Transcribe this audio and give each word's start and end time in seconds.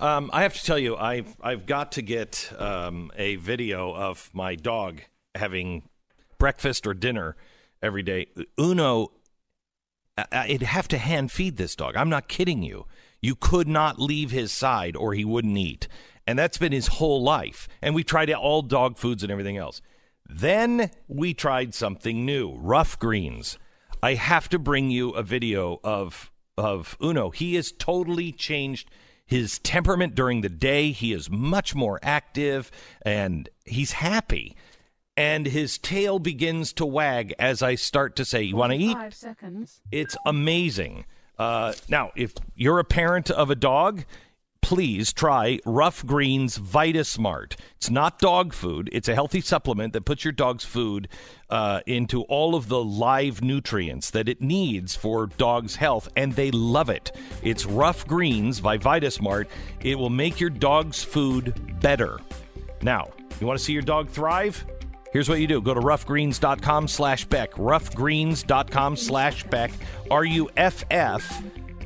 Um, 0.00 0.30
I 0.32 0.42
have 0.42 0.54
to 0.54 0.64
tell 0.64 0.78
you, 0.78 0.96
I've 0.96 1.36
I've 1.40 1.66
got 1.66 1.92
to 1.92 2.02
get 2.02 2.52
um, 2.58 3.10
a 3.16 3.36
video 3.36 3.94
of 3.94 4.30
my 4.32 4.54
dog 4.54 5.00
having 5.34 5.88
breakfast 6.38 6.86
or 6.86 6.94
dinner 6.94 7.36
every 7.82 8.02
day. 8.02 8.26
Uno, 8.58 9.12
I- 10.18 10.26
I'd 10.32 10.62
have 10.62 10.88
to 10.88 10.98
hand 10.98 11.32
feed 11.32 11.56
this 11.56 11.76
dog. 11.76 11.96
I'm 11.96 12.08
not 12.10 12.28
kidding 12.28 12.62
you. 12.62 12.86
You 13.22 13.34
could 13.34 13.68
not 13.68 13.98
leave 13.98 14.30
his 14.30 14.52
side 14.52 14.96
or 14.96 15.14
he 15.14 15.24
wouldn't 15.24 15.56
eat, 15.56 15.88
and 16.26 16.38
that's 16.38 16.58
been 16.58 16.72
his 16.72 16.88
whole 16.88 17.22
life. 17.22 17.68
And 17.82 17.94
we 17.94 18.04
tried 18.04 18.30
all 18.32 18.62
dog 18.62 18.98
foods 18.98 19.22
and 19.22 19.32
everything 19.32 19.56
else. 19.56 19.80
Then 20.28 20.90
we 21.08 21.34
tried 21.34 21.74
something 21.74 22.24
new, 22.26 22.54
Ruff 22.56 22.98
Greens. 22.98 23.58
I 24.02 24.14
have 24.14 24.48
to 24.50 24.58
bring 24.58 24.90
you 24.90 25.10
a 25.10 25.22
video 25.22 25.80
of 25.82 26.30
of 26.58 26.96
Uno. 27.02 27.30
He 27.30 27.54
has 27.54 27.72
totally 27.72 28.32
changed 28.32 28.90
his 29.26 29.58
temperament 29.58 30.14
during 30.14 30.40
the 30.40 30.48
day. 30.48 30.92
He 30.92 31.12
is 31.12 31.28
much 31.28 31.74
more 31.74 31.98
active 32.02 32.70
and 33.02 33.48
he's 33.64 33.92
happy. 33.92 34.56
And 35.16 35.46
his 35.46 35.78
tail 35.78 36.18
begins 36.18 36.72
to 36.74 36.86
wag 36.86 37.34
as 37.38 37.62
I 37.62 37.74
start 37.74 38.16
to 38.16 38.24
say, 38.24 38.42
"You 38.42 38.56
want 38.56 38.72
to 38.72 38.78
eat?" 38.78 38.92
Five 38.92 39.14
seconds. 39.14 39.80
It's 39.90 40.16
amazing. 40.26 41.06
Uh, 41.38 41.72
now, 41.88 42.12
if 42.16 42.34
you're 42.54 42.78
a 42.78 42.84
parent 42.84 43.30
of 43.30 43.50
a 43.50 43.54
dog, 43.54 44.04
please 44.66 45.12
try 45.12 45.60
Ruff 45.64 46.04
Greens 46.04 46.58
Vitasmart. 46.58 47.54
It's 47.76 47.88
not 47.88 48.18
dog 48.18 48.52
food. 48.52 48.90
It's 48.92 49.06
a 49.06 49.14
healthy 49.14 49.40
supplement 49.40 49.92
that 49.92 50.04
puts 50.04 50.24
your 50.24 50.32
dog's 50.32 50.64
food 50.64 51.06
uh, 51.48 51.82
into 51.86 52.22
all 52.22 52.56
of 52.56 52.66
the 52.66 52.82
live 52.82 53.42
nutrients 53.42 54.10
that 54.10 54.28
it 54.28 54.42
needs 54.42 54.96
for 54.96 55.28
dog's 55.28 55.76
health, 55.76 56.08
and 56.16 56.32
they 56.32 56.50
love 56.50 56.90
it. 56.90 57.12
It's 57.44 57.64
Ruff 57.64 58.08
Greens 58.08 58.58
by 58.58 58.76
Vitasmart. 58.76 59.46
It 59.82 60.00
will 60.00 60.10
make 60.10 60.40
your 60.40 60.50
dog's 60.50 61.04
food 61.04 61.78
better. 61.80 62.18
Now, 62.82 63.12
you 63.40 63.46
want 63.46 63.60
to 63.60 63.64
see 63.64 63.72
your 63.72 63.82
dog 63.82 64.08
thrive? 64.08 64.66
Here's 65.12 65.28
what 65.28 65.38
you 65.38 65.46
do. 65.46 65.62
Go 65.62 65.74
to 65.74 65.80
ruffgreens.com 65.80 66.88
slash 66.88 67.24
Beck. 67.26 67.52
Ruffgreens.com 67.52 68.96
slash 68.96 69.44
Beck. 69.44 69.70
R-U-F-F 70.10 71.42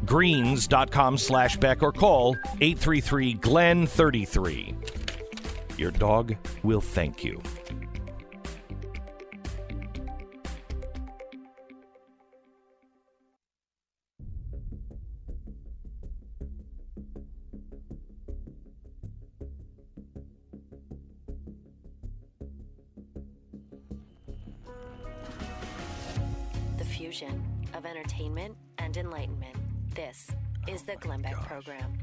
greens.com 0.06 1.18
slash 1.18 1.56
Beck 1.56 1.82
or 1.82 1.92
call 1.92 2.36
833 2.60 3.34
Glenn 3.34 3.86
33. 3.86 4.74
Your 5.80 5.90
dog 5.92 6.36
will 6.62 6.82
thank 6.82 7.24
you. 7.24 7.40
The 26.76 26.84
fusion 26.84 27.42
of 27.72 27.86
entertainment 27.86 28.54
and 28.76 28.96
enlightenment. 28.98 29.49
This 30.00 30.28
is 30.66 30.82
the 30.84 30.96
Glenn 30.96 31.20
Beck 31.20 31.34
program. 31.42 31.98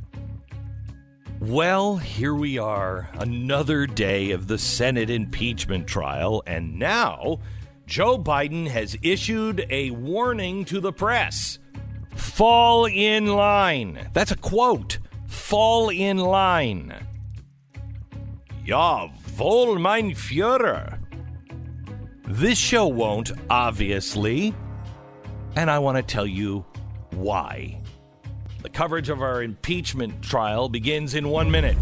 Well, 1.40 1.98
here 1.98 2.36
we 2.36 2.60
are, 2.60 3.10
another 3.16 3.88
day 3.88 4.30
of 4.30 4.46
the 4.46 4.60
Senate 4.60 5.10
impeachment 5.10 5.88
trial, 5.88 6.44
and 6.46 6.78
now 6.78 7.40
Joe 7.88 8.20
Biden 8.20 8.68
has 8.68 8.96
issued 9.02 9.66
a 9.72 9.90
warning 9.90 10.64
to 10.66 10.80
the 10.80 10.94
press. 10.94 11.58
Fall 12.16 12.86
in 12.86 13.26
line. 13.26 14.10
That's 14.14 14.30
a 14.30 14.38
quote. 14.38 15.00
Fall 15.26 15.90
in 15.90 16.20
line. 16.20 16.94
Ja, 18.64 19.10
wohl, 19.40 19.80
mein 19.80 20.12
Führer. 20.12 21.00
This 22.26 22.60
show 22.60 22.86
won't, 22.86 23.32
obviously, 23.50 24.54
and 25.56 25.72
I 25.72 25.80
want 25.80 25.98
to 25.98 26.04
tell 26.04 26.28
you 26.28 26.64
why. 27.12 27.77
The 28.68 28.74
coverage 28.74 29.08
of 29.08 29.22
our 29.22 29.42
impeachment 29.42 30.22
trial 30.22 30.68
begins 30.68 31.16
in 31.16 31.30
one 31.30 31.50
minute. 31.50 31.78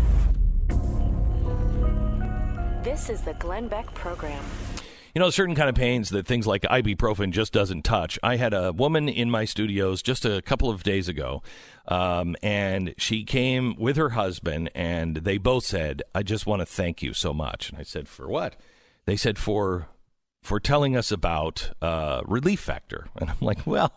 This 2.84 3.10
is 3.10 3.22
the 3.22 3.34
Glenn 3.40 3.68
Beck 3.68 3.92
program. 3.96 4.46
You 5.16 5.20
know, 5.20 5.32
certain 5.32 5.56
kind 5.56 5.68
of 5.68 5.74
pains 5.74 6.12
that 6.12 6.28
things 6.28 6.46
like 6.46 6.62
ibuprofen 6.62 7.32
just 7.32 7.52
doesn't 7.52 7.86
touch. 7.86 8.20
I 8.22 8.36
had 8.36 8.54
a 8.54 8.72
woman 8.72 9.10
in 9.10 9.32
my 9.32 9.46
studios 9.46 10.04
just 10.04 10.26
a 10.26 10.44
couple 10.44 10.70
of 10.70 10.84
days 10.84 11.08
ago, 11.08 11.42
um, 11.88 12.36
and 12.44 12.94
she 13.00 13.24
came 13.24 13.76
with 13.80 13.98
her 13.98 14.10
husband, 14.10 14.70
and 14.76 15.18
they 15.18 15.40
both 15.40 15.66
said, 15.66 16.04
"I 16.14 16.22
just 16.22 16.46
want 16.46 16.60
to 16.60 16.68
thank 16.68 17.02
you 17.02 17.14
so 17.14 17.34
much." 17.34 17.72
And 17.72 17.80
I 17.80 17.84
said, 17.84 18.08
"For 18.08 18.28
what?" 18.28 18.58
They 19.08 19.16
said, 19.16 19.40
"For 19.40 19.88
for 20.44 20.60
telling 20.60 20.96
us 20.96 21.12
about 21.12 21.72
uh, 21.82 22.22
Relief 22.26 22.60
Factor." 22.60 23.08
And 23.20 23.32
I'm 23.32 23.38
like, 23.42 23.66
"Well." 23.66 23.92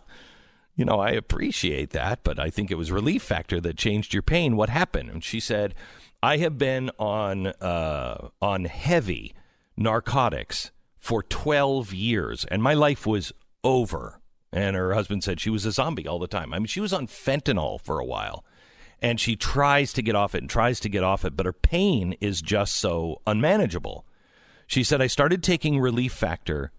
You 0.78 0.84
know, 0.84 1.00
I 1.00 1.11
appreciate 1.11 1.91
that, 1.91 2.21
but 2.22 2.39
I 2.39 2.50
think 2.50 2.71
it 2.71 2.77
was 2.77 2.93
Relief 2.93 3.22
Factor 3.22 3.61
that 3.61 3.77
changed 3.77 4.15
your 4.15 4.22
pain. 4.22 4.55
What 4.55 4.71
happened? 4.71 5.11
And 5.11 5.25
she 5.25 5.41
said, 5.41 5.75
"I 6.22 6.37
have 6.37 6.56
been 6.56 6.93
on 7.00 7.49
uh, 7.49 8.28
on 8.41 8.66
heavy 8.66 9.34
narcotics 9.77 10.71
for 10.97 11.22
12 11.25 11.93
years, 11.93 12.44
and 12.44 12.62
my 12.62 12.75
life 12.75 13.06
was 13.06 13.33
over. 13.65 14.21
And 14.53 14.77
her 14.77 14.94
husband 14.94 15.25
said 15.25 15.41
she 15.41 15.50
was 15.50 15.67
a 15.67 15.72
zombie 15.72 16.06
all 16.06 16.19
the 16.19 16.27
time. 16.27 16.55
I 16.55 16.59
mean, 16.59 16.67
she 16.67 16.81
was 16.81 16.93
on 16.93 17.06
fentanyl 17.06 17.81
for 17.83 17.99
a 17.99 18.05
while, 18.05 18.44
and 19.03 19.19
she 19.19 19.34
tries 19.34 19.93
to 19.94 20.03
get 20.03 20.15
off 20.15 20.34
it 20.34 20.43
and 20.43 20.49
tries 20.49 20.78
to 20.81 20.88
get 20.88 21.03
off 21.03 21.25
it, 21.25 21.37
but 21.37 21.47
her 21.47 21.53
pain 21.53 22.15
is 22.21 22.41
just 22.41 22.77
so 22.77 23.21
unmanageable. 23.27 24.06
She 24.67 24.84
said, 24.84 25.03
I 25.03 25.06
started 25.06 25.43
taking 25.43 25.81
Relief 25.81 26.12
Factor. 26.12 26.71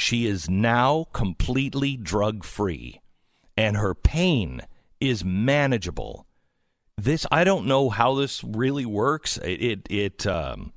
She 0.00 0.26
is 0.26 0.48
now 0.48 1.06
completely 1.12 1.96
drug 1.96 2.44
free, 2.44 3.00
and 3.56 3.76
her 3.76 3.94
pain 3.94 4.62
is 5.00 5.24
manageable. 5.24 6.26
This, 6.96 7.26
I 7.30 7.44
don't 7.44 7.66
know 7.66 7.88
how 7.90 8.14
this 8.14 8.42
really 8.44 8.84
works. 8.84 9.36
It, 9.38 9.62
it, 9.62 9.86
it 9.90 10.26
um, 10.26 10.72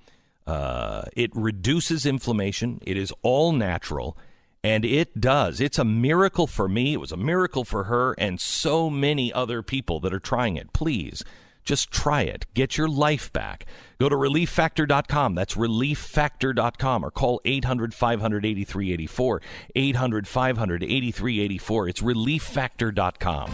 uh, 0.45 1.03
it 1.13 1.31
reduces 1.33 2.05
inflammation. 2.05 2.79
It 2.85 2.97
is 2.97 3.13
all 3.21 3.51
natural, 3.51 4.17
and 4.63 4.85
it 4.85 5.19
does. 5.19 5.61
It's 5.61 5.79
a 5.79 5.85
miracle 5.85 6.47
for 6.47 6.67
me. 6.67 6.93
It 6.93 6.99
was 6.99 7.11
a 7.11 7.17
miracle 7.17 7.63
for 7.63 7.85
her, 7.85 8.13
and 8.17 8.39
so 8.39 8.89
many 8.89 9.31
other 9.31 9.61
people 9.61 9.99
that 10.01 10.13
are 10.13 10.19
trying 10.19 10.57
it. 10.57 10.73
Please, 10.73 11.23
just 11.63 11.91
try 11.91 12.21
it. 12.23 12.45
Get 12.53 12.77
your 12.77 12.87
life 12.87 13.31
back. 13.33 13.65
Go 13.99 14.09
to 14.09 14.15
relieffactor.com. 14.15 15.35
That's 15.35 15.55
relieffactor.com, 15.55 17.05
or 17.05 17.11
call 17.11 17.41
800 17.45 17.93
500 17.93 18.45
8384. 18.45 19.41
800 19.75 20.27
500 20.27 20.83
8384. 20.83 21.87
It's 21.87 22.01
relieffactor.com. 22.01 23.51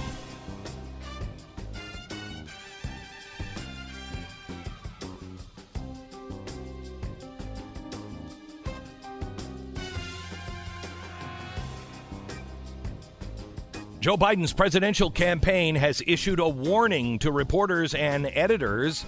Joe 14.02 14.16
Biden's 14.16 14.54
presidential 14.54 15.12
campaign 15.12 15.76
has 15.76 16.02
issued 16.08 16.40
a 16.40 16.48
warning 16.48 17.20
to 17.20 17.34
reporters 17.34 17.94
and 17.94 18.32
editors 18.34 19.06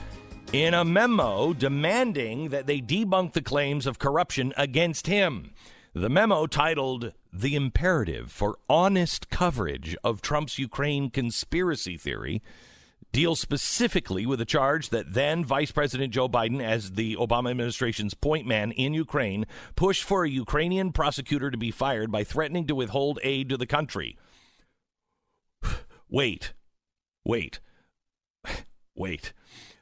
in 0.51 0.73
a 0.73 0.83
memo 0.83 1.53
demanding 1.53 2.49
that 2.49 2.67
they 2.67 2.81
debunk 2.81 3.31
the 3.31 3.41
claims 3.41 3.87
of 3.87 3.99
corruption 3.99 4.53
against 4.57 5.07
him. 5.07 5.53
The 5.93 6.09
memo, 6.09 6.45
titled 6.45 7.13
The 7.31 7.55
Imperative 7.55 8.33
for 8.33 8.57
Honest 8.69 9.29
Coverage 9.29 9.95
of 10.03 10.21
Trump's 10.21 10.59
Ukraine 10.59 11.09
Conspiracy 11.09 11.95
Theory, 11.95 12.41
deals 13.13 13.39
specifically 13.39 14.25
with 14.25 14.39
the 14.39 14.45
charge 14.45 14.89
that 14.89 15.13
then 15.13 15.45
Vice 15.45 15.71
President 15.71 16.11
Joe 16.11 16.27
Biden, 16.27 16.61
as 16.61 16.91
the 16.91 17.15
Obama 17.15 17.51
administration's 17.51 18.13
point 18.13 18.45
man 18.45 18.73
in 18.73 18.93
Ukraine, 18.93 19.45
pushed 19.77 20.03
for 20.03 20.25
a 20.25 20.29
Ukrainian 20.29 20.91
prosecutor 20.91 21.49
to 21.49 21.57
be 21.57 21.71
fired 21.71 22.11
by 22.11 22.25
threatening 22.25 22.67
to 22.67 22.75
withhold 22.75 23.19
aid 23.23 23.47
to 23.47 23.55
the 23.55 23.65
country. 23.65 24.17
Wait, 26.11 26.51
wait, 27.23 27.61
wait. 28.95 29.31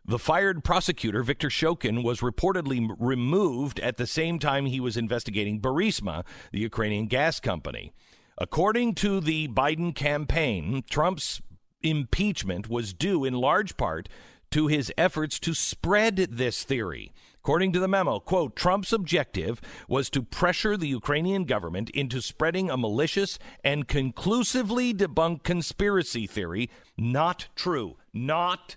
The 0.06 0.20
fired 0.20 0.64
prosecutor, 0.64 1.24
Victor 1.24 1.50
Shokin, 1.50 2.04
was 2.04 2.22
reportedly 2.22 2.88
removed 3.00 3.80
at 3.80 3.98
the 3.98 4.06
same 4.06 4.38
time 4.38 4.68
he 4.68 4.80
was 4.80 4.96
investigating 4.96 5.60
Burisma, 5.60 6.24
the 6.52 6.60
Ukrainian 6.60 7.08
gas 7.08 7.40
company. 7.40 7.94
According 8.38 8.94
to 8.96 9.20
the 9.20 9.48
Biden 9.48 9.94
campaign, 9.94 10.84
Trump's 10.88 11.42
impeachment 11.82 12.70
was 12.70 12.94
due 12.94 13.26
in 13.26 13.34
large 13.34 13.76
part 13.76 14.08
to 14.52 14.68
his 14.68 14.94
efforts 14.98 15.40
to 15.40 15.56
spread 15.56 16.16
this 16.16 16.64
theory. 16.64 17.12
According 17.50 17.72
to 17.72 17.80
the 17.80 17.88
memo, 17.88 18.20
quote, 18.20 18.56
Trump's 18.56 18.94
objective 18.94 19.60
was 19.88 20.12
to 20.12 20.22
pressure 20.22 20.78
the 20.78 20.88
Ukrainian 20.88 21.46
government 21.46 21.90
into 21.90 22.22
spreading 22.22 22.70
a 22.70 22.78
malicious 22.78 23.40
and 23.64 23.88
conclusively 23.88 24.94
debunked 24.94 25.42
conspiracy 25.42 26.28
theory. 26.28 26.70
Not 26.96 27.48
true. 27.56 27.98
Not 28.14 28.76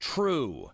true 0.00 0.70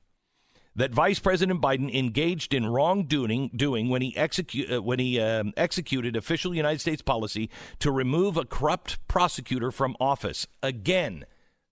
that 0.77 0.95
Vice 0.95 1.19
President 1.19 1.61
Biden 1.61 1.93
engaged 1.93 2.55
in 2.55 2.65
wrongdoing 2.65 3.51
doing 3.57 3.89
when 3.89 4.03
he 4.03 4.17
execute 4.17 4.71
uh, 4.71 4.81
when 4.81 5.01
he 5.01 5.19
um, 5.19 5.53
executed 5.57 6.15
official 6.15 6.55
United 6.55 6.81
States 6.81 7.03
policy 7.03 7.51
to 7.81 7.91
remove 7.91 8.37
a 8.37 8.45
corrupt 8.45 9.05
prosecutor 9.09 9.73
from 9.73 9.97
office. 9.99 10.47
Again, 10.63 11.25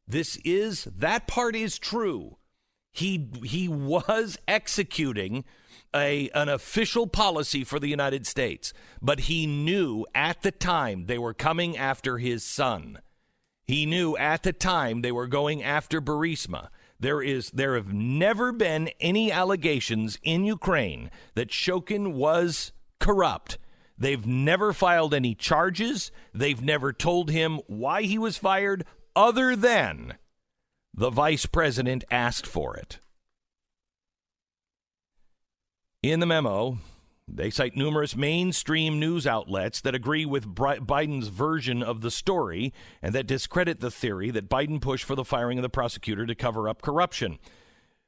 this 0.05 0.35
is 0.45 0.89
that 0.97 1.29
part 1.29 1.55
is 1.55 1.79
true. 1.79 2.39
He 2.91 3.29
he 3.45 3.69
was 3.69 4.37
executing 4.49 5.45
a 5.95 6.31
an 6.35 6.49
official 6.49 7.07
policy 7.07 7.65
for 7.65 7.79
the 7.79 7.89
United 7.89 8.27
States, 8.27 8.73
but 9.03 9.21
he 9.21 9.47
knew 9.47 10.07
at 10.15 10.43
the 10.43 10.53
time 10.53 11.07
they 11.07 11.19
were 11.19 11.35
coming 11.35 11.77
after 11.77 12.19
his 12.19 12.45
son. 12.45 12.99
He 13.65 13.87
knew 13.87 14.17
at 14.17 14.43
the 14.43 14.53
time 14.53 15.03
they 15.03 15.13
were 15.13 15.27
going 15.27 15.63
after 15.63 16.01
Burisma. 16.01 16.69
There 16.99 17.23
is 17.23 17.51
there 17.51 17.77
have 17.77 17.93
never 17.93 18.53
been 18.53 18.91
any 19.01 19.33
allegations 19.33 20.19
in 20.23 20.45
Ukraine 20.45 21.11
that 21.35 21.51
Shokin 21.51 22.13
was 22.13 22.73
corrupt. 22.99 23.59
They've 23.97 24.27
never 24.27 24.73
filed 24.73 25.15
any 25.15 25.35
charges. 25.35 26.11
They've 26.35 26.63
never 26.63 26.93
told 26.93 27.31
him 27.31 27.61
why 27.67 28.03
he 28.03 28.19
was 28.19 28.39
fired 28.39 28.85
other 29.15 29.55
than 29.55 30.17
the 30.95 31.11
vice 31.11 31.47
president 31.47 32.05
asked 32.11 32.47
for 32.47 32.77
it. 32.77 32.99
In 36.03 36.21
the 36.21 36.27
memo, 36.27 36.79
they 37.29 37.51
cite 37.51 37.77
numerous 37.77 38.17
mainstream 38.17 38.99
news 38.99 39.27
outlets 39.27 39.83
that 39.83 39.95
agree 39.95 40.25
with 40.25 40.55
Biden's 40.55 41.29
version 41.29 41.83
of 41.83 42.01
the 42.01 42.11
story 42.11 42.73
and 43.03 43.15
that 43.15 43.27
discredit 43.27 43.81
the 43.81 43.91
theory 43.91 44.31
that 44.31 44.49
Biden 44.49 44.81
pushed 44.81 45.05
for 45.05 45.15
the 45.15 45.27
firing 45.27 45.59
of 45.59 45.63
the 45.63 45.69
prosecutor 45.69 46.25
to 46.25 46.35
cover 46.35 46.71
up 46.71 46.81
corruption. 46.81 47.39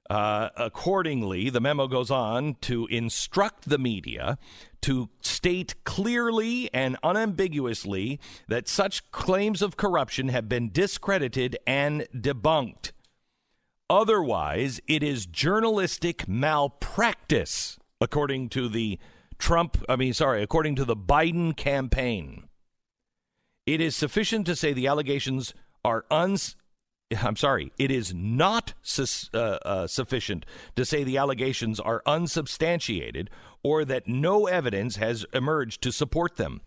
Uh, 0.09 0.49
accordingly, 0.57 1.51
the 1.51 1.61
memo 1.61 1.87
goes 1.87 2.11
on 2.11 2.57
to 2.63 2.87
instruct 2.87 3.69
the 3.69 3.79
media 3.79 4.39
to 4.81 5.11
state 5.21 5.75
clearly 5.85 6.73
and 6.73 6.97
unambiguously 7.03 8.19
that 8.49 8.69
such 8.69 9.11
claims 9.11 9.61
of 9.61 9.77
corruption 9.77 10.29
have 10.29 10.49
been 10.49 10.71
discredited 10.73 11.59
and 11.67 12.09
debunked. 12.17 12.93
Otherwise, 13.91 14.81
it 14.87 15.03
is 15.03 15.27
journalistic 15.27 16.27
malpractice, 16.27 17.79
according 18.03 18.49
to 18.51 18.69
the 18.69 18.99
Trump, 19.39 19.83
I 19.89 19.97
mean, 19.97 20.13
sorry, 20.13 20.43
according 20.43 20.77
to 20.77 20.85
the 20.85 20.97
Biden 20.97 21.57
campaign, 21.57 22.49
it 23.67 23.81
is 23.81 23.97
sufficient 23.97 24.47
to 24.47 24.57
say 24.57 24.73
the 24.73 24.87
allegations 24.87 25.55
are 25.85 26.05
uns. 26.11 26.57
I'm 27.23 27.37
sorry, 27.37 27.73
it 27.79 27.91
is 27.91 28.13
not 28.15 28.75
su- 28.83 29.29
uh, 29.35 29.59
uh, 29.65 29.87
sufficient 29.87 30.47
to 30.77 30.85
say 30.85 31.05
the 31.05 31.19
allegations 31.19 31.79
are 31.79 32.03
unsubstantiated 32.07 33.31
or 33.63 33.85
that 33.85 34.09
no 34.09 34.47
evidence 34.47 34.97
has 34.97 35.25
emerged 35.33 35.83
to 35.83 35.93
support 35.93 36.37
them. 36.37 36.63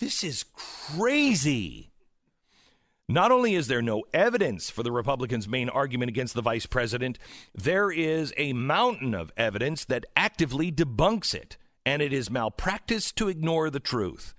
This 0.00 0.24
is 0.24 0.44
crazy. 0.54 1.91
Not 3.08 3.32
only 3.32 3.54
is 3.54 3.66
there 3.66 3.82
no 3.82 4.04
evidence 4.14 4.70
for 4.70 4.82
the 4.82 4.92
Republicans' 4.92 5.48
main 5.48 5.68
argument 5.68 6.08
against 6.08 6.34
the 6.34 6.42
vice 6.42 6.66
president, 6.66 7.18
there 7.54 7.90
is 7.90 8.32
a 8.36 8.52
mountain 8.52 9.14
of 9.14 9.32
evidence 9.36 9.84
that 9.86 10.06
actively 10.16 10.70
debunks 10.70 11.34
it 11.34 11.56
and 11.84 12.00
it 12.00 12.12
is 12.12 12.30
malpractice 12.30 13.12
to 13.12 13.28
ignore 13.28 13.70
the 13.70 13.80
truth. 13.80 14.34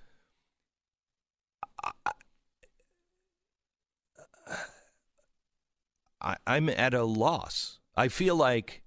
I, 6.21 6.37
am 6.47 6.69
at 6.69 6.93
a 6.93 7.03
loss. 7.03 7.79
I 7.97 8.07
feel 8.07 8.35
like 8.35 8.83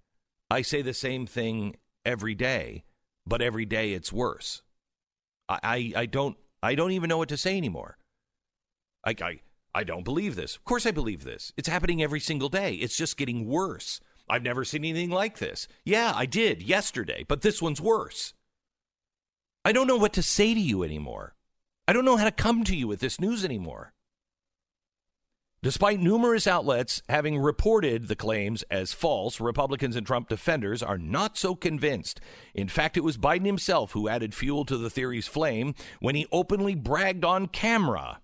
I 0.51 0.63
say 0.63 0.81
the 0.81 0.95
same 0.95 1.27
thing 1.27 1.77
every 2.05 2.35
day, 2.35 2.85
but 3.27 3.43
every 3.43 3.67
day 3.67 3.93
it's 3.93 4.11
worse. 4.11 4.63
I, 5.49 5.59
I, 5.63 5.93
I 6.01 6.07
don't 6.07 6.37
I 6.63 6.75
don't 6.75 6.93
even 6.93 7.09
know 7.09 7.19
what 7.19 7.29
to 7.29 7.37
say 7.37 7.59
anymore. 7.59 7.99
I, 9.05 9.15
I 9.21 9.41
I 9.77 9.85
don't 9.85 10.05
believe 10.05 10.37
this. 10.37 10.57
Of 10.57 10.65
course 10.65 10.87
I 10.87 10.91
believe 10.91 11.23
this. 11.23 11.53
It's 11.59 11.69
happening 11.69 12.03
every 12.03 12.19
single 12.19 12.49
day. 12.49 12.77
It's 12.77 12.97
just 12.97 13.19
getting 13.19 13.47
worse. 13.47 14.01
I've 14.27 14.43
never 14.43 14.65
seen 14.65 14.87
anything 14.87 15.11
like 15.11 15.37
this. 15.37 15.69
Yeah, 15.85 16.15
I 16.17 16.25
did 16.25 16.63
yesterday, 16.63 17.27
but 17.29 17.43
this 17.43 17.61
one's 17.61 17.79
worse. 17.79 18.33
I 19.67 19.73
don't 19.73 19.87
know 19.87 19.99
what 19.99 20.15
to 20.15 20.23
say 20.23 20.55
to 20.55 20.61
you 20.61 20.83
anymore. 20.83 21.35
I 21.87 21.93
don't 21.93 22.07
know 22.07 22.17
how 22.17 22.25
to 22.25 22.31
come 22.31 22.65
to 22.65 22.75
you 22.75 22.89
with 22.89 23.01
this 23.01 23.21
news 23.21 23.45
anymore. 23.45 23.93
Despite 25.63 26.01
numerous 26.01 26.47
outlets 26.47 27.03
having 27.11 27.39
reported 27.39 28.09
the 28.09 28.17
claims 28.17 28.63
as 28.71 28.95
false, 28.95 29.43
Republicans 29.43 29.95
and 29.95 30.07
Trump 30.07 30.31
defenders 30.31 30.83
are 30.83 30.97
not 30.97 31.37
so 31.37 31.55
convinced. 31.55 32.19
In 32.55 32.69
fact, 32.69 32.97
it 32.97 33.05
was 33.05 33.19
Biden 33.19 33.45
himself 33.45 33.93
who 33.93 34.09
added 34.09 34.35
fuel 34.35 34.65
to 34.65 34.79
the 34.79 34.89
theory's 34.89 35.27
flame 35.27 35.75
when 36.01 36.15
he 36.15 36.27
openly 36.33 36.75
bragged 36.75 37.27
on 37.27 37.47
camera. 37.47 38.21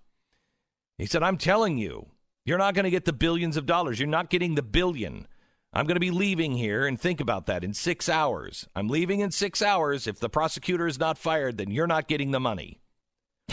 He 0.97 1.05
said, 1.05 1.23
I'm 1.23 1.37
telling 1.37 1.77
you, 1.77 2.07
you're 2.45 2.57
not 2.57 2.73
going 2.73 2.83
to 2.83 2.91
get 2.91 3.05
the 3.05 3.13
billions 3.13 3.57
of 3.57 3.65
dollars. 3.65 3.99
You're 3.99 4.07
not 4.07 4.29
getting 4.29 4.55
the 4.55 4.63
billion. 4.63 5.27
I'm 5.73 5.87
going 5.87 5.95
to 5.95 5.99
be 5.99 6.11
leaving 6.11 6.53
here 6.53 6.85
and 6.85 6.99
think 6.99 7.19
about 7.19 7.47
that 7.47 7.63
in 7.63 7.73
six 7.73 8.07
hours. 8.07 8.67
I'm 8.75 8.87
leaving 8.87 9.21
in 9.21 9.31
six 9.31 9.61
hours. 9.61 10.05
If 10.05 10.19
the 10.19 10.29
prosecutor 10.29 10.85
is 10.85 10.99
not 10.99 11.17
fired, 11.17 11.57
then 11.57 11.71
you're 11.71 11.87
not 11.87 12.07
getting 12.07 12.31
the 12.31 12.39
money. 12.39 12.79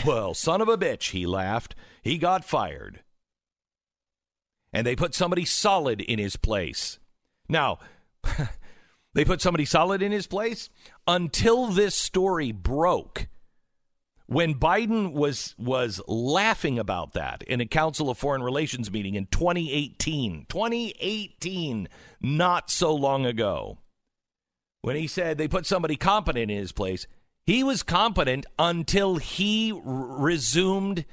well, 0.05 0.33
son 0.33 0.61
of 0.61 0.69
a 0.69 0.77
bitch, 0.77 1.11
he 1.11 1.25
laughed. 1.25 1.73
He 2.03 2.17
got 2.17 2.45
fired. 2.45 3.01
And 4.71 4.85
they 4.85 4.95
put 4.95 5.15
somebody 5.15 5.45
solid 5.45 5.99
in 5.99 6.19
his 6.19 6.35
place. 6.35 6.99
Now, 7.49 7.79
they 9.13 9.25
put 9.25 9.41
somebody 9.41 9.65
solid 9.65 10.01
in 10.01 10.11
his 10.11 10.27
place 10.27 10.69
until 11.07 11.67
this 11.67 11.95
story 11.95 12.51
broke 12.51 13.27
when 14.31 14.55
Biden 14.55 15.11
was 15.11 15.53
was 15.57 15.99
laughing 16.07 16.79
about 16.79 17.11
that 17.13 17.43
in 17.43 17.59
a 17.59 17.65
Council 17.65 18.09
of 18.09 18.17
Foreign 18.17 18.41
Relations 18.41 18.89
meeting 18.89 19.15
in 19.15 19.25
2018, 19.25 20.45
2018, 20.47 21.89
not 22.21 22.71
so 22.71 22.95
long 22.95 23.25
ago, 23.25 23.79
when 24.83 24.95
he 24.95 25.05
said 25.05 25.37
they 25.37 25.49
put 25.49 25.65
somebody 25.65 25.97
competent 25.97 26.49
in 26.49 26.57
his 26.57 26.71
place, 26.71 27.07
he 27.45 27.61
was 27.61 27.83
competent 27.83 28.45
until 28.57 29.17
he 29.17 29.73
r- 29.73 29.81
resumed 29.83 31.03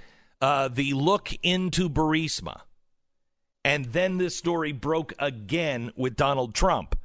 uh, 0.40 0.68
the 0.68 0.92
look 0.92 1.32
into 1.42 1.90
Burisma, 1.90 2.60
and 3.64 3.86
then 3.86 4.18
this 4.18 4.36
story 4.36 4.70
broke 4.70 5.12
again 5.18 5.90
with 5.96 6.14
Donald 6.14 6.54
Trump. 6.54 6.96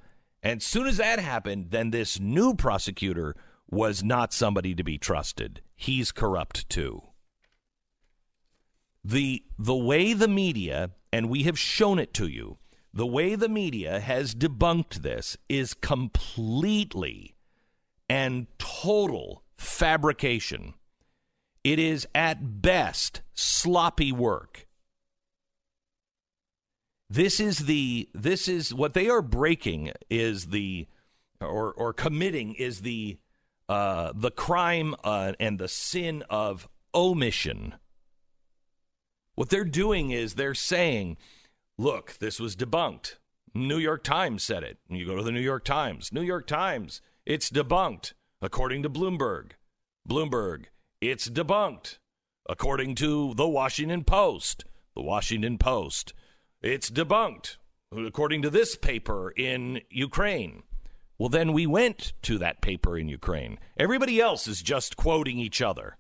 And 0.43 0.61
soon 0.61 0.85
as 0.85 0.97
that 0.97 1.17
happened, 1.17 1.71
then 1.71 1.89
this 1.89 2.19
new 2.19 2.53
prosecutor 2.53 3.35
was 3.73 4.03
not 4.03 4.31
somebody 4.31 4.73
to 4.75 4.83
be 4.83 4.97
trusted 4.97 5.61
he's 5.83 6.11
corrupt 6.11 6.69
too. 6.69 7.01
The, 9.03 9.43
the 9.59 9.75
way 9.75 10.13
the 10.13 10.29
media, 10.29 10.91
and 11.11 11.29
we 11.29 11.43
have 11.43 11.59
shown 11.59 11.99
it 11.99 12.13
to 12.15 12.27
you, 12.27 12.57
the 12.93 13.05
way 13.05 13.35
the 13.35 13.49
media 13.49 13.99
has 13.99 14.33
debunked 14.33 15.01
this 15.01 15.35
is 15.49 15.73
completely 15.73 17.35
and 18.09 18.47
total 18.57 19.43
fabrication. 19.57 20.73
It 21.63 21.79
is 21.79 22.07
at 22.15 22.61
best 22.61 23.21
sloppy 23.33 24.11
work. 24.11 24.67
This 27.09 27.39
is 27.39 27.59
the 27.59 28.09
this 28.13 28.47
is 28.47 28.73
what 28.73 28.93
they 28.93 29.07
are 29.09 29.21
breaking 29.21 29.91
is 30.09 30.47
the 30.47 30.87
or 31.39 31.71
or 31.73 31.93
committing 31.93 32.55
is 32.55 32.81
the 32.81 33.17
uh, 33.70 34.12
the 34.15 34.32
crime 34.32 34.96
uh, 35.03 35.34
and 35.39 35.60
the 35.60 35.67
sin 35.67 36.24
of 36.29 36.67
omission. 36.93 37.75
What 39.36 39.50
they're 39.50 39.63
doing 39.63 40.12
is 40.12 40.36
they're 40.36 40.53
saying, 40.53 41.17
look, 41.77 42.17
this 42.20 42.39
was 42.39 42.55
debunked. 42.55 43.15
New 43.55 43.77
York 43.77 44.03
Times 44.03 44.43
said 44.43 44.63
it. 44.63 44.77
You 44.89 45.05
go 45.05 45.15
to 45.15 45.24
the 45.24 45.32
New 45.32 45.39
York 45.39 45.63
Times. 45.63 46.12
New 46.12 46.22
York 46.22 46.48
Times, 46.48 47.01
it's 47.25 47.50
debunked, 47.50 48.13
according 48.41 48.84
to 48.84 48.89
Bloomberg. 48.89 49.51
Bloomberg, 50.08 50.65
it's 51.01 51.29
debunked, 51.29 51.98
according 52.50 52.96
to 52.96 53.34
the 53.36 53.48
Washington 53.48 54.03
Post. 54.03 54.65
The 54.96 55.01
Washington 55.01 55.58
Post, 55.58 56.13
it's 56.62 56.91
debunked, 56.91 57.58
according 57.91 58.43
to 58.43 58.50
this 58.50 58.75
paper 58.75 59.32
in 59.32 59.82
Ukraine. 59.89 60.63
Well, 61.17 61.29
then 61.29 61.53
we 61.53 61.67
went 61.67 62.13
to 62.24 62.38
that 62.39 62.62
paper 62.62 62.98
in 62.98 63.08
Ukraine. 63.08 63.60
Everybody 63.77 64.20
else 64.20 64.48
is 64.48 64.62
just 64.62 64.98
quoting 64.98 65.38
each 65.38 65.62
other. 65.62 65.98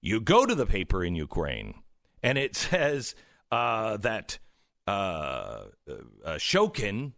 You 0.00 0.20
go 0.20 0.46
to 0.46 0.54
the 0.54 0.66
paper 0.66 1.04
in 1.04 1.14
Ukraine, 1.14 1.74
and 2.22 2.36
it 2.36 2.56
says 2.56 3.14
uh, 3.50 3.98
that 3.98 4.38
uh, 4.86 5.66
uh, 5.88 6.38
Shokin, 6.38 7.12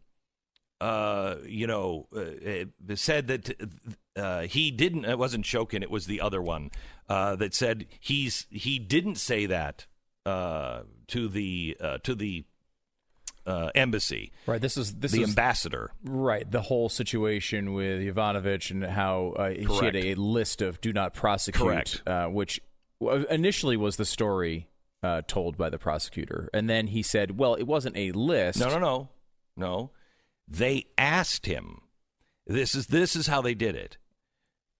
uh, 0.81 1.37
you 1.47 1.66
know, 1.66 2.09
uh, 2.14 2.95
said 2.95 3.28
that 3.28 3.54
uh, 4.16 4.43
he 4.43 4.71
didn't. 4.71 5.07
It 5.07 5.19
wasn't 5.19 5.47
Shokin; 5.47 5.83
it 5.83 5.90
was 5.90 6.07
the 6.07 6.21
other 6.21 6.43
one 6.43 6.71
that 7.09 7.54
said 7.54 7.87
he's 8.00 8.47
he 8.50 8.78
didn't 8.78 9.16
say 9.16 9.47
that 9.47 9.87
to 10.26 11.28
the 11.28 11.76
to 12.02 12.14
the 12.14 12.45
uh, 13.46 13.70
embassy. 13.74 14.32
Right. 14.46 14.60
This 14.60 14.76
is 14.76 14.94
this 14.94 15.12
the 15.12 15.22
is 15.22 15.28
ambassador. 15.28 15.92
right. 16.04 16.50
The 16.50 16.62
whole 16.62 16.88
situation 16.88 17.74
with 17.74 18.00
Yovanovitch 18.00 18.70
and 18.70 18.84
how 18.84 19.34
uh, 19.36 19.50
he 19.50 19.84
had 19.84 19.96
a 19.96 20.14
list 20.14 20.62
of 20.62 20.80
do 20.80 20.92
not 20.92 21.14
prosecute. 21.14 22.02
Uh, 22.06 22.26
which 22.26 22.60
initially 23.30 23.76
was 23.76 23.96
the 23.96 24.04
story 24.04 24.68
uh, 25.02 25.22
told 25.26 25.56
by 25.56 25.68
the 25.68 25.78
prosecutor, 25.78 26.48
and 26.54 26.68
then 26.68 26.88
he 26.88 27.02
said, 27.02 27.38
"Well, 27.38 27.54
it 27.54 27.64
wasn't 27.64 27.96
a 27.96 28.12
list." 28.12 28.58
No, 28.58 28.68
no, 28.68 28.78
no, 28.78 29.08
no. 29.56 29.90
They 30.48 30.86
asked 30.96 31.46
him. 31.46 31.82
This 32.46 32.74
is 32.74 32.88
this 32.88 33.16
is 33.16 33.26
how 33.26 33.40
they 33.42 33.54
did 33.54 33.74
it. 33.74 33.98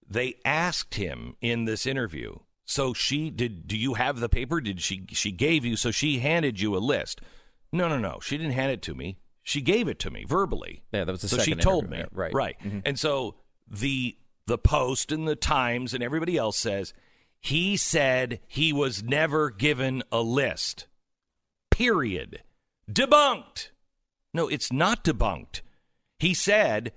They 0.09 0.37
asked 0.45 0.95
him 0.95 1.37
in 1.41 1.65
this 1.65 1.87
interview. 1.87 2.37
So 2.67 2.95
she 2.95 3.31
did. 3.31 3.67
Do 3.67 3.77
you 3.77 3.95
have 3.95 4.21
the 4.21 4.29
paper? 4.29 4.61
Did 4.61 4.81
she? 4.81 5.07
She 5.11 5.33
gave 5.33 5.65
you. 5.65 5.77
So 5.77 5.91
she 5.91 6.19
handed 6.19 6.61
you 6.61 6.77
a 6.77 6.79
list. 6.79 7.21
No, 7.75 7.89
no, 7.89 7.99
no. 7.99 8.21
She 8.23 8.39
didn't 8.39 8.53
hand 8.53 8.71
it 8.71 8.83
to 8.83 8.95
me. 8.95 9.19
She 9.43 9.61
gave 9.61 9.89
it 9.89 9.99
to 9.99 10.11
me 10.11 10.25
verbally. 10.25 10.85
Yeah, 10.93 11.05
that 11.05 11.13
was 11.13 11.23
the 11.23 11.29
so 11.29 11.39
she 11.39 11.55
told 11.55 11.85
interview, 11.85 12.05
me. 12.05 12.09
yeah, 12.13 12.19
right. 12.19 12.33
Right. 12.33 12.57
Mhm. 12.61 12.83
And 12.87 12.99
so 12.99 13.35
the 13.69 14.17
the 14.47 14.59
Post 14.59 15.11
and 15.11 15.27
the 15.27 15.37
Times 15.37 15.93
and 15.93 16.03
everybody 16.03 16.37
else 16.37 16.57
says 16.57 16.95
he 17.41 17.77
said 17.77 18.41
he 18.47 18.73
was 18.73 19.03
never 19.03 19.51
given 19.51 20.03
a 20.13 20.21
list. 20.23 20.87
Period. 21.71 22.43
Debunked. 22.91 23.71
No, 24.33 24.49
it's 24.49 24.73
not 24.73 25.05
debunked. 25.05 25.61
He 26.19 26.33
said 26.33 26.93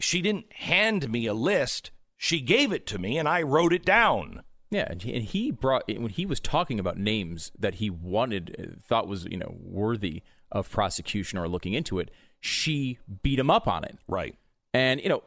she 0.00 0.22
didn't 0.22 0.52
hand 0.52 1.10
me 1.10 1.26
a 1.26 1.34
list. 1.34 1.90
She 2.16 2.40
gave 2.40 2.72
it 2.72 2.86
to 2.86 2.98
me 2.98 3.18
and 3.18 3.28
I 3.28 3.42
wrote 3.42 3.72
it 3.72 3.84
down. 3.84 4.42
Yeah, 4.72 4.86
and 4.88 5.02
he, 5.02 5.14
and 5.14 5.22
he 5.24 5.50
brought 5.50 5.84
when 5.86 6.08
he 6.08 6.24
was 6.24 6.40
talking 6.40 6.80
about 6.80 6.96
names 6.96 7.52
that 7.58 7.74
he 7.74 7.90
wanted, 7.90 8.56
uh, 8.58 8.80
thought 8.82 9.06
was 9.06 9.26
you 9.26 9.36
know 9.36 9.54
worthy 9.60 10.22
of 10.50 10.70
prosecution 10.70 11.38
or 11.38 11.46
looking 11.46 11.74
into 11.74 11.98
it. 11.98 12.10
She 12.40 12.98
beat 13.22 13.38
him 13.38 13.50
up 13.50 13.68
on 13.68 13.84
it, 13.84 13.98
Right. 14.08 14.34
and 14.72 15.00
you 15.02 15.10
know, 15.10 15.22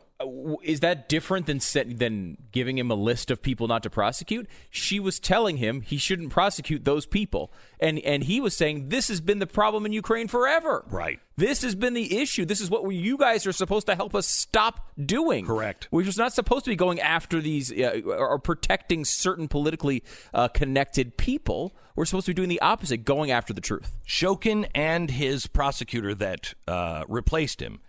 is 0.63 0.79
that 0.79 1.09
different 1.09 1.45
than 1.45 1.59
set, 1.59 1.99
than 1.99 2.37
giving 2.53 2.77
him 2.77 2.89
a 2.89 2.95
list 2.95 3.29
of 3.29 3.41
people 3.41 3.67
not 3.67 3.83
to 3.83 3.89
prosecute? 3.89 4.47
She 4.69 4.99
was 4.99 5.19
telling 5.19 5.57
him 5.57 5.81
he 5.81 5.97
shouldn't 5.97 6.29
prosecute 6.29 6.85
those 6.85 7.05
people, 7.05 7.51
and 7.81 7.99
and 7.99 8.23
he 8.23 8.39
was 8.39 8.55
saying 8.55 8.89
this 8.89 9.09
has 9.09 9.19
been 9.19 9.39
the 9.39 9.47
problem 9.47 9.85
in 9.85 9.91
Ukraine 9.91 10.29
forever. 10.29 10.85
Right. 10.89 11.19
This 11.35 11.63
has 11.63 11.75
been 11.75 11.93
the 11.93 12.17
issue. 12.17 12.45
This 12.45 12.61
is 12.61 12.69
what 12.69 12.85
we, 12.85 12.95
you 12.95 13.17
guys 13.17 13.45
are 13.45 13.51
supposed 13.51 13.87
to 13.87 13.95
help 13.95 14.15
us 14.15 14.25
stop 14.25 14.89
doing. 14.97 15.45
Correct. 15.45 15.89
We're 15.91 16.03
just 16.03 16.17
not 16.17 16.31
supposed 16.31 16.63
to 16.63 16.71
be 16.71 16.77
going 16.77 17.01
after 17.01 17.41
these 17.41 17.73
uh, 17.73 18.01
or 18.05 18.39
protecting 18.39 19.03
certain 19.03 19.49
politically 19.49 20.03
uh, 20.33 20.47
connected 20.47 21.17
people. 21.17 21.75
We're 21.97 22.05
supposed 22.05 22.25
to 22.27 22.31
be 22.31 22.35
doing 22.35 22.49
the 22.49 22.61
opposite, 22.61 23.03
going 23.03 23.31
after 23.31 23.53
the 23.53 23.61
truth. 23.61 23.97
Shokin 24.07 24.69
and 24.73 25.11
his 25.11 25.47
prosecutor 25.47 26.15
that 26.15 26.53
uh, 26.67 27.03
replaced 27.07 27.61
him 27.61 27.79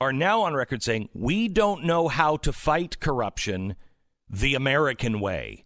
are 0.00 0.12
now 0.12 0.42
on 0.42 0.54
record 0.54 0.82
saying 0.82 1.08
we 1.14 1.48
don't 1.48 1.84
know 1.84 2.08
how 2.08 2.36
to 2.36 2.52
fight 2.52 3.00
corruption 3.00 3.76
the 4.28 4.54
American 4.54 5.20
way 5.20 5.64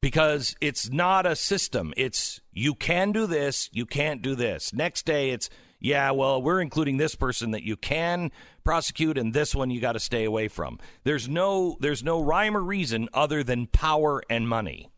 because 0.00 0.56
it's 0.60 0.90
not 0.90 1.26
a 1.26 1.36
system. 1.36 1.92
It's 1.96 2.40
you 2.52 2.74
can 2.74 3.12
do 3.12 3.26
this, 3.26 3.68
you 3.72 3.86
can't 3.86 4.22
do 4.22 4.34
this. 4.34 4.72
Next 4.72 5.04
day, 5.04 5.30
it's 5.30 5.50
yeah, 5.80 6.10
well, 6.10 6.42
we're 6.42 6.60
including 6.60 6.98
this 6.98 7.14
person 7.14 7.52
that 7.52 7.62
you 7.62 7.74
can 7.76 8.30
prosecute, 8.64 9.16
and 9.16 9.32
this 9.32 9.54
one 9.54 9.70
you 9.70 9.80
got 9.80 9.92
to 9.92 10.00
stay 10.00 10.24
away 10.24 10.48
from. 10.48 10.78
There's 11.04 11.28
no 11.28 11.76
there's 11.80 12.04
no 12.04 12.20
rhyme 12.20 12.56
or 12.56 12.62
reason 12.62 13.08
other 13.14 13.42
than 13.42 13.66
power 13.66 14.22
and 14.28 14.48
money. 14.48 14.90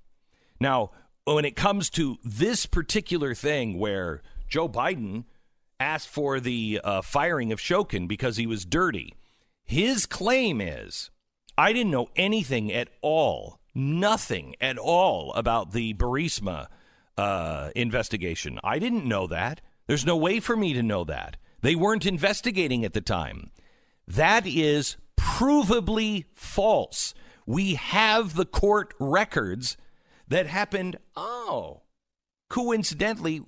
Now, 0.61 0.91
when 1.25 1.45
it 1.45 1.57
comes 1.57 1.89
to 1.91 2.19
this 2.25 2.67
particular 2.67 3.35
thing 3.35 3.79
where 3.79 4.23
Joe 4.49 4.69
Biden 4.69 5.25
asked 5.83 6.09
for 6.09 6.41
the 6.41 6.81
uh, 6.83 7.03
firing 7.03 7.53
of 7.53 7.59
Shokin 7.59 8.07
because 8.07 8.37
he 8.37 8.47
was 8.47 8.65
dirty, 8.65 9.15
his 9.65 10.07
claim 10.07 10.61
is 10.61 11.11
I 11.59 11.73
didn't 11.73 11.93
know 11.93 12.09
anything 12.17 12.73
at 12.73 12.89
all, 13.03 13.59
nothing 13.75 14.55
at 14.61 14.79
all 14.79 15.33
about 15.35 15.73
the 15.73 15.93
Burisma 15.95 16.69
uh, 17.19 17.71
investigation. 17.77 18.59
I 18.65 18.79
didn't 18.79 19.05
know 19.05 19.27
that. 19.27 19.61
There's 19.87 20.07
no 20.07 20.17
way 20.17 20.41
for 20.41 20.57
me 20.57 20.73
to 20.73 20.83
know 20.83 21.05
that. 21.05 21.37
They 21.61 21.75
weren't 21.75 22.07
investigating 22.07 22.85
at 22.85 22.93
the 22.93 23.01
time. 23.01 23.51
That 24.07 24.47
is 24.47 24.97
provably 25.17 26.25
false. 26.33 27.15
We 27.47 27.75
have 27.75 28.35
the 28.35 28.47
court 28.47 28.95
records 28.99 29.77
that 30.29 30.47
happened, 30.47 30.97
oh, 31.17 31.83
coincidentally, 32.49 33.43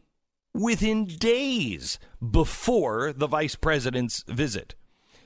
within 0.55 1.05
days 1.05 1.99
before 2.31 3.13
the 3.13 3.27
vice 3.27 3.57
president's 3.57 4.25
visit. 4.29 4.75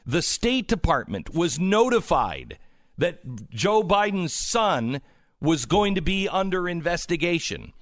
The 0.07 0.23
State 0.23 0.67
Department 0.67 1.35
was 1.35 1.61
notified 1.61 2.59
that 2.97 3.51
Joe 3.51 3.83
Biden's 3.83 4.33
son 4.33 5.03
was 5.41 5.67
going 5.67 5.95
to 5.95 6.01
be 6.01 6.29
under 6.29 6.69
investigation. 6.69 7.73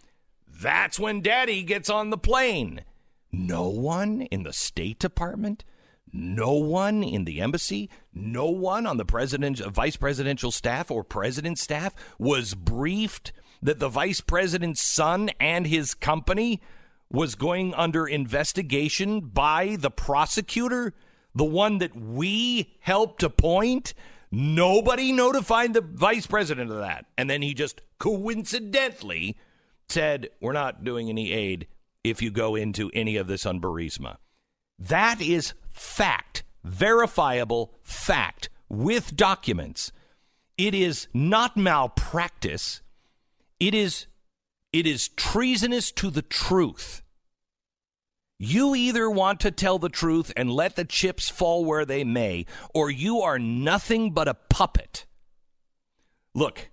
That's 0.48 0.98
when 0.98 1.20
daddy 1.20 1.62
gets 1.62 1.88
on 1.88 2.10
the 2.10 2.18
plane. 2.18 2.82
No 3.30 3.68
one 3.68 4.22
in 4.22 4.42
the 4.42 4.52
State 4.52 4.98
Department, 4.98 5.64
no 6.12 6.52
one 6.52 7.02
in 7.02 7.24
the 7.24 7.40
embassy, 7.40 7.90
no 8.12 8.46
one 8.46 8.86
on 8.86 8.96
the 8.96 9.04
president, 9.04 9.58
vice 9.58 9.96
presidential 9.96 10.50
staff 10.50 10.90
or 10.90 11.04
president's 11.04 11.62
staff 11.62 11.94
was 12.18 12.54
briefed 12.54 13.32
that 13.62 13.78
the 13.78 13.88
vice 13.88 14.20
president's 14.20 14.82
son 14.82 15.30
and 15.40 15.66
his 15.66 15.94
company 15.94 16.60
was 17.10 17.34
going 17.34 17.74
under 17.74 18.06
investigation 18.06 19.20
by 19.20 19.76
the 19.78 19.90
prosecutor, 19.90 20.92
the 21.34 21.44
one 21.44 21.78
that 21.78 21.96
we 21.96 22.76
helped 22.80 23.22
appoint. 23.22 23.94
Nobody 24.30 25.12
notified 25.12 25.72
the 25.72 25.80
vice 25.80 26.26
president 26.26 26.70
of 26.70 26.78
that. 26.78 27.06
And 27.16 27.30
then 27.30 27.42
he 27.42 27.54
just 27.54 27.80
coincidentally 27.98 29.36
said, 29.88 30.30
We're 30.40 30.52
not 30.52 30.84
doing 30.84 31.08
any 31.08 31.32
aid 31.32 31.66
if 32.02 32.22
you 32.22 32.30
go 32.30 32.54
into 32.54 32.90
any 32.92 33.16
of 33.16 33.26
this 33.26 33.46
on 33.46 33.60
Burisma. 33.60 34.16
That 34.78 35.20
is 35.20 35.54
fact, 35.68 36.44
verifiable 36.64 37.74
fact 37.82 38.48
with 38.68 39.16
documents. 39.16 39.92
It 40.58 40.74
is 40.74 41.08
not 41.12 41.56
malpractice. 41.56 42.82
It 43.60 43.74
is 43.74 44.06
it 44.78 44.86
is 44.86 45.08
treasonous 45.08 45.90
to 45.92 46.10
the 46.10 46.22
truth. 46.22 47.02
You 48.38 48.74
either 48.74 49.08
want 49.08 49.40
to 49.40 49.50
tell 49.50 49.78
the 49.78 49.88
truth 49.88 50.32
and 50.36 50.50
let 50.50 50.76
the 50.76 50.84
chips 50.84 51.30
fall 51.30 51.64
where 51.64 51.86
they 51.86 52.04
may, 52.04 52.44
or 52.74 52.90
you 52.90 53.22
are 53.22 53.38
nothing 53.38 54.12
but 54.12 54.28
a 54.28 54.34
puppet. 54.34 55.06
Look, 56.34 56.70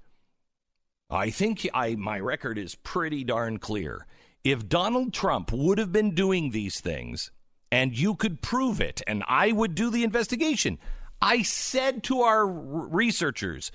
I 1.10 1.30
think 1.30 1.66
I 1.74 1.96
my 1.96 2.20
record 2.20 2.58
is 2.58 2.76
pretty 2.76 3.24
darn 3.24 3.60
clear. 3.60 4.06
If 4.44 4.68
Donald 4.68 5.14
Trump 5.14 5.54
would 5.54 5.78
have 5.78 5.94
been 5.94 6.14
doing 6.14 6.52
these 6.52 6.82
things 6.82 7.32
and 7.72 7.98
you 7.98 8.16
could 8.16 8.42
prove 8.42 8.82
it 8.82 9.02
and 9.08 9.24
I 9.30 9.54
would 9.54 9.76
do 9.76 9.90
the 9.90 10.04
investigation, 10.04 10.80
I 11.22 11.44
said 11.44 12.04
to 12.04 12.24
our 12.24 12.46
researchers, 12.46 13.72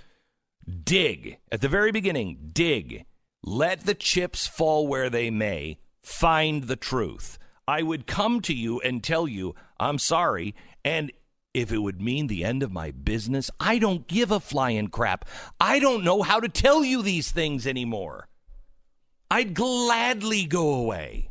dig 0.85 1.39
at 1.51 1.63
the 1.63 1.69
very 1.69 1.93
beginning, 1.93 2.51
dig. 2.53 3.07
Let 3.43 3.87
the 3.87 3.95
chips 3.95 4.47
fall 4.47 4.87
where 4.87 5.11
they 5.11 5.31
may. 5.31 5.79
Find 6.03 6.65
the 6.65 6.77
truth. 6.77 7.39
I 7.67 7.83
would 7.83 8.07
come 8.07 8.41
to 8.43 8.55
you 8.55 8.81
and 8.81 9.03
tell 9.03 9.29
you, 9.29 9.55
I'm 9.79 9.99
sorry. 9.99 10.55
And 10.85 11.13
if 11.55 11.73
it 11.73 11.79
would 11.79 12.01
mean 12.01 12.27
the 12.27 12.45
end 12.45 12.63
of 12.63 12.73
my 12.73 12.91
business, 12.91 13.51
I 13.61 13.79
don't 13.79 14.07
give 14.07 14.31
a 14.31 14.41
flying 14.41 14.89
crap. 14.89 15.29
I 15.61 15.79
don't 15.79 16.05
know 16.05 16.23
how 16.23 16.41
to 16.41 16.49
tell 16.49 16.85
you 16.85 17.03
these 17.03 17.31
things 17.31 17.67
anymore. 17.67 18.29
I'd 19.31 19.55
gladly 19.55 20.47
go 20.47 20.75
away. 20.75 21.31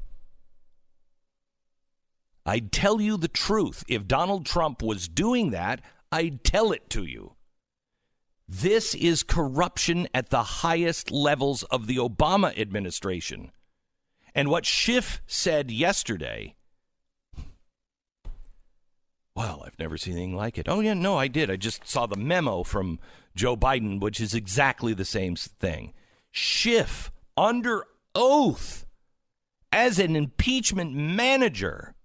I'd 2.46 2.72
tell 2.72 3.02
you 3.02 3.18
the 3.18 3.28
truth. 3.28 3.84
If 3.88 4.08
Donald 4.08 4.46
Trump 4.46 4.82
was 4.82 5.08
doing 5.08 5.52
that, 5.52 5.82
I'd 6.12 6.44
tell 6.44 6.72
it 6.72 6.90
to 6.92 7.04
you. 7.04 7.37
This 8.48 8.96
is 8.96 9.24
corruption 9.24 10.08
at 10.14 10.30
the 10.30 10.44
highest 10.44 11.12
levels 11.12 11.64
of 11.64 11.88
the 11.88 11.98
Obama 11.98 12.58
administration. 12.58 13.52
And 14.34 14.50
what 14.50 14.66
Schiff 14.66 15.22
said 15.28 15.70
yesterday, 15.70 16.56
well, 19.36 19.64
I've 19.66 19.78
never 19.78 19.98
seen 19.98 20.14
anything 20.14 20.36
like 20.36 20.58
it. 20.58 20.70
Oh, 20.70 20.80
yeah, 20.80 20.94
no, 20.94 21.18
I 21.18 21.28
did. 21.28 21.52
I 21.52 21.58
just 21.58 21.88
saw 21.88 22.06
the 22.06 22.16
memo 22.16 22.64
from 22.64 23.00
Joe 23.36 23.58
Biden, 23.58 24.00
which 24.00 24.22
is 24.22 24.34
exactly 24.34 24.94
the 24.94 25.06
same 25.06 25.36
thing. 25.36 25.94
Schiff, 26.32 27.12
under 27.36 27.86
oath, 28.16 28.86
as 29.72 30.00
an 30.00 30.16
impeachment 30.16 30.94
manager, 30.94 31.96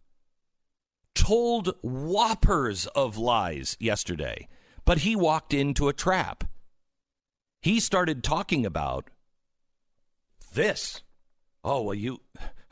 told 1.15 1.75
whoppers 1.83 2.87
of 2.89 3.17
lies 3.17 3.77
yesterday, 3.79 4.49
but 4.85 4.99
he 4.99 5.17
walked 5.17 5.55
into 5.55 5.89
a 5.89 5.93
trap. 5.93 6.45
He 7.61 7.79
started 7.81 8.25
talking 8.25 8.67
about 8.67 9.09
this. 10.55 11.03
Oh, 11.65 11.83
well, 11.83 11.95
you, 11.95 12.21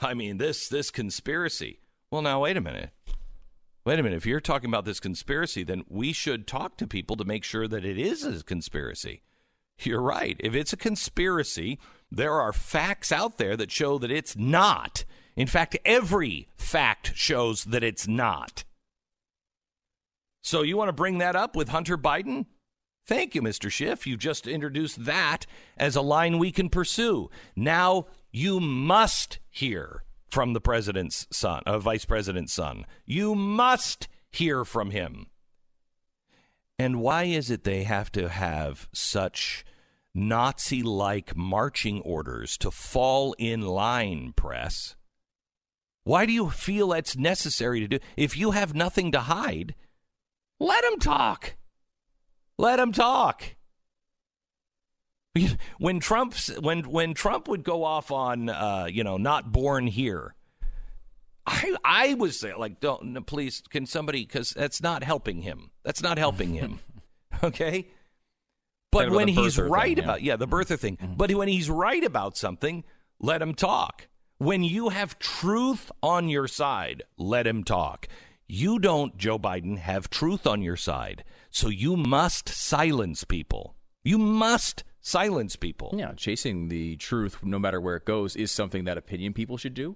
I 0.01 0.15
mean, 0.15 0.39
this, 0.39 0.69
this 0.69 0.91
conspiracy. 0.91 1.81
Well, 2.11 2.23
now, 2.23 2.41
wait 2.41 2.57
a 2.57 2.61
minute. 2.61 2.91
wait 3.85 3.99
a 3.99 4.03
minute, 4.03 4.17
if 4.17 4.27
you're 4.27 4.41
talking 4.41 4.69
about 4.69 4.85
this 4.85 5.01
conspiracy, 5.01 5.63
then 5.63 5.85
we 5.89 6.13
should 6.13 6.47
talk 6.47 6.77
to 6.79 6.87
people 6.87 7.17
to 7.17 7.25
make 7.25 7.45
sure 7.45 7.69
that 7.69 7.85
it 7.85 7.99
is 7.99 8.25
a 8.25 8.43
conspiracy. 8.43 9.23
You're 9.83 10.03
right. 10.03 10.37
If 10.41 10.55
it's 10.55 10.73
a 10.73 10.77
conspiracy, 10.77 11.79
there 12.11 12.35
are 12.35 12.53
facts 12.53 13.13
out 13.13 13.39
there 13.39 13.57
that 13.57 13.71
show 13.71 13.99
that 13.99 14.11
it's 14.11 14.37
not. 14.37 15.05
In 15.37 15.47
fact, 15.47 15.79
every 15.85 16.49
fact 16.57 17.13
shows 17.15 17.65
that 17.65 17.85
it's 17.85 18.07
not. 18.07 18.65
So 20.43 20.63
you 20.63 20.77
want 20.77 20.89
to 20.89 20.95
bring 20.95 21.19
that 21.19 21.37
up 21.37 21.55
with 21.55 21.69
Hunter 21.69 21.99
Biden? 21.99 22.47
Thank 23.07 23.35
you, 23.35 23.43
Mr. 23.43 23.71
Schiff. 23.71 24.07
You've 24.07 24.21
just 24.21 24.47
introduced 24.47 25.05
that 25.05 25.47
as 25.77 25.97
a 25.97 26.03
line 26.03 26.39
we 26.39 26.53
can 26.53 26.69
pursue. 26.69 27.31
Now 27.57 28.07
you 28.31 28.61
must 28.61 29.39
hear 29.49 30.05
from 30.29 30.53
the 30.53 30.61
president's 30.61 31.27
son, 31.33 31.63
uh, 31.67 31.79
vice 31.79 32.05
president's 32.05 32.53
son. 32.53 32.87
You 33.05 33.35
must 33.35 34.09
hear 34.31 34.65
from 34.65 34.91
him. 34.91 35.27
And 36.79 37.01
why 37.01 37.25
is 37.25 37.51
it 37.51 37.65
they 37.65 37.83
have 37.83 38.11
to 38.13 38.29
have 38.29 38.89
such 38.93 39.65
Nazi 40.15 40.83
like 40.83 41.37
marching 41.37 42.01
orders 42.03 42.57
to 42.59 42.71
fall 42.71 43.35
in 43.39 43.63
line, 43.63 44.33
press? 44.35 44.97
Why 46.05 46.25
do 46.27 46.33
you 46.33 46.49
feel 46.49 46.89
that's 46.89 47.17
necessary 47.17 47.81
to 47.81 47.89
do? 47.89 47.99
If 48.17 48.37
you 48.37 48.53
have 48.53 48.75
nothing 48.75 49.13
to 49.13 49.21
hide, 49.21 49.75
let 50.61 50.85
him 50.85 51.01
talk. 51.01 51.57
Let 52.59 52.79
him 52.79 52.93
talk. 52.93 53.57
When 55.79 56.01
Trump 56.01 56.35
when 56.61 56.83
when 56.83 57.15
Trump 57.15 57.49
would 57.49 57.63
go 57.63 57.85
off 57.85 58.11
on 58.11 58.49
uh, 58.49 58.89
you 58.91 59.05
know 59.05 59.17
not 59.17 59.53
born 59.53 59.87
here, 59.87 60.35
I 61.47 61.77
I 61.85 62.15
was 62.15 62.43
like 62.43 62.81
don't 62.81 63.25
please 63.27 63.63
can 63.71 63.87
somebody 63.87 64.27
because 64.27 64.51
that's 64.51 64.83
not 64.83 65.05
helping 65.05 65.43
him. 65.43 65.71
That's 65.85 66.03
not 66.03 66.19
helping 66.19 66.55
him. 66.55 66.81
okay. 67.45 67.87
But 68.93 69.11
when 69.11 69.29
he's 69.29 69.57
right 69.57 69.97
thing, 69.97 70.05
about 70.05 70.23
yeah. 70.23 70.33
yeah 70.33 70.37
the 70.37 70.49
birther 70.49 70.79
thing, 70.79 70.97
mm-hmm. 70.97 71.15
but 71.15 71.33
when 71.33 71.47
he's 71.49 71.71
right 71.71 72.03
about 72.03 72.37
something, 72.37 72.83
let 73.21 73.41
him 73.41 73.55
talk. 73.55 74.09
When 74.39 74.65
you 74.65 74.89
have 74.89 75.19
truth 75.19 75.93
on 76.03 76.29
your 76.29 76.49
side, 76.49 77.05
let 77.17 77.47
him 77.47 77.63
talk. 77.63 78.09
You 78.51 78.81
don't, 78.81 79.17
Joe 79.17 79.39
Biden, 79.39 79.79
have 79.79 80.11
truth 80.11 80.45
on 80.45 80.61
your 80.61 80.75
side. 80.75 81.23
So 81.53 81.69
you 81.69 81.97
must 81.97 82.49
silence 82.49 83.23
people. 83.23 83.77
You 84.03 84.19
must 84.19 84.83
silence 85.01 85.55
people. 85.55 85.95
Yeah, 85.97 86.15
chasing 86.15 86.67
the 86.67 86.97
truth, 86.97 87.45
no 87.45 87.61
matter 87.61 87.81
where 87.81 87.95
it 87.95 88.05
goes, 88.05 88.35
is 88.35 88.51
something 88.51 88.85
that 88.85 88.99
opinion 88.99 89.35
people 89.35 89.57
should 89.57 89.75
do, 89.75 89.95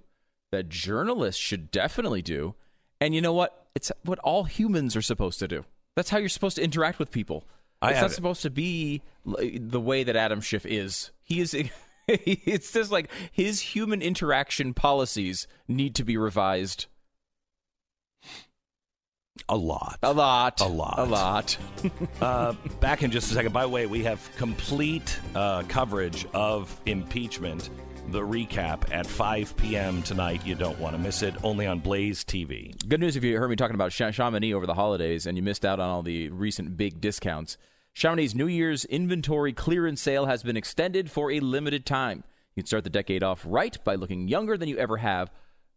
that 0.53 0.69
journalists 0.69 1.41
should 1.41 1.69
definitely 1.69 2.21
do. 2.21 2.55
And 3.01 3.13
you 3.13 3.21
know 3.21 3.33
what? 3.33 3.67
It's 3.75 3.91
what 4.03 4.19
all 4.19 4.45
humans 4.45 4.95
are 4.95 5.01
supposed 5.01 5.39
to 5.39 5.49
do. 5.49 5.65
That's 5.97 6.09
how 6.09 6.17
you're 6.17 6.29
supposed 6.29 6.55
to 6.55 6.63
interact 6.63 6.97
with 6.97 7.11
people. 7.11 7.43
It's 7.83 7.99
not 7.99 8.11
supposed 8.11 8.41
to 8.43 8.49
be 8.49 9.01
the 9.25 9.81
way 9.81 10.05
that 10.05 10.15
Adam 10.15 10.39
Schiff 10.39 10.65
is. 10.65 11.11
He 11.21 11.41
is 11.41 11.53
it's 12.07 12.71
just 12.71 12.89
like 12.89 13.09
his 13.33 13.59
human 13.59 14.01
interaction 14.01 14.73
policies 14.73 15.45
need 15.67 15.93
to 15.95 16.05
be 16.05 16.15
revised. 16.15 16.85
A 19.49 19.55
lot. 19.55 19.99
A 20.01 20.11
lot. 20.11 20.61
A 20.61 20.67
lot. 20.67 20.97
A 20.97 21.03
lot. 21.03 21.57
uh, 22.21 22.53
back 22.79 23.03
in 23.03 23.11
just 23.11 23.29
a 23.31 23.33
second. 23.33 23.51
By 23.51 23.63
the 23.63 23.69
way, 23.69 23.85
we 23.85 24.03
have 24.03 24.27
complete 24.37 25.19
uh, 25.35 25.63
coverage 25.67 26.25
of 26.33 26.79
impeachment, 26.87 27.69
the 28.09 28.21
recap 28.21 28.91
at 28.91 29.05
5 29.05 29.55
p.m. 29.57 30.01
tonight. 30.01 30.45
You 30.45 30.55
don't 30.55 30.79
want 30.79 30.95
to 30.95 31.01
miss 31.01 31.21
it. 31.21 31.35
Only 31.43 31.67
on 31.67 31.79
Blaze 31.79 32.23
TV. 32.23 32.75
Good 32.87 32.99
news 32.99 33.15
if 33.15 33.23
you 33.23 33.37
heard 33.37 33.49
me 33.49 33.55
talking 33.55 33.75
about 33.75 33.91
Chamonix 33.91 34.53
over 34.53 34.65
the 34.65 34.73
holidays 34.73 35.27
and 35.27 35.37
you 35.37 35.43
missed 35.43 35.65
out 35.65 35.79
on 35.79 35.89
all 35.89 36.01
the 36.01 36.29
recent 36.29 36.75
big 36.75 36.99
discounts. 36.99 37.57
Chamonix's 37.93 38.35
New 38.35 38.47
Year's 38.47 38.83
inventory 38.85 39.53
clearance 39.53 40.01
sale 40.01 40.25
has 40.25 40.43
been 40.43 40.57
extended 40.57 41.11
for 41.11 41.31
a 41.31 41.39
limited 41.39 41.85
time. 41.85 42.23
You 42.55 42.63
can 42.63 42.67
start 42.67 42.83
the 42.83 42.89
decade 42.89 43.21
off 43.21 43.43
right 43.45 43.77
by 43.83 43.95
looking 43.95 44.27
younger 44.27 44.57
than 44.57 44.69
you 44.69 44.77
ever 44.77 44.97
have. 44.97 45.29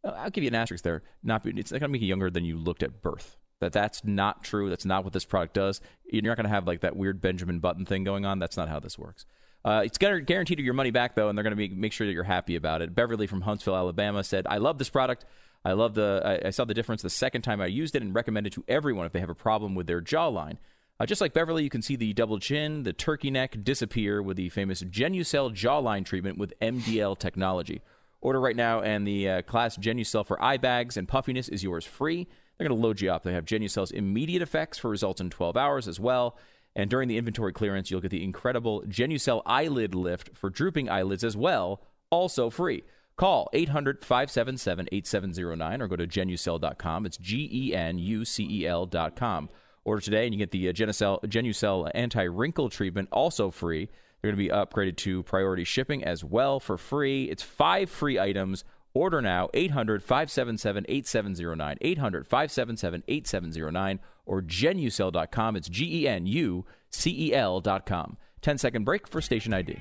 Uh, 0.02 0.12
I'll 0.16 0.30
give 0.30 0.44
you 0.44 0.48
an 0.48 0.54
asterisk 0.54 0.84
there. 0.84 1.02
Not 1.22 1.44
it's 1.44 1.70
not 1.70 1.80
going 1.80 1.90
to 1.90 1.92
make 1.92 2.02
you 2.02 2.08
younger 2.08 2.30
than 2.30 2.44
you 2.44 2.56
looked 2.56 2.82
at 2.82 3.02
birth. 3.02 3.36
That 3.60 3.72
that's 3.72 4.04
not 4.04 4.44
true. 4.44 4.70
That's 4.70 4.84
not 4.84 5.04
what 5.04 5.12
this 5.12 5.24
product 5.24 5.54
does. 5.54 5.80
You're 6.10 6.22
not 6.22 6.36
going 6.36 6.44
to 6.44 6.50
have 6.50 6.66
like 6.66 6.80
that 6.80 6.96
weird 6.96 7.20
Benjamin 7.20 7.58
Button 7.58 7.84
thing 7.84 8.04
going 8.04 8.24
on. 8.24 8.38
That's 8.38 8.56
not 8.56 8.68
how 8.68 8.80
this 8.80 8.98
works. 8.98 9.26
Uh, 9.64 9.82
it's 9.84 9.98
guaranteed 9.98 10.58
to 10.58 10.62
your 10.62 10.74
money 10.74 10.90
back 10.90 11.14
though, 11.14 11.28
and 11.28 11.36
they're 11.36 11.42
going 11.42 11.56
to 11.56 11.76
make 11.76 11.92
sure 11.92 12.06
that 12.06 12.12
you're 12.12 12.22
happy 12.22 12.56
about 12.56 12.82
it. 12.82 12.94
Beverly 12.94 13.26
from 13.26 13.40
Huntsville, 13.40 13.76
Alabama 13.76 14.22
said, 14.22 14.46
"I 14.48 14.58
love 14.58 14.78
this 14.78 14.88
product. 14.90 15.24
I 15.64 15.72
love 15.72 15.94
the. 15.94 16.22
I, 16.24 16.48
I 16.48 16.50
saw 16.50 16.64
the 16.64 16.74
difference 16.74 17.02
the 17.02 17.10
second 17.10 17.42
time 17.42 17.60
I 17.60 17.66
used 17.66 17.96
it, 17.96 18.02
and 18.02 18.14
recommend 18.14 18.46
it 18.46 18.52
to 18.54 18.64
everyone 18.68 19.06
if 19.06 19.12
they 19.12 19.20
have 19.20 19.30
a 19.30 19.34
problem 19.34 19.74
with 19.74 19.86
their 19.86 20.00
jawline." 20.00 20.58
Uh, 21.00 21.06
just 21.06 21.20
like 21.20 21.32
Beverly, 21.32 21.62
you 21.62 21.70
can 21.70 21.82
see 21.82 21.94
the 21.94 22.12
double 22.12 22.40
chin, 22.40 22.82
the 22.82 22.92
turkey 22.92 23.30
neck 23.30 23.56
disappear 23.62 24.20
with 24.20 24.36
the 24.36 24.48
famous 24.48 24.82
Genucel 24.82 25.52
jawline 25.52 26.04
treatment 26.04 26.38
with 26.38 26.58
MDL 26.60 27.16
technology. 27.18 27.82
Order 28.20 28.40
right 28.40 28.56
now, 28.56 28.80
and 28.80 29.06
the 29.06 29.28
uh, 29.28 29.42
class 29.42 29.76
Genucel 29.76 30.26
for 30.26 30.42
eye 30.42 30.56
bags 30.56 30.96
and 30.96 31.06
puffiness 31.06 31.48
is 31.48 31.62
yours 31.62 31.84
free. 31.84 32.26
They're 32.58 32.68
going 32.68 32.80
to 32.80 32.86
load 32.86 33.00
you 33.00 33.10
up. 33.12 33.22
They 33.22 33.32
have 33.32 33.44
Genucel's 33.44 33.92
immediate 33.92 34.42
effects 34.42 34.78
for 34.78 34.90
results 34.90 35.20
in 35.20 35.30
12 35.30 35.56
hours 35.56 35.86
as 35.86 36.00
well. 36.00 36.36
And 36.74 36.90
during 36.90 37.08
the 37.08 37.16
inventory 37.16 37.52
clearance, 37.52 37.90
you'll 37.90 38.00
get 38.00 38.10
the 38.10 38.22
incredible 38.22 38.82
Genucel 38.82 39.42
eyelid 39.46 39.94
lift 39.94 40.36
for 40.36 40.50
drooping 40.50 40.88
eyelids 40.88 41.24
as 41.24 41.36
well, 41.36 41.82
also 42.10 42.50
free. 42.50 42.84
Call 43.16 43.48
800 43.52 44.04
577 44.04 44.88
8709 44.92 45.82
or 45.82 45.88
go 45.88 45.96
to 45.96 46.06
genucel.com. 46.06 47.04
It's 47.04 47.16
G 47.16 47.48
E 47.52 47.74
N 47.74 47.98
U 47.98 48.24
C 48.24 48.46
E 48.48 48.66
L.com. 48.66 49.48
Order 49.84 50.00
today 50.00 50.24
and 50.26 50.34
you 50.34 50.38
get 50.38 50.52
the 50.52 50.68
uh, 50.68 50.72
Genucel, 50.72 51.20
Genucel 51.24 51.90
anti 51.94 52.22
wrinkle 52.22 52.68
treatment 52.68 53.08
also 53.10 53.50
free. 53.50 53.88
They're 54.20 54.30
going 54.30 54.48
to 54.48 54.48
be 54.48 54.54
upgraded 54.54 54.96
to 54.98 55.24
priority 55.24 55.64
shipping 55.64 56.04
as 56.04 56.22
well 56.22 56.60
for 56.60 56.76
free. 56.76 57.24
It's 57.24 57.42
five 57.42 57.90
free 57.90 58.20
items. 58.20 58.64
Order 58.98 59.22
now 59.22 59.48
800 59.54 60.02
577 60.02 60.84
8709. 60.88 61.78
800 61.80 62.26
577 62.26 63.04
8709 63.06 64.00
or 64.26 64.42
genucel.com. 64.42 65.54
It's 65.54 65.68
G 65.68 66.02
E 66.02 66.08
N 66.08 66.26
U 66.26 66.66
C 66.90 67.28
E 67.28 67.32
L.com. 67.32 68.16
10 68.42 68.58
second 68.58 68.82
break 68.82 69.06
for 69.06 69.20
station 69.20 69.54
ID. 69.54 69.78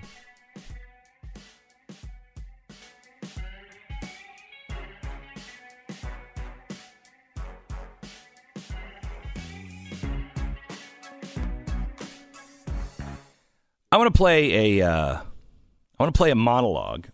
I 13.92 13.98
want 13.98 14.14
to 14.14 14.16
play 14.16 14.80
a 14.80 14.88
uh, 14.88 15.16
I 15.16 16.04
want 16.04 16.14
to 16.14 16.18
play 16.18 16.30
a 16.30 16.36
monologue 16.36 17.08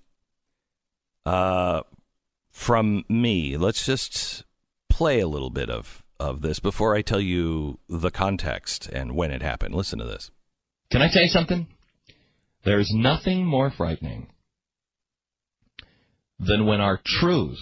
uh, 1.26 1.82
from 2.52 3.04
me. 3.10 3.58
Let's 3.58 3.86
just 3.86 4.44
play 4.90 5.20
a 5.20 5.28
little 5.28 5.50
bit 5.50 5.70
of 5.70 6.04
of 6.20 6.42
this 6.42 6.60
before 6.60 6.96
I 6.96 7.02
tell 7.02 7.20
you 7.20 7.80
the 7.90 8.12
context 8.12 8.88
and 8.88 9.16
when 9.16 9.32
it 9.32 9.42
happened. 9.42 9.76
Listen 9.76 10.00
to 10.00 10.06
this. 10.06 10.32
Can 10.92 11.02
I 11.02 11.10
you 11.12 11.28
something? 11.28 11.68
There's 12.64 12.92
nothing 12.94 13.46
more 13.46 13.72
frightening 13.72 14.28
than 16.40 16.66
when 16.66 16.80
our 16.80 17.00
truth 17.04 17.60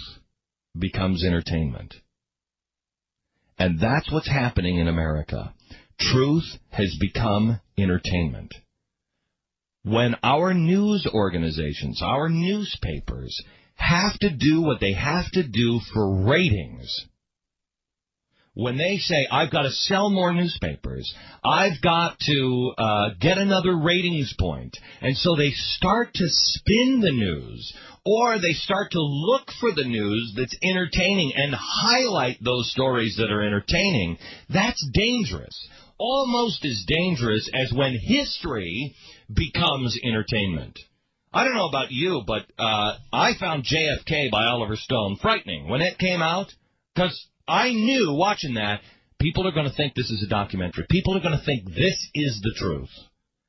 becomes 0.77 1.23
entertainment. 1.23 1.95
And 3.57 3.79
that's 3.79 4.11
what's 4.11 4.29
happening 4.29 4.77
in 4.77 4.87
America. 4.87 5.53
Truth 5.99 6.57
has 6.69 6.95
become 6.99 7.61
entertainment 7.77 8.53
when 9.83 10.15
our 10.23 10.53
news 10.53 11.07
organizations, 11.11 12.01
our 12.03 12.29
newspapers, 12.29 13.41
have 13.75 14.17
to 14.19 14.29
do 14.29 14.61
what 14.61 14.79
they 14.79 14.93
have 14.93 15.29
to 15.31 15.47
do 15.47 15.79
for 15.93 16.23
ratings, 16.23 17.07
when 18.53 18.77
they 18.77 18.97
say, 18.97 19.27
I've 19.31 19.51
got 19.51 19.61
to 19.61 19.71
sell 19.71 20.09
more 20.09 20.33
newspapers, 20.33 21.13
I've 21.43 21.81
got 21.81 22.19
to 22.19 22.73
uh, 22.77 23.09
get 23.19 23.37
another 23.37 23.77
ratings 23.77 24.33
point, 24.37 24.77
and 25.01 25.15
so 25.15 25.35
they 25.35 25.51
start 25.51 26.13
to 26.15 26.25
spin 26.27 26.99
the 26.99 27.11
news, 27.11 27.73
or 28.05 28.39
they 28.39 28.53
start 28.53 28.91
to 28.91 29.01
look 29.01 29.47
for 29.59 29.71
the 29.73 29.87
news 29.87 30.33
that's 30.35 30.57
entertaining 30.61 31.31
and 31.35 31.55
highlight 31.57 32.43
those 32.43 32.71
stories 32.71 33.15
that 33.17 33.31
are 33.31 33.41
entertaining, 33.41 34.17
that's 34.49 34.85
dangerous. 34.93 35.67
Almost 35.97 36.65
as 36.65 36.83
dangerous 36.87 37.49
as 37.53 37.71
when 37.71 37.95
history 37.95 38.95
becomes 39.33 39.97
entertainment. 40.03 40.77
I 41.33 41.45
don't 41.45 41.55
know 41.55 41.69
about 41.69 41.91
you, 41.91 42.23
but 42.27 42.45
uh, 42.59 42.97
I 43.13 43.33
found 43.39 43.63
JFK 43.63 44.31
by 44.31 44.45
Oliver 44.45 44.75
Stone 44.75 45.17
frightening 45.21 45.69
when 45.69 45.81
it 45.81 45.97
came 45.97 46.21
out 46.21 46.53
because 46.93 47.27
I 47.47 47.69
knew 47.71 48.13
watching 48.13 48.55
that 48.55 48.81
people 49.19 49.47
are 49.47 49.53
going 49.53 49.69
to 49.69 49.75
think 49.75 49.93
this 49.93 50.09
is 50.09 50.23
a 50.23 50.29
documentary. 50.29 50.85
People 50.89 51.15
are 51.15 51.21
going 51.21 51.37
to 51.37 51.45
think 51.45 51.65
this 51.65 52.09
is 52.13 52.41
the 52.43 52.53
truth, 52.57 52.89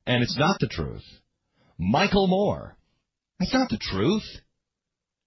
and 0.07 0.23
it's 0.23 0.39
not 0.39 0.59
the 0.61 0.69
truth. 0.69 1.03
Michael 1.79 2.29
Moore, 2.29 2.77
that's 3.39 3.55
not 3.55 3.69
the 3.69 3.79
truth. 3.79 4.25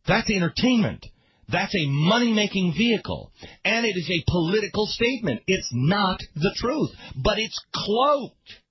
That's 0.07 0.29
entertainment. 0.29 1.05
That's 1.49 1.75
a 1.75 1.85
money 1.87 2.33
making 2.33 2.73
vehicle. 2.77 3.31
And 3.63 3.85
it 3.85 3.97
is 3.97 4.09
a 4.09 4.23
political 4.31 4.85
statement. 4.87 5.41
It's 5.47 5.69
not 5.73 6.21
the 6.35 6.53
truth, 6.55 6.91
but 7.15 7.37
it's 7.37 7.59
cloaked 7.73 8.61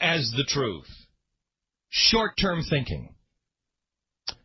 as 0.00 0.32
the 0.36 0.44
truth. 0.44 0.86
Short 1.90 2.32
term 2.40 2.62
thinking. 2.62 3.14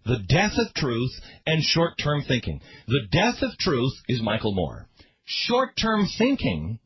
The 0.05 0.19
death 0.27 0.53
of 0.57 0.73
truth 0.73 1.11
and 1.45 1.63
short 1.63 1.93
term 2.01 2.23
thinking. 2.27 2.61
The 2.87 3.07
death 3.11 3.41
of 3.41 3.57
truth 3.57 3.93
is 4.07 4.21
Michael 4.21 4.53
Moore. 4.53 4.87
Short 5.25 5.77
term 5.77 6.07
thinking 6.17 6.79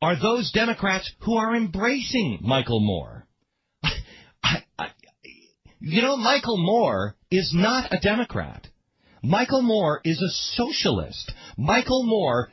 are 0.00 0.20
those 0.20 0.50
Democrats 0.52 1.10
who 1.20 1.36
are 1.36 1.54
embracing 1.54 2.38
Michael 2.42 2.80
Moore. 2.80 3.26
You 5.86 6.00
know, 6.00 6.16
Michael 6.16 6.56
Moore 6.56 7.14
is 7.30 7.52
not 7.52 7.92
a 7.92 8.00
Democrat. 8.00 8.66
Michael 9.22 9.60
Moore 9.60 10.00
is 10.02 10.18
a 10.22 10.30
socialist. 10.30 11.30
Michael 11.58 12.04
Moore 12.04 12.50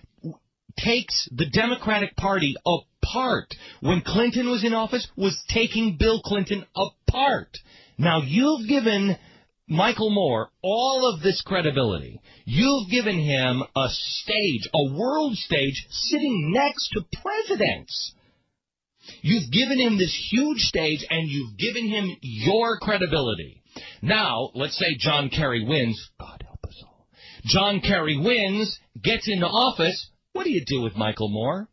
takes 0.77 1.29
the 1.31 1.49
Democratic 1.49 2.17
Party 2.17 2.55
apart. 3.01 3.53
When 3.81 4.01
Clinton 4.01 4.49
was 4.49 4.63
in 4.63 4.73
office, 4.73 5.07
was 5.15 5.37
taking 5.49 5.97
Bill 5.97 6.21
Clinton 6.21 6.65
apart. 6.75 7.57
Now 7.97 8.21
you've 8.21 8.67
given 8.67 9.17
Michael 9.67 10.09
Moore 10.09 10.49
all 10.61 11.13
of 11.13 11.21
this 11.21 11.41
credibility. 11.41 12.19
You've 12.45 12.89
given 12.89 13.19
him 13.19 13.63
a 13.75 13.87
stage, 13.89 14.67
a 14.73 14.93
world 14.93 15.35
stage, 15.35 15.85
sitting 15.89 16.51
next 16.53 16.89
to 16.89 17.05
presidents. 17.21 18.13
You've 19.21 19.51
given 19.51 19.79
him 19.79 19.97
this 19.97 20.27
huge 20.29 20.59
stage 20.59 21.05
and 21.09 21.27
you've 21.29 21.57
given 21.57 21.87
him 21.87 22.17
your 22.21 22.77
credibility. 22.79 23.63
Now, 24.01 24.49
let's 24.53 24.77
say 24.77 24.95
John 24.99 25.29
Kerry 25.29 25.65
wins. 25.65 26.09
God 26.19 26.43
help 26.45 26.59
us 26.65 26.83
all. 26.83 27.07
John 27.45 27.79
Kerry 27.79 28.17
wins, 28.17 28.77
gets 29.01 29.27
into 29.27 29.45
office, 29.45 30.09
what 30.33 30.43
do 30.43 30.51
you 30.51 30.63
do 30.65 30.81
with 30.81 30.95
Michael 30.95 31.29
Moore? 31.29 31.67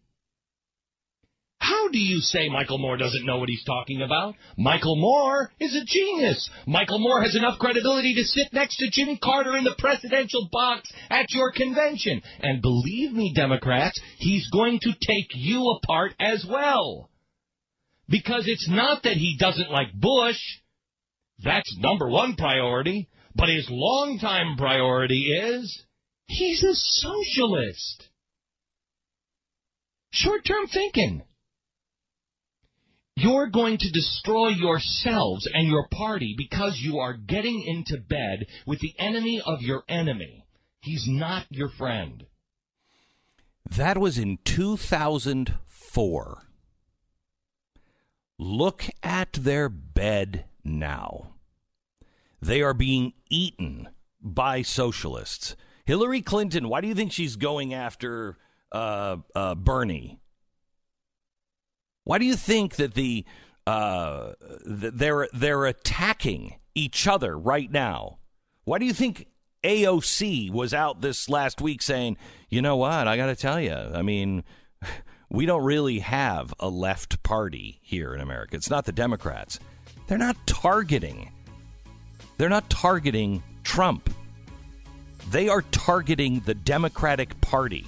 How 1.69 1.89
do 1.89 1.99
you 1.99 2.21
say 2.21 2.49
Michael 2.49 2.79
Moore 2.79 2.97
doesn't 2.97 3.27
know 3.27 3.37
what 3.37 3.51
he's 3.51 3.65
talking 3.65 4.01
about? 4.01 4.37
Michael 4.57 4.97
Moore 4.97 5.53
is 5.61 5.77
a 5.77 5.85
genius. 5.85 6.49
Michael 6.67 6.99
Moore 6.99 7.21
has 7.21 7.37
enough 7.37 7.59
credibility 7.59 8.15
to 8.15 8.25
sit 8.25 8.55
next 8.55 8.77
to 8.79 8.91
Jimmy 8.91 9.19
Carter 9.19 9.55
in 9.55 9.65
the 9.65 9.75
presidential 9.79 10.49
box 10.51 10.91
at 11.11 11.27
your 11.31 11.53
convention. 11.53 12.23
And 12.41 12.63
believe 12.63 13.13
me, 13.13 13.35
Democrats, 13.35 14.01
he's 14.17 14.49
going 14.51 14.79
to 14.81 14.93
take 14.93 15.29
you 15.35 15.79
apart 15.83 16.15
as 16.19 16.47
well. 16.49 17.11
Because 18.09 18.45
it's 18.47 18.69
not 18.71 19.03
that 19.03 19.19
he 19.19 19.37
doesn't 19.39 19.71
like 19.71 19.93
Bush. 19.93 20.41
That's 21.45 21.77
number 21.79 22.09
one 22.09 22.37
priority. 22.37 23.11
But 23.35 23.51
his 23.51 23.69
longtime 23.69 24.57
priority 24.57 25.35
is 25.39 25.85
he's 26.29 26.65
a 26.65 26.75
socialist. 26.75 28.09
Short 30.13 30.47
term 30.47 30.67
thinking. 30.67 31.25
You're 33.21 33.49
going 33.49 33.79
to 33.79 33.91
destroy 33.91 34.51
yourselves 34.51 35.49
and 35.53 35.67
your 35.67 35.89
party 35.89 36.37
because 36.39 36.79
you 36.81 36.99
are 36.99 37.15
getting 37.15 37.65
into 37.67 37.97
bed 37.99 38.47
with 38.65 38.79
the 38.79 38.95
enemy 38.97 39.43
of 39.45 39.61
your 39.61 39.83
enemy. 39.89 40.47
He's 40.83 41.05
not 41.09 41.47
your 41.51 41.69
friend. 41.69 42.27
That 43.69 43.99
was 43.99 44.19
in 44.19 44.39
2004. 44.45 46.43
Look 48.39 48.85
at 49.03 49.33
their 49.33 49.69
bed 49.69 50.45
now. 50.63 51.35
They 52.41 52.63
are 52.63 52.75
being 52.75 53.15
eaten 53.29 53.89
by 54.23 54.63
socialists. 54.63 55.57
Hillary 55.87 56.23
Clinton, 56.23 56.69
why 56.69 56.81
do 56.81 56.87
you 56.87 56.95
think 56.95 57.11
she's 57.11 57.35
going 57.35 57.75
after 57.75 58.39
uh, 58.71 59.17
uh, 59.35 59.57
Bernie? 59.57 60.21
Why 62.09 62.17
do 62.17 62.25
you 62.25 62.37
think 62.37 62.77
that 62.77 62.95
the 62.95 63.27
uh, 63.67 64.33
they're 64.65 65.29
they're 65.35 65.67
attacking 65.67 66.55
each 66.75 67.07
other 67.07 67.39
right 67.39 67.71
now? 67.71 68.19
Why 68.65 68.79
do 68.79 68.87
you 68.87 68.95
think 68.95 69.27
AOC 69.63 70.51
was 70.51 70.73
out 70.73 71.03
this 71.03 71.29
last 71.29 71.61
week 71.61 71.83
saying, 71.83 72.17
"You 72.49 72.63
know 72.63 72.77
what? 72.77 73.07
I 73.07 73.19
got 73.19 73.27
to 73.27 73.37
tell 73.37 73.61
you. 73.61 73.75
I 73.75 74.01
mean, 74.01 74.43
we 75.31 75.45
don't 75.45 75.65
really 75.65 75.99
have 75.99 76.55
a 76.59 76.71
left 76.71 77.23
party 77.23 77.79
here 77.83 78.15
in 78.15 78.21
America. 78.21 78.57
It's 78.57 78.71
not 78.71 78.87
the 78.87 78.93
Democrats. 78.93 79.61
They're 80.07 80.17
not 80.17 80.37
targeting 80.47 81.31
they're 82.39 82.49
not 82.49 82.71
targeting 82.71 83.43
Trump. 83.65 84.09
They 85.31 85.49
are 85.49 85.63
targeting 85.63 86.41
the 86.41 86.55
Democratic 86.55 87.39
Party. 87.41 87.85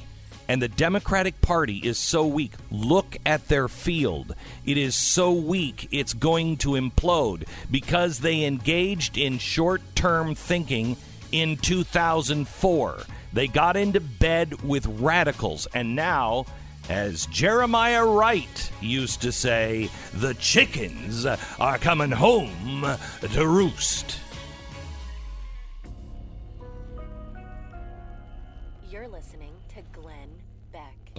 And 0.50 0.60
the 0.60 0.66
Democratic 0.66 1.40
Party 1.40 1.76
is 1.76 1.96
so 1.96 2.26
weak. 2.26 2.54
Look 2.72 3.16
at 3.24 3.46
their 3.46 3.68
field. 3.68 4.34
It 4.66 4.78
is 4.78 4.96
so 4.96 5.30
weak, 5.30 5.86
it's 5.92 6.12
going 6.12 6.56
to 6.56 6.70
implode 6.70 7.46
because 7.70 8.18
they 8.18 8.44
engaged 8.44 9.16
in 9.16 9.38
short 9.38 9.80
term 9.94 10.34
thinking 10.34 10.96
in 11.30 11.56
2004. 11.56 12.98
They 13.32 13.46
got 13.46 13.76
into 13.76 14.00
bed 14.00 14.60
with 14.64 14.86
radicals, 14.86 15.68
and 15.72 15.94
now, 15.94 16.46
as 16.88 17.26
Jeremiah 17.26 18.04
Wright 18.04 18.72
used 18.80 19.22
to 19.22 19.30
say, 19.30 19.88
the 20.12 20.34
chickens 20.34 21.26
are 21.26 21.78
coming 21.78 22.10
home 22.10 22.84
to 23.20 23.46
roost. 23.46 24.18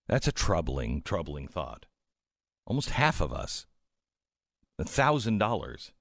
That's 0.08 0.28
a 0.28 0.34
troubling, 0.34 1.04
troubling 1.04 1.48
thought. 1.48 1.86
Almost 2.68 2.90
half 2.92 3.22
of 3.22 3.32
us. 3.32 3.66
$1,000. 4.80 5.92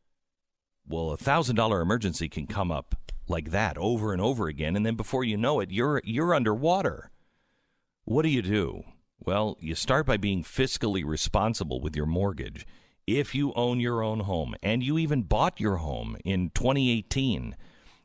Well, 0.89 1.13
a 1.13 1.17
$1,000 1.17 1.83
emergency 1.83 2.29
can 2.29 2.49
come 2.49 2.73
up 2.73 2.97
like 3.31 3.51
that 3.51 3.79
over 3.79 4.13
and 4.13 4.21
over 4.21 4.49
again 4.49 4.77
and 4.77 4.85
then 4.85 4.97
before 4.97 5.25
you 5.25 5.37
know 5.37 5.61
it 5.61 5.71
you're 5.71 6.03
you're 6.05 6.35
underwater. 6.35 7.11
What 8.05 8.23
do 8.23 8.29
you 8.29 8.43
do? 8.43 8.83
Well 9.19 9.57
you 9.61 9.75
start 9.75 10.05
by 10.05 10.17
being 10.17 10.43
fiscally 10.43 11.05
responsible 11.05 11.81
with 11.81 11.97
your 11.97 12.07
mortgage. 12.07 12.67
If 13.07 13.35
you 13.35 13.53
own 13.55 13.81
your 13.81 14.03
own 14.03 14.21
home 14.21 14.55
and 14.63 14.83
you 14.83 14.99
even 14.99 15.23
bought 15.23 15.61
your 15.61 15.77
home 15.77 16.17
in 16.25 16.51
2018 16.51 17.57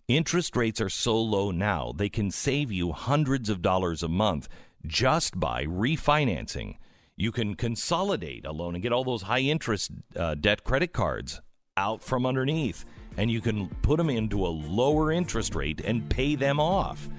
interest 0.07 0.55
rates 0.55 0.79
are 0.79 0.89
so 0.89 1.19
low 1.19 1.51
now 1.51 1.91
they 1.95 2.09
can 2.09 2.29
save 2.31 2.71
you 2.71 2.91
hundreds 2.91 3.49
of 3.49 3.61
dollars 3.61 4.03
a 4.03 4.07
month 4.07 4.47
just 4.85 5.39
by 5.39 5.65
refinancing. 5.65 6.75
You 7.17 7.31
can 7.31 7.55
consolidate 7.55 8.45
a 8.45 8.51
loan 8.51 8.75
and 8.75 8.83
get 8.83 8.91
all 8.91 9.03
those 9.03 9.23
high 9.23 9.39
interest 9.39 9.91
uh, 10.15 10.35
debt 10.35 10.63
credit 10.63 10.93
cards 10.93 11.41
out 11.77 12.01
from 12.01 12.25
underneath 12.25 12.85
and 13.17 13.29
you 13.29 13.41
can 13.41 13.67
put 13.81 13.97
them 13.97 14.09
into 14.09 14.45
a 14.45 14.47
lower 14.47 15.11
interest 15.11 15.55
rate 15.55 15.81
and 15.81 16.07
pay 16.09 16.35
them 16.35 16.59
off. 16.59 17.09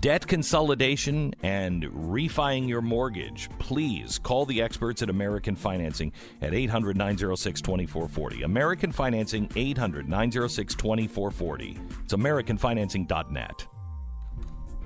Debt 0.00 0.26
consolidation 0.26 1.34
and 1.42 1.88
refining 2.12 2.68
your 2.68 2.82
mortgage. 2.82 3.48
Please 3.58 4.18
call 4.18 4.44
the 4.44 4.60
experts 4.60 5.00
at 5.00 5.08
American 5.08 5.56
Financing 5.56 6.12
at 6.42 6.52
800 6.52 6.96
906 6.96 7.60
2440. 7.62 8.42
American 8.42 8.92
Financing, 8.92 9.48
800 9.56 10.06
906 10.06 10.74
2440. 10.74 11.78
It's 12.04 12.12
AmericanFinancing.net. 12.12 13.66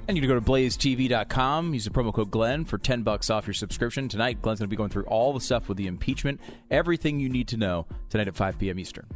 And 0.06 0.16
you 0.16 0.22
can 0.22 0.28
go 0.28 0.36
to 0.36 0.40
blazetv.com, 0.40 1.74
use 1.74 1.84
the 1.84 1.90
promo 1.90 2.14
code 2.14 2.30
Glenn 2.30 2.64
for 2.64 2.78
10 2.78 3.02
bucks 3.02 3.28
off 3.28 3.46
your 3.46 3.54
subscription. 3.54 4.08
Tonight, 4.08 4.40
Glenn's 4.40 4.60
going 4.60 4.68
to 4.68 4.70
be 4.70 4.76
going 4.76 4.88
through 4.88 5.04
all 5.04 5.34
the 5.34 5.40
stuff 5.40 5.68
with 5.68 5.76
the 5.76 5.86
impeachment, 5.86 6.40
everything 6.70 7.20
you 7.20 7.28
need 7.28 7.48
to 7.48 7.56
know 7.56 7.86
tonight 8.08 8.28
at 8.28 8.36
5 8.36 8.58
p.m. 8.58 8.78
Eastern. 8.78 9.06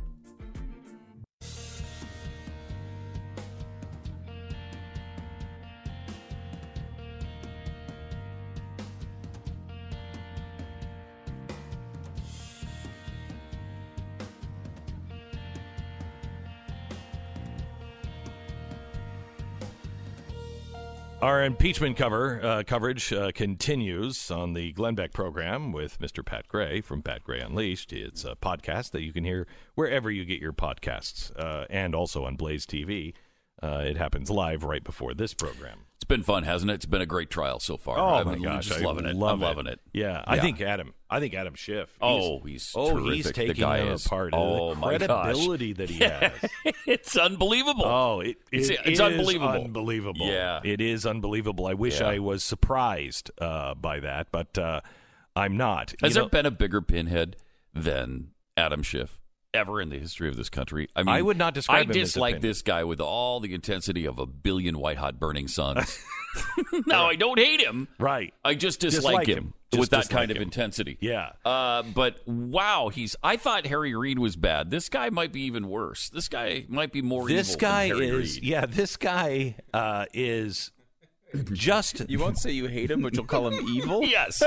Our 21.22 21.44
impeachment 21.44 21.96
cover 21.96 22.40
uh, 22.42 22.62
coverage 22.66 23.12
uh, 23.12 23.30
continues 23.32 24.28
on 24.28 24.54
the 24.54 24.72
Glenn 24.72 24.96
Beck 24.96 25.12
program 25.12 25.70
with 25.70 26.00
Mr. 26.00 26.26
Pat 26.26 26.48
Gray 26.48 26.80
from 26.80 27.00
Pat 27.00 27.22
Gray 27.22 27.38
Unleashed. 27.38 27.92
It's 27.92 28.24
a 28.24 28.34
podcast 28.34 28.90
that 28.90 29.02
you 29.02 29.12
can 29.12 29.22
hear 29.22 29.46
wherever 29.76 30.10
you 30.10 30.24
get 30.24 30.40
your 30.40 30.52
podcasts, 30.52 31.30
uh, 31.38 31.66
and 31.70 31.94
also 31.94 32.24
on 32.24 32.34
Blaze 32.34 32.66
TV. 32.66 33.14
Uh, 33.62 33.82
it 33.86 33.96
happens 33.96 34.28
live 34.30 34.64
right 34.64 34.82
before 34.82 35.14
this 35.14 35.34
program. 35.34 35.78
It's 35.94 36.04
been 36.04 36.24
fun, 36.24 36.42
hasn't 36.42 36.68
it? 36.68 36.74
It's 36.74 36.84
been 36.86 37.00
a 37.00 37.06
great 37.06 37.30
trial 37.30 37.60
so 37.60 37.76
far. 37.76 37.96
Oh 37.96 38.14
I'm 38.16 38.26
my 38.26 38.36
gosh, 38.36 38.66
just 38.66 38.80
I 38.80 38.84
loving 38.84 39.04
it. 39.06 39.14
love 39.14 39.34
I'm 39.34 39.40
loving 39.40 39.68
it. 39.68 39.78
Yeah, 39.92 40.24
I 40.26 40.40
think 40.40 40.60
Adam. 40.60 40.94
I 41.08 41.20
think 41.20 41.32
Adam 41.34 41.54
Schiff. 41.54 41.96
Oh, 42.02 42.40
he's 42.40 42.72
oh 42.74 42.90
terrific. 42.94 43.12
he's 43.14 43.24
The 43.26 43.32
taking 43.32 43.54
guy 43.62 43.78
them 43.78 43.88
is- 43.92 44.04
apart. 44.06 44.30
oh, 44.32 44.74
the 44.74 44.80
credibility 44.80 45.74
that 45.74 45.90
he 45.90 46.00
has. 46.02 46.32
it's 46.88 47.16
unbelievable. 47.16 47.84
Oh, 47.84 48.18
it, 48.20 48.38
It's- 48.50 48.70
it 48.70 48.80
it's 48.80 48.88
is 48.94 49.00
unbelievable. 49.00 49.64
Unbelievable. 49.64 50.26
Yeah. 50.26 50.60
It 50.64 50.80
is 50.80 51.06
unbelievable. 51.06 51.66
I 51.66 51.74
wish 51.74 52.00
Yeah. 52.00 52.08
I 52.08 52.18
was 52.18 52.42
surprised 52.42 53.30
uh, 53.40 53.74
by 53.74 54.00
that, 54.00 54.32
but 54.32 54.58
uh, 54.58 54.80
I'm 55.36 55.56
not. 55.56 55.94
Has 56.02 56.10
You 56.10 56.14
there 56.14 56.22
know, 56.24 56.28
been 56.30 56.46
a 56.46 56.50
bigger 56.50 56.82
pinhead 56.82 57.36
than 57.72 58.32
Adam 58.56 58.82
Schiff 58.82 59.20
ever 59.54 59.80
in 59.80 59.88
the 59.88 59.98
history 59.98 60.28
of 60.28 60.36
this 60.36 60.48
country? 60.48 60.88
I 60.96 61.02
mean, 61.02 61.14
I 61.14 61.22
would 61.22 61.36
not 61.36 61.54
describe 61.54 61.78
I 61.78 61.82
him 61.82 61.92
dislike 61.92 62.40
this 62.40 62.62
guy 62.62 62.84
with 62.84 63.00
all 63.00 63.40
the 63.40 63.54
intensity 63.54 64.06
of 64.06 64.18
a 64.18 64.26
billion 64.26 64.78
white 64.78 64.98
hot 64.98 65.18
burning 65.18 65.48
suns. 65.48 65.98
no, 66.86 67.04
I 67.04 67.16
don't 67.16 67.38
hate 67.38 67.60
him. 67.60 67.88
right. 67.98 68.32
I 68.44 68.54
just 68.54 68.80
dislike, 68.80 69.02
Dislike 69.02 69.28
him, 69.28 69.36
him. 69.36 69.54
with 69.72 69.80
Just 69.80 69.90
that 69.90 70.02
dislike 70.04 70.18
kind 70.18 70.30
of 70.30 70.36
intensity. 70.38 70.96
Yeah. 71.00 71.32
Uh, 71.44 71.82
but 71.82 72.26
wow, 72.26 72.88
he's. 72.88 73.16
I 73.22 73.36
thought 73.36 73.66
Harry 73.66 73.94
Reid 73.94 74.18
was 74.18 74.36
bad. 74.36 74.70
This 74.70 74.88
guy 74.88 75.10
might 75.10 75.32
be 75.32 75.42
even 75.42 75.68
worse. 75.68 76.08
This 76.08 76.28
guy 76.28 76.64
might 76.68 76.92
be 76.92 77.02
more. 77.02 77.28
This 77.28 77.50
evil 77.50 77.60
guy 77.60 77.88
than 77.88 77.98
Harry 77.98 78.22
is. 78.22 78.34
Reid. 78.36 78.44
Yeah, 78.44 78.66
this 78.66 78.96
guy 78.96 79.56
uh, 79.74 80.06
is 80.14 80.70
just. 81.52 82.08
You 82.08 82.18
won't 82.18 82.38
say 82.38 82.50
you 82.50 82.66
hate 82.66 82.90
him, 82.90 83.02
but 83.02 83.14
you'll 83.14 83.24
call 83.24 83.48
him 83.48 83.66
evil? 83.74 84.02
Yes. 84.02 84.42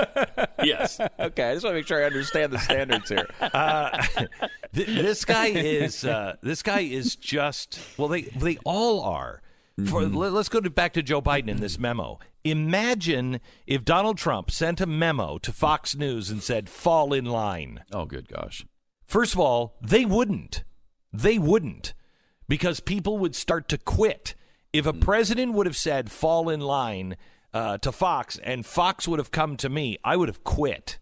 yes. 0.64 1.00
Okay, 1.20 1.50
I 1.50 1.54
just 1.54 1.64
want 1.64 1.74
to 1.74 1.80
make 1.80 1.88
sure 1.88 2.02
I 2.02 2.06
understand 2.06 2.52
the 2.54 2.60
standards 2.60 3.10
here. 3.10 3.28
Th- 4.74 4.88
this 4.88 5.26
guy 5.26 5.48
is 5.48 6.04
uh, 6.06 6.36
this 6.42 6.62
guy 6.62 6.82
is 6.82 7.16
just 7.16 7.80
well 7.98 8.08
they 8.08 8.24
they 8.24 8.58
all 8.66 9.02
are 9.02 9.42
for 9.88 10.04
let, 10.04 10.34
us 10.34 10.48
go 10.50 10.60
to, 10.62 10.70
back 10.70 10.94
to 10.94 11.04
Joe 11.04 11.22
Biden 11.22 11.50
in 11.50 11.60
this 11.60 11.78
memo 11.78 12.20
imagine 12.46 13.40
if 13.68 13.84
Donald 13.84 14.18
Trump 14.18 14.50
sent 14.52 14.80
a 14.80 14.86
memo 14.86 15.38
to 15.40 15.52
Fox 15.52 15.96
News 15.96 16.30
and 16.30 16.42
said 16.42 16.70
fall 16.70 17.12
in 17.14 17.26
line 17.26 17.84
Oh, 17.92 18.06
good 18.06 18.30
gosh. 18.30 18.66
first 19.06 19.34
of 19.34 19.40
all 19.40 19.76
they 19.82 20.06
wouldn't 20.06 20.64
they 21.12 21.38
wouldn't 21.38 21.94
because 22.48 22.80
people 22.80 23.18
would 23.18 23.36
start 23.36 23.68
to 23.70 23.78
quit 23.78 24.36
if 24.78 24.86
a 24.86 24.94
president 24.94 25.54
would 25.54 25.66
have 25.66 25.78
said 25.78 26.12
fall 26.12 26.50
in 26.50 26.60
line 26.60 27.18
uh, 27.54 27.78
to 27.80 27.92
Fox 27.92 28.38
and 28.44 28.66
Fox 28.66 29.08
would 29.08 29.20
have 29.20 29.32
come 29.32 29.56
to 29.58 29.70
me 29.70 29.98
I 30.04 30.16
would 30.18 30.28
have 30.30 30.44
quit 30.44 31.00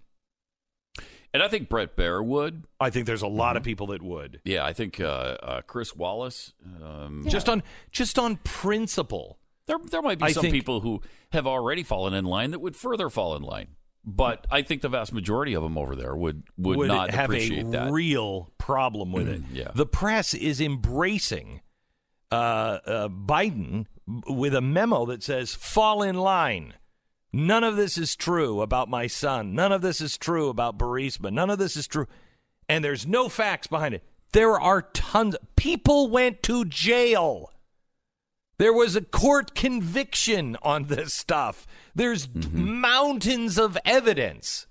And 1.34 1.42
I 1.42 1.48
think 1.48 1.68
Bret 1.68 1.96
Baier 1.98 2.24
would. 2.24 2.66
I 2.80 2.92
think 2.92 3.08
there's 3.08 3.24
a 3.24 3.28
lot 3.28 3.58
of 3.58 3.64
people 3.64 3.88
that 3.88 4.04
would 4.04 4.40
Yeah, 4.46 4.64
I 4.64 4.74
think 4.74 5.00
uh, 5.00 5.38
uh, 5.42 5.62
Chris 5.62 5.96
Wallace. 5.96 6.54
Um, 6.84 7.26
just 7.28 7.50
on 7.50 7.64
just 7.92 8.20
on 8.20 8.38
principle 8.44 9.40
There, 9.66 9.78
there 9.90 10.02
might 10.04 10.20
be 10.20 10.26
I 10.26 10.32
some 10.32 10.42
think- 10.44 10.54
people 10.54 10.82
who 10.82 11.02
have 11.32 11.48
already 11.48 11.82
fallen 11.84 12.14
in 12.14 12.26
line 12.26 12.52
that 12.52 12.60
would 12.60 12.76
further 12.76 13.10
fall 13.10 13.36
in 13.36 13.42
line. 13.42 13.70
But 14.06 14.46
I 14.52 14.62
think 14.64 14.82
the 14.82 14.90
vast 14.90 15.14
majority 15.14 15.54
of 15.56 15.64
them 15.64 15.78
over 15.78 15.96
there 15.96 16.14
would 16.16 16.44
would, 16.58 16.88
not 16.90 17.10
have 17.12 17.30
appreciate 17.32 17.66
a 17.66 17.70
that. 17.70 17.92
real 17.92 18.52
problem 18.58 19.12
with 19.14 19.30
it. 19.30 19.42
yeah. 19.52 19.72
The 19.74 19.86
press 19.86 20.34
is 20.34 20.60
embracing 20.62 21.62
Uh, 22.34 22.80
uh, 22.86 23.10
Biden 23.10 23.86
with 24.28 24.56
a 24.56 24.62
memo 24.62 25.06
that 25.06 25.22
says 25.22 25.54
"fall 25.54 26.02
in 26.02 26.16
line." 26.16 26.74
None 27.32 27.64
of 27.64 27.76
this 27.76 27.98
is 27.98 28.16
true 28.16 28.62
about 28.62 28.90
my 28.90 29.08
son. 29.08 29.54
None 29.54 29.72
of 29.72 29.82
this 29.82 30.02
is 30.02 30.18
true 30.18 30.50
about 30.50 30.78
Burisma. 30.78 31.32
None 31.32 31.50
of 31.50 31.60
this 31.60 31.76
is 31.76 31.88
true, 31.88 32.08
and 32.68 32.84
there's 32.84 33.06
no 33.06 33.30
facts 33.30 33.68
behind 33.68 33.94
it. 33.94 34.04
There 34.32 34.60
are 34.60 34.82
tons. 34.82 35.36
People 35.56 36.10
went 36.10 36.42
to 36.44 36.66
jail. 36.66 37.52
There 38.58 38.74
was 38.74 38.96
a 38.96 39.02
court 39.02 39.54
conviction 39.54 40.58
on 40.64 40.86
this 40.86 41.14
stuff. 41.14 41.68
There's 41.94 42.26
mm-hmm. 42.26 42.82
mountains 42.82 43.60
of 43.60 43.78
evidence. 43.86 44.66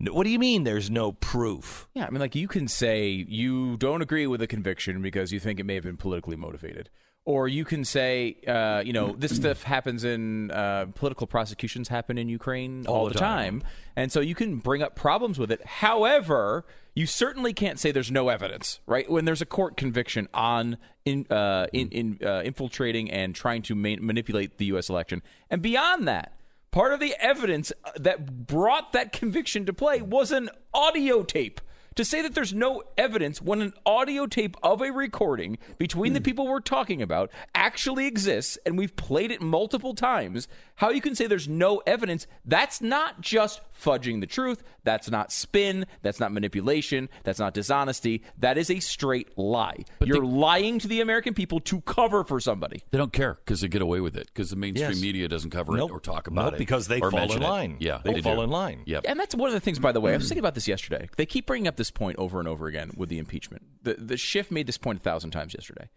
What 0.00 0.24
do 0.24 0.30
you 0.30 0.38
mean 0.38 0.64
there's 0.64 0.90
no 0.90 1.12
proof? 1.12 1.88
Yeah, 1.94 2.06
I 2.06 2.10
mean, 2.10 2.20
like 2.20 2.34
you 2.34 2.48
can 2.48 2.68
say 2.68 3.08
you 3.10 3.76
don't 3.76 4.02
agree 4.02 4.26
with 4.26 4.42
a 4.42 4.46
conviction 4.46 5.00
because 5.02 5.32
you 5.32 5.40
think 5.40 5.60
it 5.60 5.64
may 5.64 5.74
have 5.74 5.84
been 5.84 5.96
politically 5.96 6.36
motivated, 6.36 6.90
or 7.24 7.48
you 7.48 7.64
can 7.64 7.84
say, 7.84 8.36
uh, 8.46 8.82
you 8.84 8.92
know, 8.92 9.14
this 9.16 9.34
stuff 9.34 9.62
happens 9.62 10.04
in 10.04 10.50
uh, 10.50 10.86
political 10.94 11.26
prosecutions 11.26 11.88
happen 11.88 12.18
in 12.18 12.28
Ukraine 12.28 12.86
all, 12.86 12.96
All 12.96 13.04
the 13.06 13.12
the 13.14 13.18
time. 13.20 13.62
and 13.96 14.10
so 14.12 14.20
you 14.20 14.34
can 14.34 14.56
bring 14.56 14.82
up 14.82 14.94
problems 14.96 15.38
with 15.38 15.50
it. 15.50 15.64
However, 15.64 16.66
you 16.94 17.06
certainly 17.06 17.52
can't 17.52 17.78
say 17.78 17.90
there's 17.92 18.10
no 18.10 18.28
evidence, 18.28 18.80
right? 18.86 19.08
When 19.10 19.24
there's 19.24 19.40
a 19.42 19.46
court 19.46 19.76
conviction 19.76 20.28
on 20.34 20.76
in 21.04 21.26
uh, 21.30 21.66
in, 21.72 21.88
in 21.90 22.18
uh, 22.22 22.42
infiltrating 22.44 23.10
and 23.10 23.34
trying 23.34 23.62
to 23.62 23.74
ma- 23.74 23.96
manipulate 24.00 24.58
the 24.58 24.66
U.S. 24.66 24.88
election, 24.90 25.22
and 25.50 25.62
beyond 25.62 26.06
that. 26.08 26.32
Part 26.74 26.92
of 26.92 26.98
the 26.98 27.14
evidence 27.20 27.72
uh, 27.84 27.92
that 28.00 28.48
brought 28.48 28.94
that 28.94 29.12
conviction 29.12 29.64
to 29.66 29.72
play 29.72 30.02
was 30.02 30.32
an 30.32 30.50
audio 30.74 31.22
tape. 31.22 31.60
To 31.94 32.04
say 32.04 32.20
that 32.20 32.34
there's 32.34 32.52
no 32.52 32.82
evidence 32.98 33.40
when 33.40 33.62
an 33.62 33.74
audio 33.86 34.26
tape 34.26 34.56
of 34.60 34.82
a 34.82 34.90
recording 34.90 35.58
between 35.78 36.14
the 36.14 36.20
people 36.20 36.48
we're 36.48 36.58
talking 36.58 37.00
about 37.00 37.30
actually 37.54 38.08
exists 38.08 38.58
and 38.66 38.76
we've 38.76 38.96
played 38.96 39.30
it 39.30 39.40
multiple 39.40 39.94
times, 39.94 40.48
how 40.74 40.90
you 40.90 41.00
can 41.00 41.14
say 41.14 41.28
there's 41.28 41.46
no 41.46 41.80
evidence, 41.86 42.26
that's 42.44 42.80
not 42.80 43.20
just 43.20 43.60
fudging 43.72 44.18
the 44.18 44.26
truth, 44.26 44.64
that's 44.84 45.10
not 45.10 45.32
spin, 45.32 45.86
that's 46.02 46.20
not 46.20 46.32
manipulation, 46.32 47.08
that's 47.24 47.38
not 47.38 47.54
dishonesty, 47.54 48.22
that 48.38 48.56
is 48.58 48.70
a 48.70 48.80
straight 48.80 49.36
lie. 49.36 49.78
But 49.98 50.08
You're 50.08 50.24
lying 50.24 50.78
to 50.80 50.88
the 50.88 51.00
American 51.00 51.34
people 51.34 51.60
to 51.60 51.80
cover 51.82 52.22
for 52.24 52.38
somebody. 52.40 52.82
They 52.90 52.98
don't 52.98 53.12
care 53.12 53.34
because 53.44 53.60
they 53.62 53.68
get 53.68 53.82
away 53.82 54.00
with 54.00 54.16
it 54.16 54.26
because 54.28 54.50
the 54.50 54.56
mainstream 54.56 54.90
Yes. 54.90 55.00
media 55.00 55.26
doesn't 55.28 55.50
cover 55.50 55.76
Nope. 55.76 55.90
it 55.90 55.94
or 55.94 56.00
talk 56.00 56.26
about 56.26 56.44
Nope, 56.44 56.54
it 56.54 56.58
because 56.58 56.86
they 56.86 57.00
fall 57.00 57.10
mention 57.10 57.38
in 57.38 57.42
it. 57.42 57.48
line. 57.48 57.76
Yeah, 57.80 58.00
They 58.04 58.20
fall 58.22 58.36
do. 58.36 58.42
in 58.42 58.50
line. 58.50 58.82
Yep. 58.86 59.04
And 59.08 59.18
that's 59.18 59.34
one 59.34 59.48
of 59.48 59.54
the 59.54 59.60
things, 59.60 59.78
by 59.78 59.92
the 59.92 60.00
way. 60.00 60.12
I 60.12 60.16
was 60.16 60.28
thinking 60.28 60.40
about 60.40 60.54
this 60.54 60.68
yesterday. 60.68 61.08
They 61.16 61.26
keep 61.26 61.46
bringing 61.46 61.66
up 61.66 61.76
this 61.76 61.90
point 61.90 62.18
over 62.18 62.38
and 62.38 62.46
over 62.48 62.66
again 62.66 62.90
with 62.96 63.08
the 63.08 63.18
impeachment. 63.18 63.62
The 63.82 63.94
the 63.94 64.16
Schiff 64.16 64.50
made 64.50 64.66
this 64.66 64.78
point 64.78 65.00
a 65.00 65.02
thousand 65.02 65.30
times 65.30 65.54
yesterday 65.54 65.88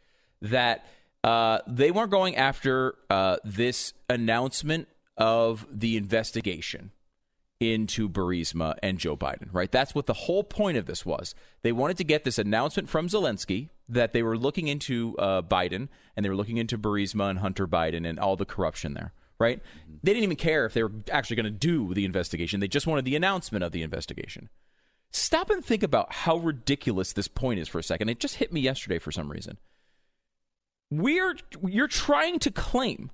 that 0.41 0.85
uh, 1.23 1.59
they 1.67 1.91
weren't 1.91 2.11
going 2.11 2.35
after 2.35 2.95
uh, 3.09 3.37
this 3.43 3.93
announcement 4.09 4.87
of 5.17 5.65
the 5.71 5.97
investigation 5.97 6.91
into 7.59 8.07
Burisma 8.07 8.75
and 8.83 8.99
Joe 8.99 9.17
Biden, 9.17 9.49
right? 9.51 9.71
That's 9.71 9.95
what 9.95 10.05
the 10.05 10.13
whole 10.13 10.43
point 10.43 10.77
of 10.77 10.85
this 10.85 11.05
was. 11.05 11.33
They 11.63 11.71
wanted 11.71 11.97
to 11.97 12.03
get 12.03 12.23
this 12.23 12.37
announcement 12.37 12.89
from 12.89 13.07
Zelensky 13.07 13.69
that 13.89 14.13
they 14.13 14.21
were 14.21 14.37
looking 14.37 14.67
into 14.67 15.15
uh, 15.17 15.41
Biden 15.41 15.87
and 16.15 16.23
they 16.23 16.29
were 16.29 16.35
looking 16.35 16.57
into 16.57 16.77
Burisma 16.77 17.29
and 17.29 17.39
Hunter 17.39 17.67
Biden 17.67 18.07
and 18.07 18.19
all 18.19 18.35
the 18.35 18.45
corruption 18.45 18.93
there, 18.93 19.13
right? 19.39 19.61
They 20.03 20.13
didn't 20.13 20.25
even 20.25 20.37
care 20.37 20.65
if 20.65 20.73
they 20.73 20.83
were 20.83 20.91
actually 21.11 21.37
going 21.37 21.45
to 21.45 21.51
do 21.51 21.93
the 21.93 22.05
investigation. 22.05 22.59
They 22.59 22.67
just 22.67 22.87
wanted 22.87 23.05
the 23.05 23.15
announcement 23.15 23.63
of 23.63 23.71
the 23.71 23.81
investigation. 23.81 24.49
Stop 25.11 25.49
and 25.49 25.63
think 25.63 25.83
about 25.83 26.13
how 26.13 26.37
ridiculous 26.37 27.13
this 27.13 27.27
point 27.27 27.59
is 27.59 27.67
for 27.67 27.79
a 27.79 27.83
second. 27.83 28.09
It 28.09 28.19
just 28.19 28.35
hit 28.35 28.53
me 28.53 28.61
yesterday 28.61 28.99
for 28.99 29.11
some 29.11 29.31
reason. 29.31 29.57
We're 30.91 31.35
you're 31.65 31.87
trying 31.87 32.39
to 32.39 32.51
claim 32.51 33.11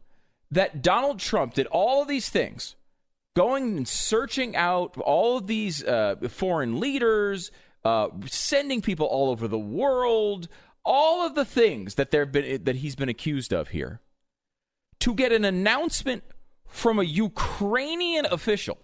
that 0.51 0.81
Donald 0.83 1.19
Trump 1.19 1.53
did 1.53 1.65
all 1.67 2.01
of 2.01 2.07
these 2.07 2.29
things 2.29 2.75
going 3.35 3.77
and 3.77 3.87
searching 3.87 4.55
out 4.55 4.97
all 4.97 5.37
of 5.37 5.47
these 5.47 5.83
uh, 5.83 6.15
foreign 6.29 6.79
leaders, 6.79 7.51
uh, 7.83 8.09
sending 8.27 8.81
people 8.81 9.05
all 9.05 9.29
over 9.29 9.47
the 9.47 9.59
world, 9.59 10.47
all 10.85 11.25
of 11.25 11.35
the 11.35 11.45
things 11.45 11.95
that 11.95 12.11
there 12.11 12.25
been 12.25 12.63
that 12.63 12.77
he's 12.77 12.95
been 12.95 13.09
accused 13.09 13.53
of 13.53 13.69
here, 13.69 14.01
to 14.99 15.13
get 15.13 15.31
an 15.31 15.45
announcement 15.45 16.23
from 16.67 16.99
a 16.99 17.03
Ukrainian 17.03 18.25
official 18.25 18.77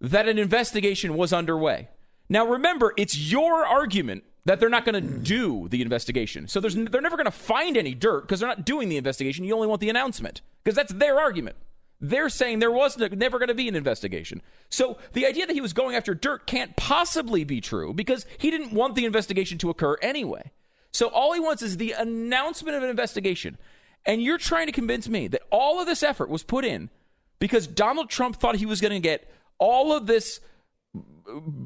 that 0.00 0.28
an 0.28 0.38
investigation 0.38 1.16
was 1.16 1.32
underway. 1.32 1.88
Now, 2.28 2.46
remember, 2.46 2.92
it's 2.96 3.16
your 3.16 3.64
argument 3.66 4.24
that 4.44 4.58
they're 4.58 4.68
not 4.68 4.84
going 4.84 4.94
to 4.94 5.18
do 5.18 5.68
the 5.68 5.82
investigation. 5.82 6.48
So 6.48 6.58
there's, 6.58 6.74
they're 6.74 7.00
never 7.00 7.16
going 7.16 7.26
to 7.26 7.30
find 7.30 7.76
any 7.76 7.94
dirt 7.94 8.22
because 8.22 8.40
they're 8.40 8.48
not 8.48 8.64
doing 8.64 8.88
the 8.88 8.96
investigation. 8.96 9.44
You 9.44 9.54
only 9.54 9.68
want 9.68 9.80
the 9.80 9.90
announcement 9.90 10.42
because 10.64 10.74
that's 10.74 10.92
their 10.92 11.20
argument. 11.20 11.56
They're 12.04 12.28
saying 12.28 12.58
there 12.58 12.72
was 12.72 12.98
never 12.98 13.38
going 13.38 13.48
to 13.48 13.54
be 13.54 13.68
an 13.68 13.76
investigation. 13.76 14.42
So 14.68 14.98
the 15.12 15.24
idea 15.24 15.46
that 15.46 15.54
he 15.54 15.60
was 15.60 15.72
going 15.72 15.94
after 15.94 16.14
dirt 16.14 16.48
can't 16.48 16.76
possibly 16.76 17.44
be 17.44 17.60
true 17.60 17.94
because 17.94 18.26
he 18.38 18.50
didn't 18.50 18.72
want 18.72 18.96
the 18.96 19.04
investigation 19.04 19.56
to 19.58 19.70
occur 19.70 19.96
anyway. 20.02 20.50
So 20.90 21.06
all 21.06 21.32
he 21.32 21.38
wants 21.38 21.62
is 21.62 21.76
the 21.76 21.92
announcement 21.92 22.76
of 22.76 22.82
an 22.82 22.90
investigation. 22.90 23.56
And 24.04 24.20
you're 24.20 24.36
trying 24.36 24.66
to 24.66 24.72
convince 24.72 25.08
me 25.08 25.28
that 25.28 25.42
all 25.50 25.80
of 25.80 25.86
this 25.86 26.02
effort 26.02 26.28
was 26.28 26.42
put 26.42 26.64
in 26.64 26.90
because 27.38 27.68
Donald 27.68 28.10
Trump 28.10 28.34
thought 28.34 28.56
he 28.56 28.66
was 28.66 28.80
going 28.80 28.92
to 28.92 29.00
get 29.00 29.32
all 29.58 29.92
of 29.92 30.06
this 30.06 30.40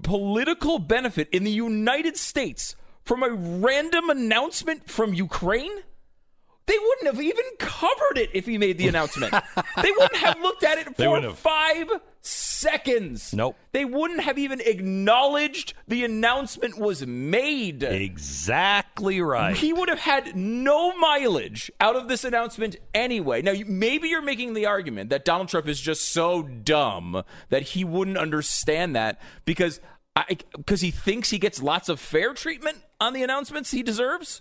political 0.03 0.79
benefit 0.79 1.31
in 1.31 1.44
the 1.44 1.51
United 1.51 2.18
States 2.18 2.77
from 3.05 3.22
a 3.22 3.31
random 3.31 4.11
announcement 4.11 4.90
from 4.90 5.14
Ukraine? 5.14 5.72
They 6.67 6.79
wouldn't 6.79 7.15
have 7.15 7.21
even 7.25 7.45
covered 7.59 8.19
it 8.19 8.31
if 8.33 8.47
he 8.47 8.59
made 8.59 8.77
the 8.77 8.89
announcement. 8.89 9.33
they 9.33 9.91
wouldn't 9.93 10.17
have 10.17 10.41
looked 10.41 10.65
at 10.65 10.79
it 10.79 10.97
for 10.97 11.33
five 11.35 11.89
seconds. 12.21 13.33
Nope. 13.33 13.57
They 13.71 13.85
wouldn't 13.85 14.21
have 14.23 14.37
even 14.37 14.61
acknowledged 14.61 15.75
the 15.87 16.05
announcement 16.05 16.77
was 16.77 17.07
made. 17.07 17.85
Exactly 17.85 19.21
right. 19.21 19.57
He 19.57 19.73
would 19.73 19.89
have 19.89 20.01
had 20.01 20.35
no 20.35 20.97
mileage 20.97 21.71
out 21.81 21.95
of 21.95 22.09
this 22.09 22.25
announcement 22.25 22.77
anyway. 22.95 23.43
Now, 23.43 23.55
maybe 23.67 24.09
you're 24.09 24.23
making 24.23 24.55
the 24.55 24.67
argument 24.67 25.11
that 25.11 25.25
Donald 25.25 25.49
Trump 25.49 25.69
is 25.69 25.81
just 25.81 26.09
so 26.09 26.43
dumb 26.43 27.23
that 27.51 27.63
he 27.63 27.85
wouldn't 27.85 28.19
understand 28.19 28.97
that 28.97 29.21
because 29.45 29.81
because 30.57 30.81
he 30.81 30.91
thinks 30.91 31.31
he 31.31 31.39
gets 31.39 31.61
lots 31.63 31.89
of 31.89 32.01
fair 32.01 32.33
treatment 32.35 32.79
on 33.01 33.13
the 33.13 33.23
announcements 33.23 33.71
he 33.71 33.83
deserves. 33.83 34.41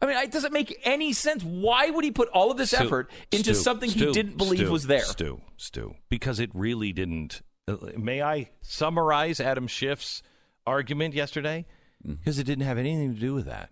I 0.00 0.06
mean, 0.06 0.16
it 0.16 0.32
doesn't 0.32 0.52
make 0.52 0.80
any 0.84 1.12
sense. 1.12 1.44
Why 1.44 1.90
would 1.90 2.02
he 2.04 2.10
put 2.10 2.28
all 2.30 2.50
of 2.50 2.56
this 2.56 2.70
Stu- 2.70 2.84
effort 2.84 3.10
into 3.30 3.54
Stu, 3.54 3.62
something 3.62 3.90
he 3.90 4.12
didn't 4.12 4.36
believe 4.36 4.58
Stu, 4.60 4.72
was 4.72 4.86
there? 4.88 5.04
Stu, 5.04 5.40
Stu, 5.56 5.94
because 6.08 6.40
it 6.40 6.50
really 6.52 6.92
didn't. 6.92 7.42
uh, 7.68 7.76
May 7.96 8.20
I 8.22 8.50
summarize 8.62 9.38
Adam 9.38 9.68
Schiff's 9.68 10.22
argument 10.66 11.14
yesterday? 11.14 11.66
Because 12.04 12.40
it 12.40 12.44
didn't 12.44 12.64
have 12.64 12.78
anything 12.78 13.14
to 13.14 13.20
do 13.20 13.32
with 13.34 13.44
that. 13.46 13.70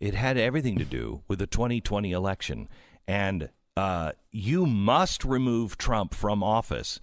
It 0.00 0.14
had 0.14 0.36
everything 0.36 0.76
to 0.78 0.84
do 0.84 1.22
with 1.28 1.38
the 1.38 1.46
2020 1.46 2.10
election, 2.10 2.68
and 3.06 3.50
uh, 3.76 4.12
you 4.32 4.66
must 4.66 5.24
remove 5.24 5.78
Trump 5.78 6.14
from 6.14 6.42
office 6.42 6.98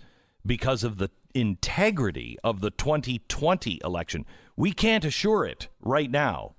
because 0.45 0.83
of 0.83 0.97
the 0.97 1.09
integrity 1.35 2.37
of 2.43 2.61
the 2.61 2.71
2020 2.71 3.79
election. 3.83 4.25
We 4.55 4.71
can't 4.71 5.05
assure 5.05 5.45
it 5.45 5.67
right 5.81 6.09
now. 6.09 6.55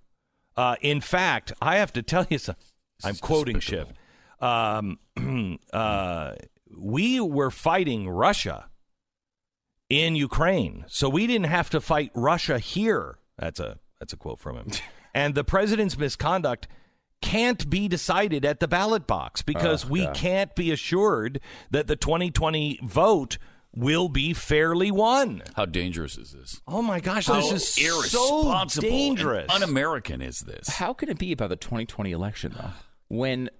Uh, 0.57 0.77
in 0.81 1.01
fact, 1.01 1.53
I 1.61 1.77
have 1.77 1.93
to 1.95 2.03
tell 2.03 2.27
you 2.29 2.39
something. 2.39 2.65
I'm 3.03 3.17
quoting 3.17 3.61
Schiff. 3.61 3.93
Um, 4.41 4.99
uh, 5.73 6.35
we 6.77 7.21
were 7.21 7.51
fighting 7.51 8.09
Russia 8.09 8.69
in 9.89 10.17
Ukraine, 10.17 10.85
so 10.89 11.09
we 11.09 11.27
didn't 11.27 11.47
have 11.47 11.71
to 11.71 11.81
fight 11.81 12.11
Russia 12.15 12.59
here. 12.59 13.19
That's 13.39 13.61
a 13.61 13.79
that's 13.99 14.13
a 14.13 14.17
quote 14.17 14.39
from 14.39 14.57
him. 14.57 14.69
and 15.15 15.35
the 15.35 15.45
president's 15.45 15.99
misconduct 15.99 16.69
can't 17.23 17.69
be 17.71 17.89
decided 17.89 18.45
at 18.45 18.61
the 18.61 18.69
ballot 18.69 19.07
box 19.07 19.43
because 19.43 19.89
we 19.89 20.07
can't 20.09 20.55
be 20.55 20.71
assured 20.71 21.41
that 21.71 21.87
the 21.87 21.97
2020 21.97 22.81
vote 22.83 23.39
will 23.77 24.09
be 24.09 24.33
fairly 24.33 24.91
won. 24.91 25.43
How 25.55 25.67
dangerous 25.67 26.17
is 26.19 26.33
this? 26.33 26.61
Oh 26.67 26.83
my 26.83 26.99
gosh, 26.99 27.27
How 27.27 27.35
this 27.41 27.53
is 27.53 27.69
so 27.75 28.41
irresponsible 28.43 28.89
and 28.89 28.97
dangerous. 28.97 29.47
un-American 29.51 30.23
is 30.23 30.41
this? 30.41 30.69
How 30.69 30.93
can 30.95 31.09
it 31.11 31.19
be 31.19 31.31
about 31.33 31.51
the 31.51 31.57
2020 31.57 32.11
election 32.11 32.55
though? 32.57 32.71
When 33.09 33.51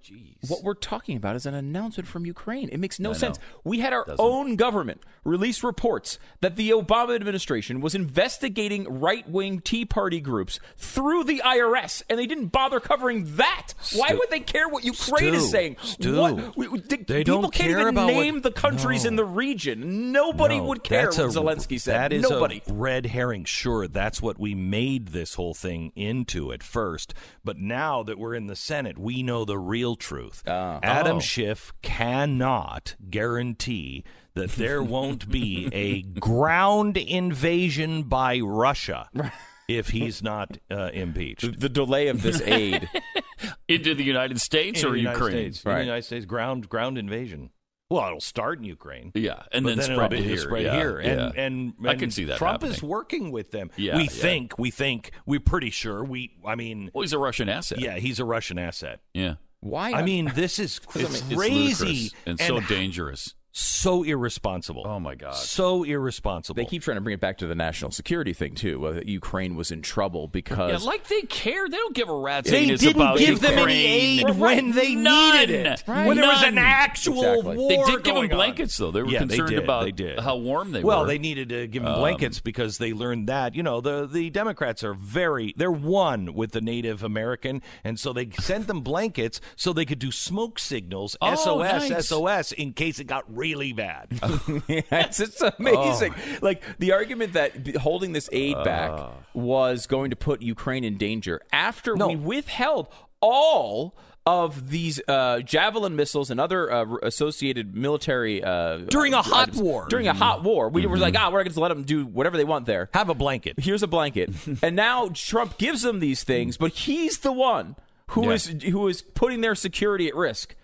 what 0.47 0.63
we're 0.63 0.73
talking 0.73 1.17
about 1.17 1.35
is 1.35 1.45
an 1.45 1.53
announcement 1.53 2.07
from 2.07 2.25
Ukraine. 2.25 2.69
It 2.69 2.79
makes 2.79 2.99
no 2.99 3.09
I 3.09 3.13
know. 3.13 3.17
sense. 3.19 3.39
We 3.63 3.79
had 3.79 3.93
our 3.93 4.05
Doesn't. 4.05 4.19
own 4.23 4.55
government 4.55 5.01
release 5.23 5.63
reports 5.63 6.19
that 6.41 6.55
the 6.55 6.69
Obama 6.71 7.15
administration 7.15 7.81
was 7.81 7.93
investigating 7.95 8.85
right-wing 8.99 9.59
Tea 9.61 9.85
Party 9.85 10.19
groups 10.21 10.59
through 10.77 11.23
the 11.25 11.41
IRS, 11.43 12.01
and 12.09 12.17
they 12.17 12.25
didn't 12.27 12.47
bother 12.47 12.79
covering 12.79 13.35
that. 13.35 13.73
Why 13.95 14.13
would 14.13 14.29
they 14.29 14.39
care 14.39 14.69
what 14.69 14.83
Ukraine 14.85 15.33
is 15.33 15.49
saying? 15.51 15.77
Stu, 15.81 16.19
what, 16.19 16.55
we- 16.57 16.67
we- 16.69 16.79
the- 16.79 16.97
they 16.97 17.23
people 17.23 17.41
don't 17.41 17.53
can't 17.53 17.69
care 17.71 17.79
even 17.81 17.89
about 17.95 18.05
what- 18.05 18.13
name 18.13 18.41
the 18.41 18.51
countries 18.51 19.03
in 19.03 19.15
the 19.17 19.25
region. 19.25 20.11
Nobody 20.13 20.57
No, 20.57 20.65
would 20.65 20.83
care 20.83 21.07
what 21.07 21.17
a- 21.19 21.23
Zelensky 21.23 21.79
said. 21.79 21.95
That 21.95 22.13
is 22.13 22.21
Nobody. 22.29 22.61
a 22.67 22.71
red 22.73 23.07
herring. 23.07 23.43
Sure, 23.43 23.87
that's 23.87 24.21
what 24.21 24.39
we 24.39 24.55
made 24.55 25.07
this 25.09 25.33
whole 25.33 25.53
thing 25.53 25.91
into 25.95 26.53
at 26.53 26.63
first. 26.63 27.13
But 27.43 27.57
now 27.57 28.03
that 28.03 28.17
we're 28.17 28.33
in 28.35 28.47
the 28.47 28.55
Senate, 28.55 28.97
we 28.97 29.23
know 29.23 29.43
the 29.43 29.57
real 29.57 29.95
truth. 29.99 30.43
Adam 30.47 31.17
Oh. 31.17 31.19
Schiff 31.19 31.73
cannot 31.81 32.95
guarantee 33.09 34.03
that 34.35 34.51
there 34.51 34.81
won't 34.95 35.29
be 35.29 35.69
a 35.73 36.01
ground 36.19 36.97
invasion 36.97 38.03
by 38.03 38.39
Russia 38.39 39.09
if 39.67 39.89
he's 39.89 40.21
not 40.23 40.57
uh, 40.71 40.89
impeached. 40.93 41.59
the 41.59 41.69
delay 41.69 42.07
of 42.07 42.21
this 42.21 42.41
aid. 42.41 42.89
Into 43.67 43.93
the 43.93 44.03
United 44.03 44.39
States 44.41 44.81
In 44.81 44.89
or 44.89 44.95
United 44.95 45.15
Ukraine? 45.19 45.31
States, 45.53 45.63
in 45.65 45.71
Right. 45.71 45.77
the 45.79 45.83
United 45.85 46.03
States, 46.05 46.25
ground 46.25 46.69
ground 46.69 46.97
invasion. 46.97 47.51
Well, 47.89 48.05
it'll 48.07 48.19
start 48.19 48.57
in 48.59 48.65
Ukraine. 48.65 49.11
Yeah, 49.15 49.43
and 49.51 49.65
then, 49.65 49.77
then 49.77 49.85
spread 49.85 50.11
it'll 50.11 50.23
be 50.23 50.27
here. 50.29 50.37
spread 50.39 50.63
yeah, 50.63 50.75
here. 50.75 50.97
And, 50.97 51.33
yeah. 51.35 51.41
and 51.41 51.73
I 51.85 51.95
can 51.95 52.11
see 52.11 52.25
that 52.25 52.37
Trump 52.37 52.63
is 52.65 52.83
working 52.83 53.31
with 53.31 53.51
them. 53.51 53.69
Yeah, 53.77 53.95
we 53.95 54.03
yeah. 54.03 54.09
think, 54.09 54.59
we 54.59 54.71
think, 54.71 55.11
we're 55.25 55.39
pretty 55.39 55.69
sure. 55.69 56.03
We, 56.03 56.33
I 56.45 56.55
mean, 56.55 56.89
Well, 56.93 57.03
he's 57.03 57.13
a 57.13 57.17
Russian 57.19 57.47
asset. 57.47 57.79
yeah, 57.79 57.95
he's 57.97 58.19
a 58.19 58.25
Russian 58.25 58.59
asset. 58.59 58.99
yeah. 59.13 59.35
Why? 59.61 59.91
I 59.91 60.01
mean, 60.03 60.31
this 60.35 60.59
is 60.59 60.79
It's, 60.95 61.21
it's 61.21 61.33
crazy 61.33 61.85
ludicrous 61.85 62.13
and 62.25 62.39
so 62.39 62.59
dangerous. 62.61 63.33
So 63.59 64.03
irresponsible. 64.03 64.83
Oh 64.85 64.99
my 64.99 65.15
God. 65.15 65.35
so 65.35 65.83
irresponsible. 65.83 66.55
They 66.55 66.65
keep 66.69 66.83
trying 66.83 66.97
to 66.97 67.01
bring 67.01 67.15
it 67.15 67.19
back 67.19 67.39
to 67.39 67.47
the 67.47 67.55
national 67.55 67.91
security 67.91 68.31
thing 68.33 68.53
too. 68.53 68.85
Uh, 68.85 69.01
Ukraine 69.03 69.55
was 69.55 69.71
in 69.71 69.81
trouble 69.81 70.27
because 70.27 70.83
Yeah, 70.83 70.87
like 70.87 71.07
they 71.07 71.21
care. 71.23 71.67
They 71.67 71.77
don't 71.77 71.95
give 71.95 72.07
a 72.09 72.15
rat's 72.15 72.49
They 72.51 72.59
anus 72.65 72.81
didn't 72.81 73.01
about 73.01 73.17
give 73.17 73.39
them 73.39 73.57
any 73.57 74.17
Ukraine. 74.19 74.29
aid 74.29 74.39
when 74.39 74.71
they 74.73 74.93
None. 74.95 75.39
needed 75.47 75.65
it. 75.65 75.83
Right. 75.87 76.05
When 76.05 76.17
there 76.17 76.27
was 76.27 76.43
an 76.43 76.57
actual 76.57 77.17
Exactly. 77.23 77.57
war 77.57 77.69
They 77.69 77.77
did 77.77 78.03
give 78.03 78.13
going 78.15 78.29
them 78.29 78.39
on. 78.39 78.45
blankets, 78.45 78.77
though. 78.77 78.91
They 78.91 79.01
were 79.01 79.09
yeah, 79.09 79.19
concerned 79.19 79.49
they 79.49 79.55
did. 79.55 79.63
about 79.63 79.83
they 79.85 79.91
did. 79.91 80.19
how 80.19 80.35
warm 80.37 80.71
they 80.71 80.83
well, 80.83 80.97
were. 80.97 81.01
Well, 81.03 81.07
they 81.07 81.17
needed 81.17 81.49
to 81.49 81.65
give 81.67 81.81
them 81.83 81.93
Um, 81.93 81.99
blankets 81.99 82.39
because 82.39 82.77
they 82.77 82.93
learned 82.93 83.27
that 83.27 83.55
you 83.55 83.63
know 83.63 83.81
the 83.81 84.05
the 84.05 84.29
Democrats 84.29 84.83
are 84.83 84.93
very 84.93 85.53
they're 85.57 85.71
one 85.71 86.33
with 86.35 86.51
the 86.51 86.61
Native 86.61 87.01
American, 87.03 87.61
and 87.83 87.99
so 87.99 88.13
they 88.13 88.29
sent 88.39 88.67
them 88.67 88.81
blankets 88.81 89.41
so 89.55 89.73
they 89.73 89.85
could 89.85 89.99
do 89.99 90.11
smoke 90.11 90.59
signals, 90.59 91.15
Oh, 91.21 91.33
SOS, 91.33 91.89
nice. 91.89 92.07
SOS, 92.07 92.51
in 92.51 92.73
case 92.73 92.99
it 92.99 93.05
got 93.05 93.23
really 93.47 93.73
bad. 93.73 94.07
yes, 94.67 95.19
it's 95.19 95.41
amazing. 95.41 96.13
Oh. 96.17 96.37
Like 96.41 96.61
the 96.79 96.91
argument 96.93 97.33
that 97.33 97.75
holding 97.77 98.11
this 98.13 98.29
aid 98.31 98.55
back 98.63 98.91
Uh. 98.91 99.09
was 99.33 99.87
going 99.87 100.09
to 100.11 100.15
put 100.15 100.41
Ukraine 100.41 100.83
in 100.83 100.97
danger 100.97 101.41
after 101.51 101.95
No. 101.95 102.07
we 102.09 102.15
withheld 102.15 102.87
all 103.21 103.95
of 104.25 104.69
these 104.69 104.99
uh, 105.07 105.39
javelin 105.39 105.95
missiles 105.95 106.29
and 106.29 106.37
other 106.39 106.69
uh, 106.69 106.85
associated 107.03 107.75
military 107.75 108.43
uh, 108.43 108.77
During 108.79 109.13
a 109.13 109.21
hot 109.21 109.43
items. 109.49 109.61
war. 109.61 109.87
During 109.89 110.07
a 110.09 110.13
hot 110.13 110.43
war, 110.43 110.67
we 110.67 110.85
were 110.85 110.97
like, 110.97 111.15
ah, 111.17 111.29
we're 111.31 111.43
going 111.43 111.53
to 111.53 111.59
let 111.61 111.69
them 111.69 111.83
do 111.83 112.05
whatever 112.05 112.35
they 112.35 112.43
want 112.43 112.65
there. 112.65 112.89
Have 112.93 113.07
a 113.09 113.15
blanket. 113.15 113.57
Here's 113.57 113.83
a 113.83 113.87
blanket, 113.87 114.29
and 114.61 114.75
now 114.75 115.09
Trump 115.13 115.57
gives 115.57 115.81
them 115.81 115.99
these 116.01 116.23
things, 116.25 116.57
but 116.57 116.73
he's 116.73 117.19
the 117.19 117.31
one 117.31 117.77
who 118.11 118.25
Yeah. 118.27 118.33
is 118.33 118.47
who 118.63 118.87
is 118.89 119.01
putting 119.01 119.39
their 119.41 119.55
security 119.55 120.09
at 120.09 120.15
risk. 120.15 120.55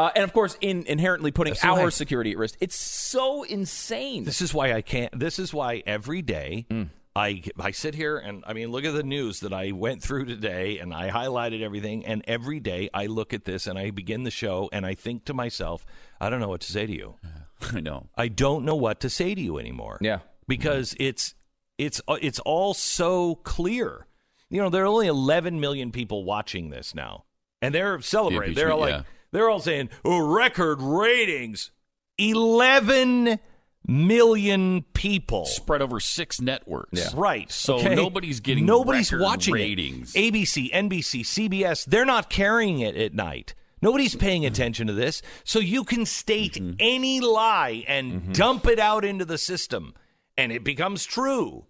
Uh, 0.00 0.10
and 0.14 0.24
of 0.24 0.32
course, 0.32 0.56
in 0.60 0.84
inherently 0.86 1.30
putting 1.30 1.52
That's 1.54 1.64
our 1.64 1.84
right. 1.84 1.92
security 1.92 2.32
at 2.32 2.38
risk. 2.38 2.56
It's 2.60 2.76
so 2.76 3.42
insane. 3.42 4.24
This 4.24 4.40
is 4.40 4.54
why 4.54 4.72
I 4.72 4.80
can't. 4.82 5.18
This 5.18 5.38
is 5.38 5.52
why 5.52 5.82
every 5.86 6.22
day 6.22 6.66
Mm. 6.70 6.88
I 7.16 7.42
I 7.58 7.72
sit 7.72 7.94
here 7.96 8.16
and 8.18 8.44
I 8.46 8.52
mean 8.52 8.70
look 8.70 8.84
at 8.84 8.94
the 8.94 9.02
news 9.02 9.40
that 9.40 9.52
I 9.52 9.72
went 9.72 10.00
through 10.00 10.26
today 10.26 10.78
and 10.78 10.94
I 10.94 11.10
highlighted 11.10 11.60
everything 11.60 12.06
and 12.06 12.24
every 12.28 12.60
day 12.60 12.88
I 12.94 13.06
look 13.06 13.34
at 13.34 13.44
this 13.44 13.66
and 13.66 13.76
I 13.76 13.90
begin 13.90 14.22
the 14.22 14.30
show 14.30 14.68
and 14.72 14.86
I 14.86 14.94
think 14.94 15.24
to 15.24 15.34
myself 15.34 15.84
I 16.20 16.30
don't 16.30 16.38
know 16.40 16.48
what 16.48 16.60
to 16.62 16.70
say 16.72 16.86
to 16.86 16.92
you. 16.92 17.16
I 17.74 17.80
know. 17.80 18.06
I 18.16 18.28
don't 18.28 18.64
know 18.64 18.76
what 18.76 19.00
to 19.00 19.10
say 19.10 19.34
to 19.34 19.40
you 19.40 19.58
anymore. 19.58 19.98
Yeah. 20.00 20.20
because 20.46 20.94
it's 21.00 21.34
it's 21.78 22.00
it's 22.08 22.38
all 22.40 22.74
so 22.74 23.34
clear. 23.36 24.06
You 24.48 24.62
know, 24.62 24.70
there 24.70 24.84
are 24.84 24.86
only 24.86 25.08
11 25.08 25.58
million 25.60 25.90
people 25.92 26.24
watching 26.24 26.70
this 26.70 26.94
now, 26.94 27.24
and 27.62 27.74
they're 27.74 28.00
celebrating. 28.00 28.54
They're 28.54 28.72
all 28.72 28.80
like, 28.80 28.94
impeachment, 28.94 29.19
they're 29.32 29.48
all 29.48 29.60
saying, 29.60 29.90
"Oh, 30.04 30.18
record 30.18 30.80
ratings." 30.80 31.70
11 32.18 33.38
million 33.86 34.82
people. 34.92 35.46
Spread 35.46 35.82
over 35.82 36.00
six 36.00 36.40
networks. 36.40 37.14
Right. 37.14 37.50
So 37.50 37.76
okay? 37.78 37.94
nobody's 37.94 38.40
getting 38.40 38.66
nobody's 38.66 39.12
watching 39.12 39.54
ratings. 39.54 40.14
It. 40.14 40.32
ABC, 40.34 40.70
NBC, 40.72 41.22
CBS, 41.24 41.84
they're 41.86 42.04
not 42.04 42.30
carrying 42.30 42.80
it 42.80 42.96
at 42.96 43.14
night. 43.14 43.54
Nobody's 43.82 44.14
paying 44.14 44.44
attention 44.44 44.86
to 44.88 44.92
this. 44.92 45.22
So 45.44 45.58
you 45.58 45.84
can 45.84 46.04
state 46.04 46.54
Mm-hmm. 46.54 46.72
any 46.78 47.20
lie 47.20 47.84
and 47.88 48.34
dump 48.34 48.66
it 48.66 48.78
out 48.78 49.04
into 49.04 49.24
the 49.24 49.38
system 49.38 49.94
and 50.36 50.52
it 50.52 50.62
becomes 50.64 51.04
true. 51.06 51.64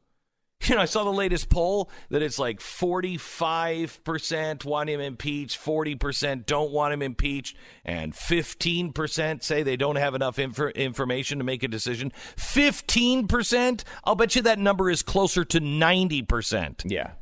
You 0.69 0.75
know, 0.77 0.83
I 0.83 0.85
saw 0.85 1.05
the 1.05 1.11
latest 1.11 1.49
poll 1.49 1.91
that 2.11 2.21
it's 2.23 2.39
like 2.39 2.61
45% 2.61 4.65
want 4.65 4.91
him 4.91 5.01
impeached, 5.01 5.59
40% 5.59 6.47
don't 6.47 6.71
want 6.71 6.93
him 6.93 7.03
impeached, 7.03 7.57
and 7.85 8.13
15% 8.13 9.43
say 9.43 9.63
they 9.63 9.77
don't 9.77 9.97
have 9.97 10.15
enough 10.15 10.37
infor- 10.37 10.75
information 10.75 11.39
to 11.39 11.45
make 11.45 11.63
a 11.63 11.69
decision. 11.69 12.13
15%? 12.37 13.85
I'll 14.05 14.15
bet 14.15 14.37
you 14.37 14.43
that 14.43 14.59
number 14.59 14.91
is 14.91 15.03
closer 15.03 15.45
to 15.47 15.61
90%. 15.61 16.83
Yeah. 16.91 17.13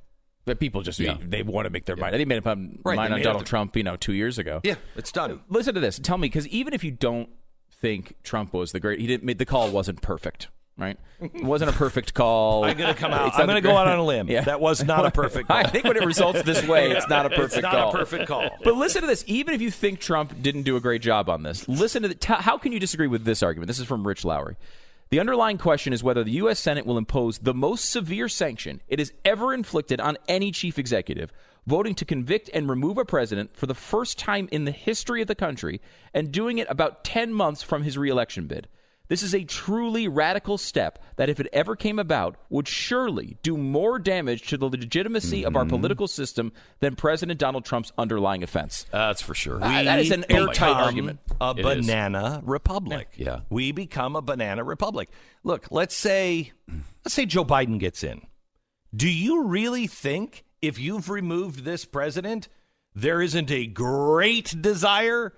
But 0.44 0.58
people 0.58 0.82
just 0.82 0.98
Yeah. 0.98 1.16
they, 1.22 1.42
want 1.42 1.66
to 1.66 1.70
make 1.70 1.84
their 1.84 1.96
mind. 1.96 2.14
They 2.14 2.24
made 2.24 2.38
up 2.38 2.46
um, 2.46 2.78
Right, 2.84 2.96
mind 2.96 3.14
on 3.14 3.22
Donald 3.22 3.42
up- 3.42 3.48
Trump, 3.48 3.76
you 3.76 3.82
know, 3.82 3.96
two 3.96 4.14
years 4.14 4.38
ago. 4.38 4.60
Yeah, 4.64 4.76
it's 4.96 5.12
done. 5.12 5.40
Listen 5.48 5.74
to 5.74 5.80
this. 5.80 5.98
Tell 5.98 6.18
me, 6.18 6.28
because 6.28 6.48
even 6.48 6.72
if 6.74 6.82
you 6.82 6.90
don't 6.90 7.28
think 7.70 8.14
Trump 8.22 8.52
was 8.52 8.72
the 8.72 8.80
great, 8.80 8.98
he 8.98 9.06
didn't. 9.06 9.24
Make 9.24 9.38
the 9.38 9.46
call 9.46 9.70
wasn't 9.70 10.00
perfect. 10.02 10.48
Right? 10.78 10.98
It 11.20 11.44
wasn't 11.44 11.70
a 11.70 11.74
perfect 11.74 12.14
call. 12.14 12.64
I'm 12.64 12.76
going 12.76 12.94
to 12.94 12.98
come 12.98 13.12
out. 13.12 13.34
I'm 13.34 13.46
going 13.46 13.60
to 13.60 13.68
go 13.68 13.76
out 13.76 13.88
on 13.88 13.98
a 13.98 14.04
limb. 14.04 14.28
Yeah. 14.28 14.42
That 14.42 14.60
was 14.60 14.84
not 14.84 15.04
a 15.04 15.10
perfect 15.10 15.48
call. 15.48 15.56
I 15.56 15.64
think 15.64 15.84
when 15.84 15.96
it 15.96 16.04
results 16.04 16.42
this 16.42 16.66
way, 16.66 16.92
it's 16.92 17.08
not 17.08 17.26
a 17.26 17.30
perfect 17.30 17.54
it's 17.54 17.62
not 17.62 17.72
call. 17.72 17.90
a 17.90 17.92
perfect 17.92 18.28
call. 18.28 18.48
But 18.62 18.76
listen 18.76 19.02
to 19.02 19.08
this. 19.08 19.24
Even 19.26 19.54
if 19.54 19.60
you 19.60 19.70
think 19.70 19.98
Trump 20.00 20.40
didn't 20.40 20.62
do 20.62 20.76
a 20.76 20.80
great 20.80 21.02
job 21.02 21.28
on 21.28 21.42
this, 21.42 21.68
listen 21.68 22.02
to 22.02 22.08
the, 22.08 22.14
t- 22.14 22.32
how 22.32 22.56
can 22.56 22.72
you 22.72 22.78
disagree 22.78 23.08
with 23.08 23.24
this 23.24 23.42
argument? 23.42 23.66
This 23.66 23.80
is 23.80 23.86
from 23.86 24.06
Rich 24.06 24.24
Lowry. 24.24 24.56
The 25.10 25.20
underlying 25.20 25.58
question 25.58 25.92
is 25.92 26.04
whether 26.04 26.22
the 26.22 26.32
U.S. 26.32 26.60
Senate 26.60 26.86
will 26.86 26.98
impose 26.98 27.38
the 27.38 27.54
most 27.54 27.90
severe 27.90 28.28
sanction 28.28 28.80
it 28.88 28.98
has 28.98 29.12
ever 29.24 29.54
inflicted 29.54 30.00
on 30.00 30.18
any 30.28 30.52
chief 30.52 30.78
executive, 30.78 31.32
voting 31.66 31.94
to 31.96 32.04
convict 32.04 32.50
and 32.52 32.68
remove 32.68 32.98
a 32.98 33.04
president 33.04 33.56
for 33.56 33.66
the 33.66 33.74
first 33.74 34.18
time 34.18 34.48
in 34.52 34.66
the 34.66 34.70
history 34.70 35.22
of 35.22 35.28
the 35.28 35.34
country 35.34 35.80
and 36.12 36.30
doing 36.30 36.58
it 36.58 36.66
about 36.70 37.04
10 37.04 37.32
months 37.32 37.62
from 37.62 37.82
his 37.84 37.96
reelection 37.96 38.46
bid. 38.46 38.68
This 39.08 39.22
is 39.22 39.34
a 39.34 39.42
truly 39.44 40.06
radical 40.06 40.58
step 40.58 40.98
that, 41.16 41.28
if 41.30 41.40
it 41.40 41.46
ever 41.52 41.74
came 41.76 41.98
about, 41.98 42.36
would 42.50 42.68
surely 42.68 43.38
do 43.42 43.56
more 43.56 43.98
damage 43.98 44.46
to 44.48 44.56
the 44.58 44.68
legitimacy 44.68 45.44
of 45.44 45.56
our 45.56 45.62
Mm-hmm. 45.64 45.70
political 45.76 46.06
system 46.08 46.52
than 46.80 46.94
President 46.94 47.38
Donald 47.38 47.64
Trump's 47.64 47.90
underlying 47.98 48.42
offense. 48.42 48.84
That's 48.92 49.20
for 49.22 49.34
sure. 49.34 49.56
Uh, 49.62 49.82
that 49.82 49.98
is 49.98 50.10
an 50.10 50.24
airtight 50.30 50.76
argument. 50.76 51.20
A 51.40 51.54
It 51.56 51.66
is. 51.66 51.86
banana 51.86 52.42
republic. 52.44 53.08
Yeah. 53.16 53.40
We 53.50 53.72
become 53.72 54.14
a 54.16 54.22
banana 54.22 54.62
republic. 54.62 55.08
Look, 55.42 55.68
let's 55.70 55.94
say 55.94 56.52
let's 57.04 57.14
say 57.14 57.26
Joe 57.26 57.44
Biden 57.44 57.78
gets 57.78 58.04
in. 58.04 58.22
Do 58.94 59.08
you 59.08 59.44
really 59.44 59.86
think 59.86 60.44
if 60.62 60.78
you've 60.78 61.08
removed 61.10 61.64
this 61.64 61.84
president, 61.84 62.48
there 62.94 63.20
isn't 63.22 63.50
a 63.50 63.66
great 63.66 64.54
desire 64.60 65.34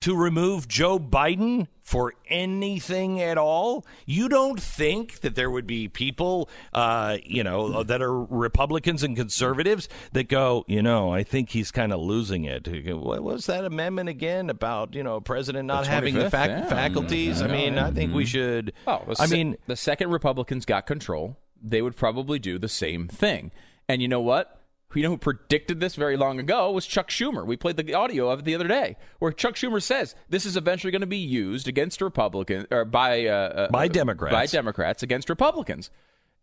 to 0.00 0.16
remove 0.16 0.66
Joe 0.66 0.98
Biden 0.98 1.66
for 1.80 2.14
anything 2.28 3.20
at 3.20 3.36
all? 3.36 3.84
You 4.06 4.30
don't 4.30 4.60
think 4.60 5.20
that 5.20 5.34
there 5.34 5.50
would 5.50 5.66
be 5.66 5.88
people, 5.88 6.48
uh, 6.72 7.18
you 7.22 7.44
know, 7.44 7.82
that 7.82 8.00
are 8.00 8.22
Republicans 8.24 9.02
and 9.02 9.14
conservatives 9.14 9.88
that 10.12 10.28
go, 10.28 10.64
you 10.66 10.82
know, 10.82 11.12
I 11.12 11.22
think 11.22 11.50
he's 11.50 11.70
kind 11.70 11.92
of 11.92 12.00
losing 12.00 12.44
it. 12.44 12.66
What 12.96 13.22
was 13.22 13.44
that 13.46 13.64
amendment 13.66 14.08
again 14.08 14.48
about, 14.48 14.94
you 14.94 15.02
know, 15.02 15.16
a 15.16 15.20
president 15.20 15.66
not 15.66 15.86
having 15.86 16.14
the 16.14 16.24
25th? 16.24 16.30
fac- 16.30 16.48
Yeah. 16.48 16.66
faculties? 16.68 17.42
I 17.42 17.48
mean, 17.48 17.78
I 17.78 17.90
think 17.90 18.14
we 18.14 18.24
should. 18.24 18.72
Oh, 18.86 19.02
the 19.06 19.16
I 19.20 19.26
se- 19.26 19.36
mean, 19.36 19.56
the 19.66 19.76
second 19.76 20.10
Republicans 20.10 20.64
got 20.64 20.86
control, 20.86 21.36
they 21.62 21.82
would 21.82 21.96
probably 21.96 22.38
do 22.38 22.58
the 22.58 22.68
same 22.70 23.06
thing. 23.06 23.50
And 23.86 24.00
you 24.00 24.08
know 24.08 24.20
what? 24.22 24.59
You 24.94 25.02
know 25.04 25.10
who 25.10 25.18
predicted 25.18 25.78
this 25.80 25.94
very 25.94 26.16
long 26.16 26.40
ago 26.40 26.72
was 26.72 26.84
Chuck 26.86 27.08
Schumer. 27.10 27.46
We 27.46 27.56
played 27.56 27.76
the 27.76 27.94
audio 27.94 28.28
of 28.28 28.40
it 28.40 28.44
the 28.44 28.54
other 28.56 28.66
day, 28.66 28.96
where 29.20 29.30
Chuck 29.32 29.54
Schumer 29.54 29.80
says 29.82 30.14
this 30.28 30.44
is 30.44 30.56
eventually 30.56 30.90
going 30.90 31.00
to 31.00 31.06
be 31.06 31.16
used 31.18 31.68
against 31.68 32.00
Republicans 32.00 32.66
or 32.70 32.84
by 32.84 33.26
uh, 33.26 33.32
uh, 33.32 33.70
By 33.70 33.86
Democrats. 33.88 34.32
by 34.32 34.46
Democrats 34.46 35.02
against 35.02 35.28
Republicans, 35.28 35.90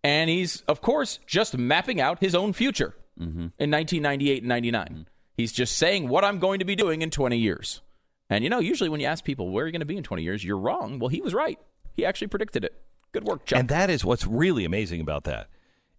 and 0.04 0.30
he's 0.30 0.62
of 0.68 0.80
course 0.82 1.20
just 1.28 1.58
mapping 1.58 2.00
out 2.00 2.20
his 2.20 2.34
own 2.36 2.54
future 2.54 2.96
Mm-hmm. 3.20 3.48
in 3.58 3.72
1998 3.72 4.44
and 4.44 4.48
99. 4.48 5.08
He's 5.36 5.52
just 5.52 5.76
saying 5.76 6.08
what 6.08 6.24
I'm 6.24 6.38
going 6.38 6.60
to 6.60 6.66
be 6.66 6.76
doing 6.76 7.02
in 7.02 7.10
20 7.10 7.36
years. 7.36 7.82
And 8.30 8.44
you 8.44 8.50
know, 8.52 8.60
usually 8.60 8.90
when 8.92 9.00
you 9.00 9.08
ask 9.08 9.24
people 9.24 9.50
where 9.50 9.64
are 9.64 9.68
you 9.68 9.72
going 9.72 9.80
to 9.80 9.86
be 9.88 9.98
in 9.98 10.04
20 10.04 10.22
years, 10.22 10.44
you're 10.44 10.56
wrong. 10.60 11.00
Well, 11.00 11.10
he 11.10 11.20
was 11.20 11.34
right. 11.34 11.58
He 11.96 12.06
actually 12.06 12.28
predicted 12.28 12.64
it. 12.64 12.80
Good 13.14 13.24
work, 13.24 13.46
Chuck. 13.48 13.58
And 13.58 13.70
that 13.70 13.90
is 13.90 14.06
what's 14.06 14.28
really 14.28 14.66
amazing 14.66 15.02
about 15.02 15.24
that 15.24 15.48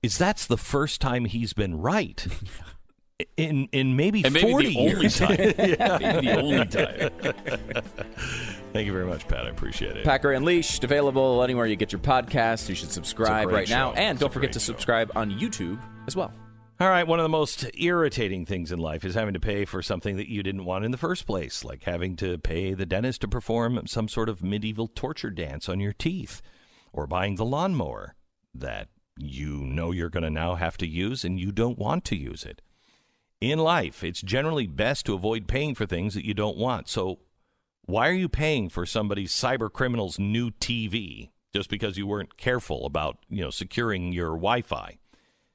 is 0.02 0.18
that's 0.18 0.46
the 0.46 0.56
first 0.56 1.00
time 1.00 1.24
he's 1.24 1.52
been 1.52 1.78
right 1.80 2.26
in 3.36 3.68
in 3.72 3.96
maybe 3.96 4.24
and 4.24 4.32
maybe 4.32 4.50
40 4.50 4.68
the 4.68 4.78
only 4.78 4.90
years. 5.00 5.18
time. 5.18 5.36
Maybe 5.38 6.26
the 6.26 6.36
only 6.40 6.66
time. 6.66 7.10
Thank 8.72 8.86
you 8.86 8.92
very 8.92 9.06
much, 9.06 9.26
Pat. 9.26 9.46
I 9.46 9.50
appreciate 9.50 9.96
it. 9.96 10.04
Pat 10.04 10.22
Gray 10.22 10.36
Unleashed 10.36 10.84
available 10.84 11.42
anywhere 11.42 11.66
you 11.66 11.74
get 11.76 11.90
your 11.90 12.00
podcasts. 12.00 12.68
You 12.68 12.74
should 12.74 12.92
subscribe 12.92 13.48
great 13.48 13.54
right 13.54 13.68
now, 13.70 13.92
and 13.92 14.16
It's 14.16 14.20
don't 14.20 14.32
forget 14.32 14.48
great 14.48 14.52
to 14.54 14.60
show. 14.60 14.64
subscribe 14.66 15.10
on 15.16 15.30
YouTube 15.32 15.80
as 16.06 16.14
well. 16.14 16.32
All 16.80 16.88
right, 16.88 17.04
one 17.08 17.18
of 17.18 17.24
the 17.24 17.28
most 17.28 17.68
irritating 17.74 18.46
things 18.46 18.70
in 18.70 18.78
life 18.78 19.04
is 19.04 19.16
having 19.16 19.34
to 19.34 19.40
pay 19.40 19.64
for 19.64 19.82
something 19.82 20.16
that 20.16 20.28
you 20.30 20.44
didn't 20.44 20.64
want 20.64 20.84
in 20.84 20.92
the 20.92 20.96
first 20.96 21.26
place, 21.26 21.64
like 21.64 21.82
having 21.82 22.14
to 22.16 22.38
pay 22.38 22.72
the 22.72 22.86
dentist 22.86 23.20
to 23.22 23.28
perform 23.28 23.84
some 23.88 24.06
sort 24.06 24.28
of 24.28 24.44
medieval 24.44 24.86
torture 24.86 25.30
dance 25.30 25.68
on 25.68 25.80
your 25.80 25.92
teeth, 25.92 26.40
or 26.92 27.08
buying 27.08 27.34
the 27.34 27.44
lawnmower 27.44 28.14
that 28.54 28.86
you 29.20 29.64
know 29.64 29.90
you're 29.90 30.08
going 30.08 30.22
to 30.22 30.30
now 30.30 30.54
have 30.54 30.76
to 30.78 30.86
use 30.86 31.24
and 31.24 31.38
you 31.38 31.52
don't 31.52 31.78
want 31.78 32.04
to 32.06 32.16
use 32.16 32.44
it. 32.44 32.62
In 33.40 33.58
life, 33.58 34.02
it's 34.02 34.20
generally 34.20 34.66
best 34.66 35.06
to 35.06 35.14
avoid 35.14 35.46
paying 35.46 35.74
for 35.74 35.86
things 35.86 36.14
that 36.14 36.24
you 36.24 36.34
don't 36.34 36.56
want. 36.56 36.88
So, 36.88 37.20
why 37.82 38.08
are 38.08 38.12
you 38.12 38.28
paying 38.28 38.68
for 38.68 38.84
somebody's 38.84 39.32
cyber 39.32 39.72
criminal's 39.72 40.18
new 40.18 40.50
TV 40.50 41.30
just 41.54 41.70
because 41.70 41.96
you 41.96 42.06
weren't 42.06 42.36
careful 42.36 42.84
about, 42.84 43.18
you 43.30 43.40
know, 43.40 43.50
securing 43.50 44.12
your 44.12 44.30
Wi-Fi? 44.30 44.98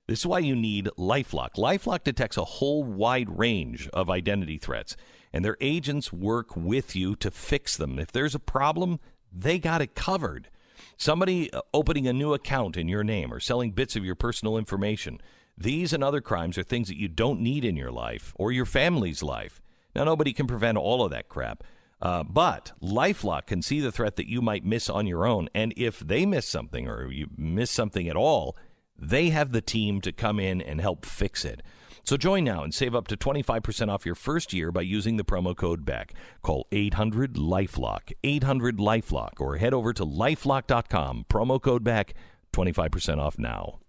This 0.07 0.19
is 0.19 0.25
why 0.25 0.39
you 0.39 0.55
need 0.55 0.89
LifeLock. 0.97 1.55
LifeLock 1.55 2.03
detects 2.03 2.37
a 2.37 2.43
whole 2.43 2.83
wide 2.83 3.37
range 3.37 3.87
of 3.89 4.09
identity 4.09 4.57
threats, 4.57 4.97
and 5.31 5.45
their 5.45 5.57
agents 5.61 6.11
work 6.11 6.55
with 6.57 6.95
you 6.95 7.15
to 7.17 7.31
fix 7.31 7.77
them. 7.77 7.99
If 7.99 8.11
there's 8.11 8.35
a 8.35 8.39
problem, 8.39 8.99
they 9.31 9.59
got 9.59 9.81
it 9.81 9.95
covered. 9.95 10.49
Somebody 10.97 11.51
uh, 11.51 11.61
opening 11.73 12.07
a 12.07 12.13
new 12.13 12.33
account 12.33 12.77
in 12.77 12.87
your 12.87 13.03
name 13.03 13.33
or 13.33 13.39
selling 13.39 13.71
bits 13.71 13.95
of 13.95 14.05
your 14.05 14.15
personal 14.15 14.57
information. 14.57 15.19
These 15.57 15.93
and 15.93 16.03
other 16.03 16.21
crimes 16.21 16.57
are 16.57 16.63
things 16.63 16.87
that 16.87 16.97
you 16.97 17.07
don't 17.07 17.41
need 17.41 17.63
in 17.63 17.75
your 17.75 17.91
life 17.91 18.33
or 18.35 18.51
your 18.51 18.65
family's 18.65 19.21
life. 19.21 19.61
Now, 19.95 20.03
nobody 20.03 20.33
can 20.33 20.47
prevent 20.47 20.77
all 20.77 21.03
of 21.03 21.11
that 21.11 21.29
crap. 21.29 21.63
Uh, 22.01 22.23
but 22.23 22.73
Lifelock 22.81 23.45
can 23.45 23.61
see 23.61 23.79
the 23.79 23.91
threat 23.91 24.17
that 24.17 24.29
you 24.29 24.41
might 24.41 24.65
miss 24.65 24.89
on 24.89 25.07
your 25.07 25.25
own. 25.25 25.47
And 25.53 25.73
if 25.77 25.99
they 25.99 26.25
miss 26.25 26.47
something 26.47 26.87
or 26.87 27.09
you 27.11 27.27
miss 27.37 27.71
something 27.71 28.09
at 28.09 28.17
all, 28.17 28.57
they 28.97 29.29
have 29.29 29.51
the 29.51 29.61
team 29.61 30.01
to 30.01 30.11
come 30.11 30.39
in 30.39 30.61
and 30.61 30.81
help 30.81 31.05
fix 31.05 31.45
it. 31.45 31.61
So 32.03 32.17
join 32.17 32.43
now 32.43 32.63
and 32.63 32.73
save 32.73 32.95
up 32.95 33.07
to 33.07 33.17
25% 33.17 33.89
off 33.89 34.05
your 34.05 34.15
first 34.15 34.51
year 34.51 34.71
by 34.71 34.81
using 34.81 35.17
the 35.17 35.23
promo 35.23 35.55
code 35.55 35.85
BECK. 35.85 36.13
Call 36.41 36.67
800 36.71 37.35
Lifelock, 37.35 38.11
800 38.23 38.77
Lifelock, 38.77 39.39
or 39.39 39.57
head 39.57 39.73
over 39.73 39.93
to 39.93 40.05
lifelock.com. 40.05 41.25
Promo 41.29 41.61
code 41.61 41.83
BECK, 41.83 42.13
25% 42.51 43.19
off 43.19 43.39
now. 43.39 43.79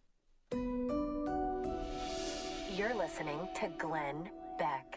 You're 2.77 2.95
listening 2.95 3.49
to 3.57 3.69
Glenn 3.79 4.29
Beck. 4.59 4.94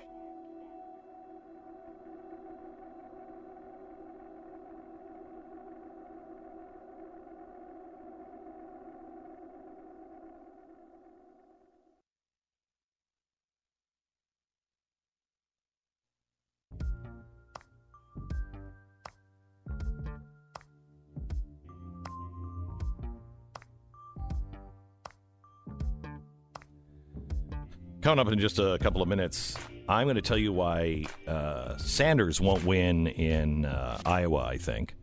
Coming 28.01 28.19
up 28.19 28.31
in 28.31 28.39
just 28.39 28.59
a 28.59 28.77
couple 28.79 29.01
of 29.01 29.07
minutes, 29.07 29.57
I'm 29.89 30.05
going 30.05 30.17
to 30.17 30.21
tell 30.21 30.37
you 30.37 30.53
why 30.53 31.05
uh, 31.27 31.77
Sanders 31.77 32.39
won't 32.39 32.63
win 32.63 33.07
in 33.07 33.65
uh, 33.65 33.99
Iowa, 34.05 34.45
I 34.45 34.57
think, 34.57 34.95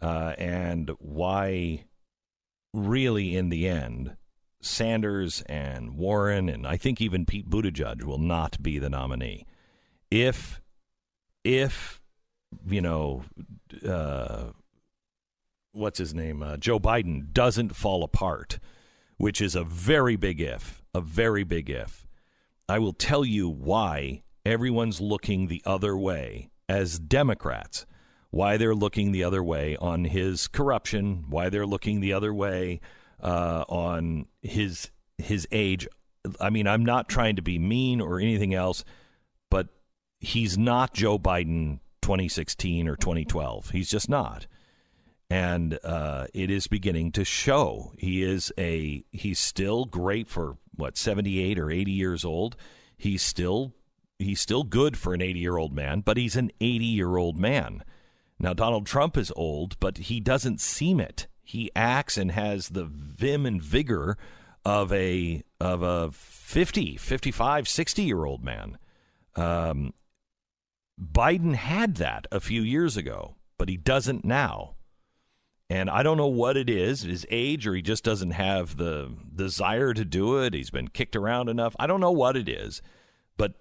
uh, 0.00 0.34
and 0.38 0.90
why, 1.00 1.84
really, 2.72 3.36
in 3.36 3.48
the 3.48 3.66
end, 3.68 4.16
Sanders 4.60 5.42
and 5.46 5.96
Warren 5.96 6.48
and 6.48 6.66
I 6.66 6.76
think 6.76 7.00
even 7.00 7.26
Pete 7.26 7.50
Buttigieg 7.50 8.04
will 8.04 8.18
not 8.18 8.62
be 8.62 8.78
the 8.78 8.88
nominee. 8.88 9.44
If, 10.10 10.60
if, 11.42 12.00
you 12.66 12.80
know, 12.80 13.24
uh, 13.86 14.52
what's 15.72 15.98
his 15.98 16.14
name, 16.14 16.42
uh, 16.42 16.56
Joe 16.56 16.78
Biden 16.78 17.32
doesn't 17.32 17.74
fall 17.74 18.04
apart, 18.04 18.60
which 19.16 19.40
is 19.40 19.56
a 19.56 19.64
very 19.64 20.16
big 20.16 20.40
if, 20.40 20.82
a 20.94 21.00
very 21.00 21.42
big 21.42 21.68
if. 21.68 22.07
I 22.68 22.78
will 22.78 22.92
tell 22.92 23.24
you 23.24 23.48
why 23.48 24.22
everyone's 24.44 25.00
looking 25.00 25.46
the 25.46 25.62
other 25.64 25.96
way 25.96 26.50
as 26.68 26.98
Democrats, 26.98 27.86
why 28.30 28.58
they're 28.58 28.74
looking 28.74 29.12
the 29.12 29.24
other 29.24 29.42
way 29.42 29.76
on 29.76 30.04
his 30.04 30.48
corruption, 30.48 31.24
why 31.28 31.48
they're 31.48 31.66
looking 31.66 32.00
the 32.00 32.12
other 32.12 32.34
way 32.34 32.80
uh, 33.22 33.64
on 33.68 34.26
his 34.42 34.90
his 35.16 35.48
age. 35.50 35.88
I 36.40 36.50
mean, 36.50 36.66
I'm 36.66 36.84
not 36.84 37.08
trying 37.08 37.36
to 37.36 37.42
be 37.42 37.58
mean 37.58 38.00
or 38.02 38.20
anything 38.20 38.52
else, 38.52 38.84
but 39.50 39.68
he's 40.18 40.58
not 40.58 40.92
Joe 40.92 41.18
Biden 41.18 41.80
2016 42.02 42.86
or 42.86 42.96
2012. 42.96 43.70
He's 43.70 43.88
just 43.88 44.10
not 44.10 44.46
and 45.30 45.78
uh, 45.84 46.26
it 46.32 46.50
is 46.50 46.66
beginning 46.66 47.12
to 47.12 47.24
show. 47.24 47.92
He 47.98 48.22
is 48.22 48.52
a 48.58 49.04
he's 49.10 49.38
still 49.38 49.84
great 49.84 50.26
for 50.26 50.56
what 50.78 50.96
seventy 50.96 51.40
eight 51.40 51.58
or 51.58 51.70
eighty 51.70 51.92
years 51.92 52.24
old. 52.24 52.56
He's 52.96 53.22
still 53.22 53.74
he's 54.18 54.40
still 54.40 54.64
good 54.64 54.96
for 54.96 55.12
an 55.12 55.20
eighty 55.20 55.40
year 55.40 55.58
old 55.58 55.74
man, 55.74 56.00
but 56.00 56.16
he's 56.16 56.36
an 56.36 56.50
eighty 56.60 56.86
year 56.86 57.16
old 57.16 57.38
man. 57.38 57.84
Now 58.38 58.54
Donald 58.54 58.86
Trump 58.86 59.16
is 59.16 59.32
old, 59.36 59.78
but 59.80 59.98
he 59.98 60.20
doesn't 60.20 60.60
seem 60.60 61.00
it. 61.00 61.26
he 61.42 61.70
acts 61.74 62.16
and 62.16 62.30
has 62.32 62.68
the 62.68 62.84
vim 62.84 63.46
and 63.46 63.60
vigor 63.62 64.16
of 64.64 64.92
a 64.92 65.42
of 65.60 65.82
a 65.82 66.10
50, 66.12 66.96
55, 66.96 67.68
60 67.68 68.02
year 68.02 68.24
old 68.24 68.44
man. 68.44 68.78
Um, 69.34 69.94
Biden 71.00 71.54
had 71.54 71.96
that 71.96 72.26
a 72.30 72.40
few 72.40 72.62
years 72.62 72.96
ago, 72.96 73.36
but 73.56 73.68
he 73.68 73.76
doesn't 73.76 74.24
now. 74.24 74.74
And 75.70 75.90
I 75.90 76.02
don't 76.02 76.16
know 76.16 76.26
what 76.26 76.56
it 76.56 76.70
is, 76.70 77.02
his 77.02 77.26
age, 77.28 77.66
or 77.66 77.74
he 77.74 77.82
just 77.82 78.02
doesn't 78.02 78.30
have 78.30 78.78
the 78.78 79.14
desire 79.34 79.92
to 79.92 80.04
do 80.04 80.38
it. 80.42 80.54
He's 80.54 80.70
been 80.70 80.88
kicked 80.88 81.14
around 81.14 81.48
enough. 81.48 81.76
I 81.78 81.86
don't 81.86 82.00
know 82.00 82.10
what 82.10 82.36
it 82.36 82.48
is, 82.48 82.80
but 83.36 83.54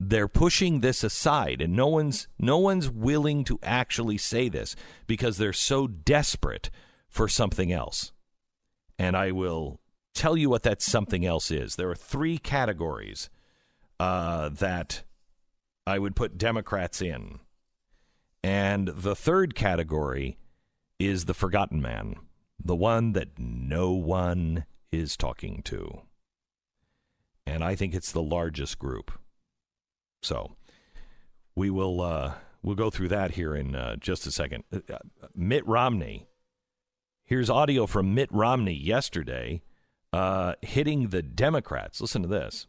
they're 0.00 0.26
pushing 0.26 0.80
this 0.80 1.04
aside 1.04 1.62
and 1.62 1.74
no 1.74 1.86
one's 1.86 2.26
no 2.40 2.58
one's 2.58 2.90
willing 2.90 3.44
to 3.44 3.60
actually 3.62 4.18
say 4.18 4.48
this 4.48 4.74
because 5.06 5.36
they're 5.38 5.52
so 5.52 5.86
desperate 5.86 6.70
for 7.08 7.28
something 7.28 7.70
else. 7.70 8.10
And 8.98 9.16
I 9.16 9.30
will 9.30 9.80
tell 10.14 10.36
you 10.36 10.50
what 10.50 10.64
that 10.64 10.82
something 10.82 11.24
else 11.24 11.52
is. 11.52 11.76
There 11.76 11.90
are 11.90 11.94
three 11.94 12.38
categories 12.38 13.30
uh, 14.00 14.48
that 14.48 15.04
I 15.86 16.00
would 16.00 16.16
put 16.16 16.36
Democrats 16.36 17.00
in. 17.00 17.38
And 18.42 18.88
the 18.88 19.14
third 19.14 19.54
category 19.54 20.36
is 21.06 21.24
the 21.24 21.34
forgotten 21.34 21.80
man, 21.80 22.16
the 22.62 22.76
one 22.76 23.12
that 23.12 23.38
no 23.38 23.92
one 23.92 24.64
is 24.90 25.16
talking 25.16 25.62
to. 25.64 26.02
And 27.46 27.64
I 27.64 27.74
think 27.74 27.94
it's 27.94 28.12
the 28.12 28.22
largest 28.22 28.78
group. 28.78 29.10
So 30.22 30.56
we 31.56 31.70
will 31.70 32.00
uh, 32.00 32.34
we'll 32.62 32.76
go 32.76 32.90
through 32.90 33.08
that 33.08 33.32
here 33.32 33.54
in 33.54 33.74
uh, 33.74 33.96
just 33.96 34.26
a 34.26 34.30
second. 34.30 34.64
Uh, 34.72 34.80
uh, 34.92 34.98
Mitt 35.34 35.66
Romney. 35.66 36.28
Here's 37.24 37.50
audio 37.50 37.86
from 37.86 38.14
Mitt 38.14 38.28
Romney 38.30 38.74
yesterday 38.74 39.62
uh, 40.12 40.54
hitting 40.60 41.08
the 41.08 41.22
Democrats. 41.22 42.00
Listen 42.00 42.22
to 42.22 42.28
this. 42.28 42.66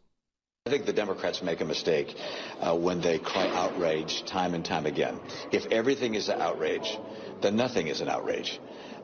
I 0.66 0.70
think 0.70 0.86
the 0.86 0.94
Democrats 0.94 1.42
make 1.42 1.60
a 1.60 1.64
mistake 1.66 2.16
uh, 2.60 2.74
when 2.74 3.02
they 3.02 3.18
cry 3.18 3.46
outrage 3.48 4.24
time 4.24 4.54
and 4.54 4.64
time 4.64 4.86
again. 4.86 5.20
If 5.52 5.66
everything 5.66 6.14
is 6.14 6.30
an 6.30 6.40
outrage, 6.40 6.98
then 7.44 7.56
nothing 7.56 7.86
is 7.88 8.00
an 8.00 8.08
outrage. 8.08 8.58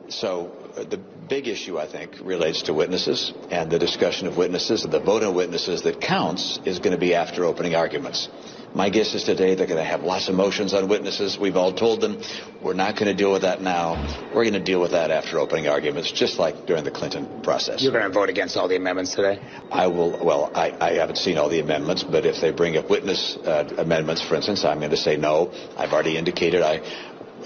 So 0.09 0.51
uh, 0.75 0.83
the 0.83 0.97
big 0.97 1.47
issue, 1.47 1.79
I 1.79 1.87
think, 1.87 2.15
relates 2.21 2.63
to 2.63 2.73
witnesses 2.73 3.31
and 3.49 3.71
the 3.71 3.79
discussion 3.79 4.27
of 4.27 4.35
witnesses. 4.35 4.83
And 4.83 4.91
the 4.91 4.99
vote 4.99 5.23
on 5.23 5.35
witnesses 5.35 5.83
that 5.83 6.01
counts 6.01 6.59
is 6.65 6.79
going 6.79 6.91
to 6.91 6.99
be 6.99 7.15
after 7.15 7.45
opening 7.45 7.75
arguments. 7.75 8.27
My 8.73 8.89
guess 8.89 9.13
is 9.13 9.25
today 9.25 9.55
they're 9.55 9.67
going 9.67 9.83
to 9.83 9.89
have 9.89 10.03
lots 10.03 10.29
of 10.29 10.35
motions 10.35 10.73
on 10.73 10.87
witnesses. 10.87 11.37
We've 11.37 11.57
all 11.57 11.73
told 11.73 11.99
them 11.99 12.21
we're 12.61 12.73
not 12.73 12.95
going 12.95 13.07
to 13.07 13.13
deal 13.13 13.31
with 13.31 13.41
that 13.41 13.61
now. 13.61 13.95
We're 14.33 14.43
going 14.43 14.53
to 14.53 14.63
deal 14.63 14.79
with 14.79 14.91
that 14.91 15.11
after 15.11 15.39
opening 15.39 15.67
arguments, 15.67 16.09
just 16.09 16.39
like 16.39 16.67
during 16.67 16.85
the 16.85 16.91
Clinton 16.91 17.41
process. 17.41 17.81
You're 17.81 17.91
going 17.91 18.07
to 18.07 18.13
vote 18.13 18.29
against 18.29 18.55
all 18.55 18.69
the 18.69 18.77
amendments 18.77 19.13
today? 19.13 19.41
I 19.69 19.87
will. 19.87 20.23
Well, 20.23 20.51
I, 20.55 20.71
I 20.79 20.93
haven't 20.93 21.17
seen 21.17 21.37
all 21.37 21.49
the 21.49 21.59
amendments, 21.59 22.03
but 22.03 22.25
if 22.25 22.39
they 22.39 22.51
bring 22.51 22.77
up 22.77 22.89
witness 22.89 23.35
uh, 23.43 23.75
amendments, 23.77 24.21
for 24.21 24.35
instance, 24.35 24.63
I'm 24.63 24.79
going 24.79 24.91
to 24.91 24.97
say 24.97 25.17
no. 25.17 25.51
I've 25.75 25.91
already 25.91 26.17
indicated 26.17 26.61
I 26.61 26.77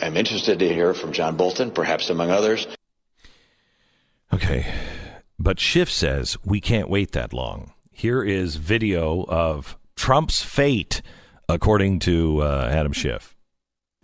am 0.01 0.17
interested 0.17 0.59
to 0.59 0.73
hear 0.73 0.93
from 0.93 1.11
John 1.11 1.35
Bolton, 1.37 1.71
perhaps 1.71 2.09
among 2.09 2.31
others. 2.31 2.67
Okay. 4.33 4.65
But 5.37 5.59
Schiff 5.59 5.91
says 5.91 6.37
we 6.43 6.61
can't 6.61 6.89
wait 6.89 7.11
that 7.11 7.33
long. 7.33 7.73
Here 7.91 8.23
is 8.23 8.55
video 8.55 9.23
of 9.25 9.77
Trump's 9.95 10.41
fate, 10.41 11.01
according 11.47 11.99
to 11.99 12.41
uh, 12.41 12.69
Adam 12.71 12.91
Schiff. 12.91 13.35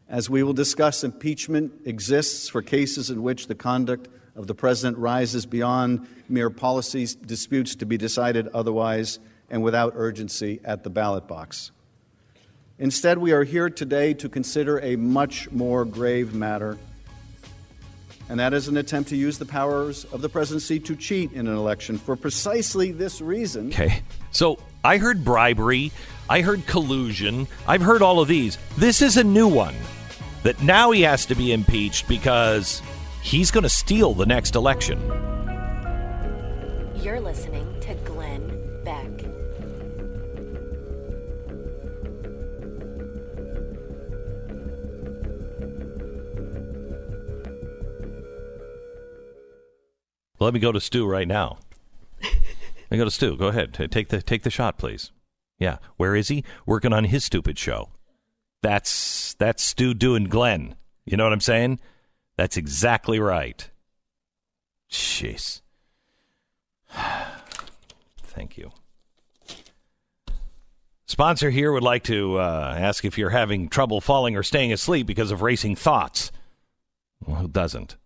As 0.08 0.30
we 0.30 0.44
will 0.44 0.54
discuss, 0.54 1.04
impeachment 1.04 1.72
exists 1.86 2.50
for 2.50 2.62
cases 2.62 3.10
in 3.10 3.24
which 3.24 3.48
the 3.48 3.56
conduct 3.56 4.10
of 4.36 4.48
the 4.48 4.56
president 4.56 4.98
rises 4.98 5.46
beyond 5.46 6.08
mere 6.30 6.50
policy 6.50 7.08
disputes 7.26 7.76
to 7.76 7.86
be 7.86 7.98
decided 7.98 8.48
otherwise 8.50 9.20
and 9.50 9.64
without 9.64 9.94
urgency 9.96 10.60
at 10.64 10.84
the 10.84 10.90
ballot 10.90 11.28
box. 11.28 11.72
Instead, 12.82 13.20
we 13.20 13.32
are 13.32 13.44
here 13.44 13.70
today 13.70 14.12
to 14.12 14.28
consider 14.28 14.80
a 14.80 14.96
much 14.96 15.52
more 15.52 15.86
grave 15.86 16.34
matter, 16.34 16.80
and 18.28 18.40
that 18.40 18.56
is 18.56 18.68
an 18.68 18.76
attempt 18.76 19.08
to 19.10 19.16
use 19.16 19.38
the 19.38 19.46
powers 19.46 20.04
of 20.06 20.24
the 20.24 20.28
presidency 20.28 20.80
to 20.80 20.96
cheat 20.96 21.32
in 21.34 21.48
an 21.48 21.56
election 21.56 22.00
for 22.00 22.16
precisely 22.16 22.92
this 22.92 23.22
reason. 23.22 23.68
Okay. 23.68 24.02
So 24.32 24.58
I 24.84 24.98
heard 24.98 25.24
bribery, 25.24 25.92
I 26.28 26.42
heard 26.42 26.66
collusion, 26.66 27.48
I've 27.68 27.84
heard 27.84 28.02
all 28.02 28.20
of 28.20 28.28
these. 28.28 28.58
This 28.80 29.04
is 29.04 29.16
a 29.16 29.24
new 29.24 29.48
one 29.48 29.76
that 30.42 30.64
now 30.64 30.90
he 30.90 31.04
has 31.04 31.28
to 31.28 31.36
be 31.36 31.54
impeached 31.54 32.08
because 32.08 32.82
he's 33.22 33.52
going 33.52 33.62
to 33.62 33.70
steal 33.70 34.16
the 34.16 34.26
next 34.26 34.56
election. 34.56 35.00
You're 36.96 37.20
listening 37.20 37.71
Let 50.42 50.56
me 50.56 50.60
go 50.60 50.72
to 50.72 50.82
Stu 50.82 51.06
right 51.06 51.28
now. 51.28 51.60
Me 52.90 52.98
go 52.98 53.06
to 53.06 53.12
Stu. 53.12 53.38
Go 53.38 53.48
ahead. 53.48 53.74
Take 53.92 54.10
the 54.10 54.22
take 54.22 54.44
the 54.44 54.50
shot, 54.50 54.78
please. 54.78 55.12
Yeah. 55.60 55.78
Where 55.98 56.16
is 56.16 56.28
he? 56.28 56.44
Working 56.66 56.92
on 56.92 57.06
his 57.06 57.24
stupid 57.24 57.58
show. 57.58 57.90
That's 58.62 59.36
that's 59.36 59.64
Stu 59.64 59.94
doing 59.94 60.26
Glenn. 60.26 60.76
You 61.06 61.16
know 61.16 61.24
what 61.24 61.34
I'm 61.34 61.42
saying? 61.42 61.80
That's 62.38 62.58
exactly 62.58 63.20
right. 63.20 63.70
Jeez. 64.90 65.62
Thank 68.18 68.58
you. 68.58 68.72
Sponsor 71.06 71.50
here 71.50 71.72
would 71.72 71.84
like 71.84 72.04
to 72.06 72.40
uh, 72.40 72.76
ask 72.78 73.06
if 73.06 73.18
you're 73.18 73.30
having 73.30 73.70
trouble 73.70 74.02
falling 74.02 74.36
or 74.36 74.44
staying 74.44 74.74
asleep 74.74 75.06
because 75.06 75.30
of 75.30 75.42
racing 75.42 75.76
thoughts. 75.76 76.32
Well, 77.26 77.38
who 77.38 77.48
doesn't? 77.48 77.98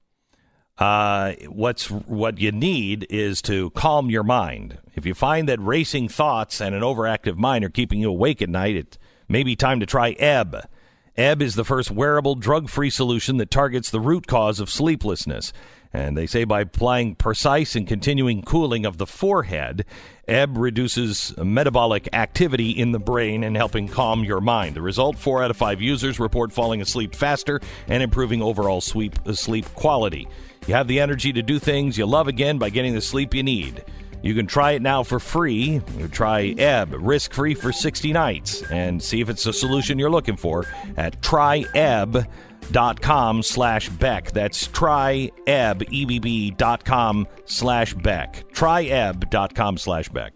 Uh, 0.78 1.34
what's 1.48 1.90
what 1.90 2.38
you 2.38 2.52
need 2.52 3.08
is 3.10 3.42
to 3.42 3.70
calm 3.72 4.10
your 4.10 4.24
mind. 4.24 4.78
If 4.94 5.06
you 5.06 5.14
find 5.14 5.48
that 5.48 5.62
racing 5.62 6.10
thoughts 6.10 6.60
and 6.60 6.76
an 6.76 6.82
overactive 6.82 7.38
mind 7.38 7.64
are 7.64 7.70
keeping 7.70 8.00
you 8.00 8.10
awake 8.10 8.42
at 8.42 8.50
night, 8.50 8.76
it 8.76 8.98
may 9.30 9.44
be 9.44 9.56
time 9.56 9.80
to 9.80 9.86
try 9.86 10.12
Ebb. 10.12 10.68
Ebb 11.16 11.42
is 11.42 11.56
the 11.56 11.64
first 11.64 11.92
wearable 11.92 12.36
drug-free 12.36 12.90
solution 12.90 13.38
that 13.38 13.50
targets 13.50 13.90
the 13.90 14.02
root 14.02 14.28
cause 14.28 14.60
of 14.60 14.70
sleeplessness. 14.70 15.54
And 15.94 16.18
they 16.18 16.28
say 16.28 16.44
by 16.44 16.60
applying 16.60 17.16
precise 17.16 17.74
and 17.74 17.88
continuing 17.88 18.42
cooling 18.42 18.86
of 18.86 18.98
the 18.98 19.06
forehead, 19.06 19.86
Ebb 20.28 20.58
reduces 20.58 21.34
metabolic 21.38 22.10
activity 22.12 22.72
in 22.72 22.92
the 22.92 23.00
brain 23.00 23.46
and 23.46 23.56
helping 23.56 23.88
calm 23.88 24.26
your 24.26 24.42
mind. 24.42 24.76
The 24.76 24.82
result: 24.82 25.18
four 25.18 25.42
out 25.42 25.52
of 25.52 25.56
five 25.56 25.82
users 25.82 26.20
report 26.20 26.52
falling 26.52 26.82
asleep 26.82 27.16
faster 27.16 27.62
and 27.88 28.04
improving 28.04 28.42
overall 28.42 28.82
sleep 28.82 29.18
sleep 29.36 29.74
quality. 29.74 30.28
You 30.68 30.74
have 30.74 30.88
the 30.88 31.00
energy 31.00 31.32
to 31.34 31.42
do 31.44 31.60
things 31.60 31.98
you 31.98 32.06
love 32.06 32.28
again 32.28 32.58
by 32.58 32.70
getting 32.70 32.94
the 32.94 33.02
sleep 33.02 33.34
you 33.34 33.44
need. 33.44 33.84
You 34.22 34.34
can 34.34 34.48
try 34.48 34.72
it 34.72 34.82
now 34.82 35.04
for 35.04 35.20
free. 35.20 35.82
Try 36.12 36.56
Ebb 36.58 36.96
risk 36.98 37.32
free 37.34 37.54
for 37.54 37.72
60 37.72 38.12
nights 38.12 38.64
and 38.72 39.04
see 39.04 39.22
if 39.22 39.30
it's 39.30 39.44
the 39.44 39.54
solution 39.54 40.00
you're 40.00 40.10
looking 40.10 40.36
for 40.38 40.66
at 40.98 41.22
tryebb.com 41.22 42.24
slash 43.44 43.90
Beck. 43.90 44.32
That's 44.32 44.68
tryebb.com 44.68 45.38
slash 47.46 47.94
Beck. 47.94 48.46
Tryebb.com 48.52 49.78
slash 49.78 50.10
Beck. 50.10 50.35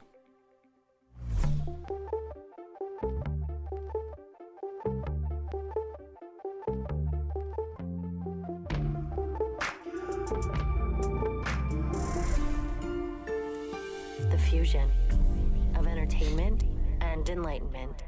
Fusion 14.40 14.90
of 15.76 15.88
entertainment 15.88 16.64
and 17.02 17.30
enlightenment. 17.30 18.02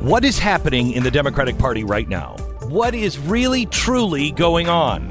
What 0.00 0.24
is 0.24 0.38
happening 0.38 0.92
in 0.92 1.02
the 1.02 1.10
Democratic 1.10 1.58
Party 1.58 1.84
right 1.84 2.08
now? 2.08 2.36
What 2.62 2.94
is 2.94 3.18
really 3.18 3.66
truly 3.66 4.32
going 4.32 4.68
on? 4.68 5.08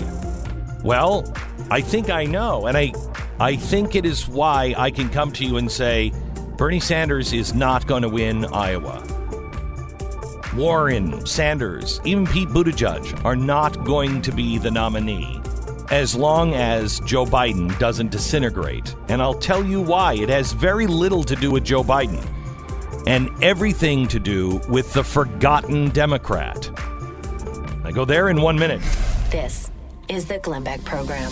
Well, 0.83 1.31
I 1.69 1.81
think 1.81 2.09
I 2.09 2.25
know, 2.25 2.67
and 2.67 2.77
I 2.77 2.93
I 3.39 3.55
think 3.55 3.95
it 3.95 4.05
is 4.05 4.27
why 4.27 4.75
I 4.77 4.91
can 4.91 5.09
come 5.09 5.31
to 5.33 5.45
you 5.45 5.57
and 5.57 5.71
say 5.71 6.11
Bernie 6.57 6.79
Sanders 6.79 7.33
is 7.33 7.53
not 7.53 7.87
going 7.87 8.03
to 8.03 8.09
win 8.09 8.45
Iowa. 8.45 9.03
Warren, 10.55 11.25
Sanders, 11.25 12.01
even 12.03 12.27
Pete 12.27 12.49
Buttigieg 12.49 13.23
are 13.23 13.35
not 13.35 13.85
going 13.85 14.21
to 14.23 14.31
be 14.31 14.57
the 14.57 14.69
nominee 14.69 15.40
as 15.91 16.15
long 16.15 16.53
as 16.53 17.01
Joe 17.01 17.25
Biden 17.25 17.77
doesn't 17.77 18.11
disintegrate. 18.11 18.95
And 19.09 19.21
I'll 19.21 19.33
tell 19.33 19.63
you 19.63 19.81
why. 19.81 20.13
It 20.13 20.29
has 20.29 20.53
very 20.53 20.87
little 20.87 21.23
to 21.25 21.35
do 21.35 21.51
with 21.51 21.65
Joe 21.65 21.83
Biden 21.83 22.25
and 23.05 23.29
everything 23.43 24.07
to 24.07 24.19
do 24.19 24.61
with 24.69 24.93
the 24.93 25.03
forgotten 25.03 25.89
Democrat. 25.89 26.69
I 27.83 27.91
go 27.91 28.05
there 28.05 28.29
in 28.29 28.41
one 28.41 28.57
minute. 28.57 28.81
This 29.31 29.69
is 30.07 30.25
the 30.25 30.39
Glenn 30.39 30.63
Beck 30.63 30.83
Program. 30.85 31.31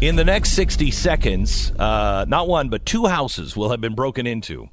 In 0.00 0.16
the 0.16 0.24
next 0.24 0.50
60 0.50 0.90
seconds, 0.90 1.70
uh, 1.78 2.26
not 2.28 2.46
one, 2.46 2.68
but 2.68 2.84
two 2.84 3.06
houses 3.06 3.56
will 3.56 3.70
have 3.70 3.80
been 3.80 3.94
broken 3.94 4.26
into. 4.26 4.68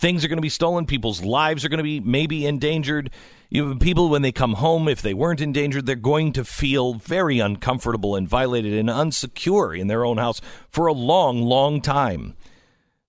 Things 0.00 0.24
are 0.24 0.28
going 0.28 0.38
to 0.38 0.42
be 0.42 0.48
stolen. 0.48 0.86
People's 0.86 1.22
lives 1.22 1.64
are 1.64 1.68
going 1.68 1.78
to 1.78 1.84
be 1.84 2.00
maybe 2.00 2.46
endangered. 2.46 3.10
You, 3.50 3.74
people, 3.76 4.08
when 4.08 4.22
they 4.22 4.32
come 4.32 4.54
home, 4.54 4.88
if 4.88 5.02
they 5.02 5.14
weren't 5.14 5.40
endangered, 5.40 5.86
they're 5.86 5.96
going 5.96 6.32
to 6.34 6.44
feel 6.44 6.94
very 6.94 7.40
uncomfortable 7.40 8.14
and 8.14 8.28
violated 8.28 8.74
and 8.74 8.88
unsecure 8.88 9.78
in 9.78 9.88
their 9.88 10.04
own 10.04 10.18
house 10.18 10.40
for 10.68 10.86
a 10.86 10.92
long, 10.92 11.42
long 11.42 11.80
time. 11.80 12.34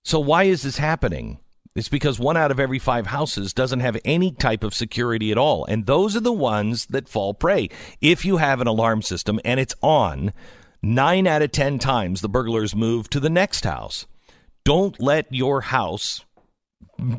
So, 0.03 0.19
why 0.19 0.43
is 0.43 0.63
this 0.63 0.77
happening? 0.77 1.39
It's 1.75 1.89
because 1.89 2.19
one 2.19 2.35
out 2.35 2.51
of 2.51 2.59
every 2.59 2.79
five 2.79 3.07
houses 3.07 3.53
doesn't 3.53 3.81
have 3.81 3.97
any 4.03 4.31
type 4.31 4.63
of 4.63 4.73
security 4.73 5.31
at 5.31 5.37
all. 5.37 5.65
And 5.65 5.85
those 5.85 6.15
are 6.15 6.21
the 6.21 6.33
ones 6.33 6.87
that 6.87 7.07
fall 7.07 7.33
prey. 7.33 7.69
If 8.01 8.25
you 8.25 8.37
have 8.37 8.59
an 8.59 8.67
alarm 8.67 9.01
system 9.01 9.39
and 9.45 9.59
it's 9.59 9.75
on, 9.81 10.33
nine 10.81 11.27
out 11.27 11.41
of 11.41 11.51
10 11.51 11.79
times 11.79 12.21
the 12.21 12.29
burglars 12.29 12.75
move 12.75 13.09
to 13.11 13.19
the 13.19 13.29
next 13.29 13.65
house. 13.65 14.07
Don't 14.65 14.99
let 14.99 15.31
your 15.33 15.61
house 15.61 16.25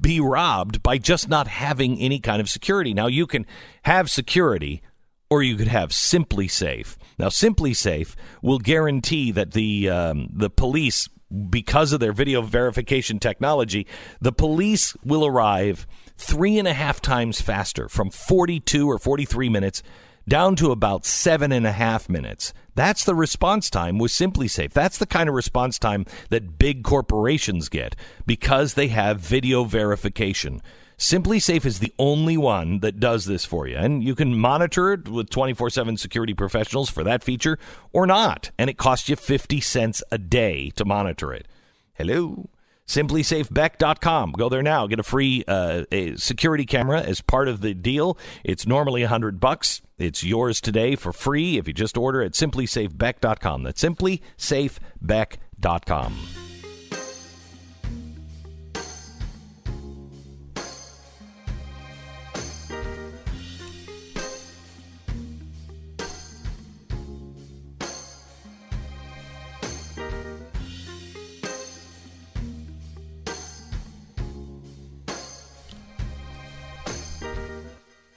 be 0.00 0.20
robbed 0.20 0.82
by 0.82 0.98
just 0.98 1.28
not 1.28 1.46
having 1.48 1.98
any 1.98 2.20
kind 2.20 2.40
of 2.40 2.48
security. 2.48 2.94
Now, 2.94 3.06
you 3.06 3.26
can 3.26 3.46
have 3.82 4.10
security 4.10 4.82
or 5.30 5.42
you 5.42 5.56
could 5.56 5.68
have 5.68 5.90
SimpliSafe. 5.90 6.96
Now, 7.18 7.28
SimpliSafe 7.28 8.14
will 8.42 8.58
guarantee 8.58 9.30
that 9.32 9.52
the 9.52 9.88
um, 9.88 10.28
the 10.32 10.50
police, 10.50 11.08
because 11.48 11.92
of 11.92 12.00
their 12.00 12.12
video 12.12 12.42
verification 12.42 13.18
technology, 13.20 13.86
the 14.20 14.32
police 14.32 14.96
will 15.04 15.24
arrive 15.24 15.86
three 16.16 16.58
and 16.58 16.66
a 16.66 16.72
half 16.72 17.00
times 17.00 17.40
faster, 17.40 17.88
from 17.88 18.10
42 18.10 18.90
or 18.90 18.98
43 18.98 19.48
minutes 19.48 19.82
down 20.28 20.56
to 20.56 20.70
about 20.70 21.04
seven 21.04 21.52
and 21.52 21.66
a 21.66 21.72
half 21.72 22.08
minutes. 22.08 22.52
That's 22.74 23.04
the 23.04 23.14
response 23.14 23.68
time 23.68 23.98
with 23.98 24.12
SimpliSafe. 24.12 24.72
That's 24.72 24.98
the 24.98 25.06
kind 25.06 25.28
of 25.28 25.34
response 25.34 25.78
time 25.78 26.06
that 26.30 26.58
big 26.58 26.82
corporations 26.84 27.68
get 27.68 27.96
because 28.26 28.74
they 28.74 28.88
have 28.88 29.20
video 29.20 29.64
verification. 29.64 30.62
SimpliSafe 31.00 31.64
is 31.64 31.78
the 31.78 31.94
only 31.98 32.36
one 32.36 32.80
that 32.80 33.00
does 33.00 33.24
this 33.24 33.44
for 33.44 33.66
you. 33.66 33.76
And 33.76 34.04
you 34.04 34.14
can 34.14 34.38
monitor 34.38 34.92
it 34.92 35.08
with 35.08 35.30
24 35.30 35.70
7 35.70 35.96
security 35.96 36.34
professionals 36.34 36.90
for 36.90 37.02
that 37.04 37.24
feature 37.24 37.58
or 37.92 38.06
not. 38.06 38.50
And 38.58 38.68
it 38.68 38.76
costs 38.76 39.08
you 39.08 39.16
50 39.16 39.60
cents 39.60 40.02
a 40.12 40.18
day 40.18 40.70
to 40.76 40.84
monitor 40.84 41.32
it. 41.32 41.48
Hello? 41.94 42.50
simplisafebeck.com. 42.90 44.32
Go 44.32 44.48
there 44.48 44.62
now. 44.62 44.86
Get 44.86 44.98
a 44.98 45.04
free 45.04 45.44
uh, 45.46 45.84
a 45.92 46.16
security 46.16 46.64
camera 46.66 47.00
as 47.00 47.20
part 47.20 47.46
of 47.48 47.60
the 47.60 47.74
deal. 47.74 48.18
It's 48.44 48.66
normally 48.66 49.02
100 49.02 49.40
bucks. 49.40 49.82
It's 49.98 50.24
yours 50.24 50.60
today 50.60 50.96
for 50.96 51.12
free 51.12 51.58
if 51.58 51.68
you 51.68 51.74
just 51.74 51.96
order 51.96 52.22
at 52.22 52.32
simplisafebeck.com. 52.32 53.62
That's 53.62 53.82
simplisafebeck.com. 53.82 56.49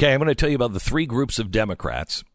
Okay, 0.04 0.14
I'm 0.14 0.20
going 0.20 0.28
to 0.28 0.36
tell 0.36 0.50
you 0.50 0.58
about 0.58 0.74
the 0.74 0.82
three 0.82 1.06
groups 1.06 1.40
of 1.40 1.50
Democrats. 1.50 2.26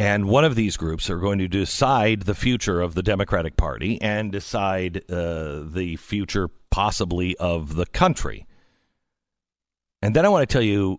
And 0.00 0.26
one 0.26 0.44
of 0.44 0.56
these 0.56 0.76
groups 0.76 1.08
are 1.10 1.20
going 1.20 1.38
to 1.38 1.46
decide 1.46 2.22
the 2.22 2.34
future 2.34 2.80
of 2.80 2.96
the 2.96 3.04
Democratic 3.04 3.56
Party 3.56 4.02
and 4.02 4.32
decide 4.32 5.08
uh, 5.08 5.62
the 5.64 5.94
future, 5.94 6.48
possibly, 6.72 7.36
of 7.36 7.76
the 7.76 7.86
country. 7.86 8.48
And 10.02 10.16
then 10.16 10.26
I 10.26 10.28
want 10.28 10.42
to 10.42 10.52
tell 10.52 10.60
you 10.60 10.98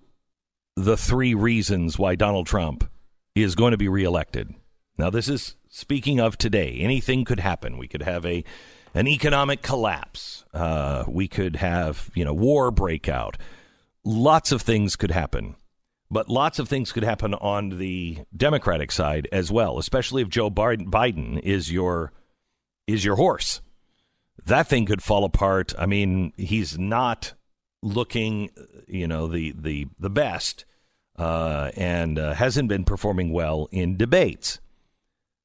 the 0.78 0.96
three 0.96 1.34
reasons 1.34 2.00
why 2.00 2.16
Donald 2.16 2.48
Trump 2.48 2.90
is 3.36 3.54
going 3.54 3.72
to 3.72 3.78
be 3.78 3.90
reelected. 3.90 4.56
Now, 4.98 5.10
this 5.10 5.28
is 5.28 5.58
speaking 5.68 6.18
of 6.18 6.38
today. 6.38 6.78
Anything 6.80 7.26
could 7.26 7.42
happen. 7.42 7.78
We 7.78 7.90
could 7.90 8.04
have 8.04 8.26
a 8.26 8.46
an 8.94 9.10
economic 9.10 9.62
collapse. 9.62 10.46
Uh, 10.54 11.04
we 11.10 11.28
could 11.28 11.58
have 11.58 12.10
you 12.16 12.24
know 12.24 12.34
war 12.34 12.72
breakout. 12.72 13.36
Lots 14.06 14.54
of 14.54 14.62
things 14.62 14.96
could 14.96 15.12
happen. 15.12 15.58
But 16.14 16.30
lots 16.30 16.60
of 16.60 16.70
things 16.70 16.92
could 16.92 17.04
happen 17.04 17.34
on 17.34 17.80
the 17.80 18.20
Democratic 18.38 18.92
side 18.92 19.28
as 19.32 19.52
well, 19.52 19.80
especially 19.80 20.22
if 20.22 20.30
Joe 20.30 20.52
Biden 20.52 21.40
is 21.40 21.72
your 21.72 22.14
is 22.86 23.04
your 23.04 23.16
horse. 23.16 23.62
That 24.46 24.68
thing 24.68 24.86
could 24.86 25.02
fall 25.02 25.24
apart. 25.24 25.74
I 25.76 25.88
mean, 25.88 26.32
he's 26.38 26.78
not 26.78 27.34
looking, 27.82 28.52
you 28.88 29.08
know, 29.08 29.26
the 29.26 29.56
the 29.58 29.88
the 29.98 30.12
best, 30.12 30.66
uh, 31.18 31.72
and 31.76 32.20
uh, 32.20 32.36
hasn't 32.36 32.70
been 32.70 32.84
performing 32.84 33.32
well 33.32 33.68
in 33.72 33.98
debates. 33.98 34.60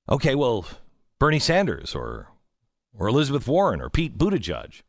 Okay, 0.06 0.34
well, 0.34 0.66
Bernie 1.18 1.38
Sanders 1.38 1.94
or 1.94 2.28
or 2.92 3.08
Elizabeth 3.08 3.48
Warren 3.48 3.80
or 3.80 3.88
Pete 3.88 4.18
Buttigieg. 4.18 4.82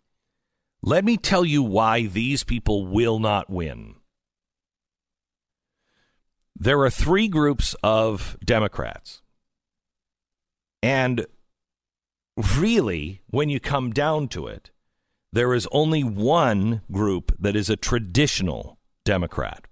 Let 0.81 1.05
me 1.05 1.15
tell 1.15 1.45
you 1.45 1.63
why 1.63 2.05
these 2.05 2.43
people 2.43 2.85
will 2.85 3.19
not 3.19 3.49
win. 3.49 3.95
There 6.61 6.81
are 6.81 6.89
three 6.89 7.29
groups 7.29 7.73
of 7.81 8.37
Democrats. 8.43 9.21
And 10.83 11.25
really, 12.57 13.21
when 13.27 13.47
you 13.47 13.61
come 13.61 13.91
down 13.91 14.27
to 14.29 14.47
it, 14.47 14.71
there 15.31 15.53
is 15.53 15.67
only 15.71 16.03
one 16.03 16.81
group 16.91 17.33
that 17.39 17.55
is 17.55 17.69
a 17.69 17.77
traditional 17.77 18.77
Democrat. 19.05 19.67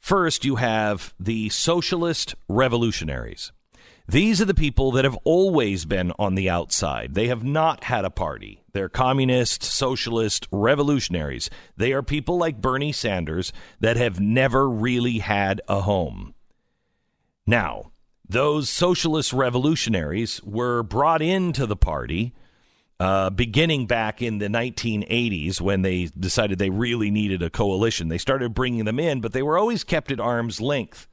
First, 0.00 0.44
you 0.44 0.56
have 0.56 1.14
the 1.20 1.48
socialist 1.50 2.34
revolutionaries. 2.48 3.52
These 4.08 4.40
are 4.40 4.46
the 4.46 4.54
people 4.54 4.90
that 4.92 5.04
have 5.04 5.18
always 5.22 5.84
been 5.84 6.12
on 6.18 6.34
the 6.34 6.50
outside. 6.50 7.14
They 7.14 7.28
have 7.28 7.44
not 7.44 7.84
had 7.84 8.04
a 8.04 8.10
party. 8.10 8.61
They're 8.72 8.88
communist, 8.88 9.62
socialist, 9.62 10.46
revolutionaries. 10.50 11.50
They 11.76 11.92
are 11.92 12.02
people 12.02 12.38
like 12.38 12.60
Bernie 12.60 12.92
Sanders 12.92 13.52
that 13.80 13.96
have 13.96 14.18
never 14.18 14.68
really 14.68 15.18
had 15.18 15.60
a 15.68 15.82
home. 15.82 16.34
Now, 17.46 17.92
those 18.28 18.70
socialist 18.70 19.32
revolutionaries 19.32 20.42
were 20.42 20.82
brought 20.82 21.20
into 21.20 21.66
the 21.66 21.76
party 21.76 22.32
uh, 22.98 23.30
beginning 23.30 23.86
back 23.86 24.22
in 24.22 24.38
the 24.38 24.46
1980s 24.46 25.60
when 25.60 25.82
they 25.82 26.08
decided 26.18 26.58
they 26.58 26.70
really 26.70 27.10
needed 27.10 27.42
a 27.42 27.50
coalition. 27.50 28.08
They 28.08 28.18
started 28.18 28.54
bringing 28.54 28.84
them 28.84 29.00
in, 29.00 29.20
but 29.20 29.32
they 29.32 29.42
were 29.42 29.58
always 29.58 29.82
kept 29.82 30.12
at 30.12 30.20
arm's 30.20 30.60
length 30.60 31.08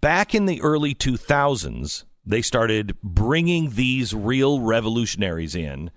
back 0.00 0.34
in 0.34 0.46
the 0.46 0.60
early 0.62 0.94
2000s, 0.94 2.04
they 2.26 2.42
started 2.42 2.96
bringing 3.02 3.70
these 3.70 4.12
real 4.12 4.60
revolutionaries 4.60 5.54
in 5.54 5.90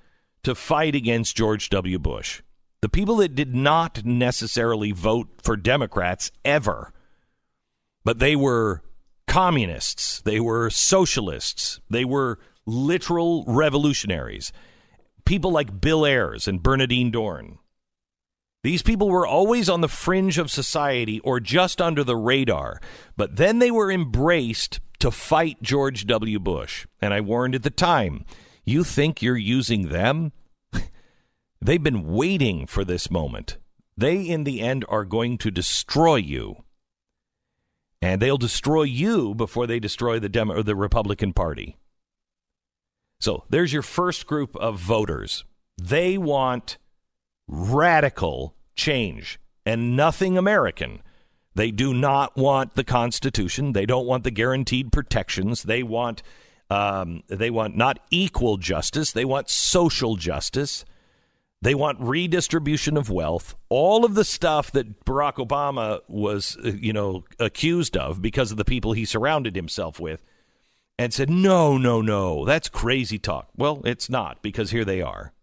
to 0.43 0.53
fight 0.53 0.95
against 0.95 1.35
George 1.35 1.69
W. 1.69 1.97
Bush. 1.97 2.41
The 2.81 2.89
people 2.89 3.17
that 3.17 3.35
did 3.35 3.55
not 3.55 4.05
necessarily 4.05 4.91
vote 4.91 5.27
for 5.43 5.57
Democrats 5.57 6.31
ever, 6.45 6.93
but 8.05 8.19
they 8.19 8.35
were 8.35 8.83
communists, 9.27 10.21
they 10.21 10.39
were 10.39 10.69
socialists, 10.69 11.81
they 11.89 12.05
were 12.05 12.39
literal 12.65 13.43
revolutionaries. 13.47 14.53
People 15.25 15.51
like 15.51 15.81
Bill 15.81 16.05
Ayers 16.05 16.47
and 16.47 16.63
Bernardine 16.63 17.11
Dohrn. 17.11 17.57
These 18.61 18.83
people 18.83 19.09
were 19.09 19.25
always 19.25 19.69
on 19.69 19.81
the 19.81 19.87
fringe 19.87 20.37
of 20.37 20.51
society 20.51 21.19
or 21.21 21.39
just 21.39 21.81
under 21.81 22.03
the 22.03 22.17
radar, 22.17 22.81
but 23.15 23.37
then 23.37 23.59
they 23.59 23.71
were 23.71 23.91
embraced 23.91 24.81
to 24.99 25.11
fight 25.11 25.61
George 25.61 26.05
W. 26.05 26.39
Bush. 26.39 26.85
And 27.01 27.13
I 27.13 27.21
warned 27.21 27.55
at 27.55 27.63
the 27.63 27.69
time 27.69 28.25
you 28.65 28.83
think 28.83 29.21
you're 29.21 29.37
using 29.37 29.87
them? 29.87 30.33
They've 31.61 31.81
been 31.81 32.05
waiting 32.05 32.67
for 32.67 32.83
this 32.83 33.09
moment. 33.09 33.57
They, 33.97 34.21
in 34.21 34.43
the 34.43 34.61
end, 34.61 34.85
are 34.89 35.05
going 35.05 35.37
to 35.39 35.51
destroy 35.51 36.17
you. 36.17 36.63
And 38.01 38.21
they'll 38.21 38.37
destroy 38.37 38.83
you 38.83 39.35
before 39.35 39.67
they 39.67 39.79
destroy 39.79 40.19
the, 40.19 40.29
Demo- 40.29 40.63
the 40.63 40.75
Republican 40.75 41.33
Party. 41.33 41.77
So 43.19 43.43
there's 43.49 43.73
your 43.73 43.81
first 43.81 44.25
group 44.25 44.55
of 44.55 44.79
voters. 44.79 45.43
They 45.77 46.17
want 46.17 46.77
radical 47.49 48.55
change 48.75 49.39
and 49.65 49.97
nothing 49.97 50.37
American. 50.37 51.01
They 51.55 51.71
do 51.71 51.93
not 51.93 52.37
want 52.37 52.75
the 52.75 52.83
Constitution. 52.83 53.73
They 53.73 53.85
don't 53.85 54.05
want 54.05 54.23
the 54.23 54.31
guaranteed 54.31 54.91
protections. 54.91 55.63
They 55.63 55.83
want 55.83 56.21
um, 56.69 57.23
they 57.27 57.49
want 57.49 57.75
not 57.75 57.99
equal 58.11 58.57
justice. 58.57 59.11
They 59.11 59.25
want 59.25 59.49
social 59.49 60.15
justice. 60.15 60.85
They 61.61 61.73
want 61.75 61.99
redistribution 61.99 62.95
of 62.95 63.09
wealth. 63.09 63.55
All 63.67 64.05
of 64.05 64.13
the 64.13 64.23
stuff 64.23 64.71
that 64.71 65.03
Barack 65.03 65.45
Obama 65.45 65.99
was, 66.07 66.57
you 66.63 66.93
know, 66.93 67.25
accused 67.39 67.97
of 67.97 68.21
because 68.21 68.51
of 68.51 68.57
the 68.57 68.63
people 68.63 68.93
he 68.93 69.03
surrounded 69.03 69.55
himself 69.55 69.99
with 69.99 70.23
and 70.97 71.13
said, 71.13 71.29
no, 71.29 71.77
no, 71.77 72.01
no, 72.01 72.45
that's 72.45 72.69
crazy 72.69 73.17
talk. 73.19 73.49
Well, 73.57 73.81
it's 73.83 74.09
not 74.09 74.41
because 74.41 74.71
here 74.71 74.85
they 74.85 75.01
are. 75.01 75.33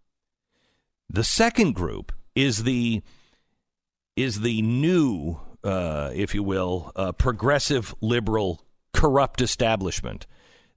The 1.08 1.24
second 1.24 1.74
group 1.74 2.12
is 2.34 2.64
the 2.64 3.02
is 4.16 4.40
the 4.40 4.62
new, 4.62 5.38
uh, 5.62 6.10
if 6.14 6.34
you 6.34 6.42
will, 6.42 6.90
uh, 6.96 7.12
progressive 7.12 7.94
liberal 8.00 8.62
corrupt 8.92 9.42
establishment. 9.42 10.26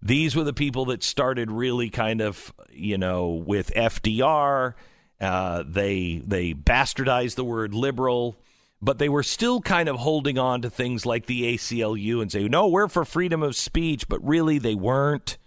These 0.01 0.35
were 0.35 0.43
the 0.43 0.53
people 0.53 0.85
that 0.85 1.03
started 1.03 1.49
really 1.51 1.89
kind 1.89 2.21
of, 2.21 2.53
you 2.69 2.97
know, 2.97 3.29
with 3.29 3.73
FDR. 3.73 4.73
Uh, 5.19 5.63
they 5.65 6.21
they 6.25 6.53
bastardized 6.53 7.35
the 7.35 7.43
word 7.43 7.73
liberal, 7.73 8.37
but 8.81 8.97
they 8.97 9.09
were 9.09 9.23
still 9.23 9.59
kind 9.59 9.89
of 9.89 9.97
holding 9.97 10.37
on 10.37 10.61
to 10.61 10.69
things 10.69 11.05
like 11.05 11.25
the 11.25 11.53
ACLU 11.55 12.21
and 12.21 12.31
say, 12.31 12.47
no, 12.47 12.67
we're 12.67 12.87
for 12.87 13.03
freedom 13.03 13.43
of 13.43 13.55
speech, 13.55 14.07
but 14.07 14.25
really 14.25 14.57
they 14.57 14.75
weren't. 14.75 15.37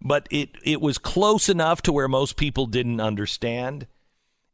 But 0.00 0.28
it 0.30 0.50
it 0.62 0.80
was 0.80 0.98
close 0.98 1.48
enough 1.48 1.82
to 1.82 1.92
where 1.92 2.08
most 2.08 2.36
people 2.36 2.66
didn't 2.66 3.00
understand 3.00 3.86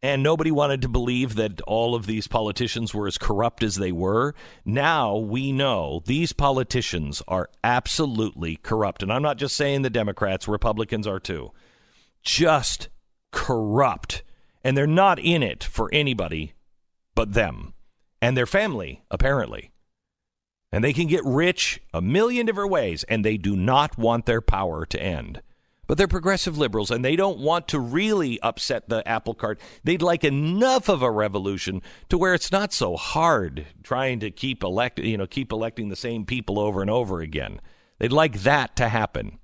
and 0.04 0.22
nobody 0.22 0.50
wanted 0.50 0.82
to 0.82 0.88
believe 0.90 1.34
that 1.36 1.62
all 1.62 1.94
of 1.94 2.04
these 2.04 2.28
politicians 2.28 2.92
were 2.92 3.06
as 3.06 3.16
corrupt 3.16 3.62
as 3.62 3.76
they 3.76 3.90
were. 3.90 4.34
Now 4.62 5.16
we 5.16 5.50
know 5.50 6.02
these 6.04 6.34
politicians 6.34 7.22
are 7.26 7.48
absolutely 7.64 8.56
corrupt. 8.56 9.02
And 9.02 9.10
I'm 9.10 9.22
not 9.22 9.38
just 9.38 9.56
saying 9.56 9.80
the 9.80 9.88
Democrats, 9.88 10.46
Republicans 10.46 11.06
are 11.06 11.20
too. 11.20 11.52
Just 12.22 12.90
corrupt. 13.32 14.22
And 14.62 14.76
they're 14.76 14.86
not 14.86 15.18
in 15.18 15.42
it 15.42 15.64
for 15.64 15.88
anybody 15.90 16.52
but 17.14 17.32
them 17.32 17.72
and 18.20 18.36
their 18.36 18.44
family, 18.44 19.04
apparently. 19.10 19.70
And 20.74 20.82
they 20.82 20.92
can 20.92 21.06
get 21.06 21.24
rich 21.24 21.80
a 21.92 22.02
million 22.02 22.46
different 22.46 22.72
ways, 22.72 23.04
and 23.04 23.24
they 23.24 23.36
do 23.36 23.54
not 23.54 23.96
want 23.96 24.26
their 24.26 24.40
power 24.40 24.84
to 24.86 25.00
end. 25.00 25.40
But 25.86 25.98
they're 25.98 26.08
progressive 26.08 26.58
liberals 26.58 26.90
and 26.90 27.04
they 27.04 27.14
don't 27.14 27.38
want 27.38 27.68
to 27.68 27.78
really 27.78 28.40
upset 28.40 28.88
the 28.88 29.06
apple 29.06 29.34
cart. 29.34 29.60
They'd 29.84 30.02
like 30.02 30.24
enough 30.24 30.88
of 30.88 31.00
a 31.00 31.12
revolution 31.12 31.80
to 32.08 32.18
where 32.18 32.34
it's 32.34 32.50
not 32.50 32.72
so 32.72 32.96
hard 32.96 33.66
trying 33.84 34.18
to 34.18 34.32
keep 34.32 34.64
elect, 34.64 34.98
you 34.98 35.16
know, 35.16 35.28
keep 35.28 35.52
electing 35.52 35.90
the 35.90 35.96
same 35.96 36.26
people 36.26 36.58
over 36.58 36.80
and 36.80 36.90
over 36.90 37.20
again. 37.20 37.60
They'd 38.00 38.10
like 38.10 38.40
that 38.40 38.74
to 38.74 38.88
happen. 38.88 39.38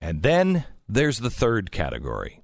And 0.00 0.24
then 0.24 0.64
there's 0.88 1.20
the 1.20 1.30
third 1.30 1.70
category. 1.70 2.42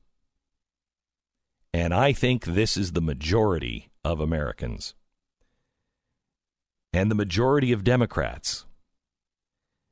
And 1.75 1.93
I 1.93 2.13
think 2.13 2.45
this 2.45 2.77
is 2.77 2.93
the 2.93 3.01
majority 3.01 3.91
of 4.05 4.21
Americans 4.21 4.95
and 6.93 7.11
the 7.11 7.15
majority 7.15 7.73
of 7.73 7.85
Democrats. 7.85 8.65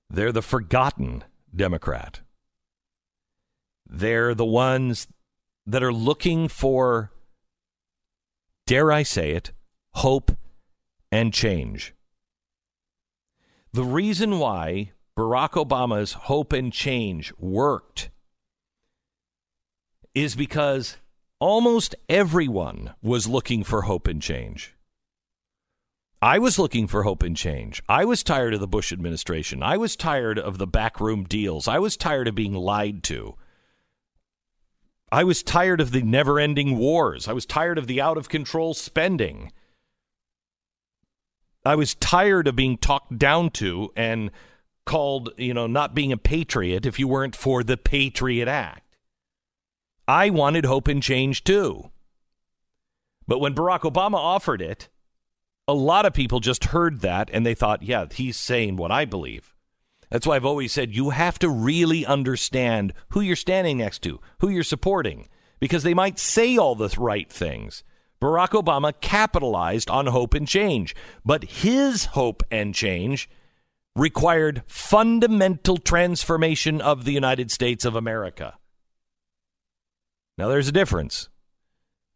They're 0.09 0.33
the 0.33 0.43
forgotten 0.43 1.25
Democrat. 1.55 2.21
They're 3.89 4.35
the 4.35 4.47
ones 4.47 5.09
that 5.67 5.83
are 5.83 5.93
looking 5.93 6.49
for, 6.49 7.11
dare 8.67 8.93
I 8.93 9.03
say 9.03 9.33
it, 9.33 9.53
hope 9.95 10.37
and 11.11 11.33
change. 11.33 11.95
The 13.73 13.85
reason 13.85 14.39
why 14.39 14.93
Barack 15.19 15.53
Obama's 15.53 16.13
hope 16.13 16.53
and 16.53 16.73
change 16.73 17.33
worked 17.39 18.11
is 20.15 20.35
because 20.35 20.97
almost 21.41 21.95
everyone 22.09 22.95
was 23.03 23.27
looking 23.27 23.65
for 23.65 23.83
hope 23.83 24.07
and 24.07 24.23
change. 24.23 24.76
I 26.27 26.41
was 26.41 26.59
looking 26.59 26.89
for 26.89 27.05
hope 27.05 27.22
and 27.22 27.37
change. 27.37 27.81
I 27.89 28.05
was 28.05 28.24
tired 28.24 28.53
of 28.53 28.59
the 28.59 28.66
Bush 28.66 28.91
administration. 28.91 29.62
I 29.62 29.77
was 29.77 29.95
tired 29.95 30.41
of 30.41 30.59
the 30.59 30.66
backroom 30.66 31.22
deals. 31.22 31.68
I 31.68 31.79
was 31.79 31.97
tired 31.97 32.27
of 32.27 32.35
being 32.35 32.53
lied 32.53 33.05
to. 33.05 33.37
I 35.12 35.22
was 35.22 35.45
tired 35.45 35.81
of 35.81 35.93
the 35.93 36.03
never 36.03 36.41
ending 36.41 36.79
wars. 36.79 37.29
I 37.29 37.33
was 37.33 37.47
tired 37.47 37.79
of 37.79 37.87
the 37.87 38.01
out 38.01 38.18
of 38.18 38.29
control 38.29 38.74
spending. 38.74 39.53
I 41.64 41.77
was 41.77 41.95
tired 41.95 42.49
of 42.49 42.57
being 42.57 42.77
talked 42.77 43.16
down 43.16 43.51
to 43.51 43.93
and 43.95 44.33
called, 44.85 45.31
you 45.37 45.55
know, 45.55 45.68
not 45.68 45.95
being 45.95 46.11
a 46.11 46.16
patriot 46.16 46.87
if 46.87 46.99
you 46.99 47.07
weren't 47.07 47.37
for 47.37 47.62
the 47.62 47.77
Patriot 47.77 48.49
Act. 48.49 48.97
I 50.09 50.31
wanted 50.31 50.64
hope 50.64 50.89
and 50.89 51.01
change 51.01 51.45
too. 51.45 51.93
But 53.29 53.39
when 53.39 53.55
Barack 53.55 53.83
Obama 53.83 54.16
offered 54.16 54.61
it, 54.61 54.89
a 55.69 55.75
lot 55.75 56.07
of 56.07 56.12
people 56.12 56.41
just 56.41 56.67
heard 56.67 57.01
that 57.01 57.29
and 57.33 57.45
they 57.45 57.55
thought, 57.55 57.83
yeah, 57.83 58.07
he's 58.11 58.37
saying 58.37 58.77
what 58.77 58.91
I 58.91 59.05
believe. 59.05 59.55
That's 60.11 60.27
why 60.27 60.37
I've 60.37 60.45
always 60.45 60.73
said 60.73 60.95
you 60.95 61.11
have 61.11 61.39
to 61.41 61.49
really 61.49 62.07
understand 62.07 62.93
who 63.11 63.21
you're 63.21 63.35
standing 63.35 63.79
next 63.79 64.03
to, 64.03 64.21
who 64.39 64.49
you're 64.49 64.62
supporting, 64.62 65.29
because 65.59 65.83
they 65.83 65.95
might 65.95 66.19
say 66.19 66.57
all 66.57 66.77
the 66.77 66.95
right 66.97 67.31
things. 67.31 67.83
Barack 68.23 68.51
Obama 68.51 68.93
capitalized 69.01 69.91
on 69.91 70.07
hope 70.07 70.35
and 70.35 70.47
change, 70.47 70.95
but 71.25 71.45
his 71.45 72.07
hope 72.07 72.43
and 72.51 72.75
change 72.75 73.29
required 73.97 74.62
fundamental 74.67 75.77
transformation 75.77 76.81
of 76.81 77.05
the 77.05 77.12
United 77.12 77.51
States 77.51 77.85
of 77.85 77.97
America. 77.97 78.57
Now, 80.39 80.49
there's 80.49 80.69
a 80.69 80.73
difference 80.73 81.29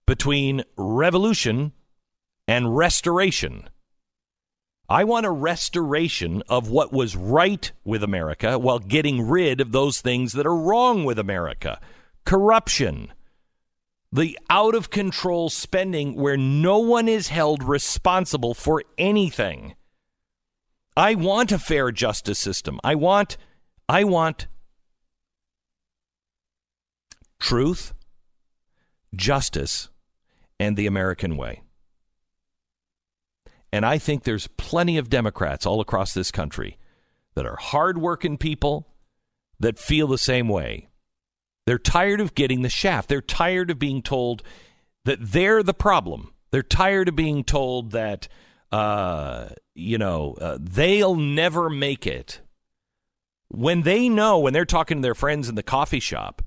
between 0.07 0.63
revolution 0.77 1.73
and 2.47 2.77
restoration. 2.77 3.69
I 4.89 5.05
want 5.05 5.25
a 5.25 5.31
restoration 5.31 6.43
of 6.49 6.69
what 6.69 6.93
was 6.93 7.15
right 7.15 7.71
with 7.85 8.03
America 8.03 8.59
while 8.59 8.81
getting 8.81 9.29
rid 9.29 9.61
of 9.61 9.71
those 9.71 10.01
things 10.01 10.33
that 10.33 10.47
are 10.47 10.57
wrong 10.57 11.05
with 11.05 11.19
America. 11.19 11.81
Corruption, 12.25 13.13
the 14.13 14.37
out 14.51 14.75
of 14.75 14.91
control 14.91 15.49
spending 15.49 16.17
where 16.17 16.37
no 16.37 16.79
one 16.81 17.09
is 17.09 17.29
held 17.29 17.63
responsible 17.63 18.53
for 18.53 18.83
anything. 18.99 19.77
I 20.97 21.15
want 21.15 21.53
a 21.53 21.59
fair 21.59 21.93
justice 21.93 22.39
system. 22.39 22.81
I 22.83 22.97
want 22.97 23.37
I 23.89 24.05
want 24.05 24.49
truth, 27.39 27.95
justice, 29.15 29.89
and 30.59 30.77
the 30.77 30.87
American 30.87 31.37
way. 31.37 31.63
And 33.73 33.87
I 33.87 33.99
think 33.99 34.25
there's 34.25 34.49
plenty 34.49 34.99
of 34.99 35.09
Democrats 35.09 35.65
all 35.65 35.81
across 35.81 36.13
this 36.13 36.31
country 36.31 36.77
that 37.35 37.47
are 37.47 37.57
hardworking 37.57 38.37
people 38.37 38.89
that 39.61 39.79
feel 39.79 40.07
the 40.09 40.19
same 40.19 40.49
way. 40.49 40.89
They're 41.67 41.79
tired 41.79 42.21
of 42.21 42.35
getting 42.35 42.63
the 42.63 42.69
shaft. 42.69 43.09
They're 43.09 43.21
tired 43.21 43.71
of 43.71 43.79
being 43.79 44.03
told 44.03 44.43
that 45.05 45.19
they're 45.21 45.63
the 45.63 45.75
problem. 45.75 46.33
They're 46.51 46.63
tired 46.63 47.09
of 47.09 47.17
being 47.17 47.45
told 47.45 47.93
that, 47.93 48.27
uh, 48.73 49.51
you 49.75 49.99
know, 49.99 50.35
uh, 50.41 50.59
they'll 50.61 51.15
never 51.15 51.71
make 51.71 52.07
it. 52.07 52.41
When 53.49 53.83
they 53.83 54.09
know, 54.09 54.39
when 54.39 54.53
they're 54.53 54.65
talking 54.65 54.99
to 54.99 55.03
their 55.03 55.15
friends 55.15 55.49
in 55.49 55.55
the 55.55 55.63
coffee 55.63 56.01
shop, 56.01 56.43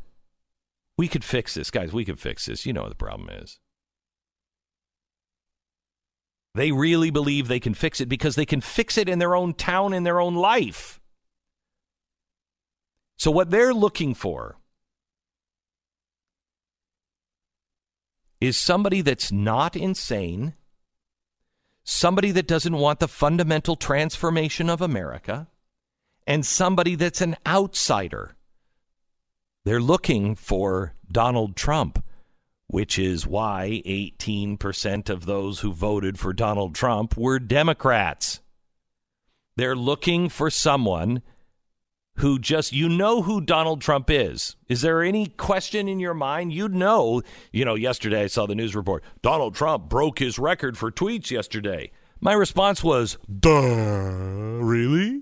we 0.97 1.07
could 1.07 1.24
fix 1.24 1.53
this, 1.53 1.71
guys. 1.71 1.93
We 1.93 2.05
could 2.05 2.19
fix 2.19 2.45
this. 2.45 2.65
You 2.65 2.74
know 2.74 2.84
what 2.84 2.89
the 2.89 2.95
problem 2.95 3.30
is. 3.30 3.59
They 6.56 6.72
really 6.72 7.10
believe 7.10 7.47
they 7.47 7.60
can 7.60 7.74
fix 7.74 7.99
it 7.99 8.08
because 8.08 8.36
they 8.36 8.45
can 8.45 8.62
fix 8.62 8.97
it 8.97 9.10
in 9.10 9.20
their 9.20 9.36
own 9.36 9.54
town, 9.54 9.93
in 9.93 10.04
their 10.04 10.20
own 10.20 10.36
life. 10.36 10.99
So, 13.18 13.32
what 13.32 13.49
they're 13.49 13.74
looking 13.74 14.14
for 14.14 14.58
is 18.39 18.58
somebody 18.58 19.01
that's 19.01 19.32
not 19.32 19.76
insane, 19.76 20.54
somebody 21.84 22.32
that 22.32 22.47
doesn't 22.47 22.76
want 22.76 22.99
the 22.99 23.08
fundamental 23.08 23.76
transformation 23.76 24.70
of 24.70 24.82
America, 24.82 25.47
and 26.28 26.45
somebody 26.45 26.95
that's 26.95 27.22
an 27.22 27.36
outsider. 27.47 28.36
They're 29.64 29.80
looking 29.80 30.36
for 30.36 30.93
Donald 31.10 31.56
Trump 31.56 32.04
which 32.74 32.97
is 32.97 33.28
why 33.28 33.84
18% 33.86 35.07
of 35.07 35.28
those 35.28 35.59
who 35.59 35.71
voted 35.71 36.17
for 36.17 36.34
Donald 36.34 36.74
Trump 36.74 37.15
were 37.15 37.38
Democrats. 37.38 38.41
They're 39.55 39.76
looking 39.76 40.28
for 40.28 40.49
someone 40.49 41.21
who 42.15 42.39
just, 42.39 42.74
you 42.74 42.89
know 42.89 43.21
who 43.21 43.41
Donald 43.41 43.80
Trump 43.80 44.09
is. 44.09 44.55
Is 44.69 44.82
there 44.82 45.03
any 45.03 45.28
question 45.28 45.88
in 45.88 45.99
your 45.99 46.15
mind? 46.15 46.51
You'd 46.51 46.74
know, 46.74 47.21
you 47.51 47.63
know, 47.63 47.76
yesterday 47.76 48.24
I 48.24 48.28
saw 48.28 48.47
the 48.47 48.55
news 48.55 48.76
report 48.76 49.03
Donald 49.21 49.53
Trump 49.53 49.88
broke 49.88 50.17
his 50.17 50.39
record 50.39 50.76
for 50.76 50.91
tweets 50.91 51.30
yesterday. 51.30 51.91
My 52.19 52.34
response 52.34 52.84
was, 52.84 53.19
duh, 53.39 53.51
really? 53.51 55.21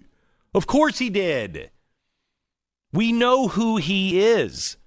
Of 0.53 0.67
course 0.67 0.99
he 0.99 1.09
did. 1.09 1.69
We 2.93 3.11
know 3.11 3.49
who 3.49 3.75
he 3.75 4.21
is. 4.21 4.77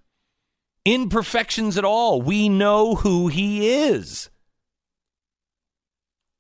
Imperfections 0.85 1.78
at 1.78 1.85
all. 1.85 2.20
We 2.20 2.49
know 2.49 2.97
who 2.97 3.28
he 3.28 3.68
is. 3.70 4.30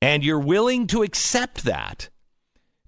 And 0.00 0.24
you're 0.24 0.38
willing 0.38 0.86
to 0.88 1.02
accept 1.02 1.64
that. 1.64 2.10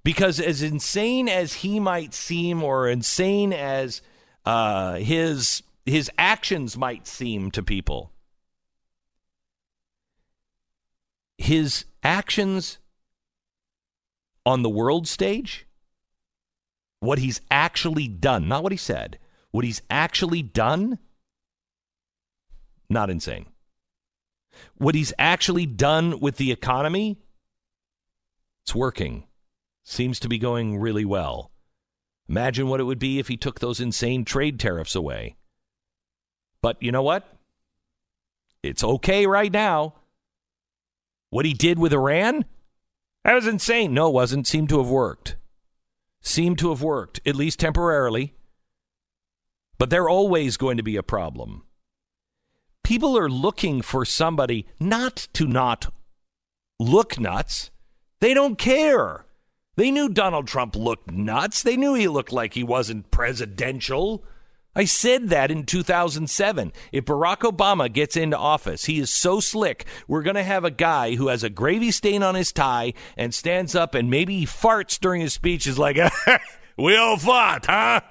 Because 0.05 0.39
as 0.39 0.63
insane 0.63 1.29
as 1.29 1.55
he 1.55 1.81
might 1.81 2.15
seem, 2.15 2.63
or 2.63 2.89
insane 2.89 3.53
as 3.53 4.03
uh, 4.45 4.95
his 4.97 5.63
his 5.85 6.11
actions 6.17 6.77
might 6.77 7.07
seem 7.09 7.51
to 7.53 7.63
people, 7.63 8.13
his 11.39 11.85
actions 12.05 12.79
on 14.45 14.63
the 14.63 14.69
world 14.69 15.09
stage, 15.09 15.67
what 17.01 17.19
he's 17.19 17.41
actually 17.51 18.07
done, 18.07 18.47
not 18.47 18.63
what 18.63 18.73
he 18.73 18.79
said, 18.79 19.19
what 19.51 19.65
he's 19.65 19.83
actually 19.91 20.43
done, 20.43 20.99
not 22.89 23.11
insane. 23.11 23.47
What 24.76 24.95
he's 24.95 25.12
actually 25.18 25.66
done 25.66 26.20
with 26.20 26.37
the 26.37 26.53
economy, 26.53 27.18
it's 28.64 28.74
working. 28.74 29.24
Seems 29.84 30.18
to 30.20 30.28
be 30.28 30.39
going 30.39 30.78
really 30.78 31.05
well. 31.05 31.53
Imagine 32.28 32.68
what 32.68 32.80
it 32.80 32.84
would 32.84 32.99
be 32.99 33.18
if 33.18 33.28
he 33.28 33.37
took 33.37 33.61
those 33.61 33.80
insane 33.80 34.24
trade 34.24 34.59
tariffs 34.59 34.95
away. 34.95 35.37
But 36.61 36.82
you 36.82 36.91
know 36.91 37.03
what? 37.03 37.28
It's 38.62 38.82
okay 38.82 39.26
right 39.26 39.53
now. 39.53 39.95
What 41.30 41.45
he 41.45 41.53
did 41.53 41.78
with 41.78 41.93
Iran? 41.93 42.45
That 43.24 43.34
was 43.34 43.47
insane. 43.47 43.95
No, 43.95 44.09
it 44.09 44.14
wasn't. 44.14 44.47
Seemed 44.47 44.68
to 44.70 44.78
have 44.78 44.89
worked. 44.89 45.37
Seemed 46.20 46.59
to 46.59 46.70
have 46.70 46.82
worked, 46.82 47.20
at 47.24 47.37
least 47.37 47.61
temporarily. 47.61 48.34
But 49.78 49.91
they're 49.91 50.09
always 50.09 50.57
going 50.57 50.76
to 50.78 50.82
be 50.82 50.97
a 50.97 51.03
problem. 51.03 51.64
People 52.87 53.18
are 53.18 53.28
looking 53.28 53.82
for 53.82 54.05
somebody 54.05 54.64
not 54.78 55.26
to 55.32 55.49
not 55.49 55.93
look 56.78 57.18
nuts. 57.18 57.72
They 58.20 58.32
don't 58.32 58.57
care. 58.57 59.26
They 59.74 59.91
knew 59.91 60.09
Donald 60.09 60.47
Trump 60.47 60.76
looked 60.76 61.11
nuts. 61.11 61.64
They 61.64 61.76
knew 61.76 61.95
he 61.95 62.07
looked 62.07 62.30
like 62.30 62.55
he 62.55 62.62
wasn't 62.62 63.11
presidential. 63.11 64.22
I 64.76 64.84
said 64.84 65.30
that 65.30 65.51
in 65.51 65.66
2007. 65.66 66.72
If 66.93 67.07
Barack 67.07 67.39
Obama 67.39 67.93
gets 67.93 68.16
into 68.16 68.39
office, 68.39 68.84
he 68.84 69.01
is 69.01 69.12
so 69.12 69.41
slick. 69.41 69.84
We're 70.07 70.22
going 70.22 70.37
to 70.37 70.45
have 70.45 70.64
a 70.64 70.70
guy 70.70 71.16
who 71.16 71.26
has 71.26 71.43
a 71.43 71.51
gravy 71.51 71.91
stain 71.91 72.22
on 72.22 72.37
his 72.37 72.53
tie 72.53 72.95
and 73.16 73.34
stands 73.34 73.74
up 73.74 73.97
and 73.97 74.09
maybe 74.09 74.39
he 74.39 74.47
farts 74.47 74.97
during 75.01 75.22
his 75.22 75.32
speech, 75.32 75.66
is 75.66 75.76
like, 75.76 75.99
we 76.78 76.97
all 76.97 77.16
fought, 77.16 77.66
huh? 77.66 78.03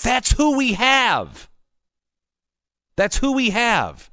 That's 0.00 0.30
who 0.30 0.56
we 0.56 0.74
have. 0.74 1.50
That's 2.96 3.18
who 3.18 3.32
we 3.32 3.50
have. 3.50 4.10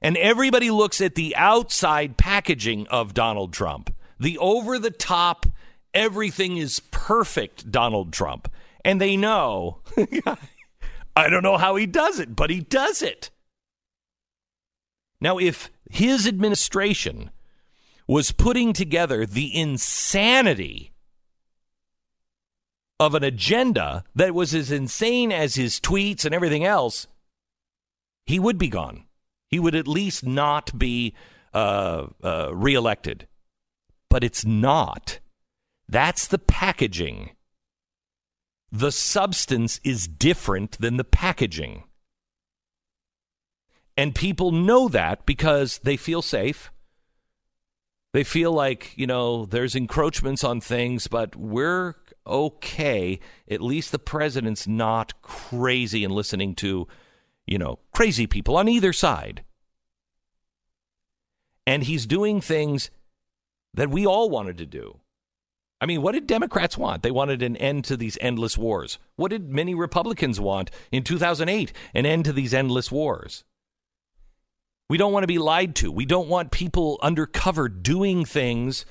And 0.00 0.16
everybody 0.16 0.70
looks 0.70 1.00
at 1.00 1.14
the 1.14 1.34
outside 1.36 2.16
packaging 2.16 2.86
of 2.88 3.14
Donald 3.14 3.52
Trump, 3.52 3.94
the 4.18 4.36
over 4.38 4.78
the 4.78 4.90
top, 4.90 5.46
everything 5.94 6.56
is 6.56 6.80
perfect 6.90 7.70
Donald 7.70 8.12
Trump. 8.12 8.52
And 8.84 9.00
they 9.00 9.16
know, 9.16 9.80
I 11.16 11.28
don't 11.28 11.42
know 11.42 11.56
how 11.56 11.76
he 11.76 11.86
does 11.86 12.18
it, 12.18 12.34
but 12.34 12.50
he 12.50 12.60
does 12.60 13.00
it. 13.00 13.30
Now, 15.20 15.38
if 15.38 15.70
his 15.88 16.26
administration 16.26 17.30
was 18.08 18.32
putting 18.32 18.72
together 18.72 19.24
the 19.24 19.56
insanity 19.56 20.92
of 22.98 23.14
an 23.14 23.22
agenda 23.22 24.02
that 24.16 24.34
was 24.34 24.52
as 24.52 24.72
insane 24.72 25.30
as 25.30 25.54
his 25.54 25.78
tweets 25.78 26.24
and 26.24 26.34
everything 26.34 26.64
else, 26.64 27.06
he 28.26 28.38
would 28.38 28.58
be 28.58 28.68
gone. 28.68 29.04
He 29.48 29.58
would 29.58 29.74
at 29.74 29.88
least 29.88 30.24
not 30.24 30.78
be 30.78 31.14
uh, 31.52 32.06
uh, 32.22 32.50
reelected. 32.54 33.26
But 34.08 34.24
it's 34.24 34.44
not. 34.44 35.20
That's 35.88 36.26
the 36.26 36.38
packaging. 36.38 37.30
The 38.70 38.92
substance 38.92 39.80
is 39.84 40.08
different 40.08 40.78
than 40.78 40.96
the 40.96 41.04
packaging. 41.04 41.84
And 43.96 44.14
people 44.14 44.52
know 44.52 44.88
that 44.88 45.26
because 45.26 45.78
they 45.78 45.98
feel 45.98 46.22
safe. 46.22 46.72
They 48.14 48.24
feel 48.24 48.52
like, 48.52 48.92
you 48.96 49.06
know, 49.06 49.46
there's 49.46 49.74
encroachments 49.74 50.44
on 50.44 50.60
things, 50.60 51.06
but 51.06 51.36
we're 51.36 51.94
okay. 52.26 53.20
At 53.50 53.60
least 53.60 53.92
the 53.92 53.98
president's 53.98 54.66
not 54.66 55.20
crazy 55.22 56.04
and 56.04 56.14
listening 56.14 56.54
to, 56.56 56.88
you 57.46 57.58
know, 57.58 57.78
crazy 57.92 58.26
people 58.26 58.56
on 58.56 58.68
either 58.68 58.92
side. 58.92 59.44
And 61.66 61.84
he's 61.84 62.06
doing 62.06 62.40
things 62.40 62.90
that 63.74 63.90
we 63.90 64.06
all 64.06 64.28
wanted 64.28 64.58
to 64.58 64.66
do. 64.66 65.00
I 65.80 65.86
mean, 65.86 66.02
what 66.02 66.12
did 66.12 66.28
Democrats 66.28 66.78
want? 66.78 67.02
They 67.02 67.10
wanted 67.10 67.42
an 67.42 67.56
end 67.56 67.84
to 67.86 67.96
these 67.96 68.16
endless 68.20 68.56
wars. 68.56 68.98
What 69.16 69.30
did 69.32 69.50
many 69.50 69.74
Republicans 69.74 70.40
want 70.40 70.70
in 70.92 71.02
2008? 71.02 71.72
An 71.94 72.06
end 72.06 72.24
to 72.26 72.32
these 72.32 72.54
endless 72.54 72.92
wars. 72.92 73.42
We 74.88 74.96
don't 74.96 75.12
want 75.12 75.24
to 75.24 75.28
be 75.28 75.38
lied 75.38 75.74
to. 75.76 75.90
We 75.90 76.04
don't 76.04 76.28
want 76.28 76.52
people 76.52 77.00
undercover 77.02 77.68
doing 77.68 78.24
things 78.24 78.84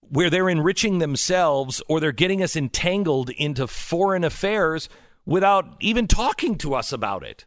where 0.00 0.28
they're 0.28 0.48
enriching 0.48 0.98
themselves 0.98 1.82
or 1.88 2.00
they're 2.00 2.12
getting 2.12 2.42
us 2.42 2.56
entangled 2.56 3.30
into 3.30 3.66
foreign 3.66 4.24
affairs 4.24 4.88
without 5.26 5.76
even 5.80 6.06
talking 6.06 6.56
to 6.58 6.74
us 6.74 6.92
about 6.92 7.22
it. 7.24 7.44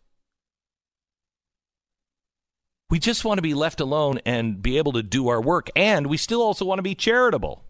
We 2.89 2.99
just 2.99 3.23
want 3.23 3.37
to 3.37 3.43
be 3.43 3.53
left 3.53 3.79
alone 3.79 4.19
and 4.25 4.61
be 4.61 4.77
able 4.77 4.91
to 4.93 5.03
do 5.03 5.29
our 5.29 5.41
work. 5.41 5.69
And 5.75 6.07
we 6.07 6.17
still 6.17 6.41
also 6.41 6.65
want 6.65 6.79
to 6.79 6.83
be 6.83 6.95
charitable. 6.95 7.63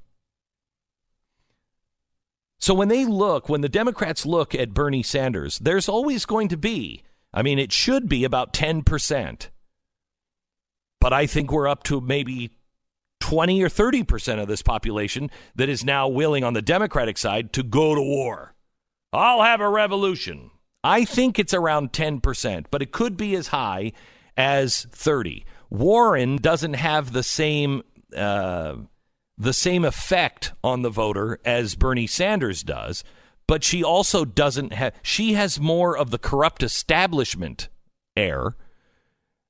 So 2.58 2.74
when 2.74 2.88
they 2.88 3.06
look, 3.06 3.48
when 3.48 3.62
the 3.62 3.70
Democrats 3.70 4.26
look 4.26 4.56
at 4.56 4.74
Bernie 4.74 5.04
Sanders, 5.04 5.60
there's 5.60 5.88
always 5.90 6.26
going 6.26 6.48
to 6.50 6.58
be, 6.58 7.04
I 7.34 7.42
mean, 7.42 7.60
it 7.60 7.72
should 7.72 8.10
be 8.10 8.24
about 8.24 8.54
10%. 8.54 9.48
But 11.00 11.14
I 11.14 11.26
think 11.26 11.52
we're 11.52 11.68
up 11.68 11.84
to 11.84 12.02
maybe 12.02 12.52
20 13.22 13.62
or 13.64 13.70
30% 13.70 14.42
of 14.42 14.48
this 14.48 14.62
population 14.62 15.30
that 15.56 15.70
is 15.70 15.86
now 15.86 16.08
willing 16.08 16.44
on 16.44 16.54
the 16.54 16.62
Democratic 16.62 17.18
side 17.18 17.54
to 17.54 17.64
go 17.64 17.96
to 17.96 18.02
war. 18.02 18.56
I'll 19.12 19.42
have 19.42 19.62
a 19.62 19.70
revolution. 19.70 20.52
I 20.84 21.06
think 21.06 21.40
it's 21.40 21.54
around 21.54 21.92
10%, 21.92 22.66
but 22.72 22.82
it 22.82 22.92
could 22.92 23.18
be 23.18 23.36
as 23.36 23.48
high 23.48 23.92
as 24.38 24.88
30. 24.92 25.46
Warren 25.70 26.38
doesn't 26.38 26.76
have 26.76 27.12
the 27.12 27.24
same 27.24 27.84
uh, 28.16 28.76
the 29.38 29.54
same 29.54 29.86
effect 29.86 30.52
on 30.64 30.82
the 30.82 30.90
voter 30.90 31.40
as 31.46 31.76
Bernie 31.76 32.08
Sanders 32.08 32.62
does, 32.62 33.04
but 33.48 33.64
she 33.64 33.82
also 33.82 34.26
doesn't 34.26 34.74
have, 34.74 34.94
she 35.02 35.34
has 35.34 35.60
more 35.60 35.98
of 35.98 36.12
the 36.12 36.18
corrupt 36.18 36.62
establishment 36.62 37.70
air 38.18 38.58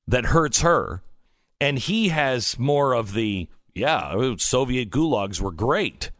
that 0.06 0.26
hurts 0.26 0.60
her. 0.60 1.02
And 1.60 1.78
he 1.78 2.08
has 2.08 2.58
more 2.58 2.94
of 2.94 3.12
the, 3.14 3.48
yeah, 3.74 4.34
Soviet 4.38 4.90
gulags 4.90 5.40
were 5.40 5.50
great 5.50 6.10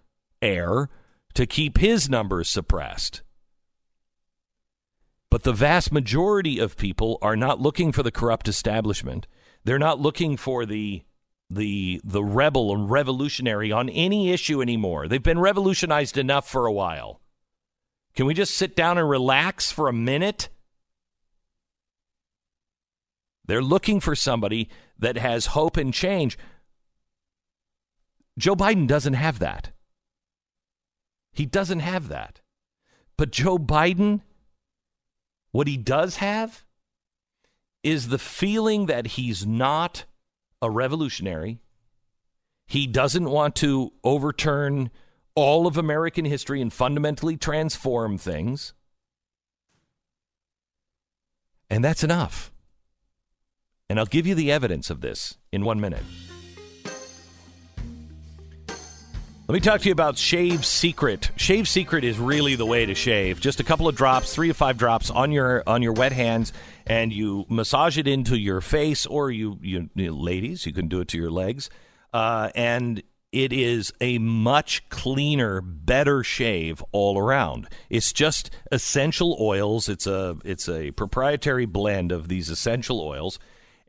air 0.42 0.90
to 1.34 1.46
keep 1.46 1.78
his 1.78 2.10
numbers 2.10 2.50
suppressed. 2.50 3.22
But 5.30 5.44
the 5.44 5.52
vast 5.52 5.92
majority 5.92 6.58
of 6.58 6.76
people 6.76 7.18
are 7.22 7.36
not 7.36 7.60
looking 7.60 7.92
for 7.92 8.02
the 8.02 8.10
corrupt 8.10 8.48
establishment. 8.48 9.26
They're 9.64 9.78
not 9.78 10.00
looking 10.00 10.36
for 10.36 10.66
the 10.66 11.04
the 11.48 12.00
the 12.04 12.22
rebel 12.22 12.72
and 12.74 12.90
revolutionary 12.90 13.72
on 13.72 13.88
any 13.88 14.30
issue 14.30 14.62
anymore. 14.62 15.08
They've 15.08 15.22
been 15.22 15.40
revolutionized 15.40 16.16
enough 16.16 16.48
for 16.48 16.66
a 16.66 16.72
while. 16.72 17.20
Can 18.14 18.26
we 18.26 18.34
just 18.34 18.54
sit 18.54 18.74
down 18.74 18.98
and 18.98 19.08
relax 19.08 19.70
for 19.70 19.88
a 19.88 19.92
minute? 19.92 20.48
They're 23.46 23.62
looking 23.62 24.00
for 24.00 24.14
somebody 24.14 24.68
that 24.98 25.16
has 25.16 25.46
hope 25.46 25.76
and 25.76 25.92
change. 25.92 26.38
Joe 28.38 28.54
Biden 28.54 28.86
doesn't 28.86 29.14
have 29.14 29.38
that. 29.40 29.70
He 31.32 31.46
doesn't 31.46 31.80
have 31.80 32.08
that. 32.08 32.40
But 33.16 33.32
Joe 33.32 33.58
Biden, 33.58 34.20
what 35.52 35.66
he 35.66 35.76
does 35.76 36.16
have 36.16 36.64
is 37.82 38.08
the 38.08 38.18
feeling 38.18 38.86
that 38.86 39.08
he's 39.08 39.46
not 39.46 40.04
a 40.62 40.70
revolutionary. 40.70 41.60
He 42.66 42.86
doesn't 42.86 43.28
want 43.28 43.56
to 43.56 43.92
overturn 44.04 44.90
all 45.34 45.66
of 45.66 45.76
American 45.76 46.24
history 46.24 46.60
and 46.60 46.72
fundamentally 46.72 47.36
transform 47.36 48.18
things. 48.18 48.74
And 51.68 51.84
that's 51.84 52.04
enough. 52.04 52.52
And 53.88 53.98
I'll 53.98 54.06
give 54.06 54.26
you 54.26 54.34
the 54.34 54.52
evidence 54.52 54.90
of 54.90 55.00
this 55.00 55.36
in 55.50 55.64
one 55.64 55.80
minute. 55.80 56.04
Let 59.50 59.54
me 59.54 59.60
talk 59.62 59.80
to 59.80 59.86
you 59.86 59.92
about 59.92 60.16
Shave 60.16 60.64
Secret. 60.64 61.32
Shave 61.34 61.66
Secret 61.66 62.04
is 62.04 62.20
really 62.20 62.54
the 62.54 62.64
way 62.64 62.86
to 62.86 62.94
shave. 62.94 63.40
Just 63.40 63.58
a 63.58 63.64
couple 63.64 63.88
of 63.88 63.96
drops, 63.96 64.32
three 64.32 64.46
to 64.46 64.54
five 64.54 64.76
drops 64.76 65.10
on 65.10 65.32
your 65.32 65.64
on 65.66 65.82
your 65.82 65.92
wet 65.92 66.12
hands, 66.12 66.52
and 66.86 67.12
you 67.12 67.46
massage 67.48 67.98
it 67.98 68.06
into 68.06 68.38
your 68.38 68.60
face, 68.60 69.06
or 69.06 69.28
you, 69.28 69.58
you, 69.60 69.90
you 69.96 70.12
ladies, 70.14 70.66
you 70.66 70.72
can 70.72 70.86
do 70.86 71.00
it 71.00 71.08
to 71.08 71.18
your 71.18 71.32
legs, 71.32 71.68
uh, 72.14 72.50
and 72.54 73.02
it 73.32 73.52
is 73.52 73.92
a 74.00 74.18
much 74.18 74.88
cleaner, 74.88 75.60
better 75.60 76.22
shave 76.22 76.80
all 76.92 77.18
around. 77.18 77.68
It's 77.88 78.12
just 78.12 78.52
essential 78.70 79.36
oils. 79.40 79.88
It's 79.88 80.06
a 80.06 80.36
it's 80.44 80.68
a 80.68 80.92
proprietary 80.92 81.66
blend 81.66 82.12
of 82.12 82.28
these 82.28 82.50
essential 82.50 83.00
oils 83.00 83.40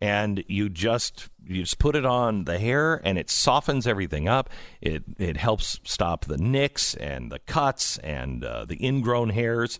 and 0.01 0.43
you 0.47 0.67
just 0.67 1.29
you 1.45 1.61
just 1.61 1.77
put 1.77 1.95
it 1.95 2.05
on 2.05 2.45
the 2.45 2.57
hair 2.57 2.99
and 3.03 3.17
it 3.17 3.29
softens 3.29 3.85
everything 3.85 4.27
up. 4.27 4.49
It 4.81 5.03
it 5.17 5.37
helps 5.37 5.79
stop 5.83 6.25
the 6.25 6.37
nicks 6.37 6.95
and 6.95 7.31
the 7.31 7.39
cuts 7.39 7.99
and 7.99 8.43
uh, 8.43 8.65
the 8.65 8.83
ingrown 8.85 9.29
hairs. 9.29 9.79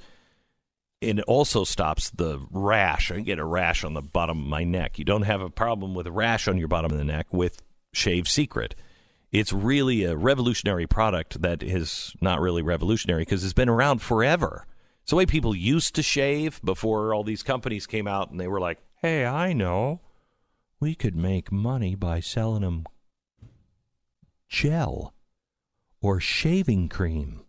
It 1.02 1.20
also 1.22 1.64
stops 1.64 2.12
the 2.12 2.40
rash. 2.52 3.12
I 3.12 3.22
get 3.22 3.40
a 3.40 3.46
rash 3.46 3.84
on 3.84 3.96
the 3.96 4.04
bottom 4.04 4.40
of 4.40 4.48
my 4.48 4.64
neck. 4.64 5.00
You 5.00 5.06
don't 5.06 5.24
have 5.24 5.42
a 5.42 5.50
problem 5.50 5.96
with 5.96 6.06
a 6.06 6.12
rash 6.12 6.48
on 6.48 6.60
your 6.60 6.68
bottom 6.68 6.92
of 6.92 6.98
the 7.00 7.04
neck 7.04 7.26
with 7.32 7.64
Shave 7.92 8.28
Secret. 8.28 8.76
It's 9.32 9.52
really 9.52 10.04
a 10.04 10.16
revolutionary 10.16 10.86
product 10.86 11.42
that 11.42 11.64
is 11.64 12.14
not 12.22 12.40
really 12.40 12.62
revolutionary 12.62 13.24
because 13.24 13.44
it's 13.44 13.54
been 13.54 13.70
around 13.70 14.04
forever. 14.04 14.68
It's 15.02 15.10
the 15.10 15.16
way 15.16 15.26
people 15.26 15.56
used 15.56 15.96
to 15.96 16.04
shave 16.04 16.62
before 16.64 17.16
all 17.16 17.24
these 17.24 17.42
companies 17.42 17.88
came 17.88 18.08
out 18.08 18.30
and 18.30 18.40
they 18.40 18.48
were 18.48 18.60
like, 18.60 18.78
hey, 18.98 19.26
I 19.26 19.54
know 19.54 20.02
we 20.82 20.96
could 20.96 21.16
make 21.16 21.52
money 21.52 21.96
by 21.96 22.20
selling 22.20 22.64
them 22.64 22.86
gel 24.50 25.14
or 26.02 26.20
shaving 26.20 26.90
cream. 26.90 27.42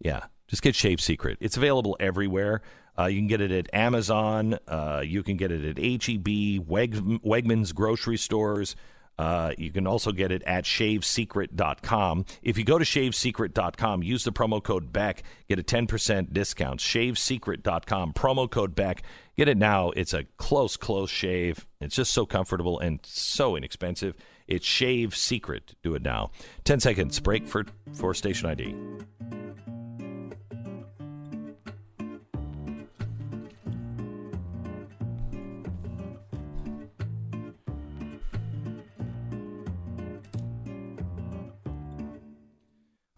Yeah, 0.00 0.24
just 0.48 0.62
get 0.62 0.74
Shave 0.74 1.00
Secret. 1.00 1.38
It's 1.40 1.56
available 1.56 1.96
everywhere. 2.00 2.60
Uh, 2.98 3.06
you 3.06 3.18
can 3.20 3.28
get 3.28 3.40
it 3.40 3.52
at 3.52 3.72
Amazon. 3.72 4.58
Uh, 4.66 5.02
you 5.04 5.22
can 5.22 5.36
get 5.36 5.52
it 5.52 5.64
at 5.64 5.78
HEB, 5.78 6.66
Weg- 6.66 7.22
Wegmans 7.22 7.72
grocery 7.72 8.18
stores. 8.18 8.74
Uh, 9.16 9.52
you 9.58 9.70
can 9.70 9.86
also 9.86 10.12
get 10.12 10.32
it 10.32 10.42
at 10.44 10.64
shavesecret.com. 10.64 12.24
If 12.42 12.56
you 12.56 12.64
go 12.64 12.78
to 12.78 12.84
shavesecret.com, 12.84 14.02
use 14.02 14.24
the 14.24 14.32
promo 14.32 14.62
code 14.62 14.92
BECK, 14.94 15.22
get 15.46 15.58
a 15.58 15.62
10% 15.62 16.32
discount. 16.32 16.80
Shavesecret.com, 16.80 18.14
promo 18.14 18.50
code 18.50 18.74
BECK. 18.74 19.02
Get 19.40 19.48
it 19.48 19.56
now. 19.56 19.88
It's 19.96 20.12
a 20.12 20.24
close, 20.36 20.76
close 20.76 21.08
shave. 21.08 21.66
It's 21.80 21.96
just 21.96 22.12
so 22.12 22.26
comfortable 22.26 22.78
and 22.78 23.00
so 23.04 23.56
inexpensive. 23.56 24.14
It's 24.46 24.66
Shave 24.66 25.16
Secret. 25.16 25.76
Do 25.82 25.94
it 25.94 26.02
now. 26.02 26.30
10 26.64 26.80
seconds 26.80 27.18
break 27.20 27.48
for, 27.48 27.64
for 27.94 28.12
station 28.12 28.50
ID. 28.50 28.76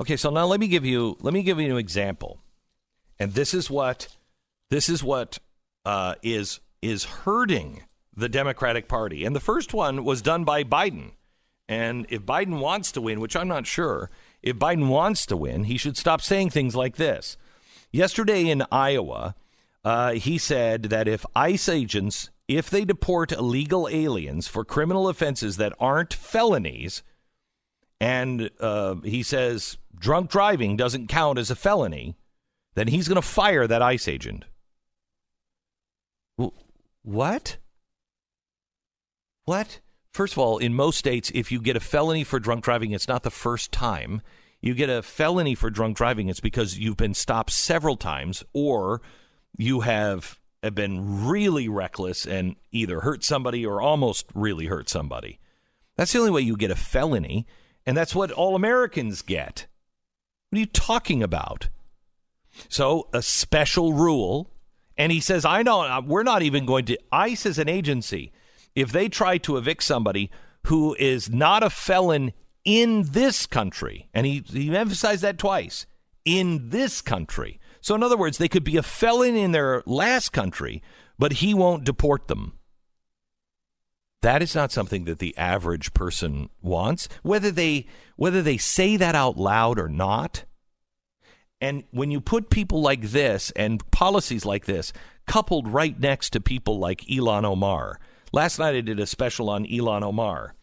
Okay, 0.00 0.16
so 0.16 0.30
now 0.30 0.46
let 0.46 0.60
me 0.60 0.68
give 0.68 0.84
you 0.84 1.16
let 1.18 1.34
me 1.34 1.42
give 1.42 1.58
you 1.58 1.72
an 1.72 1.78
example, 1.78 2.38
and 3.18 3.34
this 3.34 3.52
is 3.52 3.68
what 3.68 4.06
this 4.70 4.88
is 4.88 5.02
what 5.02 5.40
uh, 5.84 6.14
is 6.22 6.60
is 6.80 7.04
hurting 7.04 7.82
the 8.14 8.28
Democratic 8.28 8.88
Party. 8.88 9.24
And 9.24 9.34
the 9.34 9.40
first 9.40 9.72
one 9.72 10.04
was 10.04 10.22
done 10.22 10.44
by 10.44 10.64
Biden. 10.64 11.12
And 11.68 12.06
if 12.10 12.22
Biden 12.22 12.60
wants 12.60 12.92
to 12.92 13.00
win, 13.00 13.20
which 13.20 13.36
I'm 13.36 13.48
not 13.48 13.66
sure, 13.66 14.10
if 14.42 14.56
Biden 14.56 14.88
wants 14.88 15.24
to 15.26 15.36
win, 15.36 15.64
he 15.64 15.78
should 15.78 15.96
stop 15.96 16.20
saying 16.20 16.50
things 16.50 16.74
like 16.74 16.96
this. 16.96 17.36
Yesterday 17.92 18.48
in 18.48 18.64
Iowa, 18.70 19.34
uh, 19.84 20.12
he 20.12 20.38
said 20.38 20.84
that 20.84 21.08
if 21.08 21.24
ICE 21.34 21.68
agents, 21.68 22.30
if 22.48 22.68
they 22.68 22.84
deport 22.84 23.32
illegal 23.32 23.88
aliens 23.90 24.48
for 24.48 24.64
criminal 24.64 25.08
offenses 25.08 25.56
that 25.56 25.72
aren't 25.78 26.12
felonies, 26.12 27.02
and 28.00 28.50
uh, 28.60 28.96
he 29.04 29.22
says 29.22 29.78
drunk 29.96 30.30
driving 30.30 30.76
doesn't 30.76 31.08
count 31.08 31.38
as 31.38 31.50
a 31.50 31.56
felony, 31.56 32.16
then 32.74 32.88
he's 32.88 33.08
going 33.08 33.16
to 33.16 33.22
fire 33.22 33.66
that 33.66 33.82
ICE 33.82 34.08
agent. 34.08 34.44
What? 37.02 37.56
What? 39.44 39.80
First 40.12 40.34
of 40.34 40.38
all, 40.38 40.58
in 40.58 40.74
most 40.74 40.98
states, 40.98 41.30
if 41.34 41.50
you 41.50 41.60
get 41.60 41.76
a 41.76 41.80
felony 41.80 42.22
for 42.22 42.38
drunk 42.38 42.64
driving, 42.64 42.92
it's 42.92 43.08
not 43.08 43.22
the 43.22 43.30
first 43.30 43.72
time. 43.72 44.20
You 44.60 44.74
get 44.74 44.90
a 44.90 45.02
felony 45.02 45.54
for 45.54 45.70
drunk 45.70 45.96
driving, 45.96 46.28
it's 46.28 46.38
because 46.40 46.78
you've 46.78 46.96
been 46.96 47.14
stopped 47.14 47.50
several 47.50 47.96
times 47.96 48.44
or 48.52 49.02
you 49.56 49.80
have 49.80 50.38
been 50.74 51.26
really 51.26 51.68
reckless 51.68 52.24
and 52.24 52.54
either 52.70 53.00
hurt 53.00 53.24
somebody 53.24 53.66
or 53.66 53.80
almost 53.80 54.26
really 54.34 54.66
hurt 54.66 54.88
somebody. 54.88 55.40
That's 55.96 56.12
the 56.12 56.20
only 56.20 56.30
way 56.30 56.42
you 56.42 56.56
get 56.56 56.70
a 56.70 56.76
felony, 56.76 57.46
and 57.84 57.96
that's 57.96 58.14
what 58.14 58.30
all 58.30 58.54
Americans 58.54 59.22
get. 59.22 59.66
What 60.50 60.58
are 60.58 60.60
you 60.60 60.66
talking 60.66 61.22
about? 61.22 61.68
So, 62.68 63.08
a 63.12 63.22
special 63.22 63.92
rule 63.94 64.51
and 64.96 65.12
he 65.12 65.20
says, 65.20 65.44
I 65.44 65.62
know, 65.62 65.82
uh, 65.82 66.02
we're 66.04 66.22
not 66.22 66.42
even 66.42 66.66
going 66.66 66.84
to, 66.86 66.98
ICE 67.10 67.46
as 67.46 67.58
an 67.58 67.68
agency, 67.68 68.32
if 68.74 68.92
they 68.92 69.08
try 69.08 69.38
to 69.38 69.56
evict 69.56 69.82
somebody 69.82 70.30
who 70.66 70.94
is 70.98 71.30
not 71.30 71.62
a 71.62 71.70
felon 71.70 72.32
in 72.64 73.04
this 73.10 73.46
country, 73.46 74.08
and 74.14 74.26
he, 74.26 74.44
he 74.46 74.74
emphasized 74.76 75.22
that 75.22 75.38
twice, 75.38 75.86
in 76.24 76.70
this 76.70 77.00
country. 77.00 77.58
So, 77.80 77.94
in 77.94 78.02
other 78.02 78.16
words, 78.16 78.38
they 78.38 78.48
could 78.48 78.64
be 78.64 78.76
a 78.76 78.82
felon 78.82 79.34
in 79.34 79.52
their 79.52 79.82
last 79.86 80.30
country, 80.32 80.82
but 81.18 81.34
he 81.34 81.52
won't 81.52 81.84
deport 81.84 82.28
them. 82.28 82.58
That 84.22 84.40
is 84.40 84.54
not 84.54 84.70
something 84.70 85.04
that 85.06 85.18
the 85.18 85.36
average 85.36 85.92
person 85.94 86.48
wants, 86.60 87.08
whether 87.22 87.50
they 87.50 87.86
whether 88.14 88.40
they 88.40 88.56
say 88.56 88.96
that 88.96 89.16
out 89.16 89.36
loud 89.36 89.80
or 89.80 89.88
not. 89.88 90.44
And 91.62 91.84
when 91.92 92.10
you 92.10 92.20
put 92.20 92.50
people 92.50 92.82
like 92.82 93.02
this 93.02 93.52
and 93.52 93.88
policies 93.92 94.44
like 94.44 94.66
this 94.66 94.92
coupled 95.28 95.68
right 95.68 95.98
next 95.98 96.30
to 96.30 96.40
people 96.40 96.80
like 96.80 97.02
Ilhan 97.02 97.44
Omar, 97.44 98.00
last 98.32 98.58
night 98.58 98.74
I 98.74 98.80
did 98.80 98.98
a 98.98 99.06
special 99.06 99.48
on 99.48 99.64
Ilhan 99.64 100.02
Omar. 100.02 100.56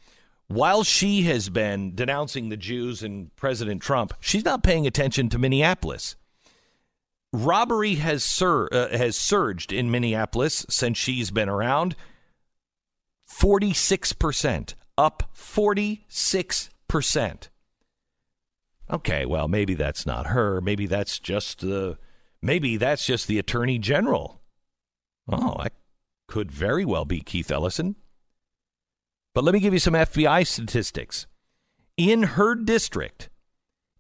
While 0.47 0.84
she 0.84 1.22
has 1.22 1.47
been 1.47 1.95
denouncing 1.95 2.50
the 2.50 2.58
Jews 2.58 3.02
and 3.02 3.34
President 3.38 3.82
Trump, 3.82 4.14
she's 4.20 4.43
not 4.43 4.62
paying 4.62 4.86
attention 4.86 5.30
to 5.30 5.39
Minneapolis. 5.39 6.18
Robbery 7.32 7.95
has, 7.95 8.22
sur- 8.22 8.68
uh, 8.70 8.89
has 8.89 9.16
surged 9.16 9.72
in 9.72 9.89
Minneapolis 9.89 10.66
since 10.70 10.97
she's 10.97 11.32
been 11.32 11.47
around. 11.47 11.95
46%, 13.32 14.74
up 14.97 15.32
46%. 15.34 17.47
Okay, 18.91 19.25
well, 19.25 19.47
maybe 19.47 19.75
that's 19.75 20.05
not 20.05 20.27
her. 20.27 20.61
Maybe 20.61 20.87
that's 20.87 21.19
just 21.19 21.61
the 21.61 21.97
maybe 22.41 22.77
that's 22.77 23.05
just 23.05 23.27
the 23.27 23.37
attorney 23.37 23.77
general. 23.77 24.41
Oh, 25.31 25.57
that 25.61 25.73
could 26.27 26.51
very 26.51 26.85
well 26.85 27.05
be 27.05 27.21
Keith 27.21 27.51
Ellison. 27.51 27.95
But 29.35 29.43
let 29.43 29.53
me 29.53 29.59
give 29.59 29.73
you 29.73 29.79
some 29.79 29.93
FBI 29.93 30.45
statistics. 30.47 31.27
In 31.97 32.23
her 32.23 32.55
district, 32.55 33.29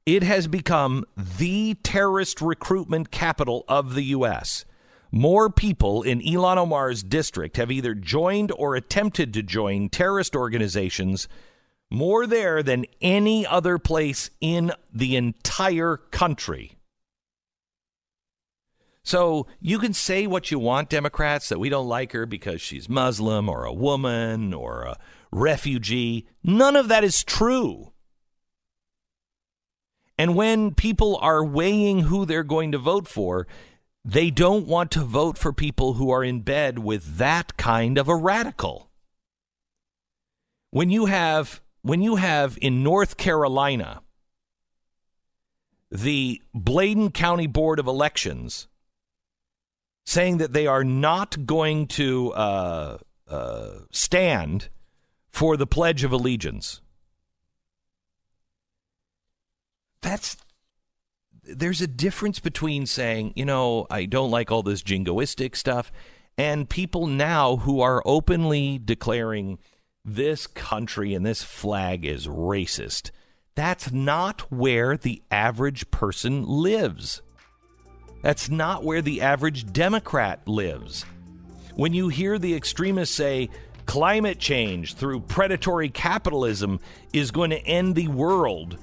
it 0.05 0.23
has 0.23 0.47
become 0.47 1.05
the 1.15 1.75
terrorist 1.83 2.41
recruitment 2.41 3.11
capital 3.11 3.63
of 3.67 3.93
the 3.93 4.05
U.S. 4.05 4.65
More 5.11 5.49
people 5.49 6.01
in 6.01 6.19
Ilhan 6.19 6.57
Omar's 6.57 7.03
district 7.03 7.57
have 7.57 7.71
either 7.71 7.93
joined 7.93 8.51
or 8.51 8.75
attempted 8.75 9.33
to 9.33 9.43
join 9.43 9.89
terrorist 9.89 10.35
organizations 10.35 11.27
more 11.89 12.27
there 12.27 12.61
than 12.61 12.85
any 13.01 13.45
other 13.45 13.77
place 13.77 14.29
in 14.39 14.71
the 14.93 15.15
entire 15.15 15.97
country. 15.97 16.75
So 19.03 19.47
you 19.59 19.79
can 19.79 19.93
say 19.93 20.27
what 20.27 20.51
you 20.51 20.59
want, 20.59 20.89
Democrats, 20.89 21.49
that 21.49 21.59
we 21.59 21.69
don't 21.69 21.87
like 21.87 22.11
her 22.11 22.25
because 22.25 22.61
she's 22.61 22.87
Muslim 22.87 23.49
or 23.49 23.65
a 23.65 23.73
woman 23.73 24.53
or 24.53 24.83
a 24.83 24.97
refugee. 25.31 26.27
None 26.43 26.75
of 26.75 26.89
that 26.89 27.03
is 27.03 27.23
true. 27.23 27.91
And 30.17 30.35
when 30.35 30.75
people 30.75 31.17
are 31.21 31.43
weighing 31.43 32.01
who 32.01 32.25
they're 32.25 32.43
going 32.43 32.71
to 32.73 32.77
vote 32.77 33.07
for, 33.07 33.47
they 34.05 34.29
don't 34.29 34.67
want 34.67 34.91
to 34.91 35.03
vote 35.03 35.37
for 35.37 35.53
people 35.53 35.93
who 35.93 36.11
are 36.11 36.23
in 36.23 36.41
bed 36.41 36.79
with 36.79 37.17
that 37.17 37.57
kind 37.57 37.97
of 37.97 38.07
a 38.07 38.15
radical. 38.15 38.89
When 40.71 40.89
you 40.89 41.05
have 41.07 41.61
when 41.81 42.01
you 42.01 42.17
have 42.17 42.57
in 42.61 42.83
North 42.83 43.17
Carolina 43.17 44.01
the 45.91 46.41
Bladen 46.53 47.11
County 47.11 47.47
Board 47.47 47.79
of 47.79 47.87
Elections 47.87 48.67
saying 50.05 50.37
that 50.37 50.53
they 50.53 50.67
are 50.67 50.83
not 50.83 51.45
going 51.45 51.87
to 51.87 52.31
uh, 52.33 52.97
uh, 53.27 53.71
stand 53.91 54.69
for 55.29 55.57
the 55.57 55.67
Pledge 55.67 56.03
of 56.03 56.11
Allegiance. 56.11 56.81
that's 60.01 60.37
there's 61.43 61.81
a 61.81 61.87
difference 61.87 62.39
between 62.39 62.85
saying, 62.85 63.33
you 63.35 63.43
know, 63.43 63.87
I 63.89 64.05
don't 64.05 64.29
like 64.29 64.51
all 64.51 64.61
this 64.61 64.83
jingoistic 64.83 65.55
stuff, 65.55 65.91
and 66.37 66.69
people 66.69 67.07
now 67.07 67.57
who 67.57 67.81
are 67.81 68.03
openly 68.05 68.79
declaring 68.83 69.57
this 70.05 70.47
country 70.47 71.13
and 71.13 71.25
this 71.25 71.43
flag 71.43 72.05
is 72.05 72.27
racist. 72.27 73.11
That's 73.55 73.91
not 73.91 74.51
where 74.51 74.97
the 74.97 75.21
average 75.29 75.91
person 75.91 76.45
lives. 76.45 77.21
That's 78.21 78.49
not 78.49 78.83
where 78.83 79.01
the 79.01 79.21
average 79.21 79.71
Democrat 79.71 80.47
lives. 80.47 81.05
When 81.75 81.93
you 81.93 82.09
hear 82.09 82.37
the 82.37 82.55
extremists 82.55 83.15
say 83.15 83.49
climate 83.85 84.39
change 84.39 84.95
through 84.95 85.21
predatory 85.21 85.89
capitalism 85.89 86.79
is 87.13 87.31
going 87.31 87.49
to 87.49 87.65
end 87.65 87.95
the 87.95 88.07
world 88.07 88.77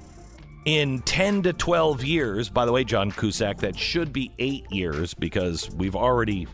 in 0.65 0.99
10 1.03 1.43
to 1.43 1.53
12 1.53 2.03
years, 2.03 2.49
by 2.49 2.65
the 2.65 2.71
way, 2.71 2.83
John 2.83 3.11
Cusack, 3.11 3.59
that 3.59 3.77
should 3.77 4.11
be 4.11 4.31
eight 4.37 4.69
years 4.71 5.13
because 5.13 5.69
we've 5.71 5.95
already. 5.95 6.47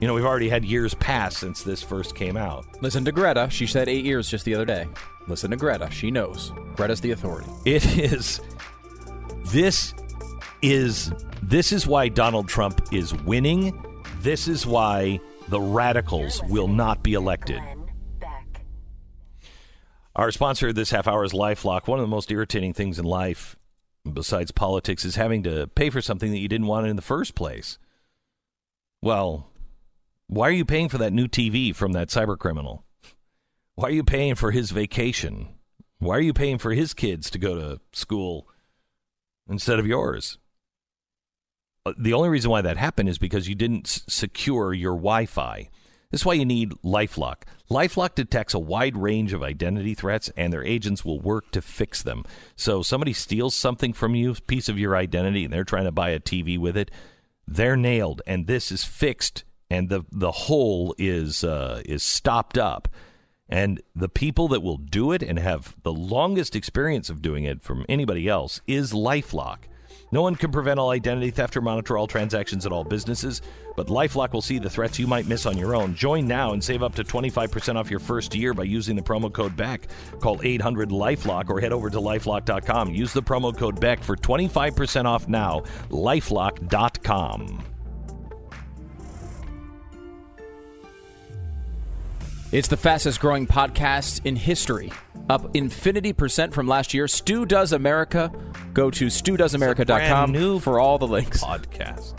You 0.00 0.06
know, 0.06 0.14
we've 0.14 0.26
already 0.26 0.50
had 0.50 0.64
years 0.64 0.92
pass 0.94 1.38
since 1.38 1.62
this 1.62 1.82
first 1.82 2.14
came 2.14 2.36
out. 2.36 2.66
Listen 2.82 3.04
to 3.06 3.12
Greta. 3.12 3.48
She 3.50 3.66
said 3.66 3.88
eight 3.88 4.04
years 4.04 4.28
just 4.28 4.44
the 4.44 4.54
other 4.54 4.66
day. 4.66 4.86
Listen 5.26 5.50
to 5.52 5.56
Greta. 5.56 5.90
She 5.90 6.10
knows. 6.10 6.52
Greta's 6.74 7.00
the 7.00 7.12
authority. 7.12 7.48
It 7.64 7.98
is. 7.98 8.40
This 9.46 9.94
is 10.60 11.12
this 11.42 11.72
is 11.72 11.86
why 11.86 12.08
Donald 12.08 12.48
Trump 12.48 12.92
is 12.92 13.14
winning. 13.14 13.82
This 14.20 14.48
is 14.48 14.66
why 14.66 15.20
the 15.48 15.60
radicals 15.60 16.42
will 16.44 16.68
not 16.68 17.02
be 17.02 17.14
elected. 17.14 17.60
Our 20.14 20.30
sponsor 20.30 20.72
this 20.72 20.90
half 20.90 21.06
hour 21.06 21.24
is 21.24 21.32
LifeLock. 21.32 21.86
One 21.86 21.98
of 21.98 22.02
the 22.02 22.08
most 22.08 22.30
irritating 22.30 22.72
things 22.72 22.98
in 22.98 23.04
life, 23.04 23.56
besides 24.10 24.50
politics, 24.50 25.04
is 25.04 25.16
having 25.16 25.42
to 25.44 25.68
pay 25.68 25.90
for 25.90 26.00
something 26.00 26.32
that 26.32 26.38
you 26.38 26.48
didn't 26.48 26.66
want 26.66 26.86
in 26.86 26.96
the 26.96 27.02
first 27.02 27.34
place. 27.34 27.78
Well, 29.02 29.50
why 30.28 30.48
are 30.48 30.52
you 30.52 30.64
paying 30.64 30.88
for 30.88 30.98
that 30.98 31.12
new 31.12 31.28
TV 31.28 31.74
from 31.74 31.92
that 31.92 32.08
cyber 32.08 32.38
criminal? 32.38 32.84
Why 33.74 33.88
are 33.88 33.92
you 33.92 34.04
paying 34.04 34.34
for 34.34 34.50
his 34.50 34.70
vacation? 34.70 35.48
Why 35.98 36.16
are 36.16 36.20
you 36.20 36.32
paying 36.32 36.58
for 36.58 36.72
his 36.72 36.94
kids 36.94 37.30
to 37.30 37.38
go 37.38 37.54
to 37.54 37.80
school 37.92 38.48
instead 39.48 39.78
of 39.78 39.86
yours? 39.86 40.38
Uh, 41.84 41.92
the 41.98 42.12
only 42.12 42.28
reason 42.28 42.50
why 42.50 42.62
that 42.62 42.76
happened 42.76 43.08
is 43.08 43.18
because 43.18 43.48
you 43.48 43.54
didn't 43.54 43.86
s- 43.86 44.02
secure 44.08 44.74
your 44.74 44.94
Wi 44.94 45.26
Fi. 45.26 45.70
This 46.10 46.22
is 46.22 46.26
why 46.26 46.34
you 46.34 46.44
need 46.44 46.72
Lifelock. 46.84 47.42
Lifelock 47.70 48.14
detects 48.14 48.54
a 48.54 48.58
wide 48.58 48.96
range 48.96 49.32
of 49.32 49.42
identity 49.42 49.94
threats, 49.94 50.30
and 50.36 50.52
their 50.52 50.64
agents 50.64 51.04
will 51.04 51.20
work 51.20 51.50
to 51.52 51.62
fix 51.62 52.02
them. 52.02 52.24
So, 52.56 52.82
somebody 52.82 53.12
steals 53.12 53.54
something 53.54 53.92
from 53.92 54.14
you, 54.14 54.32
a 54.32 54.34
piece 54.34 54.68
of 54.68 54.78
your 54.78 54.96
identity, 54.96 55.44
and 55.44 55.52
they're 55.52 55.64
trying 55.64 55.84
to 55.84 55.92
buy 55.92 56.10
a 56.10 56.20
TV 56.20 56.58
with 56.58 56.76
it. 56.76 56.90
They're 57.46 57.76
nailed, 57.76 58.22
and 58.26 58.46
this 58.46 58.72
is 58.72 58.84
fixed, 58.84 59.44
and 59.70 59.88
the 59.88 60.04
the 60.10 60.32
hole 60.32 60.94
is 60.98 61.44
uh, 61.44 61.82
is 61.84 62.02
stopped 62.02 62.58
up. 62.58 62.88
And 63.48 63.80
the 63.94 64.08
people 64.08 64.48
that 64.48 64.60
will 64.60 64.76
do 64.76 65.12
it 65.12 65.22
and 65.22 65.38
have 65.38 65.76
the 65.82 65.92
longest 65.92 66.56
experience 66.56 67.08
of 67.08 67.22
doing 67.22 67.44
it 67.44 67.62
from 67.62 67.86
anybody 67.88 68.28
else 68.28 68.60
is 68.66 68.92
Lifelock. 68.92 69.58
No 70.12 70.22
one 70.22 70.36
can 70.36 70.52
prevent 70.52 70.78
all 70.78 70.90
identity 70.90 71.30
theft 71.30 71.56
or 71.56 71.60
monitor 71.60 71.98
all 71.98 72.06
transactions 72.06 72.64
at 72.64 72.72
all 72.72 72.84
businesses, 72.84 73.42
but 73.76 73.88
Lifelock 73.88 74.32
will 74.32 74.42
see 74.42 74.58
the 74.58 74.70
threats 74.70 74.98
you 74.98 75.06
might 75.06 75.26
miss 75.26 75.46
on 75.46 75.58
your 75.58 75.74
own. 75.74 75.94
Join 75.94 76.26
now 76.26 76.52
and 76.52 76.62
save 76.62 76.82
up 76.82 76.94
to 76.94 77.04
25% 77.04 77.74
off 77.74 77.90
your 77.90 78.00
first 78.00 78.34
year 78.34 78.54
by 78.54 78.62
using 78.62 78.94
the 78.94 79.02
promo 79.02 79.32
code 79.32 79.56
BECK. 79.56 79.88
Call 80.20 80.40
800 80.42 80.90
Lifelock 80.90 81.50
or 81.50 81.60
head 81.60 81.72
over 81.72 81.90
to 81.90 81.98
lifelock.com. 81.98 82.94
Use 82.94 83.12
the 83.12 83.22
promo 83.22 83.56
code 83.56 83.80
BECK 83.80 84.02
for 84.02 84.16
25% 84.16 85.06
off 85.06 85.28
now. 85.28 85.60
Lifelock.com. 85.90 87.75
It's 92.56 92.68
the 92.68 92.76
fastest 92.78 93.20
growing 93.20 93.46
podcast 93.46 94.24
in 94.24 94.34
history. 94.34 94.90
Up 95.28 95.54
infinity 95.54 96.14
percent 96.14 96.54
from 96.54 96.66
last 96.66 96.94
year. 96.94 97.06
Stu 97.06 97.44
Does 97.44 97.74
America. 97.74 98.32
Go 98.72 98.90
to 98.92 99.08
studoesamerica.com 99.08 100.32
new 100.32 100.58
for 100.58 100.80
all 100.80 100.96
the 100.96 101.06
links. 101.06 101.44
Podcast. 101.44 102.14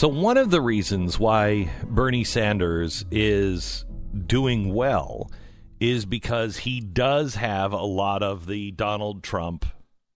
So, 0.00 0.08
one 0.08 0.38
of 0.38 0.50
the 0.50 0.62
reasons 0.62 1.18
why 1.18 1.70
Bernie 1.84 2.24
Sanders 2.24 3.04
is 3.10 3.84
doing 4.26 4.72
well 4.72 5.30
is 5.78 6.06
because 6.06 6.56
he 6.56 6.80
does 6.80 7.34
have 7.34 7.74
a 7.74 7.84
lot 7.84 8.22
of 8.22 8.46
the 8.46 8.70
Donald 8.70 9.22
Trump 9.22 9.66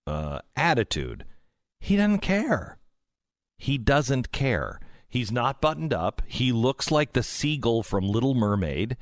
uh, 0.07 0.39
attitude. 0.57 1.27
He 1.81 1.97
doesn't 1.97 2.21
care. 2.21 2.79
He 3.59 3.77
doesn't 3.77 4.33
care. 4.33 4.81
He's 5.07 5.31
not 5.31 5.61
buttoned 5.61 5.93
up. 5.93 6.23
He 6.27 6.51
looks 6.51 6.91
like 6.91 7.13
the 7.13 7.23
seagull 7.23 7.83
from 7.83 8.09
Little 8.09 8.35
Mermaid. 8.35 8.97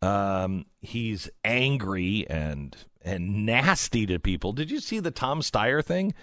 Um, 0.00 0.66
he's 0.80 1.28
angry 1.42 2.24
and 2.30 2.76
and 3.02 3.44
nasty 3.44 4.06
to 4.06 4.20
people. 4.20 4.52
Did 4.52 4.70
you 4.70 4.78
see 4.78 5.00
the 5.00 5.10
Tom 5.10 5.40
Steyer 5.40 5.84
thing? 5.84 6.14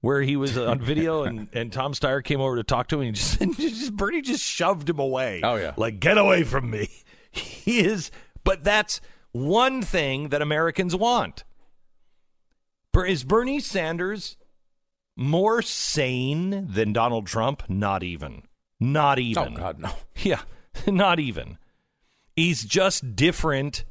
Where 0.00 0.22
he 0.22 0.36
was 0.36 0.56
on 0.56 0.80
video 0.80 1.24
and, 1.24 1.48
and 1.54 1.72
Tom 1.72 1.92
Steyer 1.92 2.22
came 2.22 2.40
over 2.40 2.56
to 2.56 2.62
talk 2.62 2.88
to 2.88 3.00
him 3.00 3.08
and 3.08 3.16
just, 3.16 3.40
and 3.40 3.56
just 3.56 3.96
Bernie 3.96 4.22
just 4.22 4.44
shoved 4.44 4.88
him 4.88 4.98
away. 4.98 5.40
Oh, 5.42 5.56
yeah. 5.56 5.74
Like, 5.76 6.00
get 6.00 6.18
away 6.18 6.44
from 6.44 6.70
me. 6.70 6.88
He 7.32 7.78
is, 7.78 8.10
but 8.42 8.64
that's 8.64 9.00
one 9.30 9.82
thing 9.82 10.30
that 10.30 10.42
Americans 10.42 10.96
want. 10.96 11.44
Is 13.06 13.22
Bernie 13.22 13.60
Sanders 13.60 14.36
more 15.16 15.62
sane 15.62 16.66
than 16.72 16.92
Donald 16.92 17.28
Trump? 17.28 17.62
Not 17.68 18.02
even. 18.02 18.42
Not 18.80 19.20
even. 19.20 19.54
Oh, 19.54 19.56
God, 19.56 19.78
no. 19.78 19.92
Yeah, 20.16 20.40
not 20.88 21.20
even. 21.20 21.58
He's 22.34 22.64
just 22.64 23.14
different 23.14 23.84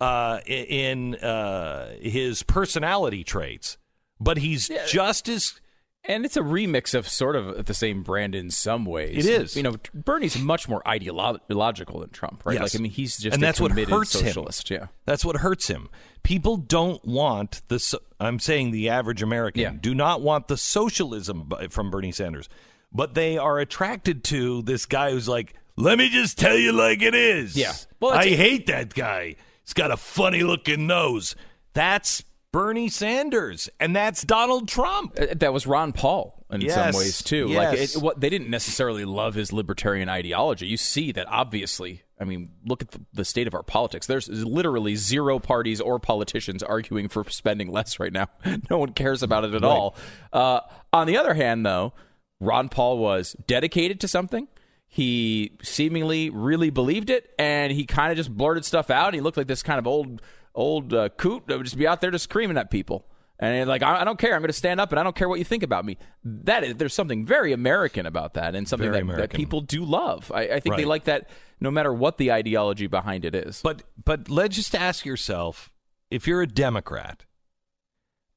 uh, 0.00 0.40
in 0.46 1.16
uh, 1.16 1.96
his 2.00 2.42
personality 2.42 3.24
traits, 3.24 3.76
but 4.20 4.38
he's 4.38 4.68
just 4.88 5.28
as. 5.28 5.60
And 6.02 6.24
it's 6.24 6.36
a 6.38 6.40
remix 6.40 6.94
of 6.94 7.06
sort 7.06 7.36
of 7.36 7.66
the 7.66 7.74
same 7.74 8.02
brand 8.02 8.34
in 8.34 8.50
some 8.50 8.86
ways. 8.86 9.26
It 9.26 9.42
is. 9.42 9.54
You 9.54 9.62
know, 9.62 9.74
Bernie's 9.92 10.38
much 10.38 10.66
more 10.66 10.80
ideological 10.88 12.00
than 12.00 12.08
Trump, 12.08 12.42
right? 12.46 12.54
Yes. 12.54 12.72
Like, 12.72 12.80
I 12.80 12.82
mean, 12.82 12.90
he's 12.90 13.18
just 13.18 13.34
and 13.34 13.42
a 13.42 13.46
that's 13.46 13.60
what 13.60 13.72
hurts 13.72 14.12
socialist. 14.12 14.70
him. 14.70 14.78
Yeah. 14.80 14.86
that's 15.04 15.26
what 15.26 15.36
hurts 15.36 15.68
him. 15.68 15.90
People 16.22 16.56
don't 16.56 17.04
want 17.04 17.60
the. 17.68 17.98
I'm 18.18 18.38
saying 18.38 18.70
the 18.70 18.88
average 18.88 19.20
American 19.22 19.60
Yeah. 19.60 19.72
do 19.78 19.94
not 19.94 20.22
want 20.22 20.48
the 20.48 20.56
socialism 20.56 21.50
from 21.68 21.90
Bernie 21.90 22.12
Sanders, 22.12 22.48
but 22.90 23.12
they 23.12 23.36
are 23.36 23.58
attracted 23.58 24.24
to 24.24 24.62
this 24.62 24.86
guy 24.86 25.10
who's 25.10 25.28
like, 25.28 25.52
"Let 25.76 25.98
me 25.98 26.08
just 26.08 26.38
tell 26.38 26.56
you 26.56 26.72
like 26.72 27.02
it 27.02 27.14
is." 27.14 27.56
Yeah. 27.58 27.74
Well, 28.00 28.12
I 28.12 28.26
hate 28.28 28.66
that 28.68 28.94
guy. 28.94 29.36
He's 29.64 29.74
got 29.74 29.90
a 29.90 29.98
funny 29.98 30.42
looking 30.42 30.86
nose. 30.86 31.36
That's 31.74 32.24
Bernie 32.52 32.88
Sanders, 32.88 33.68
and 33.78 33.94
that's 33.94 34.22
Donald 34.24 34.68
Trump. 34.68 35.16
Uh, 35.20 35.26
That 35.36 35.52
was 35.52 35.66
Ron 35.66 35.92
Paul 35.92 36.44
in 36.50 36.60
Yes, 36.62 36.74
some 36.74 37.00
ways 37.00 37.22
too. 37.22 37.46
Like 37.48 37.78
it, 37.78 37.92
what 37.94 38.20
they 38.20 38.28
didn't 38.28 38.50
necessarily 38.50 39.04
love 39.04 39.34
his 39.34 39.52
libertarian 39.52 40.08
ideology. 40.08 40.66
You 40.66 40.76
see 40.76 41.12
that 41.12 41.26
obviously. 41.28 42.02
I 42.18 42.24
mean, 42.24 42.50
look 42.66 42.82
at 42.82 42.90
the, 42.90 43.00
the 43.14 43.24
state 43.24 43.46
of 43.46 43.54
our 43.54 43.62
politics. 43.62 44.06
There's 44.06 44.28
literally 44.28 44.94
zero 44.94 45.38
parties 45.38 45.80
or 45.80 45.98
politicians 45.98 46.62
arguing 46.62 47.08
for 47.08 47.24
spending 47.30 47.70
less 47.72 47.98
right 47.98 48.12
now. 48.12 48.28
no 48.70 48.76
one 48.76 48.92
cares 48.92 49.22
about 49.22 49.44
it 49.44 49.54
at 49.54 49.64
all. 49.64 49.96
Uh, 50.30 50.60
on 50.92 51.06
the 51.06 51.16
other 51.16 51.32
hand, 51.32 51.64
though, 51.64 51.94
Ron 52.38 52.68
Paul 52.68 52.98
was 52.98 53.34
dedicated 53.46 54.00
to 54.00 54.08
something. 54.08 54.48
He 54.86 55.56
seemingly 55.62 56.28
really 56.28 56.68
believed 56.68 57.08
it, 57.08 57.30
and 57.38 57.72
he 57.72 57.86
kind 57.86 58.10
of 58.10 58.18
just 58.18 58.36
blurted 58.36 58.66
stuff 58.66 58.90
out. 58.90 59.14
He 59.14 59.20
looked 59.20 59.38
like 59.38 59.46
this 59.46 59.62
kind 59.62 59.78
of 59.78 59.86
old, 59.86 60.20
old 60.54 60.92
uh, 60.92 61.08
coot 61.10 61.44
that 61.46 61.56
would 61.56 61.64
just 61.64 61.78
be 61.78 61.86
out 61.86 62.00
there 62.00 62.10
just 62.10 62.24
screaming 62.24 62.56
at 62.56 62.70
people. 62.70 63.06
And 63.38 63.68
like, 63.70 63.82
I, 63.82 64.02
I 64.02 64.04
don't 64.04 64.18
care. 64.18 64.34
I'm 64.34 64.42
going 64.42 64.48
to 64.48 64.52
stand 64.52 64.80
up, 64.80 64.92
and 64.92 65.00
I 65.00 65.02
don't 65.02 65.16
care 65.16 65.28
what 65.28 65.38
you 65.38 65.46
think 65.46 65.62
about 65.62 65.86
me. 65.86 65.96
That 66.22 66.62
is, 66.62 66.76
there's 66.76 66.92
something 66.92 67.24
very 67.24 67.52
American 67.52 68.04
about 68.04 68.34
that, 68.34 68.54
and 68.54 68.68
something 68.68 68.92
that, 68.92 69.06
that 69.16 69.30
people 69.30 69.62
do 69.62 69.82
love. 69.82 70.30
I, 70.34 70.42
I 70.42 70.60
think 70.60 70.76
they 70.76 70.84
like 70.84 71.04
that, 71.04 71.30
no 71.58 71.70
matter 71.70 71.92
what 71.92 72.18
the 72.18 72.32
ideology 72.32 72.86
behind 72.86 73.24
it 73.24 73.34
is. 73.34 73.62
But 73.62 73.82
but 74.04 74.28
let's 74.28 74.56
just 74.56 74.74
ask 74.74 75.06
yourself 75.06 75.72
if 76.10 76.26
you're 76.26 76.42
a 76.42 76.46
Democrat, 76.46 77.24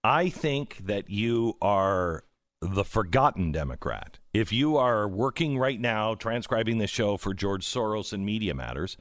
I 0.05 0.29
think 0.29 0.77
that 0.85 1.09
you 1.09 1.57
are 1.61 2.23
the 2.61 2.85
forgotten 2.85 3.51
Democrat. 3.51 4.19
If 4.33 4.53
you 4.53 4.77
are 4.77 5.05
working 5.05 5.57
right 5.57 5.79
now 5.79 6.15
transcribing 6.15 6.77
this 6.77 6.89
show 6.89 7.17
for 7.17 7.33
George 7.33 7.65
Soros 7.65 8.13
and 8.13 8.25
Media 8.25 8.53
Matters, 8.53 8.95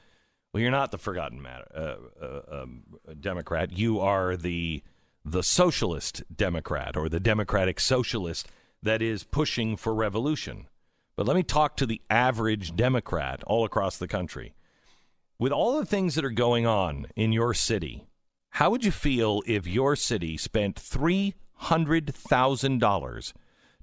Well, 0.52 0.60
you're 0.60 0.70
not 0.70 0.90
the 0.90 0.98
forgotten 0.98 1.40
matter, 1.40 1.66
uh, 1.74 2.24
uh, 2.24 2.62
um, 2.62 2.82
Democrat. 3.18 3.72
You 3.76 4.00
are 4.00 4.36
the 4.36 4.82
the 5.24 5.42
socialist 5.42 6.22
Democrat 6.34 6.96
or 6.96 7.08
the 7.08 7.20
democratic 7.20 7.78
socialist 7.78 8.48
that 8.82 9.00
is 9.00 9.22
pushing 9.22 9.76
for 9.76 9.94
revolution. 9.94 10.66
But 11.16 11.26
let 11.26 11.36
me 11.36 11.42
talk 11.42 11.76
to 11.76 11.86
the 11.86 12.02
average 12.10 12.74
Democrat 12.74 13.42
all 13.46 13.64
across 13.64 13.96
the 13.96 14.08
country. 14.08 14.54
With 15.38 15.52
all 15.52 15.78
the 15.78 15.86
things 15.86 16.16
that 16.16 16.24
are 16.24 16.30
going 16.30 16.66
on 16.66 17.06
in 17.16 17.32
your 17.32 17.54
city, 17.54 18.06
how 18.50 18.70
would 18.70 18.84
you 18.84 18.90
feel 18.90 19.42
if 19.46 19.66
your 19.66 19.96
city 19.96 20.36
spent 20.36 20.78
three 20.78 21.34
hundred 21.54 22.14
thousand 22.14 22.78
dollars 22.78 23.32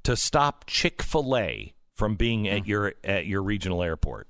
to 0.03 0.15
stop 0.15 0.65
Chick 0.67 1.01
Fil 1.01 1.35
A 1.35 1.73
from 1.95 2.15
being 2.15 2.47
at 2.47 2.67
your 2.67 2.93
at 3.03 3.25
your 3.25 3.41
regional 3.41 3.81
airport? 3.81 4.28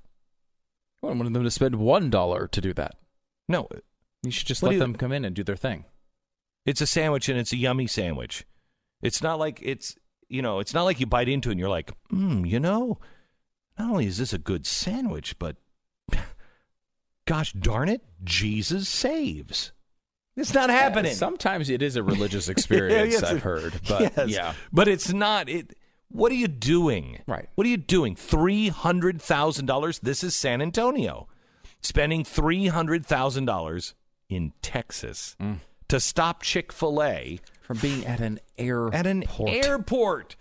I 1.02 1.06
wanted 1.06 1.32
them 1.32 1.44
to 1.44 1.50
spend 1.50 1.76
one 1.76 2.10
dollar 2.10 2.46
to 2.48 2.60
do 2.60 2.72
that. 2.74 2.96
No, 3.48 3.68
You 4.22 4.30
should 4.30 4.46
just 4.46 4.62
What 4.62 4.68
let 4.68 4.72
do 4.72 4.76
you- 4.76 4.80
them 4.82 4.94
come 4.96 5.12
in 5.12 5.24
and 5.24 5.34
do 5.34 5.42
their 5.42 5.56
thing. 5.56 5.84
It's 6.66 6.80
a 6.82 6.86
sandwich 6.86 7.28
and 7.28 7.38
it's 7.38 7.52
a 7.52 7.56
yummy 7.56 7.86
sandwich. 7.86 8.44
It's 9.02 9.22
not 9.22 9.38
like 9.38 9.60
it's 9.62 9.96
you 10.28 10.42
know, 10.42 10.60
it's 10.60 10.74
not 10.74 10.84
like 10.84 11.00
you 11.00 11.06
bite 11.06 11.28
into 11.28 11.48
it 11.48 11.52
and 11.52 11.60
you're 11.60 11.68
like, 11.68 11.92
hmm, 12.10 12.44
you 12.44 12.60
know, 12.60 12.98
not 13.78 13.90
only 13.90 14.06
is 14.06 14.18
this 14.18 14.32
a 14.32 14.38
good 14.38 14.64
sandwich, 14.66 15.36
but 15.38 15.56
gosh 17.26 17.52
darn 17.52 17.88
it, 17.88 18.02
Jesus 18.22 18.88
saves. 18.88 19.72
It's 20.36 20.54
not 20.54 20.70
happening. 20.70 21.14
Sometimes 21.14 21.68
it 21.70 21.82
is 21.82 21.96
a 21.96 22.02
religious 22.12 22.48
experience. 22.48 23.14
Yes, 23.14 23.22
I've 23.24 23.42
heard, 23.42 23.72
but 23.88 24.12
yes, 24.16 24.28
yeah, 24.28 24.54
but 24.72 24.86
it's 24.88 25.12
not. 25.12 25.48
It. 25.48 25.76
What 26.10 26.32
are 26.32 26.36
you 26.36 26.48
doing? 26.48 27.20
Right. 27.26 27.48
What 27.54 27.66
are 27.66 27.70
you 27.70 27.76
doing? 27.76 28.16
Three 28.16 28.68
hundred 28.68 29.22
thousand 29.22 29.66
dollars. 29.66 29.98
This 30.00 30.22
is 30.24 30.34
San 30.34 30.60
Antonio, 30.60 31.28
spending 31.82 32.24
three 32.24 32.66
hundred 32.66 33.06
thousand 33.06 33.44
dollars 33.46 33.94
in 34.28 34.52
Texas 34.62 35.36
Mm. 35.40 35.58
to 35.88 36.00
stop 36.00 36.42
Chick 36.42 36.72
Fil 36.72 37.02
A 37.02 37.40
from 37.62 37.78
being 37.78 38.04
at 38.06 38.20
an 38.20 38.40
airport. 38.58 38.94
at 38.94 39.06
an 39.06 39.24
airport. 39.46 40.36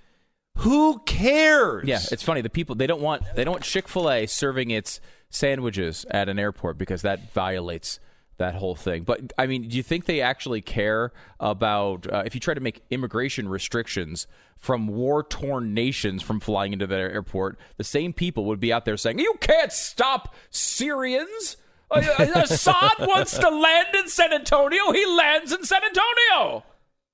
Who 0.58 1.00
cares? 1.06 1.88
Yeah, 1.88 2.00
it's 2.12 2.24
funny. 2.24 2.42
The 2.42 2.50
people 2.50 2.76
they 2.76 2.88
don't 2.88 3.02
want 3.02 3.24
they 3.36 3.44
don't 3.44 3.54
want 3.54 3.64
Chick 3.64 3.88
Fil 3.88 4.10
A 4.12 4.26
serving 4.26 4.72
its 4.72 5.00
sandwiches 5.30 6.06
at 6.10 6.28
an 6.28 6.40
airport 6.40 6.78
because 6.78 7.02
that 7.04 7.32
violates 7.32 8.00
that 8.40 8.56
whole 8.56 8.76
thing. 8.76 9.04
But 9.04 9.32
I 9.38 9.46
mean, 9.46 9.68
do 9.68 9.78
you 9.78 9.84
think 9.84 10.06
they 10.06 10.22
actually 10.22 10.62
care 10.62 11.12
about 11.40 12.12
uh, 12.12 12.24
if 12.26 12.34
you 12.34 12.42
try 12.42 12.54
to 12.54 12.60
make 12.60 12.82
immigration 12.90 13.48
restrictions 13.48 14.28
from 14.58 14.88
war 14.88 15.24
torn 15.24 15.74
nations 15.74 16.24
from 16.24 16.40
flying 16.40 16.74
into 16.74 16.88
their 16.88 17.12
airport? 17.12 17.60
The 17.78 17.84
same 17.84 18.12
people 18.12 18.46
would 18.46 18.60
be 18.60 18.74
out 18.74 18.86
there 18.86 18.98
saying, 18.98 19.20
"You 19.20 19.36
can't 19.40 19.72
stop 19.72 20.34
Syrians." 20.50 21.58
Uh, 21.92 22.04
uh, 22.20 22.42
Assad 22.44 22.92
wants 23.00 23.38
to 23.38 23.50
land 23.50 23.96
in 23.96 24.08
San 24.10 24.34
Antonio. 24.34 24.92
He 24.92 25.06
lands 25.06 25.52
in 25.52 25.64
San 25.64 25.82
Antonio. 25.84 26.64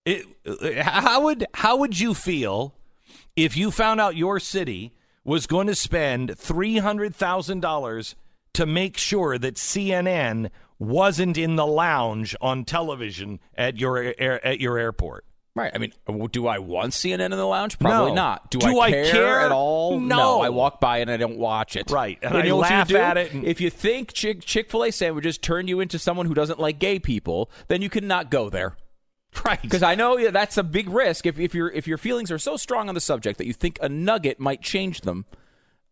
It, 0.06 0.26
uh, 0.46 0.84
how 0.84 1.24
would 1.24 1.46
how 1.54 1.78
would 1.78 2.00
you 2.00 2.14
feel 2.14 2.76
if 3.36 3.58
you 3.58 3.72
found 3.72 4.00
out 4.00 4.16
your 4.16 4.40
city 4.40 4.94
was 5.24 5.48
going 5.48 5.68
to 5.68 5.76
spend 5.76 6.38
three 6.38 6.78
hundred 6.78 7.16
thousand 7.16 7.62
dollars 7.62 8.16
to 8.54 8.66
make 8.66 8.98
sure 8.98 9.38
that 9.38 9.56
CNN 9.56 10.50
wasn't 10.80 11.38
in 11.38 11.56
the 11.56 11.66
lounge 11.66 12.36
on 12.42 12.66
television 12.66 13.40
at 13.58 13.80
your 13.80 13.98
air, 14.18 14.46
at 14.46 14.60
your 14.60 14.78
airport? 14.78 15.26
Right. 15.56 15.72
I 15.74 15.78
mean, 15.78 15.94
do 16.32 16.48
I 16.48 16.60
want 16.60 16.92
CNN 16.92 17.26
in 17.26 17.32
the 17.32 17.46
lounge? 17.46 17.80
Probably 17.80 18.12
No. 18.12 18.16
not. 18.16 18.52
Do, 18.52 18.60
Do 18.60 18.78
I, 18.80 18.88
I 18.88 18.92
care 18.92 19.12
care? 19.12 19.40
at 19.40 19.54
all? 19.54 19.98
No. 20.02 20.42
I 20.42 20.50
walk 20.50 20.82
by 20.82 20.98
and 20.98 21.10
I 21.10 21.16
don't 21.16 21.38
watch 21.38 21.78
it. 21.78 21.90
Right. 21.90 22.20
And 22.22 22.34
you 22.34 22.40
I 22.40 22.42
know 22.42 22.48
you 22.48 22.56
laugh 22.56 22.94
at 22.94 23.16
it 23.18 23.32
and- 23.34 23.46
If 23.46 23.62
you 23.62 23.70
think 23.70 24.12
Chick 24.12 24.42
Chick 24.44 24.70
Fil 24.70 24.84
A 24.84 24.92
sandwiches 24.92 25.38
turn 25.38 25.70
you 25.70 25.80
into 25.80 25.98
someone 25.98 26.26
who 26.26 26.34
doesn't 26.34 26.60
like 26.60 26.78
gay 26.78 27.00
people, 27.00 27.50
then 27.70 27.82
you 27.82 27.90
cannot 27.90 28.30
go 28.30 28.50
there. 28.50 28.76
Right. 29.46 29.62
Because 29.62 29.84
I 29.84 29.96
know 29.96 30.18
yeah, 30.18 30.32
that's 30.32 30.58
a 30.58 30.64
big 30.64 30.90
risk. 30.90 31.26
If, 31.26 31.40
if 31.40 31.54
your 31.54 31.70
if 31.72 31.88
your 31.88 31.98
feelings 31.98 32.32
are 32.32 32.40
so 32.40 32.56
strong 32.58 32.88
on 32.90 32.96
the 32.96 33.02
subject 33.02 33.38
that 33.38 33.46
you 33.46 33.52
think 33.54 33.78
a 33.82 33.88
nugget 33.90 34.40
might 34.40 34.62
change 34.62 35.02
them, 35.02 35.26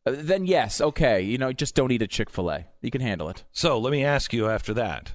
Uh, 0.06 0.14
then 0.18 0.46
yes, 0.46 0.82
okay, 0.82 1.22
you 1.22 1.38
know, 1.38 1.54
just 1.54 1.76
don't 1.76 1.92
eat 1.92 2.02
a 2.02 2.08
Chick 2.08 2.30
Fil 2.30 2.50
A. 2.52 2.66
You 2.82 2.92
can 2.92 3.02
handle 3.02 3.30
it. 3.30 3.44
So 3.52 3.80
let 3.80 3.92
me 3.92 4.04
ask 4.04 4.34
you 4.34 4.50
after 4.50 4.74
that, 4.74 5.14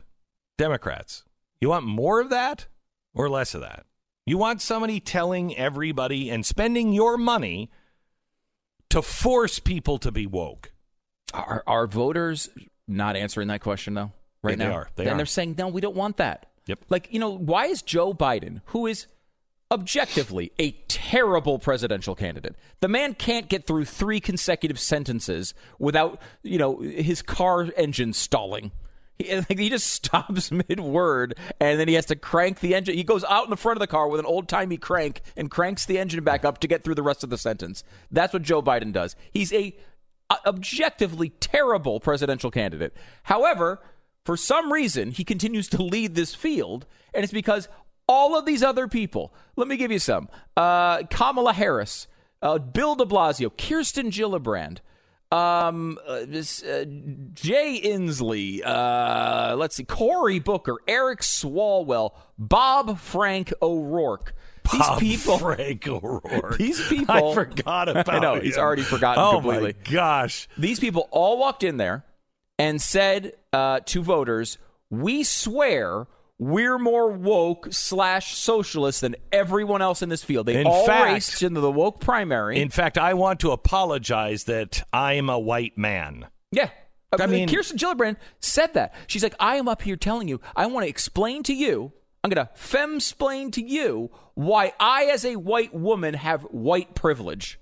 Democrats, 0.57 1.25
you 1.61 1.69
want 1.69 1.85
more 1.85 2.21
of 2.21 2.31
that 2.31 2.67
or 3.15 3.29
less 3.29 3.55
of 3.55 3.61
that? 3.61 3.85
You 4.27 4.39
want 4.39 4.61
somebody 4.61 5.01
telling 5.01 5.57
everybody 5.57 6.31
and 6.31 6.45
spending 6.45 6.93
your 6.93 7.17
money 7.17 7.71
to 8.91 9.03
force 9.03 9.59
people 9.59 9.99
to 9.99 10.11
be 10.13 10.27
woke. 10.27 10.73
Are 11.35 11.63
are 11.67 11.87
voters 11.87 12.49
not 12.87 13.17
answering 13.17 13.49
that 13.49 13.61
question 13.61 13.95
though? 13.95 14.13
Right 14.43 14.57
They 14.57 14.65
now, 14.65 14.73
are. 14.73 14.89
They 14.97 15.05
and 15.05 15.13
are. 15.13 15.17
they're 15.17 15.27
saying 15.27 15.57
no, 15.59 15.69
we 15.69 15.81
don't 15.81 15.97
want 15.97 16.19
that. 16.19 16.47
Yep. 16.67 16.85
Like 16.89 17.09
you 17.11 17.21
know, 17.21 17.31
why 17.31 17.67
is 17.67 17.83
Joe 17.83 18.15
Biden, 18.15 18.61
who 18.67 18.87
is 18.87 19.07
objectively 19.71 20.53
a 20.59 20.73
terrible 20.89 21.59
presidential 21.59 22.15
candidate, 22.15 22.57
the 22.81 22.89
man 22.89 23.15
can't 23.15 23.49
get 23.49 23.67
through 23.67 23.85
three 23.85 24.21
consecutive 24.21 24.79
sentences 24.79 25.55
without 25.79 26.21
you 26.43 26.59
know 26.59 26.79
his 26.79 27.23
car 27.23 27.69
engine 27.77 28.13
stalling. 28.13 28.71
He, 29.19 29.35
like, 29.37 29.59
he 29.59 29.69
just 29.69 29.89
stops 29.89 30.51
mid 30.69 30.81
word 30.81 31.35
and 31.61 31.79
then 31.79 31.89
he 31.89 31.95
has 31.95 32.07
to 32.07 32.17
crank 32.17 32.61
the 32.61 32.75
engine. 32.75 32.97
He 32.97 33.05
goes 33.05 33.25
out 33.25 33.45
in 33.45 33.51
the 33.51 33.57
front 33.57 33.77
of 33.77 33.81
the 33.81 33.87
car 33.87 34.09
with 34.09 34.21
an 34.21 34.27
old 34.27 34.49
timey 34.49 34.77
crank 34.77 35.23
and 35.37 35.51
cranks 35.51 35.85
the 35.85 35.99
engine 35.99 36.25
back 36.25 36.45
up 36.45 36.59
to 36.61 36.69
get 36.69 36.85
through 36.85 36.95
the 36.95 37.03
rest 37.03 37.25
of 37.25 37.31
the 37.31 37.39
sentence. 37.39 37.85
That's 38.11 38.33
what 38.33 38.43
Joe 38.43 38.63
Biden 38.63 38.93
does. 38.93 39.17
He's 39.31 39.53
a 39.53 39.77
objectively 40.47 41.31
terrible 41.41 42.01
presidential 42.01 42.51
candidate. 42.51 42.95
However, 43.25 43.81
for 44.25 44.37
some 44.37 44.73
reason, 44.73 45.11
he 45.11 45.25
continues 45.25 45.69
to 45.69 45.83
lead 45.83 46.15
this 46.15 46.35
field, 46.35 46.85
and 47.15 47.25
it's 47.25 47.33
because 47.33 47.67
all 48.09 48.37
of 48.37 48.47
these 48.47 48.63
other 48.63 48.89
people. 48.89 49.33
Let 49.57 49.69
me 49.69 49.77
give 49.77 49.93
you 49.93 49.99
some: 49.99 50.29
uh, 50.57 51.03
Kamala 51.05 51.53
Harris, 51.53 52.09
uh, 52.43 52.59
Bill 52.59 52.95
De 52.95 53.05
Blasio, 53.05 53.51
Kirsten 53.57 54.11
Gillibrand. 54.11 54.79
Um, 55.31 55.99
uh, 56.07 56.21
this, 56.27 56.63
uh, 56.63 56.87
Jay 57.35 57.79
Inslee, 57.85 58.63
uh, 58.65 59.57
let's 59.59 59.77
see, 59.77 59.85
Cory 59.85 60.39
Booker, 60.39 60.77
Eric 60.89 61.21
Swalwell, 61.21 62.13
Bob 62.39 62.99
Frank 62.99 63.53
O'Rourke. 63.61 64.33
Bob 64.63 65.01
these 65.01 65.19
people, 65.19 65.39
Frank 65.39 65.87
O'Rourke. 65.87 66.57
These 66.57 66.87
people, 66.89 67.15
I 67.15 67.35
forgot 67.35 67.91
about 67.91 68.09
I 68.15 68.19
know 68.21 68.41
he's 68.41 68.57
already 68.57 68.83
forgotten 68.83 69.23
completely. 69.23 69.59
oh 69.59 69.73
completely. 69.73 69.91
my 69.91 69.95
gosh. 69.95 70.49
These 70.57 70.81
people 70.81 71.09
all 71.11 71.39
walked 71.39 71.63
in 71.63 71.77
there 71.77 72.05
and 72.59 72.81
said 72.81 73.35
uh, 73.53 73.81
to 73.87 74.03
voters, 74.03 74.57
"We 74.89 75.25
swear 75.25 76.07
we're 76.39 76.79
more 76.79 77.11
woke 77.11 77.69
slash 77.71 78.37
socialist 78.37 79.01
than 79.01 79.17
everyone 79.33 79.83
else 79.83 80.03
in 80.03 80.09
this 80.09 80.23
field." 80.25 80.47
They 80.47 80.61
In 80.61 80.67
all 80.67 80.87
fact- 80.87 81.13
raced 81.13 81.43
into 81.43 81.61
the 81.61 81.71
woke 81.73 82.01
primary. 82.01 82.61
In 82.61 82.69
fact, 82.71 82.97
I 82.99 83.15
want 83.15 83.41
to 83.41 83.51
apologize 83.51 84.45
that 84.45 84.83
I'm 84.93 85.29
a 85.29 85.39
white 85.39 85.77
man. 85.79 86.29
yeah. 86.51 86.71
I 87.11 87.23
I 87.23 87.27
mean, 87.27 87.49
Kirsten 87.49 87.79
Gillibrand 87.79 88.17
said 88.39 88.75
that. 88.75 88.95
She's 89.07 89.23
like, 89.23 89.35
I 89.41 89.57
am 89.57 89.67
up 89.67 89.81
here 89.81 89.97
telling 89.97 90.29
you, 90.29 90.43
I 90.55 90.67
want 90.67 90.85
to 90.85 90.91
explain 90.91 91.43
to 91.45 91.55
you, 91.55 91.91
I'm 92.23 92.29
going 92.31 92.47
to 92.47 92.53
femsplain 92.53 93.51
to 93.55 93.63
you 93.63 94.11
why 94.35 94.75
I, 94.79 95.05
as 95.07 95.25
a 95.25 95.37
white 95.37 95.73
woman, 95.73 96.13
have 96.13 96.43
white 96.43 96.95
privilege. 96.95 97.59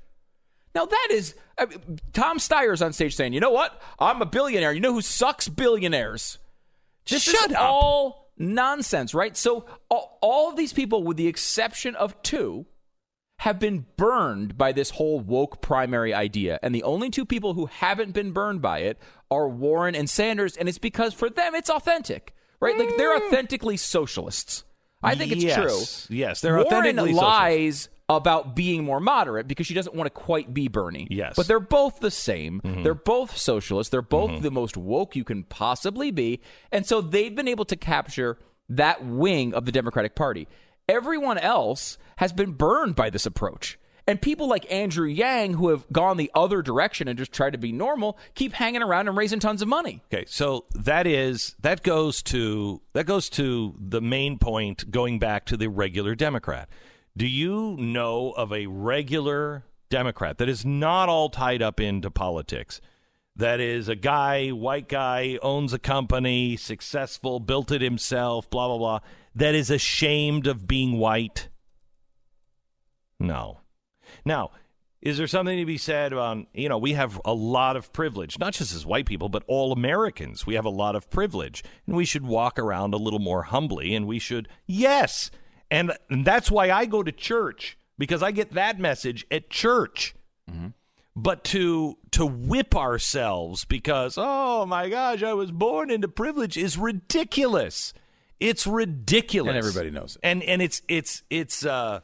Now 0.74 0.84
that 0.86 1.08
is 1.12 1.36
I 1.56 1.66
mean, 1.66 2.00
Tom 2.12 2.38
Steyer's 2.38 2.82
on 2.82 2.92
stage 2.92 3.14
saying, 3.14 3.34
"You 3.34 3.40
know 3.40 3.52
what? 3.52 3.80
I'm 4.00 4.20
a 4.20 4.26
billionaire. 4.26 4.72
You 4.72 4.80
know 4.80 4.92
who 4.92 5.00
sucks 5.00 5.48
billionaires? 5.48 6.38
This 7.08 7.22
Shut 7.22 7.52
up. 7.52 7.60
all 7.60 8.25
nonsense, 8.38 9.14
right? 9.14 9.36
So 9.36 9.66
all, 9.88 10.18
all 10.22 10.50
of 10.50 10.56
these 10.56 10.72
people, 10.72 11.02
with 11.02 11.16
the 11.16 11.26
exception 11.26 11.94
of 11.94 12.20
two, 12.22 12.66
have 13.40 13.58
been 13.58 13.86
burned 13.96 14.56
by 14.56 14.72
this 14.72 14.90
whole 14.90 15.20
woke 15.20 15.60
primary 15.60 16.14
idea, 16.14 16.58
and 16.62 16.74
the 16.74 16.82
only 16.82 17.10
two 17.10 17.26
people 17.26 17.54
who 17.54 17.66
haven't 17.66 18.12
been 18.12 18.32
burned 18.32 18.62
by 18.62 18.78
it 18.78 18.98
are 19.30 19.48
Warren 19.48 19.94
and 19.94 20.08
Sanders, 20.08 20.56
and 20.56 20.68
it's 20.68 20.78
because 20.78 21.12
for 21.12 21.28
them 21.28 21.54
it's 21.54 21.68
authentic, 21.68 22.34
right? 22.60 22.78
Like 22.78 22.96
they're 22.96 23.18
mm. 23.18 23.26
authentically 23.26 23.76
socialists. 23.76 24.64
I 25.02 25.14
think 25.14 25.32
it's 25.32 25.44
Yes. 25.44 26.06
true. 26.06 26.16
Yes, 26.16 26.40
they're 26.40 26.54
Warren 26.54 26.66
authentically 26.66 27.12
lies 27.12 27.88
about 28.08 28.54
being 28.54 28.84
more 28.84 29.00
moderate 29.00 29.48
because 29.48 29.66
she 29.66 29.74
doesn't 29.74 29.94
want 29.94 30.06
to 30.06 30.10
quite 30.10 30.54
be 30.54 30.68
Bernie. 30.68 31.08
Yes. 31.10 31.34
But 31.36 31.48
they're 31.48 31.58
both 31.58 32.00
the 32.00 32.10
same. 32.10 32.60
Mm-hmm. 32.60 32.82
They're 32.82 32.94
both 32.94 33.36
socialists. 33.36 33.90
They're 33.90 34.02
both 34.02 34.42
the 34.42 34.50
most 34.50 34.76
woke 34.76 35.16
you 35.16 35.24
can 35.24 35.42
possibly 35.42 36.10
be. 36.10 36.40
And 36.70 36.86
so 36.86 37.00
they've 37.00 37.34
been 37.34 37.48
able 37.48 37.64
to 37.64 37.76
capture 37.76 38.38
that 38.68 39.04
wing 39.04 39.54
of 39.54 39.64
the 39.64 39.72
Democratic 39.72 40.14
Party. 40.14 40.46
Everyone 40.88 41.38
else 41.38 41.98
has 42.18 42.32
been 42.32 42.52
burned 42.52 42.94
by 42.94 43.10
this 43.10 43.26
approach. 43.26 43.78
And 44.08 44.22
people 44.22 44.48
like 44.48 44.70
Andrew 44.70 45.08
Yang, 45.08 45.54
who 45.54 45.70
have 45.70 45.84
gone 45.90 46.16
the 46.16 46.30
other 46.32 46.62
direction 46.62 47.08
and 47.08 47.18
just 47.18 47.32
tried 47.32 47.50
to 47.50 47.58
be 47.58 47.72
normal, 47.72 48.16
keep 48.36 48.52
hanging 48.52 48.82
around 48.82 49.08
and 49.08 49.16
raising 49.16 49.40
tons 49.40 49.62
of 49.62 49.68
money. 49.68 50.00
Okay, 50.12 50.24
so 50.28 50.64
that 50.76 51.08
is 51.08 51.56
that 51.60 51.82
goes 51.82 52.22
to 52.24 52.80
that 52.92 53.04
goes 53.04 53.28
to 53.30 53.74
the 53.80 54.00
main 54.00 54.38
point 54.38 54.92
going 54.92 55.18
back 55.18 55.44
to 55.46 55.56
the 55.56 55.68
regular 55.68 56.14
Democrat. 56.14 56.68
Do 57.16 57.26
you 57.26 57.76
know 57.78 58.32
of 58.32 58.52
a 58.52 58.66
regular 58.66 59.64
Democrat 59.88 60.36
that 60.38 60.50
is 60.50 60.66
not 60.66 61.08
all 61.08 61.30
tied 61.30 61.62
up 61.62 61.80
into 61.80 62.10
politics 62.10 62.80
that 63.36 63.60
is 63.60 63.88
a 63.88 63.94
guy, 63.94 64.48
white 64.48 64.88
guy, 64.88 65.38
owns 65.42 65.72
a 65.72 65.78
company, 65.78 66.56
successful, 66.56 67.40
built 67.40 67.70
it 67.70 67.80
himself, 67.80 68.50
blah, 68.50 68.68
blah, 68.68 68.78
blah, 68.78 69.00
that 69.34 69.54
is 69.54 69.70
ashamed 69.70 70.46
of 70.46 70.66
being 70.66 70.98
white? 70.98 71.48
No. 73.18 73.60
Now, 74.24 74.50
is 75.00 75.18
there 75.18 75.26
something 75.26 75.58
to 75.58 75.64
be 75.64 75.78
said 75.78 76.12
about, 76.12 76.46
you 76.52 76.68
know, 76.68 76.78
we 76.78 76.94
have 76.94 77.20
a 77.24 77.32
lot 77.32 77.76
of 77.76 77.92
privilege, 77.92 78.38
not 78.38 78.54
just 78.54 78.74
as 78.74 78.84
white 78.84 79.06
people, 79.06 79.28
but 79.28 79.44
all 79.46 79.72
Americans. 79.72 80.46
We 80.46 80.54
have 80.54 80.64
a 80.64 80.70
lot 80.70 80.96
of 80.96 81.08
privilege, 81.10 81.62
and 81.86 81.96
we 81.96 82.04
should 82.04 82.26
walk 82.26 82.58
around 82.58 82.92
a 82.92 82.98
little 82.98 83.20
more 83.20 83.44
humbly, 83.44 83.94
and 83.94 84.06
we 84.06 84.18
should, 84.18 84.48
yes. 84.66 85.30
And, 85.70 85.92
that's 86.08 86.50
why 86.50 86.70
I 86.70 86.86
go 86.86 87.02
to 87.02 87.12
church, 87.12 87.76
because 87.98 88.22
I 88.22 88.30
get 88.30 88.52
that 88.52 88.78
message 88.78 89.26
at 89.30 89.50
church. 89.50 90.14
Mm-hmm. 90.50 90.68
But 91.18 91.44
to 91.44 91.96
to 92.10 92.26
whip 92.26 92.76
ourselves 92.76 93.64
because 93.64 94.16
oh 94.18 94.66
my 94.66 94.90
gosh, 94.90 95.22
I 95.22 95.32
was 95.32 95.50
born 95.50 95.90
into 95.90 96.08
privilege 96.08 96.58
is 96.58 96.76
ridiculous. 96.76 97.94
It's 98.38 98.66
ridiculous, 98.66 99.48
And 99.48 99.56
everybody 99.56 99.90
knows 99.90 100.16
it. 100.16 100.20
And 100.22 100.42
and 100.42 100.60
it's 100.60 100.82
it's 100.88 101.22
it's 101.30 101.64
uh, 101.64 102.00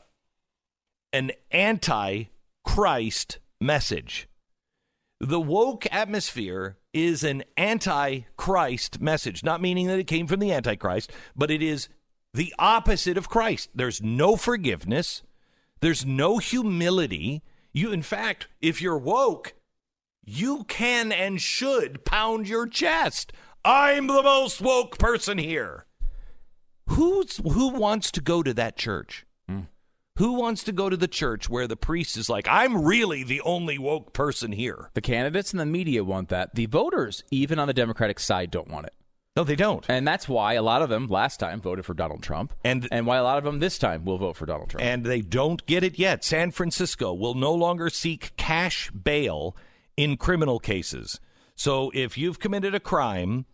an 1.13 1.33
anti-Christ 1.51 3.39
message. 3.61 4.29
The 5.21 5.41
woke 5.41 5.87
atmosphere 5.93 6.79
is 6.95 7.23
an 7.23 7.45
anti-Christ 7.59 9.01
message, 9.01 9.45
not 9.45 9.61
meaning 9.61 9.89
that 9.89 9.99
it 9.99 10.07
came 10.07 10.27
from 10.27 10.41
the 10.41 10.53
Antichrist, 10.53 11.13
but 11.37 11.51
it 11.51 11.63
is 11.63 11.89
the 12.35 12.55
opposite 12.59 13.17
of 13.19 13.29
Christ. 13.29 13.71
There's 13.75 14.03
no 14.03 14.37
forgiveness. 14.37 15.23
There's 15.81 16.07
no 16.07 16.39
humility. 16.39 17.43
You, 17.73 17.93
in 17.93 18.03
fact, 18.03 18.49
if 18.61 18.81
you're 18.81 18.99
woke, 18.99 19.55
you 20.25 20.65
can 20.65 21.13
and 21.13 21.41
should 21.41 22.05
pound 22.05 22.49
your 22.49 22.67
chest. 22.67 23.33
I'm 23.65 24.07
the 24.07 24.23
most 24.23 24.61
woke 24.61 24.99
person 24.99 25.39
here. 25.39 25.87
Who's 26.89 27.37
who 27.37 27.69
wants 27.69 28.11
to 28.13 28.21
go 28.21 28.43
to 28.43 28.53
that 28.55 28.77
church? 28.77 29.25
Hmm. 29.49 29.63
Who 30.19 30.35
wants 30.35 30.63
to 30.65 30.73
go 30.73 30.91
to 30.91 30.97
the 30.97 31.09
church 31.09 31.49
where 31.49 31.67
the 31.67 31.77
priest 31.77 32.17
is 32.17 32.29
like, 32.29 32.47
I'm 32.49 32.85
really 32.85 33.25
the 33.25 33.41
only 33.43 33.79
woke 33.79 34.13
person 34.13 34.53
here? 34.53 34.91
The 34.95 35.01
candidates 35.01 35.53
and 35.53 35.61
the 35.61 35.67
media 35.67 36.05
want 36.05 36.29
that. 36.29 36.55
The 36.55 36.67
voters, 36.67 37.25
even 37.31 37.59
on 37.59 37.69
the 37.69 37.75
Democratic 37.75 38.21
side, 38.21 38.51
don't 38.51 38.69
want 38.69 38.87
it. 38.87 38.95
No, 39.35 39.45
they 39.45 39.57
don't. 39.57 39.85
And 39.89 40.07
that's 40.07 40.29
why 40.29 40.55
a 40.55 40.63
lot 40.63 40.83
of 40.83 40.91
them 40.91 41.07
last 41.07 41.41
time 41.41 41.61
voted 41.61 41.87
for 41.87 41.95
Donald 41.95 42.23
Trump. 42.23 42.53
And 42.65 42.87
and 42.93 43.07
why 43.07 43.17
a 43.17 43.23
lot 43.23 43.39
of 43.39 43.45
them 43.45 43.61
this 43.61 43.79
time 43.79 44.05
will 44.05 44.19
vote 44.19 44.37
for 44.37 44.45
Donald 44.45 44.69
Trump. 44.69 44.85
And 44.85 45.05
they 45.05 45.23
don't 45.23 45.65
get 45.65 45.83
it 45.83 45.99
yet. 45.99 46.23
San 46.23 46.51
Francisco 46.51 47.15
will 47.15 47.35
no 47.35 47.53
longer 47.55 47.89
seek 47.89 48.37
cash 48.37 48.91
bail 48.91 49.57
in 49.97 50.19
criminal 50.19 50.59
cases. 50.59 51.19
So 51.55 51.91
if 51.95 52.19
you've 52.19 52.41
committed 52.41 52.75
a 52.75 52.81
crime, 52.81 53.47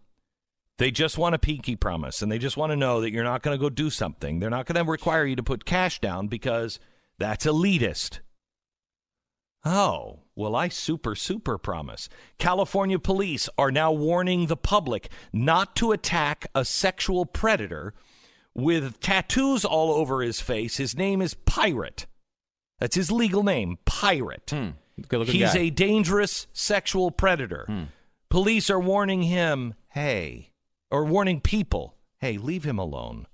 they 0.78 0.90
just 0.90 1.16
want 1.16 1.34
a 1.34 1.38
pinky 1.38 1.76
promise 1.76 2.22
and 2.22 2.30
they 2.30 2.38
just 2.38 2.56
want 2.56 2.70
to 2.70 2.76
know 2.76 3.00
that 3.00 3.12
you're 3.12 3.24
not 3.24 3.42
going 3.42 3.56
to 3.56 3.60
go 3.60 3.70
do 3.70 3.90
something. 3.90 4.38
They're 4.40 4.50
not 4.50 4.66
going 4.66 4.84
to 4.84 4.90
require 4.90 5.24
you 5.24 5.36
to 5.36 5.42
put 5.42 5.64
cash 5.64 6.00
down 6.00 6.26
because 6.26 6.80
that's 7.18 7.46
elitist. 7.46 8.20
Oh, 9.64 10.20
well, 10.34 10.54
I 10.54 10.68
super, 10.68 11.14
super 11.14 11.58
promise. 11.58 12.08
California 12.38 12.98
police 12.98 13.48
are 13.58 13.72
now 13.72 13.90
warning 13.92 14.46
the 14.46 14.56
public 14.56 15.10
not 15.32 15.74
to 15.76 15.92
attack 15.92 16.46
a 16.54 16.64
sexual 16.64 17.26
predator 17.26 17.92
with 18.54 19.00
tattoos 19.00 19.64
all 19.64 19.92
over 19.92 20.22
his 20.22 20.40
face. 20.40 20.76
His 20.76 20.96
name 20.96 21.20
is 21.20 21.34
Pirate. 21.34 22.06
That's 22.78 22.96
his 22.96 23.10
legal 23.10 23.42
name, 23.42 23.78
Pirate. 23.84 24.50
Hmm. 24.50 24.68
Good-looking 25.08 25.34
He's 25.34 25.52
guy. 25.52 25.60
a 25.60 25.70
dangerous 25.70 26.46
sexual 26.52 27.10
predator. 27.10 27.64
Hmm. 27.66 27.82
Police 28.30 28.70
are 28.70 28.80
warning 28.80 29.22
him, 29.22 29.74
hey, 29.90 30.50
or 30.90 31.04
warning 31.04 31.40
people, 31.40 31.96
hey, 32.18 32.36
leave 32.36 32.64
him 32.64 32.78
alone. 32.78 33.26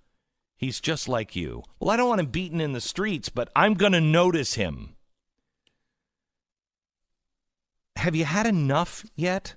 He's 0.57 0.81
just 0.81 1.09
like 1.09 1.35
you. 1.37 1.63
Well, 1.79 1.91
I 1.91 1.97
don't 1.97 2.09
want 2.09 2.21
him 2.21 2.27
beaten 2.27 2.61
in 2.61 2.73
the 2.73 2.81
streets, 2.81 3.29
but 3.29 3.51
I'm 3.57 3.75
going 3.75 3.93
to 3.93 4.01
notice 4.01 4.55
him. 4.55 4.94
Have 7.97 8.15
you 8.15 8.25
had 8.25 8.47
enough 8.47 9.05
yet? 9.15 9.55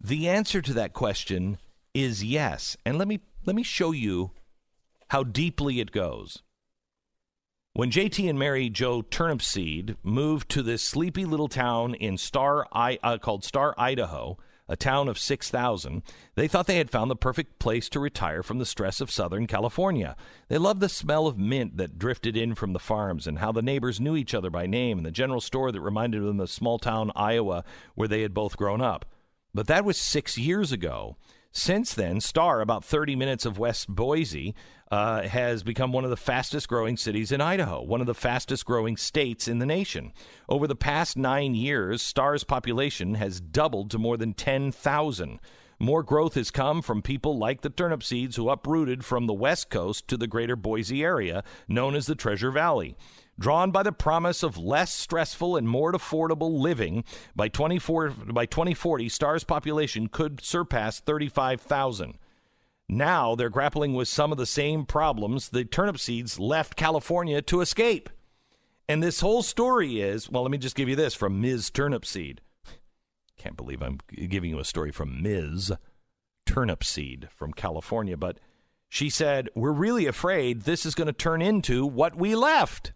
The 0.00 0.28
answer 0.28 0.62
to 0.62 0.72
that 0.74 0.92
question 0.92 1.58
is 1.94 2.22
yes. 2.22 2.76
And 2.84 2.98
let 2.98 3.08
me 3.08 3.20
let 3.44 3.56
me 3.56 3.62
show 3.62 3.92
you 3.92 4.32
how 5.10 5.24
deeply 5.24 5.80
it 5.80 5.90
goes. 5.90 6.42
When 7.72 7.90
JT 7.90 8.28
and 8.28 8.38
Mary 8.38 8.68
Jo 8.68 9.02
Turnipseed 9.02 9.96
moved 10.02 10.48
to 10.50 10.62
this 10.62 10.82
sleepy 10.82 11.24
little 11.24 11.48
town 11.48 11.94
in 11.94 12.18
Star 12.18 12.66
I, 12.72 12.98
uh, 13.02 13.18
called 13.18 13.44
Star, 13.44 13.74
Idaho, 13.78 14.36
a 14.68 14.76
town 14.76 15.08
of 15.08 15.18
6,000, 15.18 16.02
they 16.34 16.46
thought 16.46 16.66
they 16.66 16.78
had 16.78 16.90
found 16.90 17.10
the 17.10 17.16
perfect 17.16 17.58
place 17.58 17.88
to 17.88 18.00
retire 18.00 18.42
from 18.42 18.58
the 18.58 18.66
stress 18.66 19.00
of 19.00 19.10
Southern 19.10 19.46
California. 19.46 20.14
They 20.48 20.58
loved 20.58 20.80
the 20.80 20.88
smell 20.88 21.26
of 21.26 21.38
mint 21.38 21.76
that 21.78 21.98
drifted 21.98 22.36
in 22.36 22.54
from 22.54 22.72
the 22.72 22.78
farms 22.78 23.26
and 23.26 23.38
how 23.38 23.52
the 23.52 23.62
neighbors 23.62 24.00
knew 24.00 24.16
each 24.16 24.34
other 24.34 24.50
by 24.50 24.66
name 24.66 24.98
and 24.98 25.06
the 25.06 25.10
general 25.10 25.40
store 25.40 25.72
that 25.72 25.80
reminded 25.80 26.22
them 26.22 26.40
of 26.40 26.50
small 26.50 26.78
town 26.78 27.10
Iowa 27.16 27.64
where 27.94 28.08
they 28.08 28.22
had 28.22 28.34
both 28.34 28.56
grown 28.56 28.80
up. 28.80 29.06
But 29.54 29.66
that 29.68 29.84
was 29.84 29.96
six 29.96 30.36
years 30.36 30.72
ago. 30.72 31.16
Since 31.50 31.94
then, 31.94 32.20
Star, 32.20 32.60
about 32.60 32.84
30 32.84 33.16
minutes 33.16 33.46
of 33.46 33.58
West 33.58 33.88
Boise, 33.88 34.54
uh, 34.90 35.22
has 35.22 35.62
become 35.62 35.92
one 35.92 36.04
of 36.04 36.10
the 36.10 36.16
fastest 36.16 36.68
growing 36.68 36.96
cities 36.96 37.32
in 37.32 37.40
Idaho, 37.40 37.82
one 37.82 38.00
of 38.00 38.06
the 38.06 38.14
fastest 38.14 38.64
growing 38.64 38.96
states 38.96 39.48
in 39.48 39.58
the 39.58 39.66
nation. 39.66 40.12
Over 40.48 40.66
the 40.66 40.76
past 40.76 41.16
nine 41.16 41.54
years, 41.54 42.02
Star's 42.02 42.44
population 42.44 43.14
has 43.14 43.40
doubled 43.40 43.90
to 43.90 43.98
more 43.98 44.16
than 44.16 44.34
10,000. 44.34 45.40
More 45.80 46.02
growth 46.02 46.34
has 46.34 46.50
come 46.50 46.82
from 46.82 47.02
people 47.02 47.38
like 47.38 47.60
the 47.60 47.70
Turnipseeds 47.70 48.36
who 48.36 48.50
uprooted 48.50 49.04
from 49.04 49.26
the 49.26 49.34
West 49.34 49.70
Coast 49.70 50.08
to 50.08 50.16
the 50.16 50.26
greater 50.26 50.56
Boise 50.56 51.04
area, 51.04 51.44
known 51.68 51.94
as 51.94 52.06
the 52.06 52.14
Treasure 52.14 52.50
Valley. 52.50 52.96
Drawn 53.38 53.70
by 53.70 53.84
the 53.84 53.92
promise 53.92 54.42
of 54.42 54.58
less 54.58 54.92
stressful 54.92 55.56
and 55.56 55.68
more 55.68 55.92
affordable 55.92 56.58
living, 56.58 57.04
by, 57.36 57.48
24, 57.48 58.10
by 58.32 58.46
2040, 58.46 59.08
Star's 59.08 59.44
population 59.44 60.08
could 60.08 60.42
surpass 60.42 60.98
35,000. 60.98 62.18
Now 62.88 63.34
they're 63.34 63.50
grappling 63.50 63.94
with 63.94 64.08
some 64.08 64.32
of 64.32 64.38
the 64.38 64.46
same 64.46 64.84
problems 64.84 65.50
the 65.50 65.64
Turnipseeds 65.64 66.40
left 66.40 66.74
California 66.74 67.42
to 67.42 67.60
escape. 67.60 68.08
And 68.88 69.02
this 69.02 69.20
whole 69.20 69.42
story 69.42 70.00
is 70.00 70.30
well, 70.30 70.42
let 70.42 70.50
me 70.50 70.58
just 70.58 70.74
give 70.74 70.88
you 70.88 70.96
this 70.96 71.14
from 71.14 71.40
Ms. 71.40 71.70
Turnipseed. 71.70 72.38
Can't 73.36 73.56
believe 73.56 73.82
I'm 73.82 74.00
giving 74.10 74.50
you 74.50 74.58
a 74.58 74.64
story 74.64 74.90
from 74.90 75.22
Ms. 75.22 75.72
Turnipseed 76.46 77.30
from 77.30 77.52
California, 77.52 78.16
but 78.16 78.38
she 78.88 79.10
said, 79.10 79.50
We're 79.54 79.70
really 79.70 80.06
afraid 80.06 80.62
this 80.62 80.86
is 80.86 80.94
going 80.94 81.06
to 81.06 81.12
turn 81.12 81.42
into 81.42 81.86
what 81.86 82.16
we 82.16 82.34
left. 82.34 82.92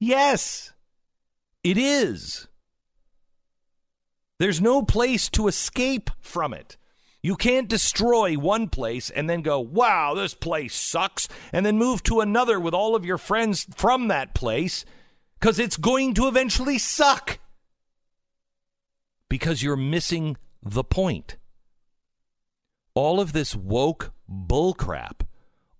Yes, 0.00 0.72
it 1.62 1.76
is. 1.76 2.48
There's 4.38 4.60
no 4.60 4.82
place 4.82 5.28
to 5.30 5.46
escape 5.46 6.08
from 6.18 6.54
it. 6.54 6.78
You 7.22 7.36
can't 7.36 7.68
destroy 7.68 8.36
one 8.36 8.68
place 8.68 9.10
and 9.10 9.28
then 9.28 9.42
go, 9.42 9.60
wow, 9.60 10.14
this 10.14 10.32
place 10.32 10.74
sucks, 10.74 11.28
and 11.52 11.66
then 11.66 11.76
move 11.76 12.02
to 12.04 12.20
another 12.20 12.58
with 12.58 12.72
all 12.72 12.96
of 12.96 13.04
your 13.04 13.18
friends 13.18 13.66
from 13.76 14.08
that 14.08 14.34
place 14.34 14.86
because 15.38 15.58
it's 15.58 15.76
going 15.76 16.14
to 16.14 16.28
eventually 16.28 16.78
suck. 16.78 17.38
Because 19.28 19.62
you're 19.62 19.76
missing 19.76 20.38
the 20.62 20.82
point. 20.82 21.36
All 22.94 23.20
of 23.20 23.34
this 23.34 23.54
woke 23.54 24.12
bullcrap, 24.30 25.20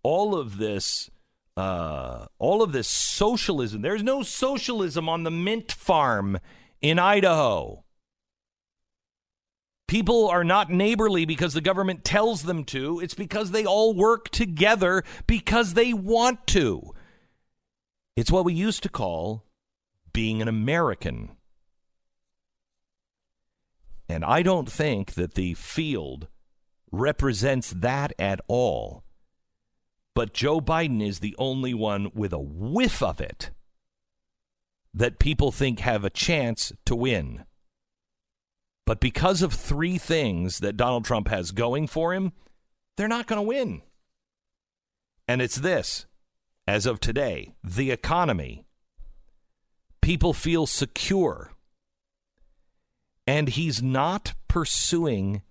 all 0.02 0.34
of 0.34 0.58
this, 0.58 1.10
uh, 1.60 2.26
all 2.38 2.62
of 2.62 2.72
this 2.72 2.88
socialism. 2.88 3.82
There's 3.82 4.02
no 4.02 4.22
socialism 4.22 5.10
on 5.10 5.24
the 5.24 5.30
mint 5.30 5.70
farm 5.70 6.38
in 6.80 6.98
Idaho. 6.98 7.84
People 9.86 10.28
are 10.28 10.44
not 10.44 10.70
neighborly 10.70 11.26
because 11.26 11.52
the 11.52 11.60
government 11.60 12.02
tells 12.02 12.44
them 12.44 12.64
to. 12.64 13.00
It's 13.00 13.12
because 13.12 13.50
they 13.50 13.66
all 13.66 13.92
work 13.92 14.30
together 14.30 15.04
because 15.26 15.74
they 15.74 15.92
want 15.92 16.46
to. 16.48 16.94
It's 18.16 18.30
what 18.30 18.46
we 18.46 18.54
used 18.54 18.82
to 18.84 18.88
call 18.88 19.44
being 20.14 20.40
an 20.40 20.48
American. 20.48 21.36
And 24.08 24.24
I 24.24 24.42
don't 24.42 24.70
think 24.70 25.12
that 25.14 25.34
the 25.34 25.52
field 25.54 26.28
represents 26.90 27.70
that 27.70 28.14
at 28.18 28.40
all. 28.48 29.04
But 30.14 30.34
Joe 30.34 30.60
Biden 30.60 31.06
is 31.06 31.20
the 31.20 31.36
only 31.38 31.74
one 31.74 32.10
with 32.14 32.32
a 32.32 32.38
whiff 32.38 33.02
of 33.02 33.20
it 33.20 33.50
that 34.92 35.18
people 35.18 35.52
think 35.52 35.80
have 35.80 36.04
a 36.04 36.10
chance 36.10 36.72
to 36.84 36.96
win. 36.96 37.44
But 38.86 39.00
because 39.00 39.40
of 39.40 39.52
three 39.52 39.98
things 39.98 40.58
that 40.58 40.76
Donald 40.76 41.04
Trump 41.04 41.28
has 41.28 41.52
going 41.52 41.86
for 41.86 42.12
him, 42.12 42.32
they're 42.96 43.06
not 43.06 43.28
going 43.28 43.36
to 43.36 43.42
win. 43.42 43.82
And 45.28 45.40
it's 45.40 45.56
this 45.56 46.06
as 46.66 46.86
of 46.86 46.98
today, 46.98 47.54
the 47.62 47.90
economy. 47.90 48.64
People 50.02 50.32
feel 50.32 50.66
secure. 50.66 51.52
And 53.26 53.48
he's 53.48 53.80
not 53.80 54.34
pursuing 54.48 55.42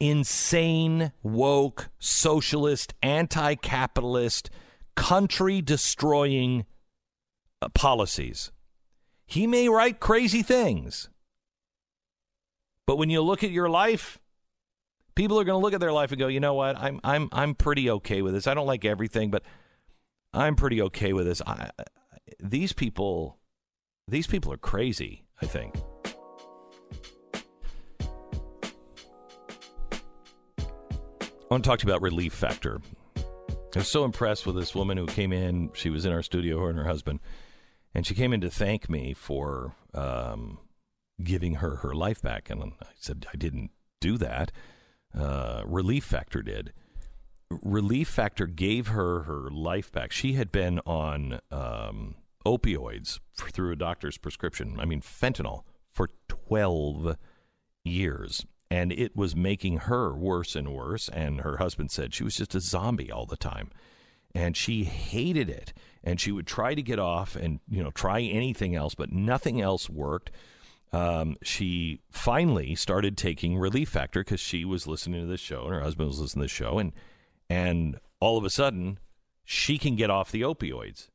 insane, 0.00 1.12
woke, 1.22 1.88
socialist, 1.98 2.94
anti 3.02 3.54
capitalist, 3.56 4.50
country 4.94 5.60
destroying 5.60 6.66
uh, 7.60 7.68
policies. 7.70 8.52
He 9.26 9.46
may 9.46 9.68
write 9.68 10.00
crazy 10.00 10.42
things. 10.42 11.10
But 12.86 12.96
when 12.96 13.10
you 13.10 13.20
look 13.20 13.44
at 13.44 13.50
your 13.50 13.68
life, 13.68 14.18
people 15.14 15.38
are 15.38 15.44
going 15.44 15.60
to 15.60 15.62
look 15.62 15.74
at 15.74 15.80
their 15.80 15.92
life 15.92 16.10
and 16.10 16.18
go, 16.18 16.28
"You 16.28 16.40
know 16.40 16.54
what? 16.54 16.78
I'm 16.78 17.00
I'm 17.04 17.28
I'm 17.32 17.54
pretty 17.54 17.90
okay 17.90 18.22
with 18.22 18.34
this. 18.34 18.46
I 18.46 18.54
don't 18.54 18.66
like 18.66 18.84
everything, 18.84 19.30
but 19.30 19.42
I'm 20.32 20.56
pretty 20.56 20.80
okay 20.82 21.12
with 21.12 21.26
this." 21.26 21.42
I, 21.46 21.70
these 22.40 22.72
people 22.72 23.38
these 24.08 24.26
people 24.26 24.52
are 24.52 24.58
crazy, 24.58 25.26
I 25.42 25.46
think. 25.46 25.74
I 31.50 31.54
want 31.54 31.64
to 31.64 31.70
talk 31.70 31.78
to 31.78 31.86
you 31.86 31.92
about 31.92 32.02
relief 32.02 32.34
factor. 32.34 32.82
I 33.16 33.78
was 33.78 33.90
so 33.90 34.04
impressed 34.04 34.44
with 34.44 34.54
this 34.54 34.74
woman 34.74 34.98
who 34.98 35.06
came 35.06 35.32
in. 35.32 35.70
She 35.72 35.88
was 35.88 36.04
in 36.04 36.12
our 36.12 36.22
studio, 36.22 36.60
her 36.60 36.68
and 36.68 36.78
her 36.78 36.84
husband, 36.84 37.20
and 37.94 38.06
she 38.06 38.14
came 38.14 38.34
in 38.34 38.42
to 38.42 38.50
thank 38.50 38.90
me 38.90 39.14
for 39.14 39.74
um, 39.94 40.58
giving 41.22 41.54
her 41.54 41.76
her 41.76 41.94
life 41.94 42.20
back. 42.20 42.50
And 42.50 42.62
I 42.62 42.86
said, 42.96 43.24
I 43.32 43.38
didn't 43.38 43.70
do 43.98 44.18
that. 44.18 44.52
Uh, 45.18 45.62
relief 45.64 46.04
Factor 46.04 46.42
did. 46.42 46.74
Relief 47.50 48.08
Factor 48.08 48.46
gave 48.46 48.88
her 48.88 49.22
her 49.22 49.48
life 49.50 49.90
back. 49.90 50.12
She 50.12 50.34
had 50.34 50.52
been 50.52 50.80
on 50.80 51.40
um, 51.50 52.16
opioids 52.44 53.20
for, 53.32 53.48
through 53.48 53.72
a 53.72 53.76
doctor's 53.76 54.18
prescription. 54.18 54.78
I 54.78 54.84
mean, 54.84 55.00
fentanyl 55.00 55.62
for 55.90 56.10
12 56.28 57.16
years 57.84 58.44
and 58.70 58.92
it 58.92 59.16
was 59.16 59.34
making 59.34 59.78
her 59.78 60.14
worse 60.14 60.54
and 60.54 60.74
worse. 60.74 61.08
And 61.08 61.40
her 61.40 61.56
husband 61.56 61.90
said 61.90 62.14
she 62.14 62.24
was 62.24 62.36
just 62.36 62.54
a 62.54 62.60
zombie 62.60 63.10
all 63.10 63.26
the 63.26 63.36
time, 63.36 63.70
and 64.34 64.56
she 64.56 64.84
hated 64.84 65.48
it. 65.48 65.72
And 66.04 66.20
she 66.20 66.32
would 66.32 66.46
try 66.46 66.74
to 66.74 66.82
get 66.82 66.98
off 66.98 67.36
and 67.36 67.60
you 67.68 67.82
know 67.82 67.90
try 67.90 68.20
anything 68.20 68.74
else, 68.74 68.94
but 68.94 69.12
nothing 69.12 69.60
else 69.60 69.88
worked. 69.90 70.30
Um, 70.90 71.36
she 71.42 72.00
finally 72.10 72.74
started 72.74 73.18
taking 73.18 73.58
Relief 73.58 73.90
Factor 73.90 74.20
because 74.20 74.40
she 74.40 74.64
was 74.64 74.86
listening 74.86 75.20
to 75.20 75.26
this 75.26 75.40
show, 75.40 75.64
and 75.64 75.74
her 75.74 75.82
husband 75.82 76.08
was 76.08 76.20
listening 76.20 76.42
to 76.42 76.44
this 76.44 76.52
show, 76.52 76.78
and 76.78 76.92
and 77.50 77.98
all 78.20 78.38
of 78.38 78.44
a 78.44 78.50
sudden 78.50 78.98
she 79.44 79.78
can 79.78 79.96
get 79.96 80.10
off 80.10 80.30
the 80.30 80.42
opioids. 80.42 81.08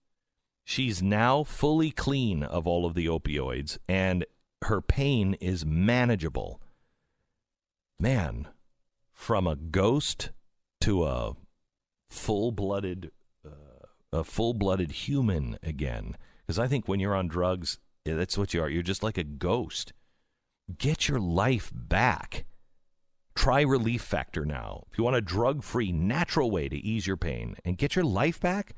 She's 0.66 1.04
now 1.04 1.44
fully 1.44 1.92
clean 1.92 2.42
of 2.42 2.68
all 2.68 2.86
of 2.86 2.94
the 2.94 3.06
opioids, 3.08 3.78
and 3.88 4.26
her 4.64 4.82
pain 4.82 5.36
is 5.36 5.66
manageable 5.66 6.62
man, 8.00 8.48
from 9.14 9.48
a 9.48 9.56
ghost 9.56 10.32
to 10.82 11.06
a 11.06 11.34
full-blooded, 12.10 13.12
uh, 13.46 13.88
a 14.12 14.24
full-blooded 14.24 14.92
human 14.92 15.58
again. 15.64 16.18
Because 16.46 16.60
I 16.60 16.68
think 16.68 16.88
when 16.88 17.00
you're 17.00 17.16
on 17.16 17.28
drugs, 17.28 17.80
that's 18.06 18.38
what 18.38 18.54
you 18.54 18.62
are. 18.62 18.70
You're 18.70 18.84
just 18.84 19.04
like 19.04 19.18
a 19.18 19.24
ghost. 19.24 19.94
Get 20.78 21.08
your 21.08 21.20
life 21.20 21.72
back. 21.74 22.46
Try 23.36 23.62
Relief 23.62 24.02
Factor 24.02 24.46
now. 24.46 24.84
If 24.92 24.98
you 24.98 25.04
want 25.04 25.16
a 25.16 25.22
drug-free, 25.22 25.92
natural 25.92 26.52
way 26.52 26.70
to 26.70 26.78
ease 26.78 27.08
your 27.08 27.18
pain 27.18 27.56
and 27.66 27.78
get 27.78 27.96
your 27.96 28.06
life 28.06 28.40
back, 28.40 28.76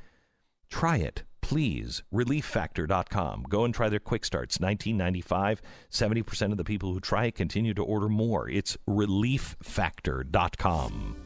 try 0.70 0.98
it 0.98 1.24
please, 1.46 2.04
relieffactor.com. 2.12 3.46
Go 3.48 3.64
and 3.66 3.74
try 3.74 3.88
their 3.88 4.00
quick 4.00 4.26
starts. 4.26 4.60
1995. 4.60 5.62
70% 5.92 6.52
of 6.52 6.58
the 6.58 6.64
people 6.64 6.92
who 6.92 7.00
try 7.00 7.26
it 7.26 7.36
continue 7.36 7.76
to 7.76 7.84
order 7.84 8.10
more. 8.10 8.50
It's 8.50 8.76
relieffactor.com. 8.90 11.18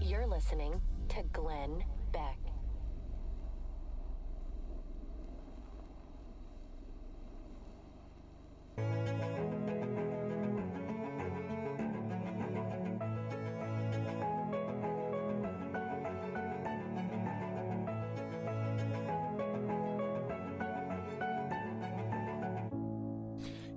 You're 0.00 0.26
listening 0.26 0.80
to 1.10 1.22
Glenn 1.34 1.84
Beck. 2.12 2.38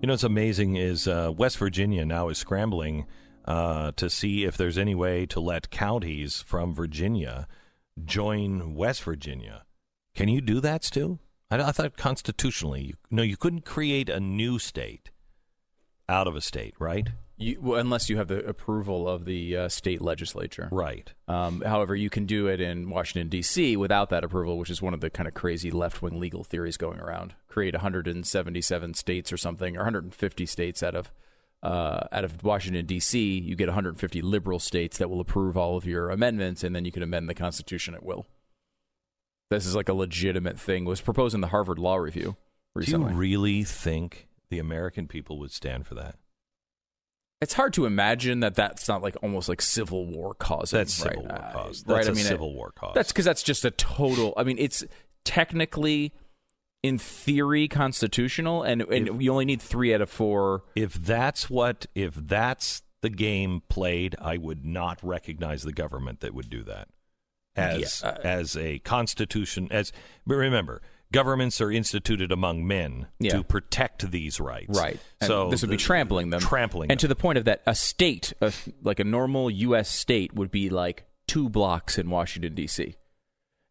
You 0.02 0.08
know, 0.08 0.14
what's 0.14 0.24
amazing 0.24 0.78
is 0.78 1.10
uh, 1.10 1.34
West 1.36 1.58
Virginia 1.58 2.06
now 2.06 2.30
is 2.30 2.38
scrambling 2.38 3.06
uh, 3.44 3.92
to 3.98 4.10
see 4.10 4.46
if 4.46 4.56
there's 4.56 4.78
any 4.78 4.96
way 4.96 5.26
to 5.26 5.42
let 5.42 5.72
counties 5.72 6.42
from 6.42 6.74
Virginia 6.74 7.50
join 8.06 8.76
West 8.76 9.04
Virginia. 9.04 9.66
Can 10.16 10.30
you 10.30 10.40
do 10.40 10.62
that, 10.62 10.86
Stu? 10.86 11.20
I, 11.52 11.62
I 11.62 11.72
thought 11.74 11.98
constitutionally, 11.98 12.82
you, 12.82 12.94
no, 13.12 13.24
you 13.24 13.36
couldn't 13.36 13.66
create 13.66 14.08
a 14.08 14.22
new 14.22 14.58
state 14.58 15.12
out 16.08 16.28
of 16.28 16.36
a 16.38 16.42
state, 16.42 16.76
right? 16.80 17.10
You, 17.40 17.58
well, 17.62 17.80
unless 17.80 18.10
you 18.10 18.18
have 18.18 18.28
the 18.28 18.46
approval 18.46 19.08
of 19.08 19.24
the 19.24 19.56
uh, 19.56 19.70
state 19.70 20.02
legislature. 20.02 20.68
Right. 20.74 21.14
Um, 21.30 21.62
however, 21.62 21.96
you 21.96 22.10
can 22.10 22.26
do 22.26 22.48
it 22.48 22.60
in 22.60 22.90
Washington, 22.90 23.30
D.C. 23.30 23.78
without 23.78 24.10
that 24.10 24.26
approval, 24.26 24.58
which 24.58 24.70
is 24.70 24.82
one 24.82 24.94
of 24.94 25.00
the 25.00 25.10
kind 25.10 25.26
of 25.26 25.34
crazy 25.34 25.72
left 25.72 26.02
wing 26.02 26.20
legal 26.20 26.44
theories 26.44 26.76
going 26.76 27.00
around. 27.00 27.36
Create 27.48 27.74
177 27.74 28.94
states 28.94 29.32
or 29.32 29.38
something, 29.38 29.78
or 29.78 29.80
150 29.80 30.46
states 30.46 30.84
out 30.84 30.96
of. 30.96 31.12
Uh, 31.62 32.08
out 32.14 32.24
of 32.24 32.42
Washington 32.42 32.86
D.C., 32.86 33.20
you 33.20 33.54
get 33.54 33.68
150 33.68 34.22
liberal 34.22 34.60
states 34.60 34.98
that 34.98 35.10
will 35.10 35.20
approve 35.20 35.58
all 35.58 35.76
of 35.76 35.86
your 35.86 36.10
amendments, 36.10 36.64
and 36.64 36.74
then 36.74 36.86
you 36.86 36.92
can 36.92 37.04
amend 37.04 37.28
the 37.28 37.34
Constitution 37.34 37.94
at 37.94 38.02
will. 38.02 38.26
This 39.50 39.66
is 39.66 39.76
like 39.76 39.90
a 39.90 39.94
legitimate 39.94 40.58
thing. 40.58 40.86
It 40.86 40.90
was 40.90 41.02
proposed 41.02 41.36
in 41.36 41.42
the 41.42 41.48
Harvard 41.48 41.78
Law 41.78 41.98
Review 41.98 42.38
recently. 42.76 43.08
Do 43.08 43.14
you 43.14 43.20
really 43.20 43.64
think 43.66 44.30
the 44.50 44.60
American 44.60 45.08
people 45.08 45.38
would 45.40 45.52
stand 45.52 45.86
for 45.86 45.96
that? 45.96 46.16
It's 47.42 47.54
hard 47.54 47.74
to 47.74 47.86
imagine 47.86 48.42
that 48.42 48.56
that's 48.56 48.88
not 48.88 49.02
like 49.02 49.16
almost 49.24 49.48
like 49.48 49.62
civil 49.62 50.06
war 50.06 50.34
cause. 50.34 50.72
That's 50.72 51.00
right? 51.04 51.12
civil 51.14 51.24
war 51.24 51.36
Uh, 51.42 51.52
cause. 51.54 51.84
right? 51.88 51.96
That's 51.96 52.08
I 52.10 52.12
a 52.12 52.16
mean, 52.16 52.26
civil 52.26 52.50
it- 52.50 52.56
war 52.56 52.72
cause. 52.76 52.92
That's 52.96 53.12
because 53.12 53.26
that's 53.26 53.44
just 53.44 53.64
a 53.64 53.72
total. 53.72 54.34
I 54.36 54.44
mean, 54.44 54.58
it's 54.60 54.84
technically, 55.24 56.12
in 56.84 56.98
theory, 56.98 57.68
constitutional, 57.68 58.64
and 58.64 58.82
and 58.82 59.22
you 59.22 59.32
only 59.32 59.46
need 59.46 59.62
three 59.62 59.94
out 59.94 60.02
of 60.02 60.10
four. 60.10 60.64
if 60.76 60.94
that's 60.94 61.50
what 61.50 61.86
if 61.96 62.14
that's 62.16 62.84
the 63.02 63.10
game 63.10 63.62
played, 63.70 64.16
I 64.22 64.36
would 64.38 64.66
not 64.66 65.00
recognize 65.02 65.64
the 65.64 65.72
government 65.72 66.20
that 66.20 66.34
would 66.34 66.50
do 66.50 66.64
that 66.64 66.90
as 67.56 68.02
Yeah, 68.04 68.10
uh, 68.10 68.18
as 68.24 68.58
a 68.58 68.80
constitution. 68.80 69.70
As 69.72 69.94
but 70.28 70.36
remember, 70.36 70.82
governments 71.12 71.60
are 71.62 71.72
instituted 71.72 72.32
among 72.32 72.66
men 72.68 73.08
Yeah. 73.20 73.32
to 73.38 73.44
protect 73.44 74.12
these 74.12 74.40
rights. 74.40 74.78
Right. 74.78 75.00
And 75.22 75.28
So 75.28 75.50
this 75.50 75.62
would 75.62 75.72
be 75.72 75.78
trampling 75.78 76.30
them. 76.30 76.40
Trampling 76.40 76.92
And 76.92 77.00
them. 77.00 77.02
to 77.02 77.08
the 77.08 77.16
point 77.16 77.38
of 77.38 77.46
that, 77.46 77.62
a 77.66 77.76
state, 77.76 78.34
a, 78.42 78.54
like 78.84 79.00
a 79.00 79.04
normal 79.04 79.50
U.S. 79.50 79.90
state, 79.90 80.34
would 80.34 80.52
be 80.52 80.70
like 80.70 81.06
two 81.28 81.50
blocks 81.50 81.98
in 81.98 82.10
Washington, 82.10 82.54
D.C. 82.56 82.96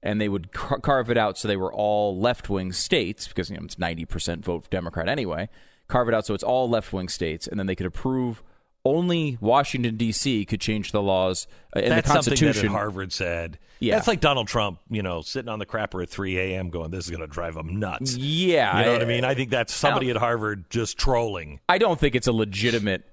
And 0.02 0.20
they 0.20 0.28
would 0.28 0.52
car- 0.52 0.80
carve 0.80 1.10
it 1.10 1.18
out 1.18 1.38
so 1.38 1.48
they 1.48 1.56
were 1.56 1.72
all 1.72 2.18
left 2.18 2.48
wing 2.48 2.72
states, 2.72 3.26
because 3.28 3.50
you 3.50 3.56
know, 3.56 3.64
it's 3.64 3.76
90% 3.76 4.44
vote 4.44 4.68
Democrat 4.70 5.08
anyway. 5.08 5.48
Carve 5.88 6.08
it 6.08 6.14
out 6.14 6.26
so 6.26 6.34
it's 6.34 6.44
all 6.44 6.68
left 6.68 6.92
wing 6.92 7.08
states. 7.08 7.46
And 7.46 7.58
then 7.58 7.66
they 7.66 7.74
could 7.74 7.86
approve 7.86 8.42
only 8.88 9.38
Washington, 9.40 9.96
D.C. 9.96 10.44
could 10.44 10.60
change 10.60 10.92
the 10.92 11.02
laws 11.02 11.46
uh, 11.76 11.80
in 11.80 11.88
That's 11.90 12.06
the 12.06 12.14
something 12.14 12.30
Constitution. 12.32 12.66
that 12.66 12.72
Harvard 12.72 13.12
said. 13.12 13.58
Yeah. 13.80 13.94
That's 13.94 14.08
like 14.08 14.20
Donald 14.20 14.48
Trump, 14.48 14.80
you 14.90 15.02
know, 15.02 15.20
sitting 15.22 15.48
on 15.48 15.58
the 15.58 15.66
crapper 15.66 16.02
at 16.02 16.10
3 16.10 16.38
a.m. 16.38 16.70
going, 16.70 16.90
this 16.90 17.04
is 17.04 17.10
going 17.10 17.20
to 17.20 17.26
drive 17.28 17.56
him 17.56 17.78
nuts. 17.78 18.16
yeah. 18.16 18.78
You 18.80 18.86
know 18.86 18.92
what 18.94 19.02
I 19.02 19.04
mean? 19.04 19.24
I 19.24 19.34
think 19.34 19.50
that's 19.50 19.72
somebody 19.72 20.10
at 20.10 20.16
Harvard 20.16 20.68
just 20.70 20.98
trolling. 20.98 21.60
I 21.68 21.78
don't 21.78 21.98
think 21.98 22.14
it's 22.14 22.26
a 22.26 22.32
legitimate 22.32 23.04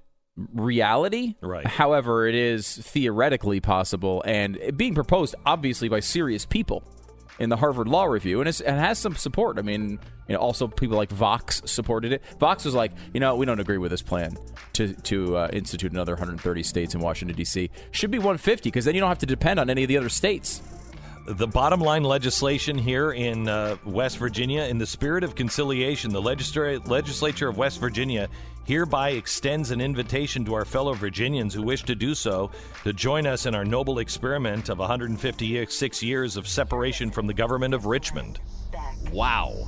reality. 0.53 1.35
Right. 1.41 1.65
However, 1.65 2.27
it 2.27 2.35
is 2.35 2.77
theoretically 2.77 3.59
possible 3.59 4.23
and 4.25 4.59
being 4.75 4.95
proposed 4.95 5.35
obviously 5.45 5.87
by 5.87 5.99
serious 5.99 6.45
people 6.45 6.83
in 7.39 7.49
the 7.49 7.57
Harvard 7.57 7.87
Law 7.87 8.05
Review, 8.05 8.39
and 8.39 8.49
it 8.49 8.61
has 8.65 8.99
some 8.99 9.15
support. 9.15 9.59
I 9.59 9.61
mean, 9.61 9.99
you 10.27 10.35
know, 10.35 10.39
also 10.39 10.67
people 10.67 10.97
like 10.97 11.09
Vox 11.11 11.61
supported 11.65 12.11
it. 12.11 12.23
Vox 12.39 12.65
was 12.65 12.73
like, 12.73 12.91
you 13.13 13.19
know, 13.19 13.35
we 13.35 13.45
don't 13.45 13.59
agree 13.59 13.77
with 13.77 13.91
this 13.91 14.01
plan 14.01 14.37
to 14.73 14.93
to 14.93 15.37
uh, 15.37 15.49
institute 15.53 15.91
another 15.91 16.13
130 16.13 16.63
states 16.63 16.95
in 16.95 17.01
Washington 17.01 17.35
D.C. 17.35 17.69
Should 17.91 18.11
be 18.11 18.19
150 18.19 18.69
because 18.69 18.85
then 18.85 18.95
you 18.95 19.01
don't 19.01 19.09
have 19.09 19.19
to 19.19 19.25
depend 19.25 19.59
on 19.59 19.69
any 19.69 19.83
of 19.83 19.87
the 19.87 19.97
other 19.97 20.09
states. 20.09 20.61
The 21.25 21.47
bottom 21.47 21.79
line 21.79 22.03
legislation 22.03 22.77
here 22.77 23.11
in 23.11 23.49
uh, 23.49 23.77
West 23.83 24.17
Virginia, 24.17 24.63
in 24.63 24.77
the 24.77 24.85
spirit 24.85 25.23
of 25.23 25.35
conciliation, 25.35 26.11
the 26.11 26.21
legisla- 26.21 26.87
legislature 26.87 27.47
of 27.47 27.57
West 27.57 27.79
Virginia 27.79 28.29
hereby 28.65 29.11
extends 29.11 29.71
an 29.71 29.79
invitation 29.79 30.43
to 30.45 30.53
our 30.53 30.65
fellow 30.65 30.93
Virginians 30.93 31.53
who 31.53 31.61
wish 31.61 31.83
to 31.83 31.95
do 31.95 32.15
so 32.15 32.51
to 32.83 32.93
join 32.93 33.27
us 33.27 33.45
in 33.45 33.53
our 33.53 33.65
noble 33.65 33.99
experiment 33.99 34.69
of 34.69 34.79
156 34.79 36.03
years 36.03 36.35
of 36.37 36.47
separation 36.47 37.11
from 37.11 37.27
the 37.27 37.33
government 37.33 37.73
of 37.73 37.85
Richmond. 37.85 38.39
Wow. 39.11 39.67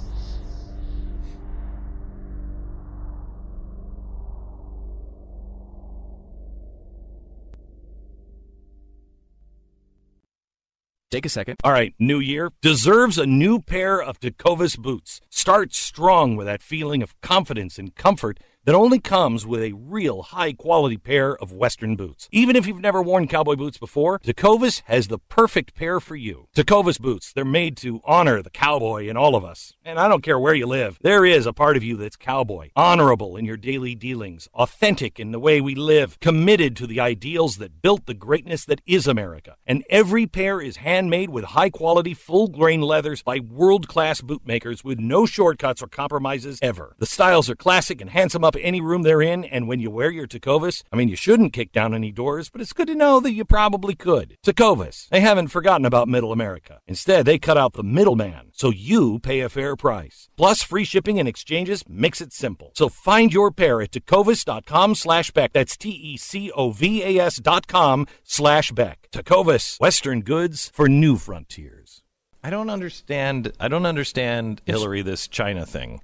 Take 11.10 11.26
a 11.26 11.30
second. 11.30 11.56
All 11.64 11.72
right, 11.72 11.96
new 12.00 12.20
year 12.20 12.52
deserves 12.62 13.18
a 13.18 13.26
new 13.26 13.62
pair 13.62 14.02
of 14.02 14.20
Tecovas 14.20 14.78
boots. 14.78 15.22
Start 15.30 15.74
strong 15.74 16.36
with 16.36 16.48
that 16.48 16.62
feeling 16.62 17.02
of 17.02 17.20
confidence 17.22 17.80
and 17.80 17.96
comfort 17.96 18.42
that 18.68 18.76
only 18.76 19.00
comes 19.00 19.46
with 19.46 19.62
a 19.62 19.72
real 19.72 20.24
high 20.24 20.52
quality 20.52 20.98
pair 20.98 21.38
of 21.38 21.54
Western 21.54 21.96
boots. 21.96 22.28
Even 22.34 22.58
if 22.58 22.68
you've 22.68 22.82
never 22.82 23.02
worn 23.02 23.26
cowboy 23.26 23.56
boots 23.56 23.78
before, 23.78 24.20
Tecovas 24.20 24.82
has 24.88 25.08
the 25.08 25.20
perfect 25.20 25.74
pair 25.74 26.02
for 26.02 26.18
you. 26.18 26.50
Tecovas 26.54 27.00
boots, 27.00 27.32
they're 27.32 27.46
made 27.46 27.78
to 27.78 28.02
honor 28.04 28.42
the 28.42 28.50
cowboy 28.50 29.08
in 29.08 29.16
all 29.16 29.38
of 29.38 29.46
us. 29.46 29.74
And 29.86 29.98
I 29.98 30.10
don't 30.10 30.22
care 30.22 30.38
where 30.38 30.54
you 30.54 30.68
live, 30.68 31.00
there 31.02 31.26
is 31.26 31.46
a 31.46 31.54
part 31.54 31.78
of 31.78 31.84
you 31.84 31.96
that's 31.96 32.18
cowboy, 32.18 32.72
honorable 32.76 33.38
in 33.38 33.46
your 33.46 33.56
daily 33.56 33.96
dealings, 33.96 34.50
authentic 34.54 35.18
in 35.18 35.32
the 35.32 35.40
way 35.40 35.62
we 35.62 35.74
live, 35.74 36.20
committed 36.20 36.76
to 36.76 36.88
the 36.88 37.00
ideals 37.00 37.60
that 37.60 37.82
built 37.82 38.06
the 38.06 38.14
greatness 38.14 38.66
that 38.66 38.82
is 38.86 39.08
America. 39.08 39.56
And 39.66 39.86
every 39.90 40.28
pair 40.28 40.60
is 40.60 40.78
handmade 40.78 41.30
with 41.30 41.46
high 41.46 41.70
quality, 41.70 42.14
full 42.14 42.50
grain 42.50 42.82
leathers 42.82 43.24
by 43.24 43.40
world 43.40 43.88
class 43.88 44.20
bootmakers 44.20 44.84
with 44.84 45.00
no 45.00 45.26
shortcuts 45.26 45.82
or 45.82 45.88
compromises 45.88 46.60
ever. 46.62 46.98
The 47.00 47.06
styles 47.06 47.50
are 47.50 47.56
classic 47.56 48.02
and 48.02 48.10
handsome 48.10 48.44
up 48.44 48.57
any 48.62 48.82
room 48.82 49.04
they're 49.04 49.22
in, 49.22 49.44
and 49.44 49.68
when 49.68 49.80
you 49.80 49.90
wear 49.90 50.10
your 50.10 50.28
Tecovas, 50.28 50.84
I 50.92 50.96
mean, 50.96 51.10
you 51.10 51.16
shouldn't 51.16 51.54
kick 51.54 51.72
down 51.72 51.94
any 51.94 52.12
doors, 52.12 52.50
but 52.50 52.62
it's 52.62 52.74
good 52.74 52.88
to 52.88 52.96
know 52.96 53.20
that 53.20 53.34
you 53.34 53.46
probably 53.46 53.96
could. 53.96 54.38
Tecovas, 54.46 55.08
they 55.10 55.22
haven't 55.22 55.50
forgotten 55.50 55.86
about 55.86 56.08
middle 56.08 56.32
America. 56.32 56.80
Instead, 56.88 57.26
they 57.26 57.38
cut 57.38 57.58
out 57.58 57.74
the 57.74 57.84
middleman, 57.84 58.52
so 58.54 58.70
you 58.70 59.20
pay 59.20 59.42
a 59.42 59.50
fair 59.50 59.76
price. 59.76 60.30
Plus, 60.38 60.64
free 60.64 60.84
shipping 60.84 61.20
and 61.20 61.28
exchanges 61.28 61.84
makes 61.88 62.22
it 62.22 62.34
simple. 62.34 62.72
So 62.76 62.90
find 62.90 63.34
your 63.34 63.52
pair 63.52 63.82
at 63.82 63.92
tecovas.com 63.92 64.96
slash 64.96 65.32
Beck. 65.32 65.54
That's 65.54 65.78
T-E-C-O-V-A-S 65.78 67.38
dot 67.38 67.68
com 67.68 68.08
slash 68.24 68.72
Beck. 68.72 69.08
Tecovas, 69.12 69.80
Western 69.80 70.22
goods 70.22 70.72
for 70.74 70.88
new 70.88 71.18
frontiers. 71.18 72.02
I 72.44 72.50
don't 72.50 72.70
understand. 72.70 73.52
I 73.60 73.68
don't 73.68 73.86
understand, 73.86 74.62
Hillary, 74.66 75.02
this 75.02 75.28
China 75.28 75.66
thing. 75.66 76.02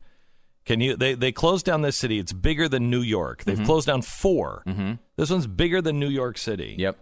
Can 0.66 0.80
you? 0.82 0.96
They 0.96 1.14
they 1.14 1.32
closed 1.32 1.66
down 1.66 1.82
this 1.82 1.98
city. 1.98 2.20
It's 2.20 2.34
bigger 2.34 2.70
than 2.70 2.90
New 2.90 3.02
York. 3.02 3.44
They've 3.44 3.64
closed 3.64 3.88
down 3.88 4.02
4 4.02 4.64
Mhm. 4.66 5.00
This 5.18 5.30
one's 5.30 5.48
bigger 5.48 5.82
than 5.82 6.00
New 6.00 6.10
York 6.10 6.38
City. 6.38 6.76
Yep. 6.78 6.98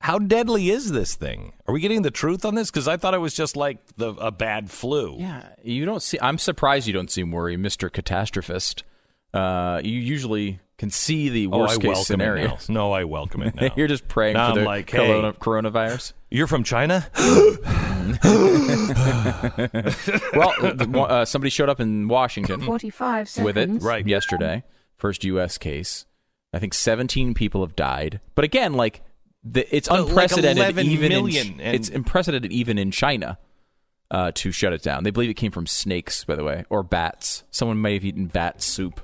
How 0.00 0.18
deadly 0.18 0.70
is 0.70 0.92
this 0.92 1.14
thing? 1.14 1.52
Are 1.66 1.72
we 1.74 1.80
getting 1.80 2.02
the 2.02 2.10
truth 2.10 2.44
on 2.44 2.54
this? 2.54 2.70
Because 2.70 2.86
I 2.86 2.96
thought 2.96 3.14
it 3.14 3.18
was 3.18 3.34
just 3.34 3.56
like 3.56 3.78
the 3.96 4.10
a 4.14 4.30
bad 4.30 4.70
flu. 4.70 5.16
Yeah, 5.18 5.48
you 5.62 5.84
don't 5.84 6.02
see. 6.02 6.18
I'm 6.20 6.38
surprised 6.38 6.86
you 6.86 6.92
don't 6.92 7.10
seem 7.10 7.30
worried, 7.32 7.58
Mister 7.58 7.88
Catastrophist. 7.90 8.82
Uh, 9.36 9.80
you 9.84 9.98
usually 10.00 10.60
can 10.78 10.90
see 10.90 11.28
the 11.30 11.46
Oh, 11.48 11.58
worst 11.60 11.74
I 11.74 11.76
case 11.76 11.84
welcome 11.86 12.04
scenario. 12.04 12.58
No, 12.68 12.92
I 12.92 13.04
welcome 13.04 13.42
it 13.42 13.54
now. 13.60 13.70
You're 13.76 13.86
just 13.88 14.08
praying 14.08 14.34
Now 14.34 14.52
for 14.52 14.58
I'm 14.58 14.64
the 14.64 14.64
like, 14.64 14.86
corona- 14.88 15.32
hey. 15.32 15.38
coronavirus. 15.38 16.12
You're 16.30 16.46
from 16.46 16.64
China? 16.64 17.06
well, 20.34 21.06
uh, 21.10 21.24
somebody 21.24 21.50
showed 21.50 21.68
up 21.68 21.80
in 21.80 22.08
Washington 22.08 22.60
45 22.60 23.38
with 23.42 23.56
it. 23.56 23.70
Right. 23.82 24.06
yesterday. 24.06 24.64
First 24.96 25.24
U.S. 25.24 25.58
case. 25.58 26.06
I 26.52 26.58
think 26.58 26.74
17 26.74 27.34
people 27.34 27.60
have 27.62 27.76
died. 27.76 28.20
But 28.34 28.44
again, 28.44 28.74
like 28.74 29.02
the, 29.44 29.66
it's 29.74 29.90
Uh, 29.90 30.04
unprecedented. 30.06 30.58
11 30.58 30.86
even 30.86 31.08
million, 31.10 31.46
in, 31.54 31.60
and- 31.60 31.74
it's 31.76 31.88
unprecedented 31.88 32.52
even 32.52 32.78
in 32.78 32.90
China 32.90 33.38
uh, 34.10 34.32
to 34.36 34.52
shut 34.52 34.72
it 34.72 34.82
down. 34.82 35.04
They 35.04 35.10
believe 35.10 35.30
it 35.30 35.34
came 35.34 35.52
from 35.52 35.66
snakes, 35.66 36.24
by 36.24 36.36
the 36.36 36.44
way, 36.44 36.64
or 36.70 36.82
bats. 36.82 37.44
Someone 37.50 37.80
may 37.82 37.94
have 37.94 38.04
eaten 38.04 38.26
bat 38.26 38.62
soup, 38.62 39.00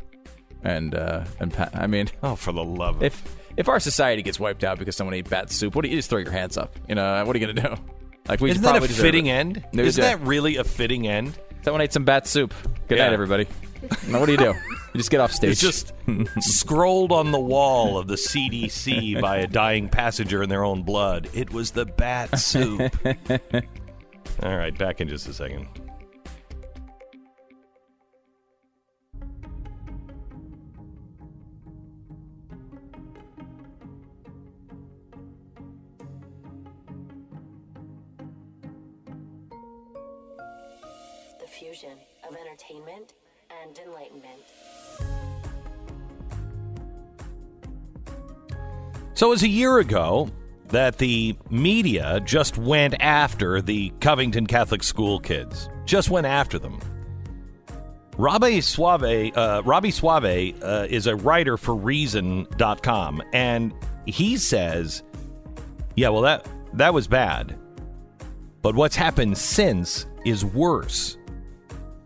and 0.65 0.95
uh, 0.95 1.25
and 1.41 1.53
pa- 1.53 1.71
I 1.75 1.87
mean, 1.87 2.09
oh, 2.23 2.37
for 2.37 2.53
the 2.53 2.65
love 2.65 2.97
of 2.97 3.03
if 3.03 3.37
if 3.57 3.69
our 3.69 3.81
society 3.81 4.23
gets 4.23 4.41
wiped 4.41 4.65
out 4.65 4.79
because 4.79 4.97
someone 4.97 5.15
ate 5.15 5.29
bat 5.29 5.51
soup, 5.51 5.75
what 5.75 5.83
do 5.83 5.89
you, 5.89 5.95
you 5.95 5.99
just 5.99 6.09
throw 6.11 6.19
your 6.19 6.33
hands 6.33 6.57
up? 6.57 6.75
You 6.89 6.95
know, 6.95 7.25
what 7.25 7.35
are 7.37 7.39
you 7.39 7.47
gonna 7.47 7.77
do? 7.77 7.83
Like 8.29 8.41
we 8.41 8.51
Isn't 8.53 8.63
that 8.63 8.77
a 8.81 8.87
fitting 8.87 9.27
it. 9.27 9.33
end? 9.33 9.65
Isn't 9.73 10.01
that 10.01 10.21
really 10.21 10.55
a 10.57 10.63
fitting 10.63 11.09
end? 11.09 11.37
Someone 11.65 11.81
ate 11.81 11.93
some 11.93 12.05
bat 12.05 12.25
soup. 12.29 12.55
Good 12.87 12.99
Yeah. 12.99 13.07
night, 13.07 13.15
everybody. 13.15 13.49
Now, 14.07 14.21
what 14.21 14.27
do 14.27 14.33
you 14.33 14.39
do? 14.39 14.55
You 14.55 14.99
just 14.99 15.11
get 15.11 15.19
off 15.21 15.33
stage. 15.35 15.51
It's 15.51 15.61
just 15.61 15.93
scrolled 16.39 17.11
on 17.11 17.33
the 17.33 17.41
wall 17.41 17.99
of 17.99 18.07
the 18.07 18.15
CDC 18.15 19.21
by 19.21 19.39
a 19.39 19.49
dying 19.49 19.89
passenger 19.89 20.41
in 20.41 20.49
their 20.51 20.63
own 20.65 20.85
blood. 20.85 21.31
It 21.35 21.53
was 21.53 21.73
the 21.73 21.85
bat 21.85 22.39
soup. 22.39 22.81
All 24.43 24.57
right, 24.57 24.77
back 24.79 25.01
in 25.01 25.09
just 25.09 25.27
a 25.27 25.35
second. 25.35 25.67
So 49.15 49.27
it 49.27 49.31
was 49.31 49.43
a 49.43 49.49
year 49.49 49.79
ago 49.79 50.31
that 50.69 50.99
the 50.99 51.37
media 51.51 52.21
just 52.25 52.57
went 52.57 52.95
after 53.01 53.61
the 53.61 53.93
Covington 54.01 54.47
Catholic 54.47 54.83
school 54.83 55.21
kids. 55.21 55.69
Just 55.85 56.11
went 56.11 56.27
after 56.27 56.59
them. 56.59 56.81
Robby 58.17 58.61
Soave, 58.61 59.37
uh, 59.37 59.63
Robby 59.65 59.91
Soave 59.91 60.63
uh, 60.63 60.87
is 60.89 61.07
a 61.07 61.17
writer 61.17 61.57
for 61.57 61.75
Reason.com, 61.75 63.23
and 63.33 63.73
he 64.07 64.37
says, 64.37 65.03
"Yeah, 65.97 66.11
well 66.11 66.23
that 66.23 66.47
that 66.75 66.93
was 66.93 67.07
bad, 67.07 67.59
but 68.61 68.75
what's 68.75 68.97
happened 68.97 69.39
since 69.39 70.07
is 70.25 70.45
worse." 70.45 71.17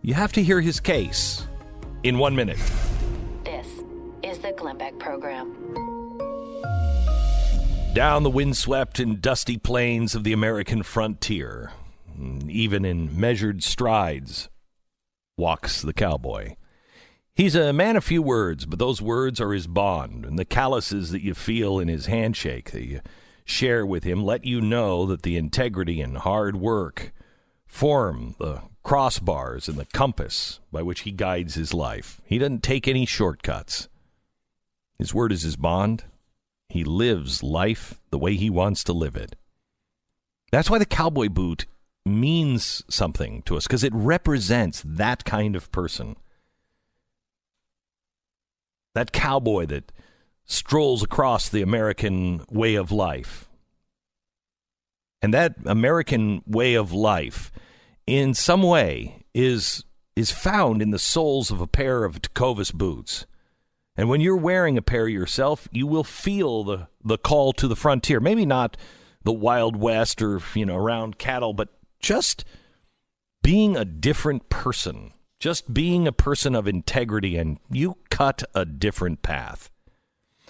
You 0.01 0.13
have 0.13 0.31
to 0.33 0.43
hear 0.43 0.61
his 0.61 0.79
case 0.79 1.45
in 2.03 2.17
one 2.17 2.35
minute. 2.35 2.59
This 3.43 3.67
is 4.23 4.39
the 4.39 4.53
Glenn 4.53 4.77
Beck 4.77 4.97
Program. 4.99 5.86
Down 7.97 8.21
the 8.21 8.29
windswept 8.29 8.99
and 8.99 9.19
dusty 9.19 9.57
plains 9.57 10.13
of 10.13 10.23
the 10.23 10.31
American 10.31 10.83
frontier, 10.83 11.71
even 12.47 12.85
in 12.85 13.19
measured 13.19 13.63
strides, 13.63 14.49
walks 15.35 15.81
the 15.81 15.93
cowboy. 15.93 16.57
He's 17.33 17.55
a 17.55 17.73
man 17.73 17.95
of 17.95 18.03
few 18.03 18.21
words, 18.21 18.67
but 18.67 18.77
those 18.77 19.01
words 19.01 19.41
are 19.41 19.51
his 19.51 19.65
bond, 19.65 20.25
and 20.25 20.37
the 20.37 20.45
calluses 20.45 21.09
that 21.09 21.23
you 21.23 21.33
feel 21.33 21.79
in 21.79 21.87
his 21.87 22.05
handshake 22.05 22.69
that 22.69 22.85
you 22.85 23.01
share 23.45 23.83
with 23.83 24.03
him 24.03 24.23
let 24.23 24.45
you 24.45 24.61
know 24.61 25.07
that 25.07 25.23
the 25.23 25.35
integrity 25.35 25.99
and 25.99 26.19
hard 26.19 26.55
work 26.55 27.11
form 27.65 28.35
the 28.37 28.61
crossbars 28.85 29.67
and 29.67 29.79
the 29.79 29.85
compass 29.85 30.59
by 30.71 30.83
which 30.83 30.99
he 30.99 31.11
guides 31.11 31.55
his 31.55 31.73
life. 31.73 32.21
He 32.25 32.37
doesn't 32.37 32.61
take 32.61 32.87
any 32.87 33.07
shortcuts. 33.07 33.89
His 34.99 35.15
word 35.15 35.31
is 35.31 35.41
his 35.41 35.55
bond. 35.55 36.03
He 36.69 36.83
lives 36.83 37.43
life 37.43 38.01
the 38.11 38.17
way 38.17 38.35
he 38.35 38.49
wants 38.49 38.83
to 38.85 38.93
live 38.93 39.15
it. 39.15 39.35
That's 40.51 40.69
why 40.69 40.79
the 40.79 40.85
cowboy 40.85 41.29
boot 41.29 41.65
means 42.05 42.83
something 42.89 43.41
to 43.43 43.57
us 43.57 43.67
because 43.67 43.83
it 43.83 43.93
represents 43.93 44.81
that 44.85 45.25
kind 45.25 45.55
of 45.55 45.71
person. 45.71 46.15
That 48.95 49.11
cowboy 49.11 49.65
that 49.67 49.91
strolls 50.45 51.03
across 51.03 51.49
the 51.49 51.61
American 51.61 52.43
way 52.49 52.75
of 52.75 52.91
life. 52.91 53.49
And 55.21 55.33
that 55.33 55.55
American 55.65 56.41
way 56.47 56.75
of 56.75 56.93
life, 56.93 57.51
in 58.05 58.33
some 58.33 58.63
way, 58.63 59.25
is, 59.33 59.83
is 60.15 60.31
found 60.31 60.81
in 60.81 60.91
the 60.91 60.99
soles 60.99 61.51
of 61.51 61.59
a 61.59 61.67
pair 61.67 62.03
of 62.03 62.21
Tecovas 62.21 62.73
boots. 62.73 63.25
And 63.97 64.09
when 64.09 64.21
you're 64.21 64.37
wearing 64.37 64.77
a 64.77 64.83
pair 64.83 65.07
yourself, 65.07 65.67
you 65.71 65.87
will 65.87 66.03
feel 66.03 66.63
the, 66.63 66.87
the 67.03 67.17
call 67.17 67.51
to 67.53 67.67
the 67.67 67.75
frontier. 67.75 68.19
Maybe 68.19 68.45
not 68.45 68.77
the 69.23 69.33
Wild 69.33 69.75
West 69.75 70.21
or, 70.21 70.39
you 70.53 70.65
know, 70.65 70.77
around 70.77 71.17
cattle, 71.17 71.53
but 71.53 71.69
just 71.99 72.45
being 73.41 73.75
a 73.75 73.83
different 73.83 74.49
person. 74.49 75.13
Just 75.39 75.73
being 75.73 76.07
a 76.07 76.11
person 76.11 76.55
of 76.55 76.67
integrity, 76.67 77.37
and 77.37 77.59
you 77.69 77.97
cut 78.09 78.41
a 78.55 78.65
different 78.65 79.21
path. 79.21 79.69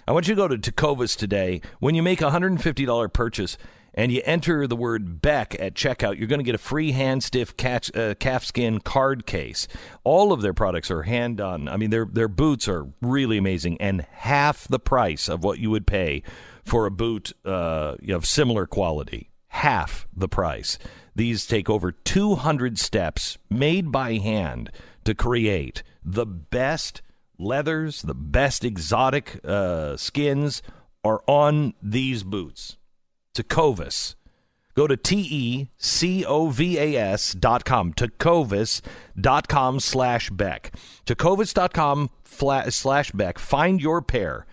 I 0.06 0.12
want 0.12 0.26
you 0.26 0.34
to 0.34 0.40
go 0.40 0.48
to 0.48 0.56
Tecovas 0.56 1.14
today. 1.14 1.60
When 1.78 1.94
you 1.94 2.02
make 2.02 2.22
a 2.22 2.30
$150 2.30 3.12
purchase 3.12 3.58
and 3.98 4.12
you 4.12 4.22
enter 4.24 4.68
the 4.68 4.76
word 4.76 5.20
Beck 5.20 5.56
at 5.58 5.74
checkout, 5.74 6.18
you're 6.18 6.28
going 6.28 6.38
to 6.38 6.44
get 6.44 6.54
a 6.54 6.58
free 6.58 6.92
hand 6.92 7.24
stiff 7.24 7.50
uh, 7.50 8.14
calfskin 8.14 8.78
card 8.84 9.26
case. 9.26 9.66
All 10.04 10.32
of 10.32 10.40
their 10.40 10.54
products 10.54 10.88
are 10.88 11.02
hand 11.02 11.38
done. 11.38 11.68
I 11.68 11.76
mean, 11.76 11.90
their, 11.90 12.04
their 12.04 12.28
boots 12.28 12.68
are 12.68 12.86
really 13.02 13.38
amazing 13.38 13.76
and 13.80 14.02
half 14.12 14.68
the 14.68 14.78
price 14.78 15.28
of 15.28 15.42
what 15.42 15.58
you 15.58 15.70
would 15.70 15.84
pay 15.84 16.22
for 16.64 16.86
a 16.86 16.92
boot 16.92 17.32
uh, 17.44 17.96
of 18.08 18.24
similar 18.24 18.66
quality. 18.66 19.30
Half 19.48 20.06
the 20.16 20.28
price. 20.28 20.78
These 21.16 21.44
take 21.44 21.68
over 21.68 21.90
200 21.90 22.78
steps 22.78 23.36
made 23.50 23.90
by 23.90 24.14
hand 24.14 24.70
to 25.02 25.14
create 25.16 25.82
the 26.04 26.24
best 26.24 27.02
leathers, 27.36 28.02
the 28.02 28.14
best 28.14 28.64
exotic 28.64 29.40
uh, 29.44 29.96
skins 29.96 30.62
are 31.02 31.22
on 31.26 31.74
these 31.82 32.22
boots. 32.22 32.77
Tecovas. 33.34 34.14
Go 34.74 34.86
to 34.86 34.96
T 34.96 35.26
E 35.30 35.68
C 35.76 36.24
O 36.24 36.50
V 36.50 36.78
A 36.78 36.96
S 36.96 37.32
dot 37.32 37.64
com, 37.64 37.92
Tecovas 37.92 38.80
dot 39.20 39.48
com 39.48 39.80
slash 39.80 40.30
Beck. 40.30 40.72
Tecovas 41.04 41.52
dot 41.52 41.72
com 41.72 42.10
slash 42.24 43.10
Beck. 43.10 43.38
Find 43.38 43.80
your 43.80 44.02
pair. 44.02 44.46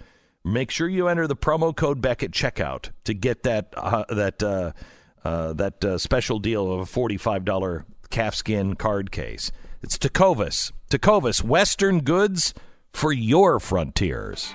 Make 0.44 0.72
sure 0.72 0.88
you 0.88 1.08
enter 1.08 1.28
the 1.28 1.36
promo 1.36 1.76
code 1.76 2.02
Beck 2.02 2.24
at 2.24 2.32
checkout 2.32 2.90
to 3.04 3.14
get 3.14 3.44
that 3.44 3.74
uh, 3.78 4.06
that 4.10 4.42
uh, 4.42 4.72
uh, 5.24 5.54
that 5.54 5.86
uh, 5.86 5.98
special 5.98 6.40
deal 6.40 6.72
of 6.72 6.80
a 6.80 6.86
forty-five 6.86 7.46
dollar 7.46 7.86
calfskin 8.10 8.78
card 8.78 9.12
case. 9.12 9.52
It's 9.84 9.98
Tecovas. 9.98 10.72
Tecovas, 10.90 11.44
Western 11.44 12.00
goods 12.02 12.54
for 12.94 13.12
your 13.12 13.60
frontiers. 13.60 14.54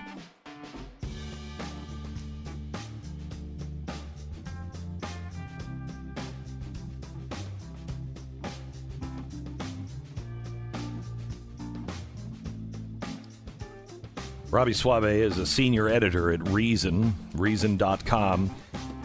Robby 14.50 14.72
Soave 14.72 15.04
is 15.04 15.38
a 15.38 15.46
senior 15.46 15.88
editor 15.88 16.32
at 16.32 16.48
Reason, 16.48 17.14
Reason.com. 17.34 18.50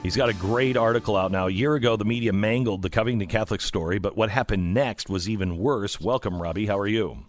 He's 0.02 0.18
got 0.18 0.30
a 0.30 0.34
great 0.34 0.76
article 0.76 1.16
out 1.16 1.32
now. 1.32 1.46
A 1.46 1.52
year 1.52 1.76
ago, 1.76 1.96
the 1.96 2.06
media 2.06 2.34
mangled 2.34 2.82
the 2.82 2.90
Covington 2.90 3.28
Catholic 3.28 3.62
story, 3.62 4.00
but 4.00 4.18
what 4.18 4.32
happened 4.32 4.74
next 4.74 5.08
was 5.08 5.30
even 5.30 5.58
worse. 5.58 6.02
Welcome, 6.02 6.42
Robby. 6.42 6.66
How 6.66 6.80
are 6.80 6.88
you? 6.88 7.26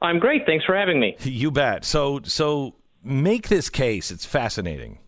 I'm 0.00 0.18
great. 0.18 0.46
Thanks 0.46 0.64
for 0.64 0.76
having 0.76 0.98
me. 0.98 1.16
You 1.24 1.52
bet. 1.52 1.84
So, 1.84 2.20
so 2.24 2.74
make 3.04 3.48
this 3.48 3.70
case. 3.70 4.10
It's 4.10 4.26
fascinating. 4.26 4.98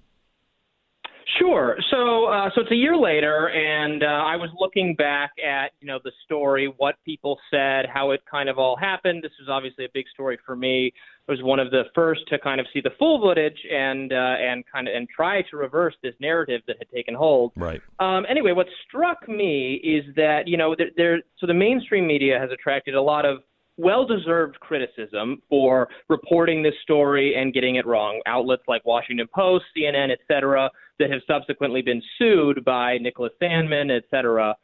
Sure. 1.39 1.77
So, 1.91 2.27
uh, 2.27 2.51
so 2.55 2.61
it's 2.61 2.71
a 2.71 2.77
year 2.77 2.97
later, 2.97 3.49
and 3.49 4.05
uh, 4.05 4.07
I 4.07 4.37
was 4.37 4.51
looking 4.59 4.95
back 4.95 5.33
at 5.45 5.73
you 5.81 5.89
know 5.89 5.99
the 6.05 6.13
story, 6.25 6.73
what 6.77 6.95
people 7.05 7.41
said, 7.51 7.87
how 7.93 8.13
it 8.13 8.21
kind 8.31 8.49
of 8.49 8.59
all 8.59 8.77
happened. 8.77 9.25
This 9.25 9.33
was 9.41 9.49
obviously 9.49 9.85
a 9.85 9.89
big 9.93 10.05
story 10.13 10.39
for 10.47 10.55
me. 10.55 10.93
I 11.27 11.33
was 11.33 11.43
one 11.43 11.59
of 11.59 11.71
the 11.71 11.85
first 11.95 12.21
to 12.29 12.39
kind 12.39 12.61
of 12.61 12.67
see 12.73 12.81
the 12.83 12.91
full 12.99 13.21
footage 13.21 13.59
and 13.71 14.13
uh, 14.13 14.17
and 14.17 14.65
kind 14.71 14.89
of 14.89 14.95
and 14.95 15.09
try 15.09 15.43
to 15.51 15.57
reverse 15.57 15.95
this 16.03 16.15
narrative 16.21 16.61
that 16.67 16.77
had 16.79 16.91
taken 16.91 17.15
hold. 17.15 17.53
Right. 17.57 17.81
Um, 17.99 18.27
anyway, 18.29 18.53
what 18.53 18.67
struck 18.87 19.27
me 19.27 19.75
is 19.83 20.05
that 20.17 20.47
you 20.47 20.59
know 20.59 20.75
there, 20.77 20.91
there 20.97 21.23
so 21.39 21.47
the 21.47 21.55
mainstream 21.55 22.07
media 22.07 22.39
has 22.39 22.51
attracted 22.51 22.95
a 22.95 23.01
lot 23.01 23.25
of 23.25 23.39
well-deserved 23.77 24.61
criticism 24.61 25.43
for 25.49 25.89
reporting 26.09 26.63
this 26.63 26.75
story 26.83 27.35
and 27.35 27.53
getting 27.53 27.77
it 27.77 27.87
wrong. 27.87 28.21
Outlets 28.27 28.63
like 28.69 28.85
Washington 28.85 29.27
Post, 29.35 29.65
CNN, 29.77 30.13
etc., 30.13 30.71
that 31.01 31.11
have 31.11 31.23
subsequently 31.27 31.83
been 31.83 32.01
sued 32.19 32.65
by 32.65 32.99
Nicholas 32.99 33.33
Sandmann, 33.43 33.91
etc. 33.91 34.55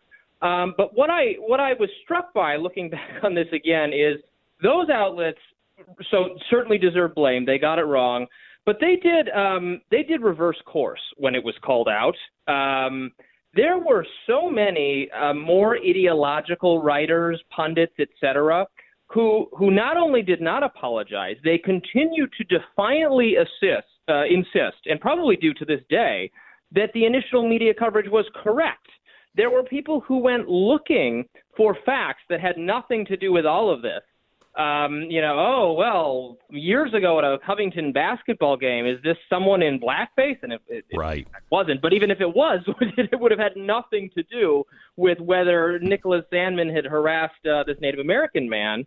Um, 0.42 0.74
but 0.76 0.94
what 0.94 1.10
I 1.10 1.34
what 1.38 1.58
I 1.58 1.72
was 1.72 1.88
struck 2.04 2.34
by 2.34 2.56
looking 2.56 2.90
back 2.90 3.24
on 3.24 3.34
this 3.34 3.48
again 3.52 3.92
is 3.92 4.16
those 4.62 4.90
outlets 4.90 5.38
so 6.10 6.36
certainly 6.50 6.78
deserve 6.78 7.14
blame. 7.14 7.44
They 7.44 7.58
got 7.58 7.78
it 7.78 7.84
wrong, 7.84 8.26
but 8.66 8.76
they 8.80 8.96
did 8.96 9.28
um, 9.30 9.80
they 9.90 10.02
did 10.02 10.22
reverse 10.22 10.60
course 10.66 11.00
when 11.16 11.34
it 11.34 11.42
was 11.42 11.54
called 11.64 11.88
out. 11.88 12.14
Um, 12.46 13.12
there 13.54 13.78
were 13.78 14.06
so 14.26 14.48
many 14.48 15.08
uh, 15.10 15.34
more 15.34 15.76
ideological 15.76 16.82
writers, 16.82 17.42
pundits, 17.54 17.94
etc., 17.98 18.66
who 19.08 19.48
who 19.52 19.70
not 19.70 19.96
only 19.96 20.22
did 20.22 20.40
not 20.40 20.62
apologize, 20.62 21.36
they 21.42 21.58
continue 21.58 22.26
to 22.26 22.44
defiantly 22.44 23.36
assist, 23.36 23.88
uh, 24.08 24.24
insist, 24.24 24.86
and 24.86 25.00
probably 25.00 25.36
do 25.36 25.52
to 25.54 25.64
this 25.64 25.80
day, 25.88 26.30
that 26.72 26.90
the 26.94 27.04
initial 27.04 27.48
media 27.48 27.74
coverage 27.74 28.08
was 28.08 28.24
correct. 28.42 28.86
There 29.34 29.50
were 29.50 29.62
people 29.62 30.00
who 30.00 30.18
went 30.18 30.48
looking 30.48 31.24
for 31.56 31.76
facts 31.86 32.22
that 32.28 32.40
had 32.40 32.56
nothing 32.56 33.04
to 33.06 33.16
do 33.16 33.32
with 33.32 33.46
all 33.46 33.72
of 33.72 33.82
this 33.82 34.02
um, 34.56 35.02
you 35.08 35.20
know, 35.20 35.36
oh 35.38 35.74
well, 35.78 36.38
years 36.50 36.92
ago 36.92 37.18
at 37.18 37.24
a 37.24 37.38
Covington 37.46 37.92
basketball 37.92 38.56
game, 38.56 38.86
is 38.86 39.00
this 39.02 39.16
someone 39.28 39.62
in 39.62 39.78
blackface? 39.78 40.38
And 40.42 40.52
it, 40.52 40.60
it, 40.68 40.84
right. 40.94 41.20
it 41.20 41.42
wasn't. 41.50 41.80
But 41.80 41.92
even 41.92 42.10
if 42.10 42.20
it 42.20 42.34
was, 42.34 42.60
it 42.80 43.20
would 43.20 43.30
have 43.30 43.40
had 43.40 43.56
nothing 43.56 44.10
to 44.16 44.22
do 44.24 44.64
with 44.96 45.20
whether 45.20 45.78
Nicholas 45.80 46.24
Sandmann 46.32 46.74
had 46.74 46.84
harassed 46.84 47.46
uh, 47.46 47.62
this 47.64 47.76
Native 47.80 48.00
American 48.00 48.48
man. 48.48 48.84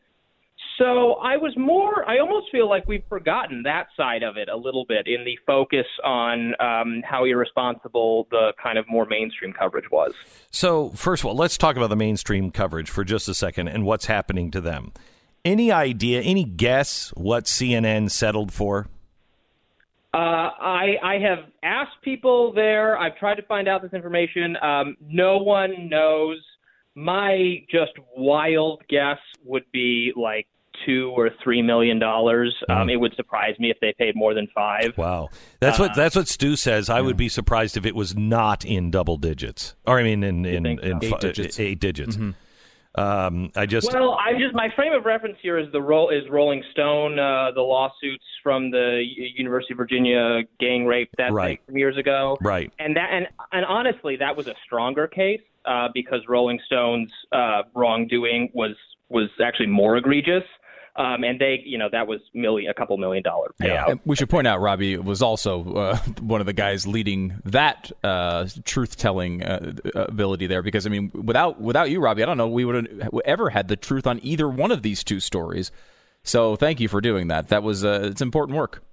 So 0.77 1.13
I 1.13 1.37
was 1.37 1.53
more. 1.55 2.07
I 2.09 2.19
almost 2.19 2.51
feel 2.51 2.67
like 2.67 2.87
we've 2.87 3.03
forgotten 3.07 3.63
that 3.63 3.87
side 3.95 4.23
of 4.23 4.37
it 4.37 4.49
a 4.49 4.55
little 4.55 4.85
bit 4.85 5.07
in 5.07 5.23
the 5.23 5.37
focus 5.45 5.85
on 6.03 6.53
um, 6.59 7.01
how 7.05 7.25
irresponsible 7.25 8.27
the 8.31 8.53
kind 8.61 8.77
of 8.77 8.89
more 8.89 9.05
mainstream 9.05 9.53
coverage 9.53 9.89
was. 9.91 10.13
So 10.51 10.89
first 10.89 11.21
of 11.21 11.27
all, 11.27 11.35
let's 11.35 11.57
talk 11.57 11.75
about 11.75 11.89
the 11.89 11.95
mainstream 11.95 12.51
coverage 12.51 12.89
for 12.89 13.03
just 13.03 13.29
a 13.29 13.33
second 13.33 13.67
and 13.67 13.85
what's 13.85 14.07
happening 14.07 14.51
to 14.51 14.61
them. 14.61 14.93
Any 15.45 15.71
idea, 15.71 16.21
any 16.21 16.45
guess 16.45 17.09
what 17.15 17.45
CNN 17.45 18.09
settled 18.09 18.53
for? 18.53 18.87
Uh, 20.13 20.17
I 20.17 20.95
I 21.01 21.17
have 21.17 21.39
asked 21.63 22.01
people 22.03 22.53
there. 22.53 22.97
I've 22.97 23.17
tried 23.17 23.35
to 23.35 23.41
find 23.43 23.67
out 23.67 23.81
this 23.81 23.93
information. 23.93 24.55
Um, 24.61 24.95
no 25.01 25.37
one 25.37 25.89
knows. 25.89 26.37
My 26.95 27.63
just 27.69 27.93
wild 28.15 28.83
guess 28.87 29.17
would 29.43 29.63
be 29.71 30.13
like 30.15 30.47
two 30.85 31.11
or 31.15 31.31
three 31.43 31.61
million 31.61 31.97
dollars. 31.97 32.55
Um, 32.69 32.89
it 32.89 32.97
would 32.97 33.15
surprise 33.15 33.57
me 33.59 33.71
if 33.71 33.77
they 33.81 33.93
paid 33.97 34.15
more 34.15 34.33
than 34.35 34.47
five. 34.53 34.95
Wow, 34.97 35.29
that's 35.59 35.79
uh, 35.79 35.83
what 35.83 35.95
that's 35.95 36.15
what 36.15 36.27
Stu 36.27 36.55
says. 36.55 36.89
I 36.89 36.97
yeah. 36.97 37.01
would 37.01 37.17
be 37.17 37.27
surprised 37.27 37.75
if 37.75 37.85
it 37.85 37.95
was 37.95 38.15
not 38.15 38.63
in 38.63 38.91
double 38.91 39.17
digits, 39.17 39.75
or 39.85 39.99
I 39.99 40.03
mean 40.03 40.23
in 40.23 40.45
in, 40.45 40.65
in 40.65 41.03
eight, 41.03 41.19
digits. 41.19 41.59
eight 41.59 41.79
digits. 41.79 42.15
Mm-hmm. 42.15 42.31
Um, 42.95 43.51
I 43.55 43.65
just 43.65 43.91
well, 43.91 44.13
I 44.13 44.33
just 44.33 44.53
my 44.53 44.69
frame 44.75 44.93
of 44.93 45.05
reference 45.05 45.37
here 45.41 45.57
is 45.57 45.71
the 45.71 45.81
role 45.81 46.09
is 46.09 46.29
Rolling 46.29 46.63
Stone, 46.71 47.17
uh, 47.17 47.51
the 47.55 47.61
lawsuits 47.61 48.23
from 48.43 48.69
the 48.69 49.03
University 49.35 49.73
of 49.73 49.77
Virginia 49.77 50.41
gang 50.59 50.85
rape 50.85 51.09
that 51.17 51.33
right. 51.33 51.59
from 51.65 51.77
years 51.77 51.97
ago, 51.97 52.37
right? 52.41 52.71
And 52.77 52.95
that 52.95 53.09
and 53.11 53.27
and 53.51 53.65
honestly, 53.65 54.15
that 54.17 54.37
was 54.37 54.47
a 54.47 54.53
stronger 54.63 55.07
case 55.07 55.41
uh, 55.65 55.87
because 55.91 56.21
Rolling 56.27 56.59
Stone's 56.67 57.11
uh, 57.31 57.63
wrongdoing 57.73 58.51
was 58.53 58.75
was 59.09 59.29
actually 59.43 59.67
more 59.67 59.97
egregious. 59.97 60.43
Um, 60.95 61.23
and 61.23 61.39
they, 61.39 61.59
you 61.65 61.79
know, 61.79 61.89
that 61.91 62.05
was 62.05 62.19
million, 62.35 62.69
a 62.69 62.73
couple 62.73 62.95
million 62.97 63.23
dollar 63.23 63.51
payout. 63.59 63.87
Yeah. 63.87 63.93
we 64.05 64.15
should 64.15 64.29
point 64.29 64.45
out, 64.45 64.61
Robby 64.61 64.97
was 64.97 65.23
also 65.23 65.73
uh, 65.73 65.97
one 66.21 66.39
of 66.39 66.45
the 66.45 66.53
guys 66.53 66.85
leading 66.85 67.41
that 67.45 67.91
uh, 68.03 68.47
truth 68.63 68.95
telling 68.95 69.43
uh, 69.43 69.73
ability 69.95 70.45
there. 70.45 70.61
Because 70.61 70.85
I 70.85 70.89
mean, 70.89 71.11
without 71.13 71.59
without 71.59 71.89
you, 71.89 71.99
Robby, 71.99 72.21
I 72.21 72.25
don't 72.27 72.37
know 72.37 72.47
we 72.47 72.63
would 72.63 72.75
have 73.01 73.09
ever 73.25 73.49
had 73.49 73.69
the 73.69 73.75
truth 73.75 74.05
on 74.05 74.19
either 74.21 74.47
one 74.47 74.71
of 74.71 74.83
these 74.83 75.03
two 75.03 75.19
stories. 75.19 75.71
So 76.23 76.55
thank 76.55 76.79
you 76.79 76.87
for 76.87 77.01
doing 77.01 77.27
that. 77.27 77.49
That 77.49 77.63
was 77.63 77.83
uh, 77.83 78.09
it's 78.11 78.21
important 78.21 78.57
work. 78.57 78.83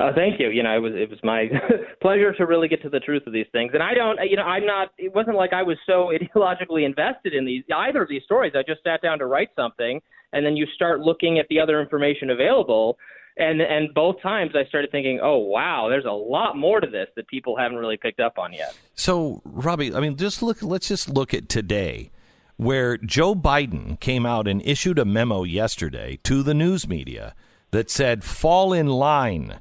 Uh, 0.00 0.12
thank 0.14 0.40
you. 0.40 0.48
You 0.48 0.62
know, 0.62 0.74
it 0.74 0.80
was 0.80 0.92
it 0.94 1.10
was 1.10 1.18
my 1.22 1.48
pleasure 2.02 2.32
to 2.32 2.46
really 2.46 2.68
get 2.68 2.82
to 2.82 2.88
the 2.88 3.00
truth 3.00 3.26
of 3.26 3.32
these 3.32 3.46
things. 3.52 3.72
And 3.74 3.82
I 3.82 3.94
don't, 3.94 4.18
you 4.28 4.36
know, 4.36 4.44
I'm 4.44 4.64
not. 4.64 4.88
It 4.96 5.14
wasn't 5.14 5.36
like 5.36 5.52
I 5.52 5.62
was 5.62 5.76
so 5.86 6.10
ideologically 6.34 6.86
invested 6.86 7.34
in 7.34 7.44
these 7.44 7.64
either 7.74 8.02
of 8.02 8.08
these 8.08 8.22
stories. 8.24 8.54
I 8.56 8.62
just 8.62 8.82
sat 8.82 9.02
down 9.02 9.18
to 9.18 9.26
write 9.26 9.50
something, 9.54 10.00
and 10.32 10.44
then 10.44 10.56
you 10.56 10.66
start 10.74 11.00
looking 11.00 11.38
at 11.38 11.46
the 11.48 11.60
other 11.60 11.80
information 11.80 12.30
available. 12.30 12.98
And 13.36 13.60
and 13.60 13.94
both 13.94 14.20
times 14.22 14.52
I 14.54 14.64
started 14.68 14.90
thinking, 14.90 15.20
oh 15.22 15.38
wow, 15.38 15.88
there's 15.88 16.04
a 16.04 16.10
lot 16.10 16.56
more 16.56 16.80
to 16.80 16.86
this 16.86 17.08
that 17.16 17.26
people 17.28 17.56
haven't 17.56 17.78
really 17.78 17.96
picked 17.96 18.20
up 18.20 18.38
on 18.38 18.52
yet. 18.52 18.76
So, 18.94 19.40
Robby, 19.44 19.94
I 19.94 20.00
mean, 20.00 20.16
just 20.16 20.42
look. 20.42 20.62
Let's 20.62 20.88
just 20.88 21.08
look 21.08 21.32
at 21.32 21.48
today 21.48 22.10
where 22.56 22.98
Joe 22.98 23.34
Biden 23.34 23.98
came 24.00 24.26
out 24.26 24.46
and 24.46 24.60
issued 24.62 24.98
a 24.98 25.04
memo 25.04 25.44
yesterday 25.44 26.18
to 26.24 26.42
the 26.42 26.52
news 26.52 26.86
media 26.86 27.34
that 27.70 27.88
said, 27.88 28.22
fall 28.22 28.74
in 28.74 28.86
line 28.86 29.60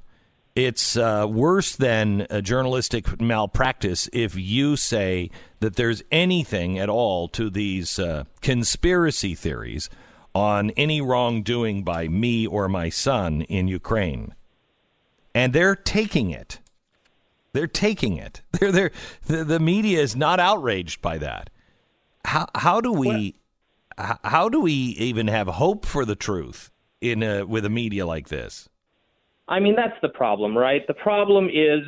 it's 0.55 0.97
uh, 0.97 1.25
worse 1.29 1.75
than 1.75 2.27
journalistic 2.41 3.21
malpractice 3.21 4.09
if 4.11 4.35
you 4.35 4.75
say 4.75 5.29
that 5.61 5.77
there's 5.77 6.03
anything 6.11 6.77
at 6.77 6.89
all 6.89 7.29
to 7.29 7.49
these 7.49 7.97
uh, 7.97 8.25
conspiracy 8.41 9.35
theories 9.35 9.89
on 10.33 10.69
any 10.71 11.01
wrongdoing 11.01 11.83
by 11.83 12.07
me 12.07 12.45
or 12.45 12.67
my 12.67 12.89
son 12.89 13.41
in 13.43 13.67
Ukraine. 13.67 14.35
And 15.33 15.53
they're 15.53 15.75
taking 15.75 16.31
it. 16.31 16.59
They're 17.53 17.67
taking 17.67 18.17
it. 18.17 18.41
They're, 18.59 18.71
they're, 18.71 18.91
the, 19.25 19.43
the 19.43 19.59
media 19.59 19.99
is 20.01 20.15
not 20.15 20.39
outraged 20.39 21.01
by 21.01 21.17
that. 21.17 21.49
How, 22.25 22.47
how 22.53 22.81
do 22.81 22.91
we 22.91 23.39
how 24.23 24.47
do 24.49 24.61
we 24.61 24.71
even 24.71 25.27
have 25.27 25.47
hope 25.47 25.85
for 25.85 26.05
the 26.05 26.15
truth 26.15 26.71
in 27.01 27.23
a, 27.23 27.43
with 27.43 27.65
a 27.65 27.69
media 27.69 28.05
like 28.05 28.29
this? 28.29 28.69
I 29.47 29.59
mean, 29.59 29.75
that's 29.75 29.99
the 30.01 30.09
problem, 30.09 30.57
right? 30.57 30.85
The 30.87 30.93
problem 30.93 31.49
is 31.49 31.81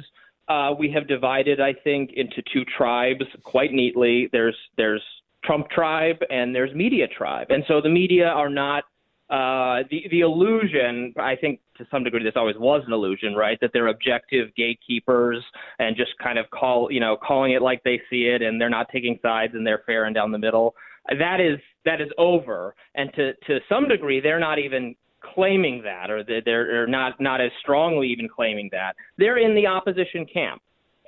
uh, 0.48 0.74
we 0.78 0.92
have 0.92 1.08
divided, 1.08 1.62
I 1.62 1.74
think, 1.74 2.12
into 2.16 2.42
two 2.52 2.66
tribes 2.66 3.24
quite 3.44 3.72
neatly. 3.72 4.30
There's 4.32 4.58
there's 4.78 5.04
Trump 5.44 5.70
tribe 5.70 6.18
and 6.30 6.54
there's 6.54 6.74
media 6.76 7.08
tribe, 7.08 7.48
and 7.50 7.64
so 7.68 7.82
the 7.82 7.90
media 7.90 8.28
are 8.28 8.50
not 8.50 8.84
uh, 9.30 9.84
the 9.90 10.04
the 10.12 10.20
illusion. 10.20 11.14
I 11.18 11.36
think 11.36 11.62
to 11.78 11.88
some 11.90 12.04
degree 12.04 12.24
this 12.24 12.34
always 12.36 12.58
was 12.58 12.84
an 12.86 12.94
illusion, 12.94 13.34
right? 13.34 13.58
That 13.62 13.72
they're 13.74 13.88
objective 13.88 14.54
gatekeepers 14.56 15.44
and 15.80 15.96
just 15.96 16.12
kind 16.22 16.38
of 16.38 16.50
call 16.50 16.92
you 16.92 17.00
know 17.00 17.18
calling 17.18 17.54
it 17.54 17.62
like 17.62 17.82
they 17.84 18.02
see 18.10 18.24
it, 18.24 18.42
and 18.42 18.60
they're 18.60 18.70
not 18.70 18.88
taking 18.92 19.18
sides 19.22 19.54
and 19.56 19.66
they're 19.66 19.84
fair 19.86 20.06
and 20.06 20.14
down 20.14 20.32
the 20.32 20.38
middle. 20.38 20.76
That 21.18 21.40
is 21.40 21.60
that 21.86 22.02
is 22.02 22.10
over, 22.18 22.76
and 22.96 23.12
to 23.14 23.34
to 23.48 23.60
some 23.70 23.88
degree 23.88 24.20
they're 24.20 24.40
not 24.40 24.60
even 24.60 24.96
claiming 25.34 25.82
that, 25.84 26.10
or 26.10 26.24
they're, 26.24 26.42
they're 26.44 26.88
not 26.88 27.20
not 27.22 27.42
as 27.42 27.52
strongly 27.62 28.08
even 28.10 28.28
claiming 28.28 28.70
that. 28.72 28.96
They're 29.18 29.38
in 29.38 29.56
the 29.56 29.68
opposition 29.68 30.26
camp. 30.26 30.62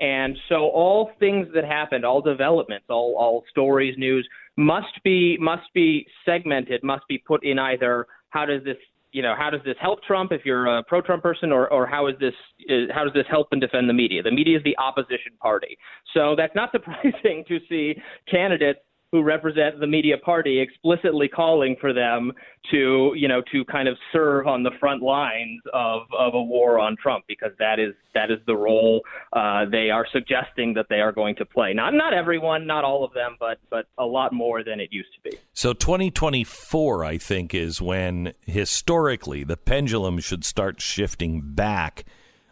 And 0.04 0.38
so 0.50 0.68
all 0.68 1.12
things 1.18 1.48
that 1.56 1.64
happened, 1.64 2.04
all 2.04 2.22
developments, 2.22 2.88
all, 2.90 3.16
all 3.18 3.46
stories, 3.50 3.96
news 3.98 4.28
must 4.58 5.02
be 5.06 5.38
must 5.40 5.74
be 5.74 6.06
segmented, 6.26 6.84
must 6.84 7.08
be 7.08 7.18
put 7.18 7.46
in 7.46 7.58
either 7.58 8.06
how 8.30 8.46
does 8.46 8.62
this 8.66 8.76
you 9.14 9.22
know 9.22 9.34
how 9.38 9.50
does 9.50 9.62
this 9.64 9.78
help 9.80 10.04
Trump 10.04 10.34
if 10.34 10.42
you're 10.44 10.66
a 10.66 10.84
pro-Trump 10.84 11.24
person, 11.24 11.54
or 11.54 11.72
or 11.72 11.88
how 11.88 12.08
is 12.08 12.16
this 12.20 12.34
is, 12.68 12.90
how 12.94 13.06
does 13.06 13.14
this 13.14 13.26
help 13.30 13.48
and 13.54 13.62
defend 13.62 13.88
the 13.88 13.94
media? 13.94 14.22
The 14.22 14.32
media 14.32 14.58
is 14.58 14.64
the 14.66 14.78
opposition 14.78 15.32
party, 15.40 15.78
so 16.14 16.36
that's 16.36 16.54
not 16.54 16.72
surprising 16.74 17.46
to 17.48 17.60
see 17.70 17.96
candidates 18.30 18.80
who 19.14 19.22
represent 19.22 19.80
the 19.80 19.85
media 19.85 20.18
party 20.18 20.60
explicitly 20.60 21.27
calling 21.27 21.76
for 21.80 21.94
them 21.94 22.31
to, 22.72 23.14
you 23.15 23.27
know, 23.27 23.44
to 23.52 23.64
kind 23.65 23.88
of 23.88 23.95
serve 24.11 24.48
on 24.48 24.64
the 24.64 24.72
front 24.80 25.03
lines 25.03 25.61
of, 25.72 26.02
of 26.18 26.34
a 26.34 26.41
war 26.41 26.80
on 26.80 26.98
Trump 26.99 27.23
because 27.27 27.52
that 27.60 27.80
is 27.80 27.94
that 28.15 28.31
is 28.31 28.40
the 28.48 28.56
role 28.56 29.02
uh, 29.34 29.65
they 29.69 29.91
are 29.91 30.07
suggesting 30.11 30.73
that 30.73 30.88
they 30.90 30.99
are 30.99 31.11
going 31.11 31.35
to 31.35 31.45
play. 31.45 31.76
Not 31.76 31.94
not 31.94 32.15
everyone, 32.15 32.65
not 32.65 32.84
all 32.84 33.03
of 33.03 33.14
them, 33.14 33.38
but 33.40 33.60
but 33.69 33.85
a 33.99 34.06
lot 34.06 34.34
more 34.34 34.64
than 34.64 34.80
it 34.80 34.90
used 34.91 35.10
to 35.14 35.30
be. 35.30 35.38
So 35.53 35.73
2024, 35.73 37.06
I 37.06 37.19
think, 37.19 37.53
is 37.53 37.80
when 37.80 38.34
historically 38.41 39.44
the 39.44 39.57
pendulum 39.57 40.18
should 40.22 40.44
start 40.44 40.81
shifting 40.81 41.53
back 41.53 42.03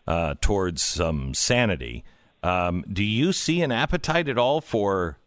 uh, 0.06 0.36
towards 0.40 0.84
some 0.84 1.34
sanity. 1.34 2.04
Um, 2.44 2.86
do 2.92 3.04
you 3.04 3.34
see 3.34 3.64
an 3.64 3.72
appetite 3.72 4.30
at 4.30 4.38
all 4.38 4.62
for 4.62 5.18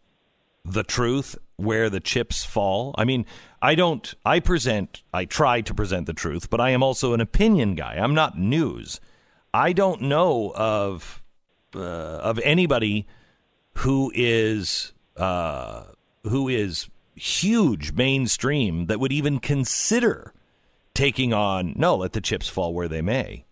the 0.64 0.82
truth 0.82 1.36
where 1.56 1.90
the 1.90 2.00
chips 2.00 2.44
fall. 2.44 2.94
I 2.96 3.04
mean, 3.04 3.26
I 3.60 3.74
don't, 3.74 4.14
I 4.24 4.40
present, 4.40 5.02
I 5.12 5.24
try 5.24 5.60
to 5.60 5.74
present 5.74 6.06
the 6.06 6.12
truth, 6.12 6.50
but 6.50 6.60
I 6.60 6.70
am 6.70 6.82
also 6.82 7.12
an 7.14 7.20
opinion 7.20 7.74
guy. 7.74 7.94
I'm 7.94 8.14
not 8.14 8.38
news. 8.38 9.00
I 9.52 9.72
don't 9.72 10.02
know 10.02 10.52
of, 10.56 11.22
uh, 11.74 11.78
of 11.78 12.38
anybody 12.40 13.06
who 13.78 14.10
is, 14.14 14.92
uh, 15.16 15.84
who 16.24 16.48
is 16.48 16.88
huge 17.14 17.92
mainstream 17.92 18.86
that 18.86 18.98
would 18.98 19.12
even 19.12 19.38
consider 19.38 20.32
taking 20.94 21.32
on, 21.32 21.74
no, 21.76 21.96
let 21.96 22.12
the 22.12 22.20
chips 22.20 22.48
fall 22.48 22.74
where 22.74 22.88
they 22.88 23.02
may. 23.02 23.44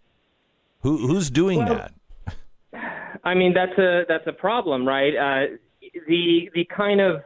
Who, 0.80 1.06
who's 1.06 1.30
doing 1.30 1.60
well, 1.60 1.88
that? 2.72 3.14
I 3.24 3.34
mean, 3.34 3.54
that's 3.54 3.78
a, 3.78 4.04
that's 4.08 4.26
a 4.26 4.32
problem, 4.32 4.86
right? 4.86 5.14
Uh, 5.16 5.56
the 6.06 6.50
the 6.54 6.66
kind 6.74 7.00
of 7.00 7.22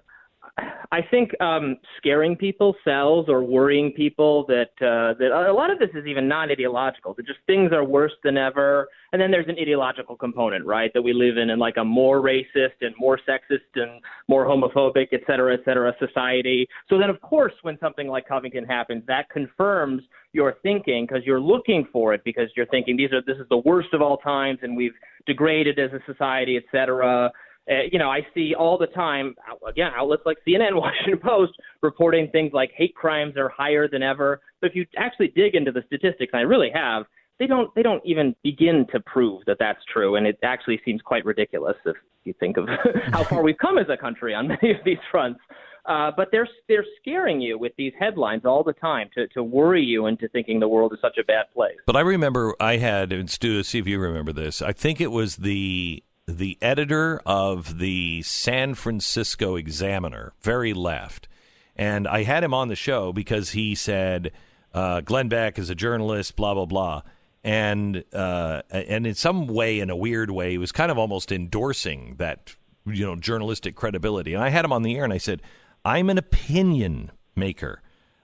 I 0.91 1.03
think 1.11 1.39
um, 1.41 1.77
scaring 1.99 2.37
people 2.37 2.75
sells 2.83 3.29
or 3.29 3.43
worrying 3.43 3.93
people 3.93 4.47
that 4.47 4.71
uh, 4.81 5.19
that 5.19 5.31
a 5.33 5.53
lot 5.53 5.71
of 5.71 5.79
this 5.79 5.91
is 5.95 6.07
even 6.07 6.29
not 6.29 6.51
ideological. 6.51 7.13
That 7.15 7.27
just 7.27 7.41
things 7.47 7.73
are 7.73 7.85
worse 7.85 8.13
than 8.25 8.39
ever, 8.39 8.89
and 9.13 9.21
then 9.21 9.31
there's 9.31 9.49
an 9.49 9.57
ideological 9.61 10.17
component, 10.17 10.65
right? 10.65 10.91
That 10.95 11.03
we 11.03 11.13
live 11.13 11.37
in 11.37 11.51
in 11.51 11.59
like 11.59 11.77
a 11.77 11.85
more 11.85 12.23
racist 12.23 12.79
and 12.81 12.95
more 12.99 13.19
sexist 13.29 13.69
and 13.75 14.01
more 14.29 14.47
homophobic, 14.47 15.09
et 15.13 15.21
cetera, 15.27 15.55
et 15.55 15.61
cetera, 15.65 15.93
society. 15.99 16.67
So 16.89 16.99
then, 16.99 17.11
of 17.11 17.21
course, 17.21 17.53
when 17.63 17.79
something 17.79 18.09
like 18.09 18.27
Covington 18.27 18.65
happens, 18.65 19.03
that 19.09 19.29
confirms 19.29 20.03
your 20.33 20.55
thinking 20.63 21.07
because 21.07 21.25
you're 21.27 21.41
looking 21.41 21.87
for 21.93 22.15
it 22.15 22.23
because 22.25 22.49
you're 22.57 22.67
thinking 22.67 22.97
these 22.97 23.13
are 23.13 23.23
this 23.27 23.39
is 23.39 23.49
the 23.51 23.59
worst 23.59 23.89
of 23.93 24.01
all 24.01 24.19
times 24.19 24.61
and 24.63 24.77
we've 24.77 24.95
degraded 25.27 25.79
as 25.79 25.91
a 25.93 26.01
society, 26.11 26.57
et 26.57 26.65
cetera. 26.71 27.31
Uh, 27.69 27.83
you 27.91 27.99
know, 27.99 28.11
I 28.11 28.21
see 28.33 28.55
all 28.55 28.79
the 28.79 28.87
time, 28.87 29.35
again, 29.67 29.91
outlets 29.97 30.23
like 30.25 30.39
CNN, 30.47 30.71
Washington 30.81 31.19
Post 31.19 31.53
reporting 31.83 32.29
things 32.31 32.53
like 32.53 32.71
hate 32.77 32.95
crimes 32.95 33.37
are 33.37 33.49
higher 33.49 33.89
than 33.89 34.03
ever. 34.03 34.41
But 34.61 34.71
if 34.71 34.77
you 34.77 34.87
actually 34.97 35.29
dig 35.29 35.55
into 35.55 35.73
the 35.73 35.83
statistics, 35.87 36.31
and 36.33 36.41
I 36.41 36.43
really 36.43 36.71
have, 36.73 37.05
they 37.39 37.47
don't 37.47 37.75
they 37.75 37.83
don't 37.83 38.03
even 38.05 38.35
begin 38.43 38.87
to 38.93 39.01
prove 39.01 39.43
that 39.47 39.59
that's 39.59 39.81
true, 39.93 40.17
and 40.17 40.27
it 40.27 40.39
actually 40.43 40.81
seems 40.85 41.03
quite 41.03 41.25
ridiculous 41.25 41.77
if 41.85 41.97
you 42.25 42.35
think 42.41 42.57
of 42.57 42.69
how 43.13 43.25
far 43.25 43.43
we've 43.43 43.59
come 43.59 43.79
as 43.79 43.87
a 43.91 43.97
country 43.97 44.35
on 44.35 44.49
many 44.63 44.71
of 44.71 44.85
these 44.85 44.99
fronts. 45.11 45.41
Uh, 45.85 46.11
but 46.17 46.29
they're 46.33 46.49
they're 46.69 46.85
scaring 47.01 47.41
you 47.41 47.59
with 47.59 47.73
these 47.79 47.93
headlines 47.99 48.45
all 48.45 48.65
the 48.65 48.73
time 48.73 49.09
to, 49.15 49.29
to 49.29 49.43
worry 49.43 49.83
you 49.83 50.07
into 50.07 50.29
thinking 50.29 50.59
the 50.59 50.67
world 50.67 50.93
is 50.93 50.99
such 51.01 51.17
a 51.19 51.25
bad 51.25 51.45
place. 51.55 51.77
But 51.87 51.95
I 51.95 52.01
remember 52.01 52.57
I 52.59 52.79
had, 52.79 53.13
and 53.13 53.31
Stu, 53.31 53.63
see 53.63 53.79
if 53.79 53.87
you 53.87 54.01
remember 54.01 54.33
this. 54.33 54.61
I 54.61 54.73
think 54.73 55.01
it 55.01 55.13
was 55.13 55.37
the 55.37 56.03
the 56.27 56.59
editor 56.61 57.21
of 57.25 57.79
the 57.79 58.23
San 58.23 58.75
Francisco 58.75 59.57
Examiner, 59.57 60.33
very 60.43 60.73
left. 60.73 61.29
And 61.77 62.09
I 62.09 62.25
had 62.25 62.43
him 62.43 62.53
on 62.53 62.69
the 62.69 62.77
show 62.77 63.13
because 63.13 63.51
he 63.51 63.75
said 63.75 64.33
uh, 64.75 65.03
Glenn 65.03 65.29
Beck 65.29 65.59
is 65.59 65.71
a 65.71 65.75
journalist, 65.75 66.37
blah, 66.37 66.55
blah, 66.55 66.67
blah. 66.67 67.03
And, 67.45 68.03
uh, 68.13 68.63
and 68.71 69.07
in 69.07 69.15
some 69.15 69.47
way, 69.47 69.79
in 69.79 69.89
a 69.89 69.97
weird 69.97 70.31
way, 70.31 70.51
he 70.51 70.59
was 70.59 70.73
kind 70.73 70.91
of 70.91 70.99
almost 70.99 71.31
endorsing 71.31 72.17
that, 72.19 72.55
you 72.85 73.07
know, 73.07 73.15
journalistic 73.15 73.77
credibility. 73.77 74.35
And 74.35 74.43
I 74.43 74.49
had 74.49 74.65
him 74.65 74.73
on 74.73 74.83
the 74.83 74.97
air 74.97 75.05
and 75.05 75.13
I 75.13 75.19
said, 75.19 75.43
I'm 75.85 76.11
an 76.11 76.19
opinion 76.19 77.13
maker. 77.37 77.83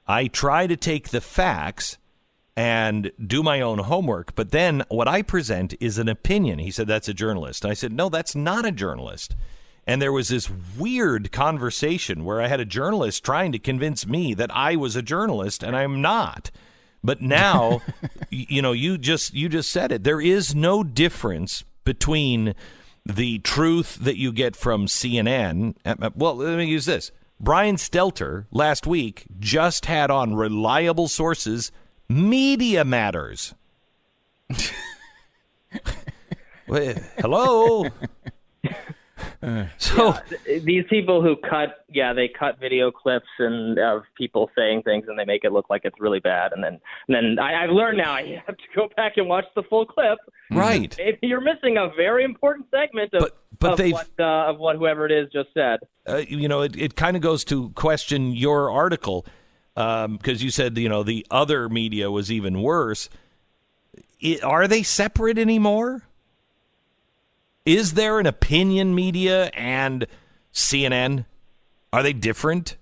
I 0.09 0.27
try 0.27 0.67
to 0.67 0.77
take 0.77 1.11
the 1.11 1.21
facts 1.21 1.99
and 2.57 3.11
do 3.25 3.43
my 3.43 3.61
own 3.61 3.79
homework. 3.79 4.35
But 4.35 4.51
then 4.51 4.85
what 4.89 5.09
I 5.09 5.23
present 5.23 5.75
is 5.81 5.99
an 5.99 6.09
opinion. 6.09 6.59
He 6.59 6.71
said, 6.71 6.87
That's 6.87 7.09
a 7.09 7.15
journalist. 7.15 7.65
And 7.65 7.71
I 7.71 7.75
said, 7.75 7.93
No, 7.93 8.09
that's 8.09 8.35
not 8.35 8.67
a 8.67 8.73
journalist. 8.73 9.35
And 9.87 10.01
there 10.01 10.13
was 10.13 10.29
this 10.29 10.49
weird 10.79 11.33
conversation 11.33 12.25
where 12.25 12.41
I 12.41 12.47
had 12.47 12.61
a 12.61 12.65
journalist 12.65 13.25
trying 13.25 13.51
to 13.53 13.59
convince 13.59 14.07
me 14.07 14.33
that 14.35 14.55
I 14.55 14.77
was 14.77 14.95
a 14.95 15.03
journalist 15.03 15.63
and 15.63 15.75
I'm 15.75 16.01
not. 16.01 16.51
But 17.03 17.21
now, 17.21 17.81
you 18.31 18.63
know, 18.63 18.73
you 18.73 18.97
just 18.97 19.35
you 19.35 19.49
just 19.49 19.73
said 19.73 19.91
it. 19.91 20.05
There 20.05 20.21
is 20.21 20.55
no 20.55 20.85
difference 20.85 21.65
between 21.85 22.55
the 23.05 23.41
truth 23.41 23.97
that 23.97 24.17
you 24.17 24.31
get 24.31 24.55
from 24.55 24.87
CNN. 24.87 25.75
Uh, 25.85 25.97
uh, 26.01 26.11
well, 26.15 26.37
let 26.37 26.57
me 26.57 26.67
use 26.67 26.85
this. 26.85 27.11
Brian 27.41 27.75
Stelter 27.75 28.47
last 28.53 28.87
week 28.87 29.25
just 29.41 29.87
had 29.87 30.13
on 30.13 30.37
reliable 30.37 31.09
sources 31.09 31.73
Media 32.09 32.85
Matters. 32.85 33.55
hello. 37.17 37.87
so 39.79 40.15
yeah, 40.15 40.59
these 40.65 40.85
people 40.89 41.21
who 41.23 41.37
cut, 41.37 41.85
yeah, 41.89 42.13
they 42.13 42.29
cut 42.29 42.61
video 42.61 42.91
clips 42.91 43.27
and 43.39 43.79
of 43.79 44.03
people 44.17 44.51
saying 44.57 44.83
things, 44.83 45.07
and 45.09 45.19
they 45.19 45.25
make 45.25 45.45
it 45.45 45.53
look 45.53 45.69
like 45.69 45.83
it's 45.85 46.01
really 46.01 46.21
bad. 46.21 46.53
And 46.53 46.63
then, 46.63 46.81
and 47.09 47.15
then 47.15 47.39
I, 47.39 47.65
I've 47.65 47.71
learned 47.71 47.99
now 47.99 48.13
I 48.13 48.43
have 48.47 48.57
to 48.57 48.65
go 48.75 48.89
back 48.97 49.15
and 49.17 49.29
watch 49.29 49.47
the 49.57 49.63
full 49.65 49.85
clip. 49.85 50.19
Right. 50.51 50.95
Maybe 50.97 51.19
you're 51.23 51.41
missing 51.41 51.77
a 51.77 51.89
very 51.97 52.25
important 52.25 52.67
segment 52.71 53.13
of, 53.15 53.21
but, 53.21 53.39
but 53.59 53.81
of, 53.81 53.93
what, 53.93 54.09
uh, 54.19 54.51
of 54.51 54.59
what 54.59 54.77
whoever 54.77 55.07
it 55.07 55.13
is 55.13 55.29
just 55.33 55.49
said. 55.55 55.81
Uh, 56.09 56.17
you 56.17 56.49
know, 56.49 56.63
it, 56.63 56.77
it 56.77 56.95
kind 56.95 57.17
of 57.17 57.23
goes 57.23 57.45
to 57.47 57.71
question 57.71 58.33
your 58.33 58.71
article 58.71 59.27
because 59.75 60.05
um, 60.05 60.19
you 60.25 60.51
said 60.51 60.77
you 60.77 60.89
know 60.89 61.03
the 61.03 61.27
other 61.31 61.69
media 61.69 62.11
was 62.11 62.31
even 62.31 62.63
worse. 62.63 63.09
It, 64.21 64.43
are 64.45 64.69
they 64.69 64.83
separate 64.83 65.39
anymore? 65.39 66.03
Is 67.65 67.95
there 67.95 68.19
an 68.19 68.27
opinion 68.27 68.95
media 68.95 69.47
and 69.55 70.07
CNN? 70.53 71.27
Are 71.93 72.03
they 72.03 72.13
different? 72.13 72.77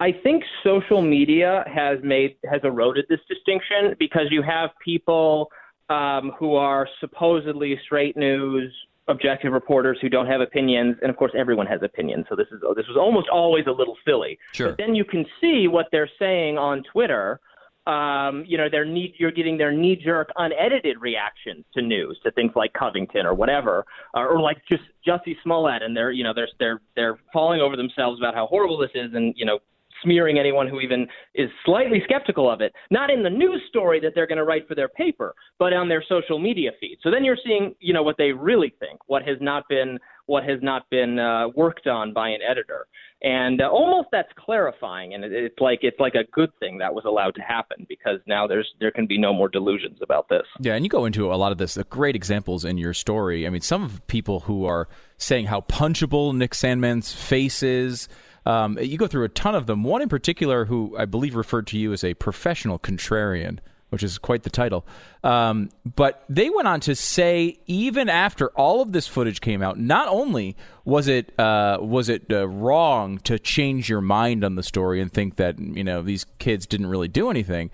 I 0.00 0.12
think 0.12 0.42
social 0.62 1.02
media 1.02 1.64
has 1.72 1.98
made 2.02 2.36
has 2.50 2.60
eroded 2.64 3.06
this 3.08 3.20
distinction 3.28 3.94
because 3.98 4.26
you 4.30 4.42
have 4.42 4.70
people 4.84 5.50
um, 5.88 6.32
who 6.38 6.56
are 6.56 6.88
supposedly 7.00 7.78
straight 7.84 8.16
news 8.16 8.72
objective 9.08 9.52
reporters 9.52 9.98
who 10.00 10.08
don't 10.08 10.26
have 10.26 10.40
opinions, 10.40 10.96
and 11.02 11.10
of 11.10 11.16
course 11.16 11.32
everyone 11.36 11.66
has 11.66 11.80
opinions. 11.82 12.26
So 12.28 12.36
this 12.36 12.46
is 12.52 12.60
this 12.76 12.86
was 12.88 12.96
almost 12.98 13.28
always 13.28 13.66
a 13.66 13.72
little 13.72 13.96
silly. 14.06 14.38
Sure. 14.52 14.70
But 14.70 14.78
then 14.78 14.94
you 14.94 15.04
can 15.04 15.24
see 15.40 15.68
what 15.68 15.86
they're 15.92 16.10
saying 16.18 16.58
on 16.58 16.82
Twitter. 16.90 17.40
Um, 17.86 18.44
you 18.46 18.56
know, 18.56 18.68
they're 18.70 18.86
knee, 18.86 19.14
you're 19.18 19.30
getting 19.30 19.58
their 19.58 19.70
knee-jerk, 19.70 20.30
unedited 20.36 20.96
reactions 21.02 21.66
to 21.74 21.82
news, 21.82 22.18
to 22.24 22.30
things 22.30 22.52
like 22.56 22.72
Covington 22.72 23.26
or 23.26 23.34
whatever, 23.34 23.84
or, 24.14 24.28
or 24.28 24.40
like 24.40 24.56
just 24.66 24.84
Jussie 25.06 25.36
Smollett, 25.42 25.82
and 25.82 25.94
they're 25.94 26.10
you 26.10 26.24
know 26.24 26.32
they're 26.34 26.48
they're 26.58 26.80
they're 26.96 27.18
falling 27.30 27.60
over 27.60 27.76
themselves 27.76 28.18
about 28.18 28.34
how 28.34 28.46
horrible 28.46 28.78
this 28.78 28.90
is, 28.94 29.12
and 29.12 29.34
you 29.36 29.44
know 29.44 29.58
smearing 30.04 30.38
anyone 30.38 30.68
who 30.68 30.80
even 30.80 31.06
is 31.34 31.50
slightly 31.64 32.00
skeptical 32.04 32.50
of 32.50 32.60
it. 32.60 32.72
Not 32.90 33.10
in 33.10 33.22
the 33.22 33.30
news 33.30 33.62
story 33.68 33.98
that 34.00 34.12
they're 34.14 34.26
going 34.26 34.38
to 34.38 34.44
write 34.44 34.68
for 34.68 34.74
their 34.76 34.88
paper, 34.88 35.34
but 35.58 35.72
on 35.72 35.88
their 35.88 36.04
social 36.08 36.38
media 36.38 36.70
feed. 36.80 36.98
So 37.02 37.10
then 37.10 37.24
you're 37.24 37.38
seeing, 37.44 37.74
you 37.80 37.92
know, 37.92 38.02
what 38.02 38.16
they 38.18 38.30
really 38.30 38.74
think, 38.78 39.00
what 39.06 39.22
has 39.22 39.38
not 39.40 39.64
been 39.68 39.98
what 40.26 40.44
has 40.44 40.58
not 40.62 40.88
been 40.90 41.18
uh, 41.18 41.48
worked 41.54 41.86
on 41.86 42.12
by 42.14 42.28
an 42.30 42.40
editor. 42.48 42.86
and 43.22 43.60
uh, 43.60 43.68
almost 43.68 44.08
that's 44.12 44.28
clarifying, 44.38 45.14
and 45.14 45.24
it, 45.24 45.32
it's 45.32 45.58
like 45.58 45.80
it's 45.82 45.98
like 45.98 46.14
a 46.14 46.24
good 46.32 46.50
thing 46.60 46.78
that 46.78 46.94
was 46.94 47.04
allowed 47.06 47.34
to 47.34 47.42
happen 47.42 47.86
because 47.88 48.20
now 48.26 48.46
there's 48.46 48.68
there 48.80 48.90
can 48.90 49.06
be 49.06 49.18
no 49.18 49.32
more 49.32 49.48
delusions 49.48 49.98
about 50.02 50.28
this. 50.28 50.42
Yeah, 50.60 50.74
and 50.74 50.84
you 50.84 50.90
go 50.90 51.04
into 51.04 51.32
a 51.32 51.36
lot 51.36 51.52
of 51.52 51.58
this. 51.58 51.74
The 51.74 51.84
great 51.84 52.16
examples 52.16 52.64
in 52.64 52.78
your 52.78 52.94
story. 52.94 53.46
I 53.46 53.50
mean, 53.50 53.62
some 53.62 53.82
of 53.82 54.06
people 54.06 54.40
who 54.40 54.64
are 54.66 54.88
saying 55.16 55.46
how 55.46 55.62
punchable 55.62 56.34
Nick 56.34 56.54
Sandmann's 56.54 57.12
face 57.12 57.62
is. 57.62 58.08
Um, 58.46 58.78
you 58.78 58.98
go 58.98 59.06
through 59.06 59.24
a 59.24 59.28
ton 59.28 59.54
of 59.54 59.66
them. 59.66 59.84
One 59.84 60.02
in 60.02 60.08
particular, 60.08 60.66
who 60.66 60.94
I 60.98 61.04
believe 61.04 61.34
referred 61.34 61.66
to 61.68 61.78
you 61.78 61.92
as 61.92 62.04
a 62.04 62.14
professional 62.14 62.78
contrarian 62.78 63.58
which 63.94 64.02
is 64.02 64.18
quite 64.18 64.42
the 64.42 64.50
title. 64.50 64.84
Um, 65.22 65.70
but 65.84 66.24
they 66.28 66.50
went 66.50 66.66
on 66.66 66.80
to 66.80 66.96
say, 66.96 67.60
even 67.66 68.08
after 68.08 68.48
all 68.50 68.82
of 68.82 68.90
this 68.90 69.06
footage 69.06 69.40
came 69.40 69.62
out, 69.62 69.78
not 69.78 70.08
only 70.08 70.56
was 70.84 71.06
it 71.06 71.32
uh, 71.38 71.78
was 71.80 72.08
it 72.08 72.24
uh, 72.30 72.48
wrong 72.48 73.18
to 73.18 73.38
change 73.38 73.88
your 73.88 74.00
mind 74.00 74.44
on 74.44 74.56
the 74.56 74.64
story 74.64 75.00
and 75.00 75.12
think 75.12 75.36
that 75.36 75.60
you 75.60 75.84
know 75.84 76.02
these 76.02 76.26
kids 76.40 76.66
didn't 76.66 76.88
really 76.88 77.06
do 77.06 77.30
anything. 77.30 77.70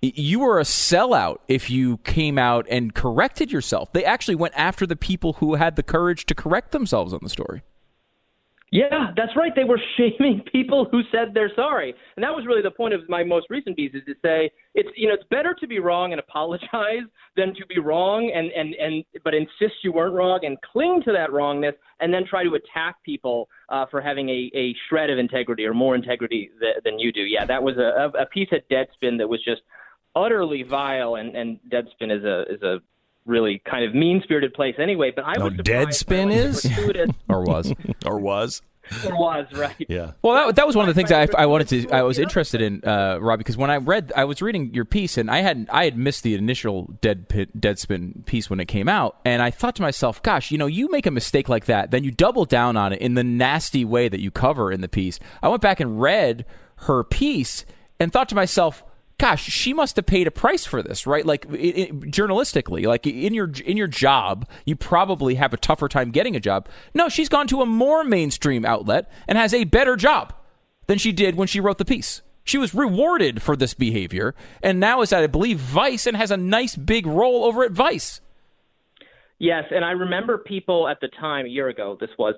You 0.00 0.40
were 0.40 0.60
a 0.60 0.64
sellout 0.64 1.38
if 1.48 1.70
you 1.70 1.96
came 1.98 2.38
out 2.38 2.66
and 2.70 2.94
corrected 2.94 3.50
yourself. 3.50 3.92
They 3.92 4.04
actually 4.04 4.36
went 4.36 4.54
after 4.56 4.86
the 4.86 4.96
people 4.96 5.34
who 5.34 5.54
had 5.54 5.74
the 5.74 5.82
courage 5.82 6.24
to 6.26 6.34
correct 6.36 6.70
themselves 6.70 7.12
on 7.12 7.20
the 7.22 7.30
story. 7.30 7.62
Yeah, 8.70 9.12
that's 9.16 9.36
right. 9.36 9.52
They 9.54 9.64
were 9.64 9.80
shaming 9.96 10.42
people 10.50 10.88
who 10.90 11.02
said 11.12 11.32
they're 11.32 11.52
sorry, 11.54 11.94
and 12.16 12.24
that 12.24 12.34
was 12.34 12.44
really 12.46 12.62
the 12.62 12.70
point 12.70 12.92
of 12.92 13.08
my 13.08 13.22
most 13.22 13.46
recent 13.48 13.76
piece: 13.76 13.94
is 13.94 14.02
to 14.06 14.14
say 14.20 14.50
it's 14.74 14.88
you 14.96 15.06
know 15.06 15.14
it's 15.14 15.24
better 15.30 15.54
to 15.60 15.66
be 15.66 15.78
wrong 15.78 16.12
and 16.12 16.20
apologize 16.20 17.04
than 17.36 17.54
to 17.54 17.66
be 17.66 17.78
wrong 17.78 18.32
and 18.34 18.50
and 18.50 18.74
and 18.74 19.04
but 19.22 19.34
insist 19.34 19.74
you 19.82 19.92
weren't 19.92 20.14
wrong 20.14 20.40
and 20.42 20.56
cling 20.72 21.02
to 21.04 21.12
that 21.12 21.32
wrongness 21.32 21.74
and 22.00 22.12
then 22.12 22.24
try 22.28 22.42
to 22.42 22.54
attack 22.54 22.96
people 23.04 23.48
uh, 23.68 23.86
for 23.90 24.00
having 24.00 24.28
a, 24.28 24.50
a 24.54 24.74
shred 24.88 25.08
of 25.10 25.18
integrity 25.18 25.64
or 25.64 25.74
more 25.74 25.94
integrity 25.94 26.50
th- 26.60 26.76
than 26.84 26.98
you 26.98 27.12
do. 27.12 27.22
Yeah, 27.22 27.44
that 27.46 27.62
was 27.62 27.76
a, 27.76 28.10
a 28.18 28.26
piece 28.26 28.48
at 28.52 28.68
Deadspin 28.68 29.18
that 29.18 29.28
was 29.28 29.42
just 29.44 29.62
utterly 30.16 30.64
vile, 30.64 31.16
and 31.16 31.36
and 31.36 31.60
Deadspin 31.68 32.10
is 32.10 32.24
a 32.24 32.42
is 32.52 32.62
a 32.62 32.78
really 33.26 33.62
kind 33.68 33.84
of 33.84 33.94
mean 33.94 34.20
spirited 34.22 34.54
place 34.54 34.76
anyway. 34.78 35.12
But 35.14 35.24
I 35.24 35.34
no, 35.34 35.44
was 35.44 35.54
Deadspin 35.54 36.34
is 36.34 36.66
or 37.28 37.42
was 37.42 37.72
or 38.06 38.18
was. 38.18 38.62
Or 39.06 39.16
was 39.16 39.46
right. 39.54 39.74
Yeah. 39.88 40.12
Well, 40.20 40.48
that, 40.48 40.56
that 40.56 40.66
was 40.66 40.76
one 40.76 40.86
of 40.86 40.94
the 40.94 40.98
things 41.00 41.10
I, 41.10 41.26
I 41.38 41.46
wanted 41.46 41.68
to. 41.68 41.90
I 41.90 42.02
was 42.02 42.18
interested 42.18 42.60
in, 42.60 42.84
uh, 42.84 43.16
Rob, 43.18 43.38
because 43.38 43.56
when 43.56 43.70
I 43.70 43.78
read, 43.78 44.12
I 44.14 44.24
was 44.24 44.42
reading 44.42 44.74
your 44.74 44.84
piece, 44.84 45.16
and 45.16 45.30
I 45.30 45.38
had 45.38 45.66
I 45.72 45.84
had 45.86 45.96
missed 45.96 46.22
the 46.22 46.34
initial 46.34 46.92
Dead 47.00 47.30
Pit, 47.30 47.58
Deadspin 47.58 48.26
piece 48.26 48.50
when 48.50 48.60
it 48.60 48.66
came 48.66 48.86
out, 48.86 49.16
and 49.24 49.40
I 49.40 49.50
thought 49.50 49.76
to 49.76 49.82
myself, 49.82 50.22
"Gosh, 50.22 50.50
you 50.50 50.58
know, 50.58 50.66
you 50.66 50.90
make 50.90 51.06
a 51.06 51.10
mistake 51.10 51.48
like 51.48 51.64
that, 51.64 51.92
then 51.92 52.04
you 52.04 52.10
double 52.10 52.44
down 52.44 52.76
on 52.76 52.92
it 52.92 53.00
in 53.00 53.14
the 53.14 53.24
nasty 53.24 53.86
way 53.86 54.06
that 54.08 54.20
you 54.20 54.30
cover 54.30 54.70
in 54.70 54.82
the 54.82 54.88
piece." 54.88 55.18
I 55.42 55.48
went 55.48 55.62
back 55.62 55.80
and 55.80 55.98
read 55.98 56.44
her 56.80 57.02
piece 57.04 57.64
and 57.98 58.12
thought 58.12 58.28
to 58.28 58.34
myself 58.34 58.84
gosh, 59.18 59.44
she 59.44 59.72
must 59.72 59.96
have 59.96 60.06
paid 60.06 60.26
a 60.26 60.30
price 60.30 60.64
for 60.64 60.82
this, 60.82 61.06
right? 61.06 61.24
Like 61.24 61.46
it, 61.46 61.78
it, 61.78 62.00
journalistically, 62.02 62.86
like 62.86 63.06
in 63.06 63.34
your 63.34 63.50
in 63.64 63.76
your 63.76 63.86
job, 63.86 64.48
you 64.64 64.76
probably 64.76 65.36
have 65.36 65.52
a 65.52 65.56
tougher 65.56 65.88
time 65.88 66.10
getting 66.10 66.36
a 66.36 66.40
job. 66.40 66.68
No, 66.94 67.08
she's 67.08 67.28
gone 67.28 67.46
to 67.48 67.62
a 67.62 67.66
more 67.66 68.04
mainstream 68.04 68.64
outlet 68.64 69.10
and 69.28 69.38
has 69.38 69.54
a 69.54 69.64
better 69.64 69.96
job 69.96 70.32
than 70.86 70.98
she 70.98 71.12
did 71.12 71.36
when 71.36 71.48
she 71.48 71.60
wrote 71.60 71.78
the 71.78 71.84
piece. 71.84 72.22
She 72.44 72.58
was 72.58 72.74
rewarded 72.74 73.40
for 73.40 73.56
this 73.56 73.72
behavior, 73.72 74.34
and 74.62 74.78
now 74.78 75.00
is 75.00 75.12
at 75.12 75.22
I 75.22 75.26
believe 75.26 75.58
Vice 75.58 76.06
and 76.06 76.16
has 76.16 76.30
a 76.30 76.36
nice 76.36 76.76
big 76.76 77.06
role 77.06 77.44
over 77.44 77.64
at 77.64 77.72
Vice. 77.72 78.20
Yes, 79.38 79.64
and 79.70 79.84
I 79.84 79.92
remember 79.92 80.38
people 80.38 80.86
at 80.88 81.00
the 81.00 81.08
time 81.08 81.46
a 81.46 81.48
year 81.48 81.68
ago. 81.68 81.96
This 81.98 82.10
was 82.18 82.34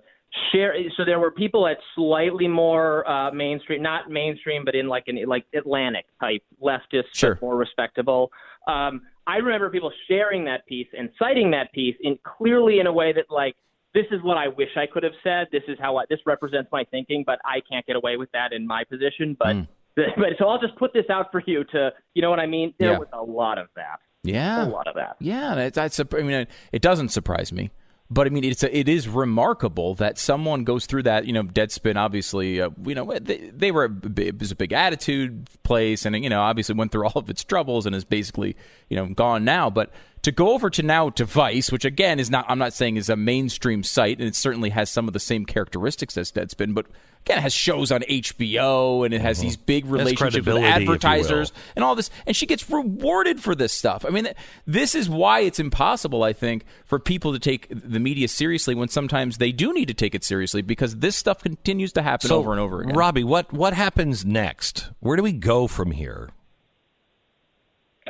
share 0.52 0.74
so 0.96 1.04
there 1.04 1.18
were 1.18 1.30
people 1.30 1.66
at 1.66 1.78
slightly 1.94 2.48
more 2.48 3.08
uh, 3.08 3.30
mainstream 3.30 3.82
not 3.82 4.10
mainstream 4.10 4.64
but 4.64 4.74
in 4.74 4.88
like 4.88 5.04
an 5.06 5.18
like 5.26 5.44
atlantic 5.54 6.06
type 6.20 6.42
leftist 6.62 7.04
sure. 7.14 7.38
more 7.40 7.56
respectable. 7.56 8.30
Um, 8.66 9.02
i 9.26 9.36
remember 9.36 9.70
people 9.70 9.92
sharing 10.08 10.44
that 10.44 10.66
piece 10.66 10.88
and 10.96 11.10
citing 11.18 11.50
that 11.52 11.72
piece 11.72 11.96
in 12.00 12.18
clearly 12.24 12.80
in 12.80 12.86
a 12.86 12.92
way 12.92 13.12
that 13.12 13.26
like 13.30 13.56
this 13.94 14.06
is 14.10 14.20
what 14.22 14.36
i 14.36 14.48
wish 14.48 14.70
i 14.76 14.86
could 14.86 15.02
have 15.02 15.14
said. 15.22 15.46
This 15.52 15.62
is 15.68 15.78
how 15.80 15.96
I, 15.96 16.04
this 16.10 16.20
represents 16.26 16.70
my 16.72 16.84
thinking 16.90 17.24
but 17.26 17.38
i 17.44 17.60
can't 17.70 17.86
get 17.86 17.96
away 17.96 18.16
with 18.16 18.30
that 18.32 18.52
in 18.52 18.66
my 18.66 18.84
position. 18.84 19.36
But 19.38 19.56
mm. 19.56 19.68
but 19.96 20.30
so 20.38 20.48
i'll 20.48 20.60
just 20.60 20.76
put 20.76 20.92
this 20.92 21.06
out 21.10 21.32
for 21.32 21.42
you 21.46 21.64
to 21.72 21.90
you 22.14 22.22
know 22.22 22.30
what 22.30 22.40
i 22.40 22.46
mean? 22.46 22.74
There 22.78 22.92
yeah. 22.92 22.98
was 22.98 23.08
a 23.12 23.22
lot 23.22 23.58
of 23.58 23.68
that. 23.76 24.00
Yeah. 24.22 24.66
A 24.66 24.68
lot 24.68 24.88
of 24.88 24.96
that. 24.96 25.16
Yeah 25.20 25.70
that's 25.70 26.00
i 26.00 26.04
mean 26.22 26.46
it 26.72 26.82
doesn't 26.82 27.08
surprise 27.08 27.52
me 27.52 27.70
but 28.08 28.26
I 28.26 28.30
mean, 28.30 28.44
it's 28.44 28.62
a, 28.62 28.76
it 28.76 28.88
is 28.88 29.08
remarkable 29.08 29.94
that 29.96 30.16
someone 30.16 30.62
goes 30.62 30.86
through 30.86 31.04
that. 31.04 31.26
You 31.26 31.32
know, 31.32 31.42
Deadspin 31.42 31.96
obviously, 31.96 32.60
uh, 32.60 32.70
you 32.84 32.94
know, 32.94 33.12
they, 33.20 33.50
they 33.52 33.72
were 33.72 33.86
a, 33.86 34.20
it 34.20 34.38
was 34.38 34.52
a 34.52 34.56
big 34.56 34.72
attitude 34.72 35.48
place, 35.64 36.06
and 36.06 36.22
you 36.22 36.30
know, 36.30 36.40
obviously 36.40 36.76
went 36.76 36.92
through 36.92 37.06
all 37.06 37.18
of 37.18 37.28
its 37.28 37.42
troubles 37.42 37.84
and 37.84 37.96
is 37.96 38.04
basically 38.04 38.56
you 38.88 38.96
know 38.96 39.06
gone 39.06 39.44
now. 39.44 39.70
But 39.70 39.92
to 40.22 40.30
go 40.30 40.52
over 40.52 40.70
to 40.70 40.82
now 40.82 41.10
to 41.10 41.24
Vice, 41.24 41.72
which 41.72 41.84
again 41.84 42.20
is 42.20 42.30
not 42.30 42.44
I'm 42.48 42.58
not 42.58 42.72
saying 42.72 42.96
is 42.96 43.08
a 43.08 43.16
mainstream 43.16 43.82
site, 43.82 44.18
and 44.18 44.28
it 44.28 44.36
certainly 44.36 44.70
has 44.70 44.88
some 44.88 45.08
of 45.08 45.12
the 45.12 45.20
same 45.20 45.44
characteristics 45.44 46.16
as 46.16 46.30
Deadspin, 46.30 46.74
but 46.74 46.86
again 47.26 47.38
it 47.38 47.42
has 47.42 47.52
shows 47.52 47.90
on 47.90 48.02
HBO 48.02 49.04
and 49.04 49.12
it 49.12 49.20
has 49.20 49.38
mm-hmm. 49.38 49.46
these 49.46 49.56
big 49.56 49.86
relationships 49.86 50.46
with 50.46 50.62
advertisers 50.62 51.52
and 51.74 51.84
all 51.84 51.94
this, 51.94 52.10
and 52.26 52.36
she 52.36 52.46
gets 52.46 52.68
rewarded 52.70 53.40
for 53.40 53.54
this 53.54 53.72
stuff. 53.72 54.04
I 54.04 54.10
mean, 54.10 54.28
this 54.66 54.94
is 54.94 55.08
why 55.08 55.40
it's 55.40 55.58
impossible, 55.58 56.22
I 56.22 56.32
think, 56.32 56.64
for 56.84 56.98
people 56.98 57.32
to 57.32 57.38
take 57.38 57.68
the 57.70 58.00
media 58.00 58.28
seriously 58.28 58.74
when 58.74 58.88
sometimes 58.88 59.38
they 59.38 59.52
do 59.52 59.72
need 59.72 59.88
to 59.88 59.94
take 59.94 60.14
it 60.14 60.24
seriously 60.24 60.62
because 60.62 60.96
this 60.96 61.16
stuff 61.16 61.42
continues 61.42 61.92
to 61.94 62.02
happen 62.02 62.28
so, 62.28 62.38
over 62.38 62.52
and 62.52 62.60
over 62.60 62.82
again. 62.82 62.94
Robby, 62.94 63.24
what 63.24 63.52
what 63.52 63.74
happens 63.74 64.24
next? 64.24 64.90
Where 65.00 65.16
do 65.16 65.22
we 65.22 65.32
go 65.32 65.66
from 65.66 65.90
here? 65.90 66.30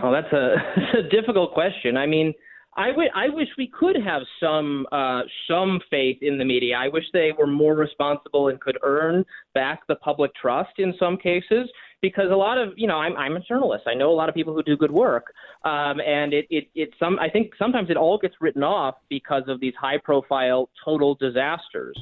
Oh, 0.03 0.13
that's 0.13 0.33
a, 0.33 0.57
that's 0.77 1.07
a 1.07 1.09
difficult 1.09 1.55
question. 1.55 1.97
I 1.97 2.07
mean, 2.07 2.35
I, 2.77 2.89
w- 2.89 3.11
I 3.15 3.29
wish 3.31 3.49
we 3.57 3.69
could 3.69 3.97
have 4.03 4.23
some 4.39 4.87
uh, 4.93 5.23
some 5.49 5.81
faith 5.91 6.19
in 6.21 6.39
the 6.39 6.45
media. 6.45 6.77
I 6.77 6.89
wish 6.89 7.05
they 7.13 7.33
were 7.37 7.47
more 7.47 7.75
responsible 7.75 8.49
and 8.49 8.61
could 8.61 8.79
earn 8.83 9.25
back 9.55 9.87
the 9.89 9.97
public 9.97 10.35
trust 10.35 10.79
in 10.79 10.95
some 10.99 11.17
cases. 11.17 11.69
Because 12.03 12.31
a 12.31 12.37
lot 12.37 12.59
of 12.59 12.75
you 12.77 12.87
know, 12.87 12.99
I'm 12.99 13.17
I'm 13.17 13.37
a 13.37 13.41
journalist. 13.41 13.85
I 13.87 13.95
know 13.95 14.11
a 14.11 14.15
lot 14.15 14.29
of 14.29 14.35
people 14.35 14.55
who 14.55 14.63
do 14.63 14.77
good 14.77 14.91
work, 14.91 15.33
um, 15.65 16.01
and 16.01 16.35
it 16.35 16.47
it 16.51 16.69
it 16.75 16.91
some 16.99 17.19
I 17.19 17.31
think 17.31 17.53
sometimes 17.59 17.89
it 17.89 17.97
all 17.97 18.19
gets 18.19 18.35
written 18.41 18.63
off 18.63 18.97
because 19.09 19.45
of 19.49 19.59
these 19.61 19.73
high 19.81 19.99
profile 19.99 20.69
total 20.85 21.15
disasters. 21.15 21.97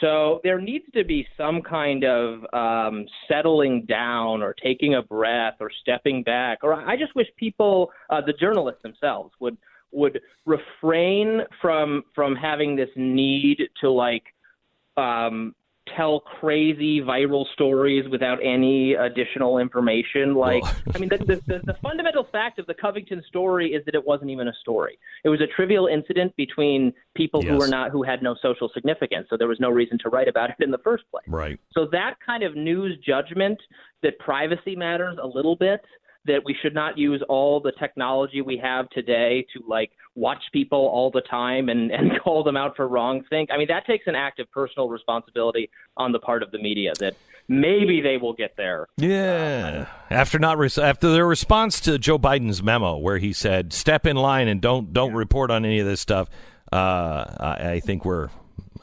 So 0.00 0.40
there 0.44 0.60
needs 0.60 0.84
to 0.94 1.04
be 1.04 1.26
some 1.36 1.62
kind 1.62 2.04
of 2.04 2.44
um, 2.52 3.06
settling 3.28 3.86
down 3.86 4.42
or 4.42 4.54
taking 4.54 4.94
a 4.94 5.02
breath 5.02 5.54
or 5.60 5.70
stepping 5.82 6.22
back. 6.22 6.58
Or 6.62 6.74
I 6.74 6.96
just 6.96 7.14
wish 7.14 7.26
people, 7.36 7.90
uh, 8.08 8.20
the 8.20 8.32
journalists 8.32 8.82
themselves, 8.82 9.32
would 9.40 9.56
would 9.92 10.20
refrain 10.46 11.42
from 11.60 12.04
from 12.14 12.36
having 12.36 12.76
this 12.76 12.90
need 12.96 13.58
to 13.80 13.90
like 13.90 14.24
um, 14.96 15.54
tell 15.96 16.20
crazy 16.20 17.00
viral 17.00 17.44
stories 17.52 18.08
without 18.10 18.38
any 18.42 18.94
additional 18.94 19.58
information. 19.58 20.34
Like. 20.34 20.62
I 20.94 20.98
mean, 20.98 21.08
the, 21.08 21.18
the, 21.18 21.42
the, 21.46 21.60
the, 21.64 21.76
fundamental 21.82 22.26
fact 22.30 22.58
of 22.58 22.66
the 22.66 22.74
Covington 22.74 23.22
story 23.26 23.72
is 23.72 23.84
that 23.86 23.94
it 23.94 24.06
wasn't 24.06 24.30
even 24.30 24.48
a 24.48 24.52
story. 24.60 24.98
It 25.24 25.28
was 25.28 25.40
a 25.40 25.46
trivial 25.46 25.86
incident 25.86 26.34
between 26.36 26.92
people 27.14 27.42
yes. 27.42 27.50
who 27.50 27.58
were 27.58 27.68
not 27.68 27.90
who 27.90 28.02
had 28.02 28.22
no 28.22 28.36
social 28.40 28.70
significance. 28.72 29.26
So 29.30 29.36
there 29.36 29.48
was 29.48 29.60
no 29.60 29.70
reason 29.70 29.98
to 30.04 30.08
write 30.08 30.28
about 30.28 30.50
it 30.50 30.56
in 30.60 30.70
the 30.70 30.78
first 30.78 31.04
place. 31.10 31.26
Right. 31.28 31.58
So 31.72 31.86
that 31.92 32.14
kind 32.24 32.42
of 32.42 32.56
news 32.56 32.98
judgment 33.04 33.58
that 34.02 34.18
privacy 34.18 34.76
matters 34.76 35.18
a 35.20 35.26
little 35.26 35.56
bit 35.56 35.80
that 36.26 36.42
we 36.44 36.54
should 36.60 36.74
not 36.74 36.98
use 36.98 37.22
all 37.28 37.60
the 37.60 37.72
technology 37.72 38.42
we 38.42 38.56
have 38.58 38.88
today 38.90 39.46
to 39.54 39.62
like 39.66 39.90
watch 40.14 40.42
people 40.52 40.78
all 40.78 41.10
the 41.10 41.22
time 41.22 41.68
and, 41.68 41.90
and 41.90 42.10
call 42.24 42.42
them 42.44 42.56
out 42.56 42.76
for 42.76 42.86
wrong 42.88 43.24
think. 43.30 43.50
I 43.52 43.56
mean, 43.56 43.68
that 43.68 43.86
takes 43.86 44.06
an 44.06 44.14
act 44.14 44.38
of 44.38 44.50
personal 44.50 44.88
responsibility 44.88 45.70
on 45.96 46.12
the 46.12 46.18
part 46.18 46.42
of 46.42 46.50
the 46.50 46.58
media 46.58 46.92
that 47.00 47.14
maybe 47.48 48.00
they 48.00 48.16
will 48.16 48.34
get 48.34 48.56
there. 48.56 48.86
Yeah. 48.96 49.86
After 50.10 50.38
not 50.38 50.58
after 50.78 51.10
their 51.10 51.26
response 51.26 51.80
to 51.80 51.98
Joe 51.98 52.18
Biden's 52.18 52.62
memo 52.62 52.96
where 52.96 53.18
he 53.18 53.32
said 53.32 53.72
step 53.72 54.06
in 54.06 54.16
line 54.16 54.48
and 54.48 54.60
don't 54.60 54.92
don't 54.92 55.12
yeah. 55.12 55.18
report 55.18 55.50
on 55.50 55.64
any 55.64 55.80
of 55.80 55.86
this 55.86 56.00
stuff, 56.00 56.28
uh, 56.72 57.24
I, 57.38 57.70
I 57.72 57.80
think 57.80 58.04
we're 58.04 58.28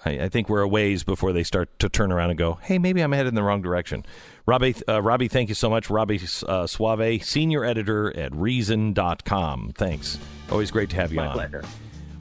I, 0.06 0.12
I, 0.12 0.30
think 0.30 0.50
we're 0.50 0.62
a 0.62 0.68
ways 0.68 1.04
before 1.04 1.34
they 1.34 1.44
start 1.44 1.78
to 1.80 1.90
turn 1.90 2.12
around 2.12 2.30
and 2.30 2.40
go, 2.40 2.60
hey, 2.62 2.78
maybe 2.78 3.02
I'm 3.02 3.12
headed 3.12 3.30
in 3.30 3.36
the 3.36 3.44
wrong 3.44 3.62
direction. 3.62 4.06
Robby, 4.46 4.76
uh, 4.88 5.02
Robby, 5.02 5.28
thank 5.28 5.50
you 5.50 5.56
so 5.56 5.70
much. 5.70 5.90
Robby 5.90 6.20
uh, 6.48 6.68
Soave, 6.68 7.24
senior 7.24 7.64
editor 7.64 8.16
at 8.18 8.34
Reason.com. 8.34 9.74
Thanks. 9.76 10.18
Always 10.52 10.72
great 10.72 10.90
to 10.92 10.96
have 10.98 11.12
you 11.12 11.18
My 11.18 11.28
on. 11.28 11.34
Pleasure. 11.34 11.64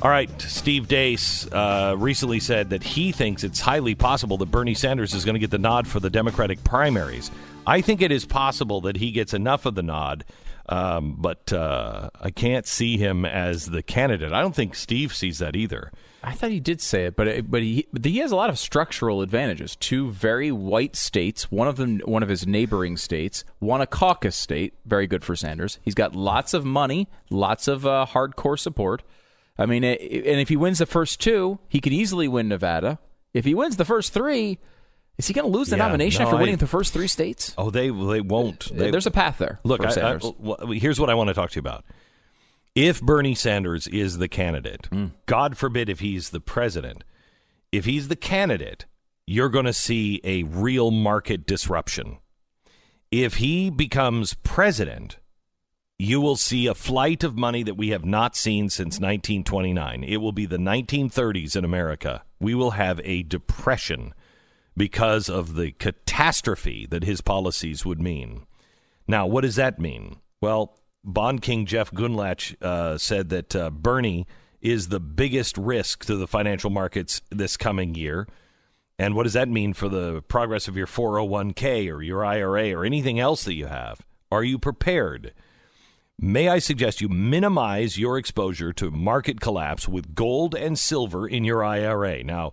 All 0.02 0.10
right, 0.10 0.30
Steve 0.42 0.88
Deace 0.88 1.48
uh, 1.52 1.96
recently 1.96 2.38
said 2.38 2.70
that 2.70 2.82
he 2.82 3.12
thinks 3.12 3.42
it's 3.44 3.60
highly 3.60 3.94
possible 3.94 4.36
that 4.38 4.50
Bernie 4.50 4.74
Sanders 4.74 5.14
is 5.14 5.24
going 5.24 5.36
to 5.36 5.40
get 5.40 5.50
the 5.50 5.58
nod 5.58 5.88
for 5.88 6.00
the 6.00 6.10
Democratic 6.10 6.62
primaries. 6.64 7.30
I 7.66 7.80
think 7.80 8.02
it 8.02 8.12
is 8.12 8.26
possible 8.26 8.82
that 8.82 8.96
he 8.96 9.10
gets 9.10 9.32
enough 9.32 9.64
of 9.64 9.74
the 9.74 9.82
nod 9.82 10.24
Um, 10.68 11.16
but 11.18 11.52
uh, 11.52 12.10
I 12.20 12.30
can't 12.30 12.66
see 12.66 12.98
him 12.98 13.24
as 13.24 13.66
the 13.66 13.82
candidate. 13.82 14.32
I 14.32 14.40
don't 14.40 14.54
think 14.54 14.74
Steve 14.74 15.14
sees 15.14 15.38
that 15.38 15.54
either. 15.54 15.92
I 16.26 16.32
thought 16.32 16.50
he 16.50 16.58
did 16.60 16.80
say 16.80 17.04
it, 17.06 17.14
but 17.16 17.48
but 17.50 17.62
he 17.62 17.86
but 17.92 18.04
he 18.04 18.18
has 18.18 18.32
a 18.32 18.36
lot 18.36 18.50
of 18.50 18.58
structural 18.58 19.22
advantages. 19.22 19.76
Two 19.76 20.10
very 20.10 20.50
white 20.50 20.96
states, 20.96 21.50
one 21.52 21.68
of 21.68 21.76
them 21.76 22.00
one 22.04 22.22
of 22.22 22.28
his 22.28 22.46
neighboring 22.46 22.96
states, 22.96 23.44
one 23.60 23.80
a 23.80 23.86
caucus 23.86 24.34
state, 24.36 24.74
very 24.84 25.06
good 25.06 25.22
for 25.24 25.36
Sanders. 25.36 25.78
He's 25.82 25.94
got 25.94 26.16
lots 26.16 26.52
of 26.52 26.64
money, 26.64 27.08
lots 27.30 27.68
of 27.68 27.86
uh, 27.86 28.06
hardcore 28.10 28.58
support. 28.58 29.02
I 29.58 29.66
mean, 29.66 29.84
and 29.84 29.96
if 30.00 30.48
he 30.50 30.56
wins 30.56 30.80
the 30.80 30.86
first 30.86 31.20
two, 31.20 31.58
he 31.68 31.80
could 31.80 31.92
easily 31.92 32.28
win 32.28 32.48
Nevada. 32.48 32.98
If 33.32 33.44
he 33.44 33.54
wins 33.54 33.76
the 33.76 33.84
first 33.86 34.12
three, 34.12 34.58
is 35.18 35.28
he 35.28 35.32
going 35.32 35.50
to 35.50 35.56
lose 35.56 35.68
the 35.68 35.76
Yeah, 35.76 35.84
nomination 35.86 36.22
no, 36.22 36.26
after 36.28 36.36
I- 36.36 36.40
winning 36.40 36.56
the 36.56 36.66
first 36.66 36.92
three 36.92 37.08
states? 37.08 37.54
Oh, 37.56 37.70
they 37.70 37.88
they 37.88 38.20
won't. 38.20 38.76
They, 38.76 38.90
There's 38.90 39.06
a 39.06 39.10
path 39.12 39.38
there. 39.38 39.60
Look, 39.64 39.80
I, 39.82 39.86
I, 39.86 39.90
Sanders. 39.90 40.30
well, 40.38 40.58
here's 40.72 40.98
what 41.00 41.08
I 41.08 41.14
want 41.14 41.28
to 41.28 41.34
talk 41.34 41.50
to 41.50 41.56
you 41.56 41.60
about. 41.60 41.84
If 42.76 43.00
Bernie 43.00 43.34
Sanders 43.34 43.88
is 43.88 44.18
the 44.18 44.28
candidate, 44.28 44.86
Hmm. 44.92 45.06
God 45.24 45.56
forbid 45.56 45.88
if 45.88 46.00
he's 46.00 46.30
the 46.30 46.40
president, 46.40 47.02
if 47.72 47.86
he's 47.86 48.08
the 48.08 48.16
candidate, 48.16 48.84
you're 49.26 49.48
going 49.48 49.64
to 49.64 49.72
see 49.72 50.20
a 50.22 50.42
real 50.44 50.90
market 50.90 51.46
disruption. 51.46 52.18
If 53.10 53.36
he 53.36 53.70
becomes 53.70 54.34
president, 54.34 55.16
you 55.98 56.20
will 56.20 56.36
see 56.36 56.66
a 56.66 56.74
flight 56.74 57.24
of 57.24 57.34
money 57.34 57.62
that 57.62 57.78
we 57.78 57.88
have 57.88 58.04
not 58.04 58.36
seen 58.36 58.68
since 58.68 59.00
1929. 59.00 60.04
It 60.04 60.18
will 60.18 60.32
be 60.32 60.44
the 60.44 60.58
1930s 60.58 61.56
in 61.56 61.64
America. 61.64 62.24
We 62.38 62.54
will 62.54 62.72
have 62.72 63.00
a 63.02 63.22
depression 63.22 64.12
because 64.76 65.30
of 65.30 65.54
the 65.54 65.72
catastrophe 65.72 66.86
that 66.90 67.04
his 67.04 67.22
policies 67.22 67.86
would 67.86 68.00
mean. 68.00 68.46
Now, 69.08 69.26
what 69.26 69.40
does 69.40 69.56
that 69.56 69.78
mean? 69.78 70.16
Well, 70.42 70.78
Bond 71.06 71.40
King 71.40 71.66
Jeff 71.66 71.92
Gundlach 71.92 72.60
uh, 72.60 72.98
said 72.98 73.28
that 73.28 73.54
uh, 73.54 73.70
Bernie 73.70 74.26
is 74.60 74.88
the 74.88 74.98
biggest 74.98 75.56
risk 75.56 76.04
to 76.06 76.16
the 76.16 76.26
financial 76.26 76.68
markets 76.68 77.22
this 77.30 77.56
coming 77.56 77.94
year. 77.94 78.26
And 78.98 79.14
what 79.14 79.22
does 79.22 79.34
that 79.34 79.48
mean 79.48 79.72
for 79.72 79.88
the 79.88 80.22
progress 80.22 80.66
of 80.66 80.76
your 80.76 80.88
401k 80.88 81.92
or 81.94 82.02
your 82.02 82.24
IRA 82.24 82.72
or 82.72 82.84
anything 82.84 83.20
else 83.20 83.44
that 83.44 83.54
you 83.54 83.66
have? 83.66 84.00
Are 84.32 84.42
you 84.42 84.58
prepared? 84.58 85.32
May 86.18 86.48
I 86.48 86.58
suggest 86.58 87.00
you 87.00 87.08
minimize 87.08 87.98
your 87.98 88.18
exposure 88.18 88.72
to 88.72 88.90
market 88.90 89.40
collapse 89.40 89.86
with 89.86 90.14
gold 90.14 90.56
and 90.56 90.76
silver 90.76 91.28
in 91.28 91.44
your 91.44 91.62
IRA? 91.62 92.24
Now, 92.24 92.52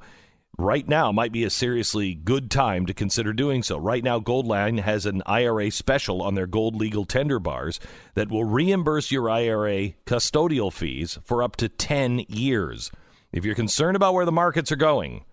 right 0.58 0.88
now 0.88 1.12
might 1.12 1.32
be 1.32 1.44
a 1.44 1.50
seriously 1.50 2.14
good 2.14 2.52
time 2.52 2.86
to 2.86 2.94
consider 2.94 3.34
doing 3.34 3.64
so. 3.64 3.78
Right 3.78 4.04
now, 4.04 4.20
Goldline 4.20 4.80
has 4.80 5.06
an 5.06 5.24
IRA 5.26 5.72
special 5.72 6.22
on 6.22 6.36
their 6.36 6.48
gold 6.48 6.76
legal 6.76 7.06
tender 7.06 7.40
bars 7.40 7.80
that 8.16 8.30
will 8.30 8.44
reimburse 8.44 9.12
your 9.12 9.30
IRA 9.30 9.94
custodial 10.06 10.72
fees 10.72 11.20
for 11.24 11.44
up 11.44 11.56
to 11.58 11.70
10 11.70 12.26
years. 12.28 12.92
If 13.32 13.46
you're 13.46 13.56
concerned 13.56 13.96
about 13.96 14.14
where 14.14 14.26
the 14.26 14.32
markets 14.32 14.72
are 14.72 14.78
going, 14.78 15.26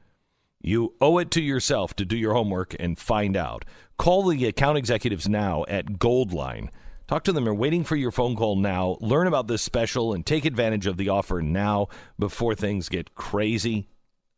you 0.63 0.95
owe 1.01 1.19
it 1.19 1.31
to 1.33 1.43
yourself 1.43 1.95
to 1.97 2.05
do 2.05 2.17
your 2.17 2.35
homework 2.35 2.75
and 2.79 2.99
find 2.99 3.37
out. 3.37 3.65
Call 3.99 4.27
the 4.27 4.47
account 4.47 4.79
executives 4.79 5.29
now 5.29 5.65
at 5.69 5.99
Goldline. 5.99 6.69
Talk 7.07 7.25
to 7.25 7.33
them. 7.33 7.45
They're 7.45 7.55
waiting 7.55 7.85
for 7.85 7.97
your 7.97 8.13
phone 8.13 8.37
call 8.37 8.57
now. 8.57 8.97
Learn 9.01 9.27
about 9.27 9.49
this 9.49 9.63
special 9.63 10.15
and 10.15 10.25
take 10.25 10.45
advantage 10.45 10.87
of 10.87 10.97
the 10.97 11.09
offer 11.09 11.43
now 11.43 11.89
before 12.19 12.55
things 12.55 12.89
get 12.89 13.15
crazy. 13.15 13.89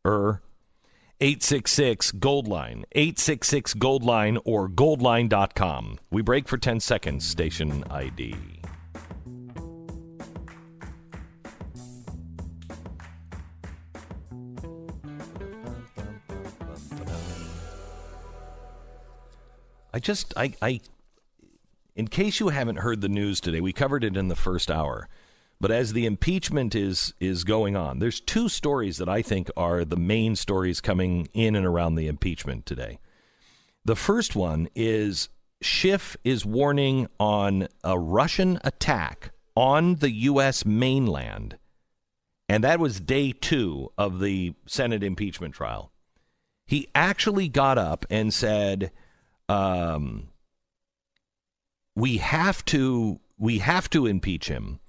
Er. 0.07 0.43
866 1.23 2.11
Goldline, 2.13 2.83
866 2.91 3.75
Goldline, 3.75 4.41
or 4.45 4.69
goldline.com. 4.69 6.01
We 6.11 6.21
break 6.21 6.49
for 6.49 6.59
10 6.59 6.81
seconds, 6.81 7.25
station 7.25 7.85
ID. 7.89 8.35
I 19.95 20.01
just, 20.01 20.35
I, 20.37 20.55
I, 20.61 20.81
in 21.95 22.09
case 22.09 22.41
you 22.41 22.49
haven't 22.49 22.79
heard 22.79 23.01
the 23.01 23.09
news 23.09 23.41
today, 23.41 23.61
we 23.61 23.73
covered 23.73 24.03
it 24.03 24.17
in 24.17 24.27
the 24.27 24.35
first 24.35 24.73
hour. 24.73 25.09
But 25.63 25.71
as 25.71 25.93
the 25.93 26.07
impeachment 26.07 26.75
is 26.75 27.15
is 27.21 27.45
going 27.45 27.77
on, 27.77 28.01
there's 28.01 28.19
two 28.19 28.49
stories 28.49 28.97
that 28.99 29.09
I 29.09 29.23
think 29.23 29.49
are 29.57 29.85
the 29.85 29.97
main 29.97 30.35
stories 30.35 30.81
coming 30.81 31.29
in 31.35 31.55
and 31.55 31.65
around 31.65 31.95
the 31.95 32.09
impeachment 32.09 32.67
today. 32.67 32.99
The 33.85 33.95
first 33.95 34.35
one 34.35 34.69
is 34.75 35.29
Schiff 35.61 36.17
is 36.25 36.45
warning 36.45 37.07
on 37.21 37.69
a 37.85 37.97
Russian 37.97 38.59
attack 38.65 39.31
on 39.55 39.95
the 39.95 40.11
U.S. 40.11 40.67
mainland, 40.67 41.59
and 42.49 42.65
that 42.65 42.81
was 42.81 42.99
day 42.99 43.31
two 43.31 43.93
of 43.97 44.19
the 44.19 44.55
Senate 44.67 45.05
impeachment 45.05 45.55
trial. 45.55 45.93
He 46.67 46.89
actually 46.93 47.49
got 47.49 47.79
up 47.79 48.05
and 48.11 48.35
said, 48.35 48.91
um, 49.49 50.31
"We 51.95 52.17
have 52.17 52.65
to, 52.65 53.21
we 53.39 53.59
have 53.59 53.89
to 53.91 54.07
impeach 54.07 54.49
him." 54.49 54.81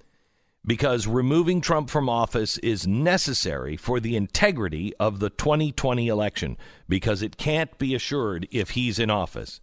Because 0.66 1.08
removing 1.08 1.60
Trump 1.62 1.90
from 1.90 2.08
office 2.08 2.58
is 2.60 2.88
necessary 2.88 3.76
for 3.76 4.00
the 4.00 4.16
integrity 4.16 4.94
of 5.00 5.20
the 5.20 5.30
2020 5.30 6.08
election 6.08 6.58
because 6.88 7.22
it 7.22 7.38
can't 7.38 7.78
be 7.78 7.94
assured 7.94 8.48
if 8.52 8.72
he's 8.72 9.00
in 9.00 9.10
office. 9.10 9.60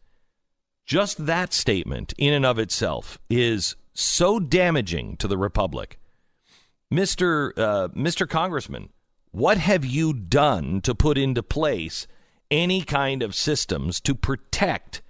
Just 0.85 1.27
that 1.27 1.53
statement, 1.53 2.13
in 2.19 2.35
and 2.35 2.45
of 2.45 2.59
itself, 2.59 3.19
is 3.31 3.77
so 3.95 4.41
damaging 4.41 5.17
to 5.19 5.29
the 5.29 5.39
Republic. 5.39 5.99
Mr. 6.93 7.53
Uh, 7.57 7.89
Mr. 7.89 8.29
Congressman, 8.29 8.91
what 9.31 9.59
have 9.59 9.85
you 9.85 10.13
done 10.13 10.81
to 10.83 10.95
put 10.95 11.17
into 11.17 11.43
place 11.43 12.07
any 12.51 12.83
kind 12.83 13.23
of 13.23 13.35
systems 13.35 14.01
to 14.01 14.15
protect 14.15 15.01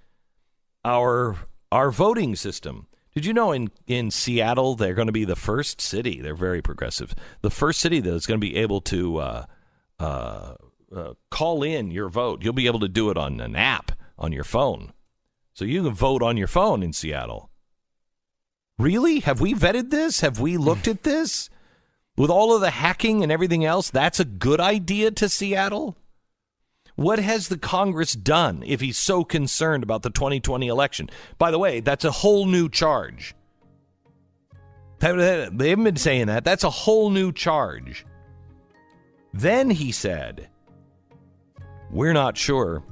our 0.85 1.37
our 1.71 1.89
voting 1.89 2.35
system? 2.35 2.87
Did 3.13 3.25
you 3.25 3.33
know 3.33 3.51
in, 3.51 3.71
in 3.87 4.09
Seattle 4.09 4.75
they're 4.75 4.93
going 4.93 5.07
to 5.07 5.11
be 5.11 5.25
the 5.25 5.35
first 5.35 5.81
city? 5.81 6.21
They're 6.21 6.35
very 6.35 6.61
progressive. 6.61 7.13
The 7.41 7.49
first 7.49 7.79
city 7.79 7.99
that 7.99 8.13
is 8.13 8.25
going 8.25 8.39
to 8.39 8.45
be 8.45 8.55
able 8.55 8.81
to 8.81 9.17
uh, 9.17 9.45
uh, 9.99 10.55
uh, 10.95 11.13
call 11.29 11.63
in 11.63 11.91
your 11.91 12.09
vote. 12.09 12.43
You'll 12.43 12.53
be 12.53 12.67
able 12.67 12.79
to 12.79 12.87
do 12.87 13.09
it 13.09 13.17
on 13.17 13.41
an 13.41 13.55
app 13.55 13.91
on 14.17 14.31
your 14.31 14.43
phone, 14.43 14.93
so 15.53 15.65
you 15.65 15.83
can 15.83 15.93
vote 15.93 16.23
on 16.23 16.37
your 16.37 16.47
phone 16.47 16.83
in 16.83 16.93
Seattle. 16.93 17.49
Really? 18.77 19.19
Have 19.19 19.41
we 19.41 19.53
vetted 19.53 19.89
this? 19.89 20.21
Have 20.21 20.39
we 20.39 20.57
looked 20.57 20.87
at 20.87 21.03
this? 21.03 21.49
With 22.17 22.29
all 22.29 22.55
of 22.55 22.61
the 22.61 22.71
hacking 22.71 23.23
and 23.23 23.31
everything 23.31 23.65
else, 23.65 23.89
that's 23.89 24.19
a 24.19 24.25
good 24.25 24.59
idea 24.59 25.11
to 25.11 25.29
Seattle? 25.29 25.97
What 27.01 27.17
has 27.17 27.47
the 27.47 27.57
Congress 27.57 28.13
done 28.13 28.63
if 28.63 28.79
he's 28.79 28.95
so 28.95 29.23
concerned 29.23 29.81
about 29.81 30.03
the 30.03 30.11
2020 30.11 30.67
election? 30.67 31.09
By 31.39 31.49
the 31.49 31.57
way, 31.57 31.79
that's 31.79 32.05
a 32.05 32.11
whole 32.11 32.45
new 32.45 32.69
charge. 32.69 33.33
They 34.99 35.07
haven't 35.07 35.57
been 35.57 35.95
saying 35.95 36.27
that. 36.27 36.43
That's 36.43 36.63
a 36.63 36.69
whole 36.69 37.09
new 37.09 37.31
charge. 37.31 38.05
Then 39.33 39.71
he 39.71 39.91
said, 39.91 40.49
We're 41.89 42.13
not 42.13 42.37
sure, 42.37 42.83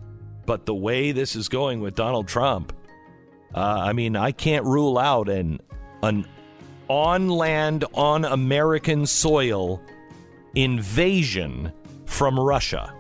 but 0.47 0.65
the 0.65 0.73
way 0.73 1.11
this 1.11 1.35
is 1.35 1.47
going 1.47 1.79
with 1.79 1.93
Donald 1.93 2.27
Trump, 2.27 2.73
uh, 3.53 3.59
I 3.59 3.93
mean, 3.93 4.15
I 4.15 4.31
can't 4.31 4.65
rule 4.65 4.97
out 4.97 5.29
an, 5.29 5.61
an 6.01 6.25
on 6.87 7.29
land, 7.29 7.85
on 7.93 8.25
American 8.25 9.05
soil 9.05 9.79
invasion 10.55 11.71
from 12.07 12.39
Russia. 12.39 12.95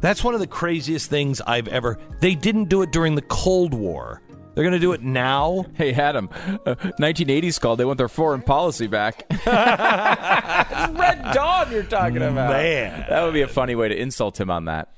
That's 0.00 0.22
one 0.22 0.34
of 0.34 0.40
the 0.40 0.46
craziest 0.46 1.10
things 1.10 1.40
I've 1.40 1.68
ever. 1.68 1.98
They 2.20 2.34
didn't 2.34 2.68
do 2.68 2.82
it 2.82 2.92
during 2.92 3.14
the 3.14 3.22
Cold 3.22 3.74
War. 3.74 4.22
They're 4.54 4.64
going 4.64 4.72
to 4.72 4.78
do 4.78 4.92
it 4.92 5.02
now. 5.02 5.66
Hey, 5.74 5.92
Adam, 5.92 6.30
uh, 6.64 6.76
1980s 6.98 7.60
called. 7.60 7.78
They 7.78 7.84
want 7.84 7.98
their 7.98 8.08
foreign 8.08 8.40
policy 8.40 8.86
back. 8.86 9.26
Red 9.46 11.34
Dawn 11.34 11.70
you're 11.70 11.82
talking 11.82 12.22
about. 12.22 12.52
Man. 12.52 13.04
That 13.10 13.22
would 13.22 13.34
be 13.34 13.42
a 13.42 13.48
funny 13.48 13.74
way 13.74 13.88
to 13.88 13.94
insult 13.94 14.40
him 14.40 14.50
on 14.50 14.64
that. 14.64 14.94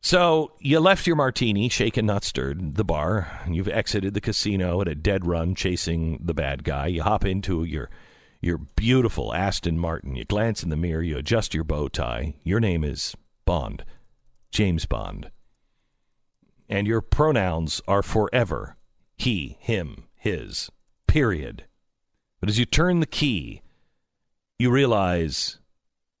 So 0.00 0.52
you 0.60 0.80
left 0.80 1.06
your 1.06 1.16
martini, 1.16 1.68
shaken 1.68 2.06
not 2.06 2.24
stirred, 2.24 2.76
the 2.76 2.84
bar. 2.84 3.42
You've 3.46 3.68
exited 3.68 4.14
the 4.14 4.20
casino 4.22 4.80
at 4.80 4.88
a 4.88 4.94
dead 4.94 5.26
run, 5.26 5.54
chasing 5.54 6.18
the 6.24 6.32
bad 6.32 6.64
guy. 6.64 6.86
You 6.86 7.02
hop 7.02 7.26
into 7.26 7.64
your 7.64 7.90
your 8.40 8.56
beautiful 8.56 9.34
Aston 9.34 9.78
Martin. 9.78 10.16
You 10.16 10.24
glance 10.24 10.62
in 10.62 10.70
the 10.70 10.76
mirror. 10.76 11.02
You 11.02 11.18
adjust 11.18 11.52
your 11.52 11.64
bow 11.64 11.88
tie. 11.88 12.36
Your 12.42 12.60
name 12.60 12.82
is 12.82 13.14
Bond, 13.44 13.84
James 14.50 14.86
Bond, 14.86 15.30
and 16.68 16.86
your 16.86 17.00
pronouns 17.00 17.80
are 17.86 18.02
forever 18.02 18.76
he, 19.20 19.58
him, 19.60 20.04
his. 20.16 20.70
Period. 21.06 21.66
But 22.40 22.48
as 22.48 22.58
you 22.58 22.64
turn 22.64 23.00
the 23.00 23.06
key, 23.06 23.60
you 24.58 24.70
realize 24.70 25.58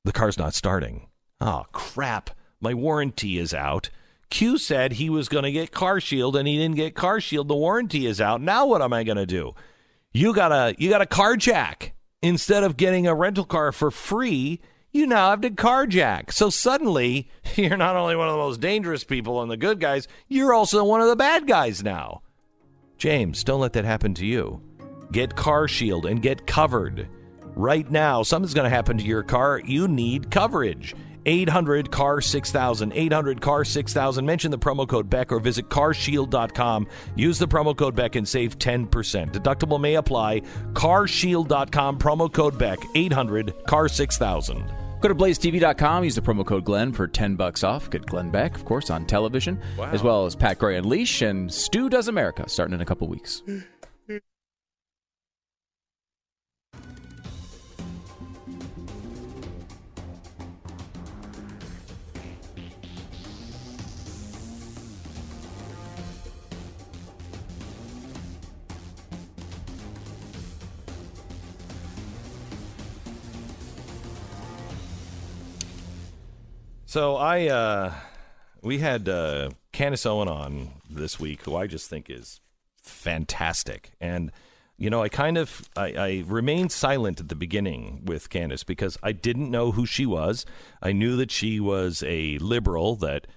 the 0.04 0.12
car's 0.12 0.36
not 0.36 0.52
starting. 0.52 1.08
Oh, 1.40 1.64
crap. 1.72 2.28
My 2.60 2.74
warranty 2.74 3.38
is 3.38 3.54
out. 3.54 3.88
Q 4.28 4.58
said 4.58 4.92
he 4.92 5.08
was 5.08 5.30
going 5.30 5.44
to 5.44 5.50
get 5.50 5.72
Car 5.72 5.98
Shield 5.98 6.36
and 6.36 6.46
he 6.46 6.58
didn't 6.58 6.76
get 6.76 6.94
Car 6.94 7.22
Shield. 7.22 7.48
The 7.48 7.56
warranty 7.56 8.04
is 8.04 8.20
out. 8.20 8.42
Now 8.42 8.66
what 8.66 8.82
am 8.82 8.92
I 8.92 9.02
going 9.02 9.16
to 9.16 9.24
do? 9.24 9.54
You 10.12 10.34
got 10.34 10.48
to 10.48 10.74
you 10.78 10.90
got 10.90 10.98
to 10.98 11.06
carjack 11.06 11.92
instead 12.20 12.64
of 12.64 12.76
getting 12.76 13.06
a 13.06 13.14
rental 13.14 13.46
car 13.46 13.72
for 13.72 13.90
free. 13.90 14.60
You 14.92 15.06
now 15.06 15.30
have 15.30 15.40
to 15.42 15.50
carjack. 15.50 16.32
So 16.32 16.50
suddenly, 16.50 17.28
you're 17.54 17.76
not 17.76 17.96
only 17.96 18.16
one 18.16 18.28
of 18.28 18.34
the 18.34 18.38
most 18.38 18.60
dangerous 18.60 19.04
people 19.04 19.40
and 19.40 19.50
the 19.50 19.56
good 19.56 19.78
guys, 19.80 20.08
you're 20.28 20.52
also 20.52 20.84
one 20.84 21.00
of 21.00 21.08
the 21.08 21.16
bad 21.16 21.46
guys 21.46 21.82
now. 21.82 22.22
James, 22.98 23.44
don't 23.44 23.60
let 23.60 23.72
that 23.74 23.84
happen 23.84 24.14
to 24.14 24.26
you. 24.26 24.60
Get 25.12 25.36
Car 25.36 25.68
Shield 25.68 26.06
and 26.06 26.20
get 26.20 26.46
covered. 26.46 27.08
Right 27.54 27.90
now, 27.90 28.22
something's 28.22 28.54
going 28.54 28.68
to 28.68 28.74
happen 28.74 28.98
to 28.98 29.04
your 29.04 29.22
car. 29.22 29.60
You 29.64 29.88
need 29.88 30.30
coverage. 30.30 30.94
800 31.26 31.90
car 31.90 32.20
6000 32.20 32.92
800 32.94 33.40
car 33.42 33.62
6000 33.62 34.24
mention 34.24 34.50
the 34.50 34.58
promo 34.58 34.88
code 34.88 35.10
beck 35.10 35.30
or 35.30 35.38
visit 35.38 35.68
carshield.com 35.68 36.86
use 37.14 37.38
the 37.38 37.46
promo 37.46 37.76
code 37.76 37.94
beck 37.94 38.16
and 38.16 38.26
save 38.26 38.58
10% 38.58 38.88
deductible 39.30 39.78
may 39.78 39.96
apply 39.96 40.40
carshield.com 40.72 41.98
promo 41.98 42.32
code 42.32 42.56
beck 42.56 42.78
800 42.94 43.66
car 43.66 43.86
6000 43.86 44.79
Go 45.00 45.08
to 45.08 45.14
blazetv.com, 45.14 46.04
use 46.04 46.14
the 46.14 46.20
promo 46.20 46.44
code 46.44 46.64
Glenn 46.64 46.92
for 46.92 47.08
10 47.08 47.34
bucks 47.36 47.64
off. 47.64 47.88
Get 47.90 48.04
Glenn 48.04 48.30
Beck, 48.30 48.54
of 48.54 48.66
course, 48.66 48.90
on 48.90 49.06
television, 49.06 49.58
Wow. 49.78 49.90
as 49.92 50.02
well 50.02 50.26
as 50.26 50.36
Pat 50.36 50.58
Gray 50.58 50.76
Unleashed 50.76 51.22
and 51.22 51.50
Stu 51.52 51.88
Does 51.88 52.06
America, 52.08 52.46
starting 52.48 52.74
in 52.74 52.82
a 52.82 52.84
couple 52.84 53.08
weeks. 53.08 53.42
So 76.90 77.14
I, 77.14 77.46
uh, 77.46 77.94
we 78.62 78.78
had 78.78 79.08
uh, 79.08 79.50
Candace 79.70 80.04
Owen 80.04 80.26
on 80.26 80.70
this 80.90 81.20
week, 81.20 81.42
who 81.42 81.54
I 81.54 81.68
just 81.68 81.88
think 81.88 82.10
is 82.10 82.40
fantastic. 82.82 83.92
And 84.00 84.32
you 84.76 84.90
know, 84.90 85.00
I 85.00 85.08
kind 85.08 85.38
of 85.38 85.70
I, 85.76 85.92
I 85.92 86.24
remained 86.26 86.72
silent 86.72 87.20
at 87.20 87.28
the 87.28 87.36
beginning 87.36 88.02
with 88.06 88.28
Candace 88.28 88.64
because 88.64 88.98
I 89.04 89.12
didn't 89.12 89.52
know 89.52 89.70
who 89.70 89.86
she 89.86 90.04
was. 90.04 90.44
I 90.82 90.90
knew 90.90 91.14
that 91.14 91.30
she 91.30 91.60
was 91.60 92.02
a 92.04 92.38
liberal 92.38 92.96
that 92.96 93.28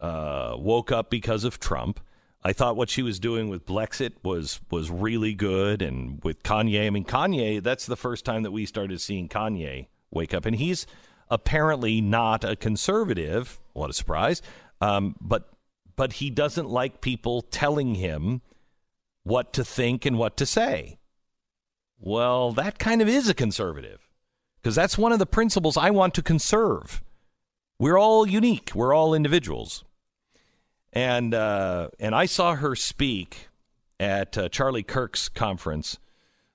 uh, 0.00 0.54
woke 0.56 0.92
up 0.92 1.10
because 1.10 1.42
of 1.42 1.58
Trump. 1.58 1.98
I 2.44 2.52
thought 2.52 2.76
what 2.76 2.90
she 2.90 3.02
was 3.02 3.18
doing 3.18 3.48
with 3.48 3.66
Blexit 3.66 4.12
was 4.22 4.60
was 4.70 4.88
really 4.88 5.34
good, 5.34 5.82
and 5.82 6.22
with 6.22 6.44
Kanye. 6.44 6.86
I 6.86 6.90
mean, 6.90 7.04
Kanye. 7.04 7.60
That's 7.60 7.86
the 7.86 7.96
first 7.96 8.24
time 8.24 8.44
that 8.44 8.52
we 8.52 8.66
started 8.66 9.00
seeing 9.00 9.28
Kanye 9.28 9.88
wake 10.12 10.32
up, 10.32 10.46
and 10.46 10.54
he's 10.54 10.86
apparently 11.30 12.00
not 12.00 12.44
a 12.44 12.56
conservative. 12.56 13.60
What 13.72 13.90
a 13.90 13.94
surprise! 13.94 14.42
Um, 14.80 15.16
but 15.20 15.50
but 15.96 16.14
he 16.14 16.30
doesn't 16.30 16.68
like 16.68 17.00
people 17.00 17.42
telling 17.42 17.96
him 17.96 18.40
what 19.22 19.52
to 19.52 19.64
think 19.64 20.06
and 20.06 20.18
what 20.18 20.36
to 20.38 20.46
say. 20.46 20.98
Well, 21.98 22.52
that 22.52 22.78
kind 22.78 23.02
of 23.02 23.08
is 23.08 23.28
a 23.28 23.34
conservative 23.34 24.08
because 24.56 24.74
that's 24.74 24.96
one 24.96 25.12
of 25.12 25.18
the 25.18 25.26
principles 25.26 25.76
I 25.76 25.90
want 25.90 26.14
to 26.14 26.22
conserve. 26.22 27.02
We're 27.78 27.98
all 27.98 28.26
unique. 28.26 28.72
We're 28.74 28.94
all 28.94 29.14
individuals. 29.14 29.84
And 30.92 31.34
uh, 31.34 31.88
and 31.98 32.14
I 32.14 32.26
saw 32.26 32.56
her 32.56 32.74
speak 32.74 33.48
at 34.00 34.36
uh, 34.36 34.48
Charlie 34.48 34.82
Kirk's 34.82 35.28
conference 35.28 35.98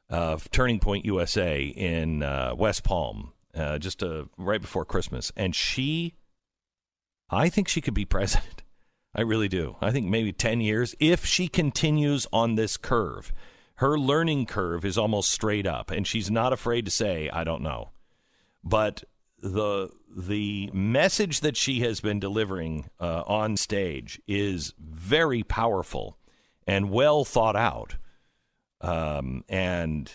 of 0.09 0.49
Turning 0.51 0.79
Point 0.79 1.05
USA 1.05 1.63
in 1.63 2.21
uh, 2.21 2.53
West 2.57 2.83
Palm 2.83 3.31
uh, 3.55 3.77
just 3.79 4.03
uh, 4.03 4.25
right 4.37 4.61
before 4.61 4.85
Christmas, 4.85 5.31
and 5.35 5.55
she, 5.55 6.15
I 7.29 7.49
think 7.49 7.67
she 7.67 7.81
could 7.81 7.93
be 7.93 8.05
president. 8.15 8.63
I 9.13 9.21
really 9.21 9.47
do. 9.47 9.77
I 9.81 9.91
think 9.91 10.07
maybe 10.07 10.33
ten 10.33 10.61
years 10.61 10.95
if 10.99 11.25
she 11.25 11.47
continues 11.47 12.27
on 12.33 12.55
this 12.55 12.77
curve. 12.77 13.31
Her 13.79 13.99
learning 13.99 14.45
curve 14.45 14.85
is 14.85 14.97
almost 14.97 15.29
straight 15.31 15.67
up, 15.67 15.91
and 15.91 16.07
she's 16.07 16.31
not 16.31 16.53
afraid 16.53 16.85
to 16.85 16.91
say, 16.91 17.29
"I 17.29 17.43
don't 17.43 17.61
know." 17.61 17.91
But 18.63 19.03
the 19.39 19.89
the 20.15 20.69
message 20.73 21.41
that 21.41 21.57
she 21.57 21.81
has 21.81 21.99
been 21.99 22.19
delivering 22.19 22.89
uh, 22.99 23.23
on 23.27 23.57
stage 23.57 24.21
is 24.27 24.73
very 24.79 25.43
powerful 25.43 26.17
and 26.65 26.89
well 26.89 27.25
thought 27.25 27.55
out. 27.55 27.95
Um, 28.81 29.43
and 29.49 30.11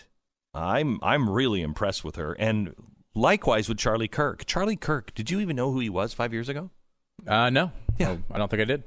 I'm 0.53 0.99
I'm 1.01 1.29
really 1.29 1.61
impressed 1.61 2.03
with 2.03 2.15
her, 2.15 2.33
and 2.33 2.73
likewise 3.13 3.69
with 3.69 3.77
Charlie 3.77 4.07
Kirk. 4.07 4.45
Charlie 4.45 4.75
Kirk, 4.75 5.13
did 5.13 5.29
you 5.29 5.39
even 5.39 5.55
know 5.55 5.71
who 5.71 5.79
he 5.79 5.89
was 5.89 6.13
five 6.13 6.33
years 6.33 6.49
ago? 6.49 6.69
Uh, 7.27 7.49
no. 7.49 7.71
Yeah. 7.97 8.17
I 8.31 8.37
don't 8.37 8.49
think 8.49 8.61
I 8.61 8.65
did. 8.65 8.83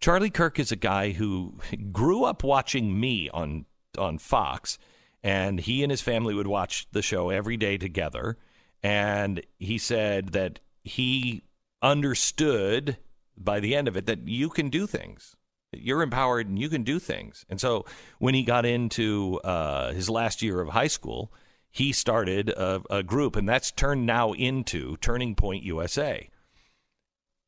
Charlie 0.00 0.30
Kirk 0.30 0.58
is 0.58 0.72
a 0.72 0.76
guy 0.76 1.12
who 1.12 1.54
grew 1.92 2.24
up 2.24 2.42
watching 2.44 2.98
me 2.98 3.30
on 3.30 3.66
on 3.96 4.18
Fox, 4.18 4.78
and 5.22 5.58
he 5.58 5.82
and 5.82 5.90
his 5.90 6.02
family 6.02 6.34
would 6.34 6.46
watch 6.46 6.86
the 6.92 7.00
show 7.00 7.30
every 7.30 7.56
day 7.56 7.78
together. 7.78 8.36
And 8.82 9.42
he 9.58 9.78
said 9.78 10.32
that 10.32 10.60
he 10.84 11.42
understood 11.82 12.98
by 13.36 13.60
the 13.60 13.74
end 13.74 13.88
of 13.88 13.96
it 13.96 14.06
that 14.06 14.28
you 14.28 14.48
can 14.50 14.68
do 14.68 14.86
things. 14.86 15.34
You're 15.72 16.02
empowered 16.02 16.46
and 16.48 16.58
you 16.58 16.68
can 16.68 16.84
do 16.84 16.98
things. 16.98 17.44
And 17.48 17.60
so 17.60 17.84
when 18.18 18.34
he 18.34 18.42
got 18.42 18.64
into 18.64 19.40
uh, 19.44 19.92
his 19.92 20.08
last 20.08 20.42
year 20.42 20.60
of 20.60 20.68
high 20.68 20.86
school, 20.86 21.32
he 21.70 21.92
started 21.92 22.48
a, 22.50 22.82
a 22.90 23.02
group, 23.02 23.36
and 23.36 23.48
that's 23.48 23.70
turned 23.70 24.06
now 24.06 24.32
into 24.32 24.96
Turning 24.98 25.34
Point 25.34 25.62
USA, 25.62 26.28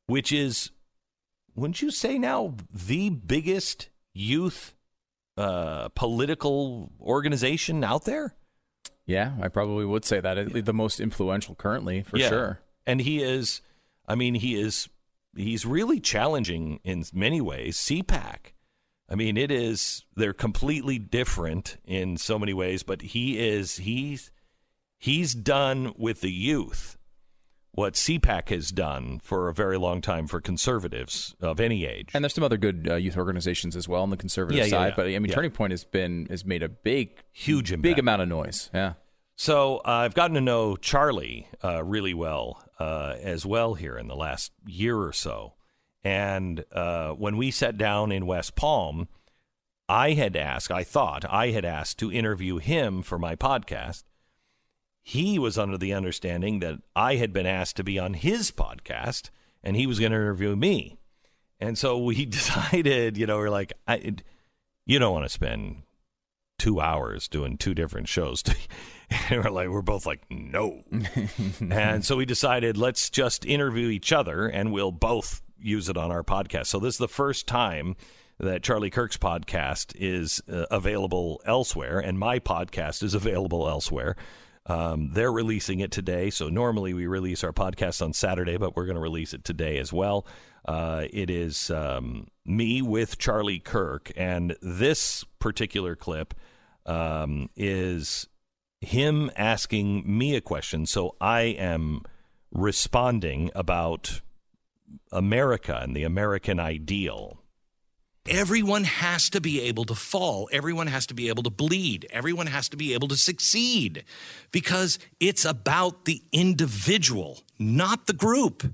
which 0.07 0.33
is 0.33 0.71
wouldn't 1.55 1.83
you 1.83 1.91
say 1.91 2.19
now 2.19 2.55
the 2.73 3.11
biggest 3.11 3.89
youth 4.15 4.75
uh, 5.37 5.89
political 5.91 6.93
organization 7.01 7.83
out 7.83 8.05
there? 8.05 8.35
Yeah, 9.07 9.33
I 9.41 9.49
probably 9.49 9.85
would 9.87 10.05
say 10.05 10.21
that. 10.21 10.65
The 10.65 10.73
most 10.75 11.01
influential 11.01 11.55
currently, 11.55 12.03
for 12.03 12.19
Yeah. 12.19 12.29
sure. 12.29 12.61
And 12.87 13.01
he 13.01 13.23
is, 13.23 13.63
I 14.07 14.15
mean, 14.15 14.35
he 14.35 14.61
is, 14.61 14.89
he's 15.37 15.65
really 15.65 15.99
challenging 16.01 16.81
in 16.85 17.05
many 17.13 17.41
ways. 17.41 17.77
CPAC. 17.79 18.53
I 19.09 19.15
mean, 19.15 19.37
it 19.37 19.51
is, 19.51 20.05
they're 20.17 20.35
completely 20.35 20.99
different 20.99 21.79
in 21.87 22.17
so 22.19 22.39
many 22.39 22.53
ways, 22.53 22.83
but 22.83 23.01
he 23.01 23.39
is, 23.39 23.79
he's, 23.79 24.31
he's 24.99 25.35
done 25.35 25.95
with 25.97 26.21
the 26.21 26.31
youth 26.31 26.97
what 27.73 27.95
CPAC 27.95 28.49
has 28.49 28.71
done 28.71 29.21
for 29.23 29.49
a 29.49 29.55
very 29.55 29.79
long 29.79 30.01
time 30.01 30.27
for 30.27 30.41
conservatives 30.41 31.37
of 31.41 31.61
any 31.61 31.87
age. 31.87 32.11
And 32.13 32.25
there's 32.25 32.35
some 32.35 32.43
other 32.43 32.57
good 32.57 32.89
uh, 32.91 32.97
youth 32.97 33.17
organizations 33.17 33.77
as 33.77 33.89
well 33.89 34.03
on 34.03 34.11
the 34.11 34.17
conservative 34.17 34.59
Yeah, 34.59 34.65
yeah, 34.65 34.71
side. 34.71 34.89
yeah. 34.89 34.95
But 34.97 35.07
I 35.07 35.19
mean. 35.21 35.31
Turning 35.31 35.53
Point 35.53 35.71
has 35.71 35.85
been 35.85 36.27
has 36.29 36.45
made 36.45 36.65
a 36.65 36.69
big, 36.69 37.23
Huge 37.33 37.81
big 37.81 37.99
amount 38.01 38.23
of 38.23 38.29
noise. 38.29 38.69
Yeah. 38.75 38.95
So 39.37 39.77
uh, 39.79 39.91
I've 39.91 40.15
gotten 40.15 40.35
to 40.35 40.41
know 40.41 40.75
Charlie 40.75 41.47
uh, 41.63 41.85
really 41.85 42.15
well 42.15 42.65
uh, 42.81 43.15
as 43.23 43.47
well 43.47 43.75
here 43.75 43.97
in 43.97 44.09
the 44.09 44.17
last 44.17 44.51
year 44.67 44.99
or 44.99 45.13
so. 45.13 45.55
And 46.09 46.65
uh, 46.73 47.11
when 47.11 47.37
we 47.37 47.51
sat 47.51 47.77
down 47.77 48.13
in 48.13 48.25
West 48.25 48.57
Palm, 48.57 49.09
I 49.91 50.13
had 50.13 50.37
asked, 50.37 50.71
I 50.71 50.83
thought 50.83 51.27
I 51.29 51.51
had 51.51 51.67
asked 51.67 51.99
to 51.99 52.11
interview 52.11 52.57
him 52.57 53.03
for 53.03 53.19
my 53.19 53.37
podcast. 53.37 54.05
He 55.03 55.39
was 55.39 55.59
under 55.59 55.77
the 55.77 55.93
understanding 55.93 56.61
that 56.61 56.77
I 56.97 57.17
had 57.17 57.35
been 57.35 57.45
asked 57.45 57.77
to 57.77 57.85
be 57.85 57.99
on 57.99 58.15
his 58.15 58.51
podcast 58.51 59.29
and 59.63 59.77
he 59.77 59.87
was 59.87 60.01
going 60.01 60.13
to 60.13 60.17
interview 60.17 60.57
me. 60.57 60.97
And 61.61 61.77
so 61.77 61.99
we 61.99 62.25
decided, 62.25 63.19
you 63.19 63.27
know, 63.27 63.37
we're 63.37 63.51
like, 63.51 63.75
I, 63.87 64.15
you 64.87 64.99
don't 64.99 65.13
want 65.13 65.27
to 65.27 65.29
spend 65.29 65.83
two 66.59 66.81
hours 66.81 67.29
doing 67.29 67.59
two 67.59 67.75
different 67.75 68.09
shows. 68.09 68.43
and 69.29 69.45
we're 69.45 69.51
like, 69.51 69.69
we're 69.69 69.83
both 69.83 70.07
like, 70.07 70.23
no. 70.31 70.85
and 71.71 72.03
so 72.03 72.17
we 72.17 72.25
decided, 72.25 72.79
let's 72.79 73.11
just 73.11 73.45
interview 73.45 73.89
each 73.89 74.11
other 74.11 74.47
and 74.47 74.73
we'll 74.73 74.91
both 74.91 75.43
use 75.61 75.89
it 75.89 75.97
on 75.97 76.11
our 76.11 76.23
podcast. 76.23 76.67
So 76.67 76.79
this 76.79 76.95
is 76.95 76.99
the 76.99 77.09
first 77.09 77.47
time 77.47 77.97
that 78.39 78.63
Charlie 78.63 78.91
Kirk's 78.91 79.17
podcast 79.17 79.95
is 79.97 80.41
uh, 80.51 80.67
available 80.71 81.41
elsewhere 81.45 81.99
and 81.99 82.19
my 82.19 82.39
podcast 82.39 83.03
is 83.03 83.15
available 83.15 83.69
elsewhere. 83.69 84.17
Um, 84.67 85.11
they're 85.13 85.33
releasing 85.33 85.81
it 85.81 85.91
today. 85.91 86.31
So 86.31 86.49
normally 86.49 86.93
we 86.93 87.07
release 87.07 87.43
our 87.43 87.53
podcast 87.53 88.03
on 88.03 88.13
Saturday, 88.13 88.59
but 88.59 88.77
we're 88.77 88.85
going 88.85 88.97
to 88.97 89.03
release 89.03 89.33
it 89.33 89.43
today 89.43 89.79
as 89.79 89.93
well. 89.93 90.27
Uh, 90.67 91.07
it 91.11 91.31
is 91.31 91.71
um, 91.71 92.29
me 92.45 92.83
with 92.83 93.19
Charlie 93.19 93.61
Kirk. 93.61 94.13
And 94.15 94.57
this 94.61 95.25
particular 95.39 95.97
clip 95.97 96.35
um, 96.85 97.49
is 97.57 98.29
him 98.81 99.31
asking 99.37 100.05
me 100.07 100.37
a 100.37 100.41
question. 100.41 100.87
So 100.87 101.17
I 101.21 101.41
am 101.41 102.03
responding 102.53 103.51
about 103.55 104.21
America 105.13 105.79
and 105.83 105.97
the 105.97 106.05
American 106.05 106.61
ideal. 106.61 107.43
Everyone 108.29 108.85
has 108.85 109.31
to 109.31 109.41
be 109.41 109.63
able 109.63 109.85
to 109.87 109.95
fall. 109.95 110.51
Everyone 110.53 110.87
has 110.87 111.07
to 111.07 111.15
be 111.15 111.29
able 111.29 111.43
to 111.45 111.51
bleed. 111.51 112.07
Everyone 112.11 112.47
has 112.47 112.69
to 112.69 112.77
be 112.77 112.93
able 112.93 113.09
to 113.09 113.17
succeed 113.17 114.05
because 114.53 114.99
it's 115.19 115.47
about 115.47 116.05
the 116.05 116.23
individual, 116.31 117.39
not 117.59 118.07
the 118.07 118.13
group. 118.13 118.71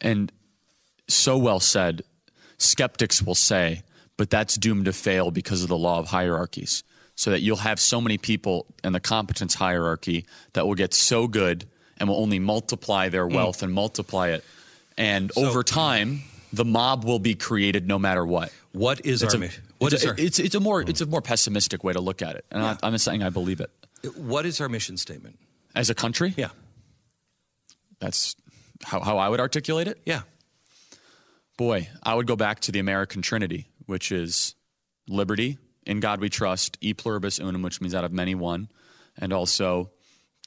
And 0.00 0.30
so 1.08 1.36
well 1.36 1.60
said. 1.60 2.02
Skeptics 2.58 3.22
will 3.22 3.34
say, 3.34 3.82
but 4.16 4.30
that's 4.30 4.56
doomed 4.56 4.84
to 4.84 4.92
fail 4.92 5.30
because 5.30 5.62
of 5.62 5.68
the 5.68 5.78
law 5.78 5.98
of 5.98 6.08
hierarchies. 6.08 6.84
So 7.16 7.32
that 7.32 7.40
you'll 7.40 7.56
have 7.56 7.80
so 7.80 8.00
many 8.00 8.16
people 8.16 8.66
in 8.84 8.92
the 8.92 9.00
competence 9.00 9.54
hierarchy 9.54 10.24
that 10.52 10.68
will 10.68 10.76
get 10.76 10.94
so 10.94 11.26
good 11.26 11.68
and 11.96 12.08
will 12.08 12.20
only 12.20 12.38
multiply 12.38 13.08
their 13.08 13.26
wealth 13.26 13.58
mm. 13.58 13.64
and 13.64 13.72
multiply 13.72 14.28
it. 14.28 14.44
And 14.98 15.30
so, 15.32 15.46
over 15.46 15.62
time, 15.62 16.22
the 16.52 16.64
mob 16.64 17.04
will 17.04 17.20
be 17.20 17.36
created 17.36 17.86
no 17.86 17.98
matter 17.98 18.26
what. 18.26 18.52
What 18.72 19.06
is 19.06 19.22
it's 19.22 19.34
our 19.34 19.42
a, 19.42 19.50
what 19.78 19.92
it's, 19.92 20.02
is 20.02 20.08
our, 20.08 20.14
it's, 20.18 20.38
it's 20.40 20.54
a 20.56 20.60
more 20.60 20.82
it's 20.82 21.00
a 21.00 21.06
more 21.06 21.22
pessimistic 21.22 21.84
way 21.84 21.92
to 21.92 22.00
look 22.00 22.20
at 22.20 22.34
it, 22.36 22.44
and 22.50 22.62
yeah. 22.62 22.76
I, 22.82 22.88
am 22.88 22.98
saying 22.98 23.22
I 23.22 23.30
believe 23.30 23.60
it. 23.60 23.70
What 24.16 24.44
is 24.44 24.60
our 24.60 24.68
mission 24.68 24.96
statement 24.96 25.38
as 25.74 25.88
a 25.88 25.94
country? 25.94 26.34
Yeah, 26.36 26.50
that's 28.00 28.34
how 28.84 29.00
how 29.00 29.18
I 29.18 29.28
would 29.28 29.40
articulate 29.40 29.86
it. 29.86 30.00
Yeah, 30.04 30.22
boy, 31.56 31.88
I 32.02 32.14
would 32.14 32.26
go 32.26 32.36
back 32.36 32.60
to 32.60 32.72
the 32.72 32.80
American 32.80 33.22
Trinity, 33.22 33.68
which 33.86 34.10
is 34.10 34.56
liberty, 35.08 35.58
in 35.86 36.00
God 36.00 36.20
we 36.20 36.28
trust, 36.28 36.76
e 36.80 36.92
pluribus 36.92 37.38
unum, 37.38 37.62
which 37.62 37.80
means 37.80 37.94
out 37.94 38.04
of 38.04 38.12
many 38.12 38.34
one, 38.34 38.68
and 39.16 39.32
also 39.32 39.90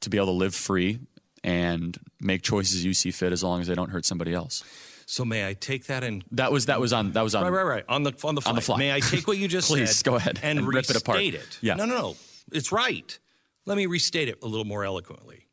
to 0.02 0.10
be 0.10 0.18
able 0.18 0.28
to 0.28 0.32
live 0.34 0.54
free 0.54 1.00
and 1.44 1.98
make 2.20 2.42
choices 2.42 2.86
you 2.86 2.94
see 2.94 3.12
fit 3.12 3.32
as 3.32 3.44
long 3.44 3.62
as 3.62 3.68
they 3.68 3.76
don't 3.76 3.90
hurt 3.90 4.06
somebody 4.06 4.34
else. 4.34 4.64
So 5.06 5.26
may 5.26 5.48
I 5.48 5.54
take 5.54 5.88
that 5.88 6.04
and 6.04 6.24
that 6.32 6.52
was 6.52 6.68
that 6.68 6.80
was 6.80 6.94
on 6.94 7.12
that 7.14 7.22
was 7.22 7.36
on 7.36 7.44
right 7.44 7.50
right 7.50 7.64
right 7.64 7.86
on 7.90 8.04
the 8.04 8.14
on 8.24 8.36
the 8.36 8.42
fly. 8.42 8.50
On 8.50 8.56
the 8.56 8.62
fly. 8.62 8.78
May 8.78 8.94
I 8.94 9.00
take 9.00 9.28
what 9.28 9.38
you 9.38 9.48
just 9.50 9.68
Please, 9.68 9.98
said? 9.98 10.06
go 10.06 10.16
ahead 10.16 10.40
and, 10.42 10.60
and 10.60 10.68
rip 10.68 10.90
it 10.90 10.96
apart. 10.96 11.20
It. 11.20 11.60
Yeah. 11.62 11.76
No, 11.76 11.86
no, 11.86 11.96
no. 11.96 12.16
It's 12.52 12.72
right. 12.72 13.18
Let 13.66 13.78
me 13.78 13.86
restate 13.86 14.30
it 14.30 14.40
a 14.42 14.48
little 14.48 14.66
more 14.66 14.86
eloquently. 14.86 15.48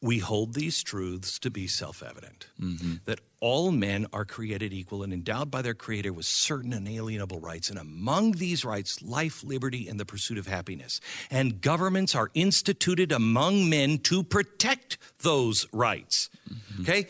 we 0.00 0.18
hold 0.18 0.54
these 0.54 0.82
truths 0.82 1.38
to 1.40 1.50
be 1.50 1.66
self 1.66 2.02
evident 2.02 2.48
mm-hmm. 2.60 2.94
that 3.04 3.20
all 3.40 3.70
men 3.70 4.06
are 4.12 4.24
created 4.24 4.72
equal 4.72 5.02
and 5.02 5.12
endowed 5.12 5.50
by 5.50 5.62
their 5.62 5.74
Creator 5.74 6.12
with 6.12 6.26
certain 6.26 6.72
inalienable 6.72 7.40
rights, 7.40 7.70
and 7.70 7.78
among 7.78 8.32
these 8.32 8.64
rights, 8.64 9.02
life, 9.02 9.44
liberty, 9.44 9.88
and 9.88 9.98
the 9.98 10.04
pursuit 10.04 10.38
of 10.38 10.46
happiness. 10.46 11.00
And 11.30 11.60
governments 11.60 12.14
are 12.14 12.30
instituted 12.34 13.12
among 13.12 13.68
men 13.68 13.98
to 13.98 14.22
protect 14.22 14.98
those 15.20 15.66
rights. 15.72 16.30
Mm-hmm. 16.52 16.82
Okay? 16.82 17.06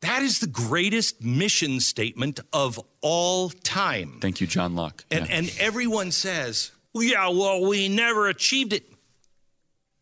That 0.00 0.22
is 0.22 0.40
the 0.40 0.46
greatest 0.46 1.22
mission 1.22 1.80
statement 1.80 2.40
of 2.52 2.78
all 3.00 3.48
time. 3.48 4.18
Thank 4.20 4.40
you, 4.40 4.46
John 4.46 4.74
Locke. 4.74 5.04
And, 5.10 5.26
yeah. 5.26 5.36
and 5.36 5.52
everyone 5.58 6.10
says, 6.10 6.72
well, 6.92 7.04
yeah, 7.04 7.28
well, 7.28 7.66
we 7.66 7.88
never 7.88 8.28
achieved 8.28 8.74
it. 8.74 8.84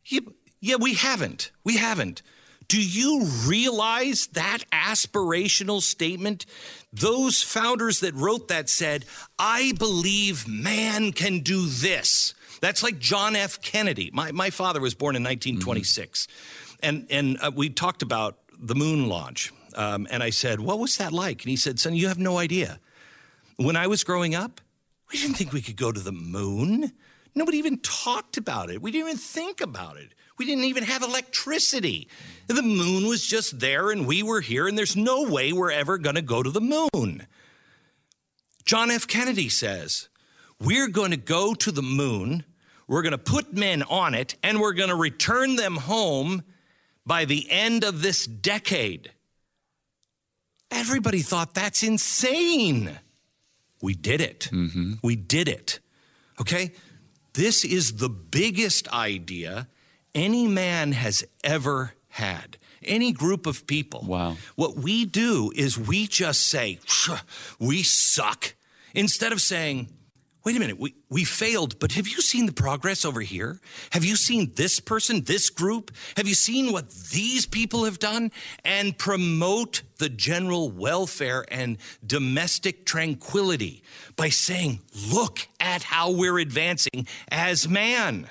Yeah, 0.04 0.20
yeah, 0.60 0.76
we 0.76 0.94
haven't. 0.94 1.52
We 1.62 1.76
haven't. 1.76 2.22
Do 2.68 2.80
you 2.80 3.26
realize 3.46 4.28
that 4.28 4.64
aspirational 4.72 5.82
statement? 5.82 6.46
Those 6.92 7.42
founders 7.42 8.00
that 8.00 8.14
wrote 8.14 8.48
that 8.48 8.68
said, 8.68 9.04
I 9.38 9.72
believe 9.78 10.46
man 10.46 11.12
can 11.12 11.40
do 11.40 11.66
this. 11.66 12.34
That's 12.60 12.82
like 12.82 12.98
John 12.98 13.34
F. 13.34 13.60
Kennedy. 13.60 14.10
My, 14.12 14.32
my 14.32 14.50
father 14.50 14.80
was 14.80 14.94
born 14.94 15.16
in 15.16 15.22
1926. 15.22 16.26
Mm-hmm. 16.26 16.76
And, 16.82 17.06
and 17.10 17.38
uh, 17.40 17.50
we 17.54 17.70
talked 17.70 18.02
about 18.02 18.38
the 18.58 18.74
moon 18.74 19.08
launch. 19.08 19.52
Um, 19.74 20.06
and 20.10 20.22
I 20.22 20.30
said, 20.30 20.60
What 20.60 20.78
was 20.78 20.98
that 20.98 21.12
like? 21.12 21.42
And 21.42 21.50
he 21.50 21.56
said, 21.56 21.80
Son, 21.80 21.94
you 21.94 22.08
have 22.08 22.18
no 22.18 22.38
idea. 22.38 22.78
When 23.56 23.76
I 23.76 23.86
was 23.86 24.04
growing 24.04 24.34
up, 24.34 24.60
we 25.12 25.18
didn't 25.18 25.36
think 25.36 25.52
we 25.52 25.60
could 25.60 25.76
go 25.76 25.92
to 25.92 26.00
the 26.00 26.12
moon. 26.12 26.92
Nobody 27.34 27.58
even 27.58 27.78
talked 27.78 28.36
about 28.36 28.70
it. 28.70 28.82
We 28.82 28.90
didn't 28.90 29.08
even 29.08 29.18
think 29.18 29.60
about 29.60 29.96
it. 29.96 30.14
We 30.42 30.46
didn't 30.46 30.64
even 30.64 30.82
have 30.82 31.04
electricity. 31.04 32.08
The 32.48 32.62
moon 32.62 33.06
was 33.06 33.24
just 33.24 33.60
there 33.60 33.92
and 33.92 34.08
we 34.08 34.24
were 34.24 34.40
here, 34.40 34.66
and 34.66 34.76
there's 34.76 34.96
no 34.96 35.22
way 35.30 35.52
we're 35.52 35.70
ever 35.70 35.98
going 35.98 36.16
to 36.16 36.20
go 36.20 36.42
to 36.42 36.50
the 36.50 36.60
moon. 36.60 37.28
John 38.64 38.90
F. 38.90 39.06
Kennedy 39.06 39.48
says, 39.48 40.08
We're 40.60 40.88
going 40.88 41.12
to 41.12 41.16
go 41.16 41.54
to 41.54 41.70
the 41.70 41.80
moon, 41.80 42.42
we're 42.88 43.02
going 43.02 43.12
to 43.12 43.18
put 43.18 43.52
men 43.52 43.84
on 43.84 44.14
it, 44.14 44.34
and 44.42 44.60
we're 44.60 44.72
going 44.72 44.88
to 44.88 44.96
return 44.96 45.54
them 45.54 45.76
home 45.76 46.42
by 47.06 47.24
the 47.24 47.48
end 47.48 47.84
of 47.84 48.02
this 48.02 48.26
decade. 48.26 49.12
Everybody 50.72 51.20
thought 51.20 51.54
that's 51.54 51.84
insane. 51.84 52.98
We 53.80 53.94
did 53.94 54.20
it. 54.20 54.48
Mm-hmm. 54.50 54.94
We 55.04 55.14
did 55.14 55.46
it. 55.46 55.78
Okay? 56.40 56.72
This 57.34 57.64
is 57.64 57.98
the 57.98 58.08
biggest 58.08 58.92
idea 58.92 59.68
any 60.14 60.46
man 60.46 60.92
has 60.92 61.24
ever 61.42 61.94
had. 62.08 62.58
Any 62.84 63.12
group 63.12 63.46
of 63.46 63.66
people. 63.66 64.04
Wow. 64.06 64.36
What 64.56 64.76
we 64.76 65.04
do 65.04 65.52
is 65.54 65.78
we 65.78 66.06
just 66.06 66.46
say, 66.46 66.80
we 67.60 67.82
suck, 67.82 68.54
instead 68.92 69.30
of 69.30 69.40
saying, 69.40 69.88
wait 70.44 70.56
a 70.56 70.58
minute, 70.58 70.78
we, 70.80 70.94
we 71.08 71.24
failed, 71.24 71.78
but 71.78 71.92
have 71.92 72.08
you 72.08 72.20
seen 72.20 72.46
the 72.46 72.52
progress 72.52 73.04
over 73.04 73.20
here? 73.20 73.60
Have 73.90 74.04
you 74.04 74.16
seen 74.16 74.52
this 74.56 74.80
person, 74.80 75.22
this 75.22 75.50
group? 75.50 75.92
Have 76.16 76.26
you 76.26 76.34
seen 76.34 76.72
what 76.72 76.90
these 76.90 77.46
people 77.46 77.84
have 77.84 78.00
done? 78.00 78.32
And 78.64 78.98
promote 78.98 79.82
the 79.98 80.08
general 80.08 80.70
welfare 80.70 81.44
and 81.48 81.78
domestic 82.04 82.84
tranquility 82.84 83.84
by 84.16 84.30
saying, 84.30 84.80
look 85.12 85.46
at 85.60 85.84
how 85.84 86.10
we're 86.10 86.38
advancing 86.38 87.06
as 87.30 87.68
man. 87.68 88.28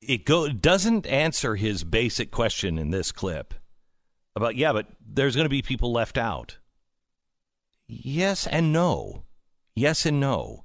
It 0.00 0.24
go 0.24 0.48
doesn't 0.48 1.06
answer 1.06 1.56
his 1.56 1.84
basic 1.84 2.30
question 2.30 2.78
in 2.78 2.90
this 2.90 3.12
clip 3.12 3.54
about 4.36 4.56
yeah, 4.56 4.72
but 4.72 4.86
there's 5.06 5.36
going 5.36 5.46
to 5.46 5.50
be 5.50 5.62
people 5.62 5.92
left 5.92 6.18
out. 6.18 6.58
Yes 7.86 8.46
and 8.46 8.72
no. 8.72 9.24
Yes 9.74 10.06
and 10.06 10.20
no. 10.20 10.64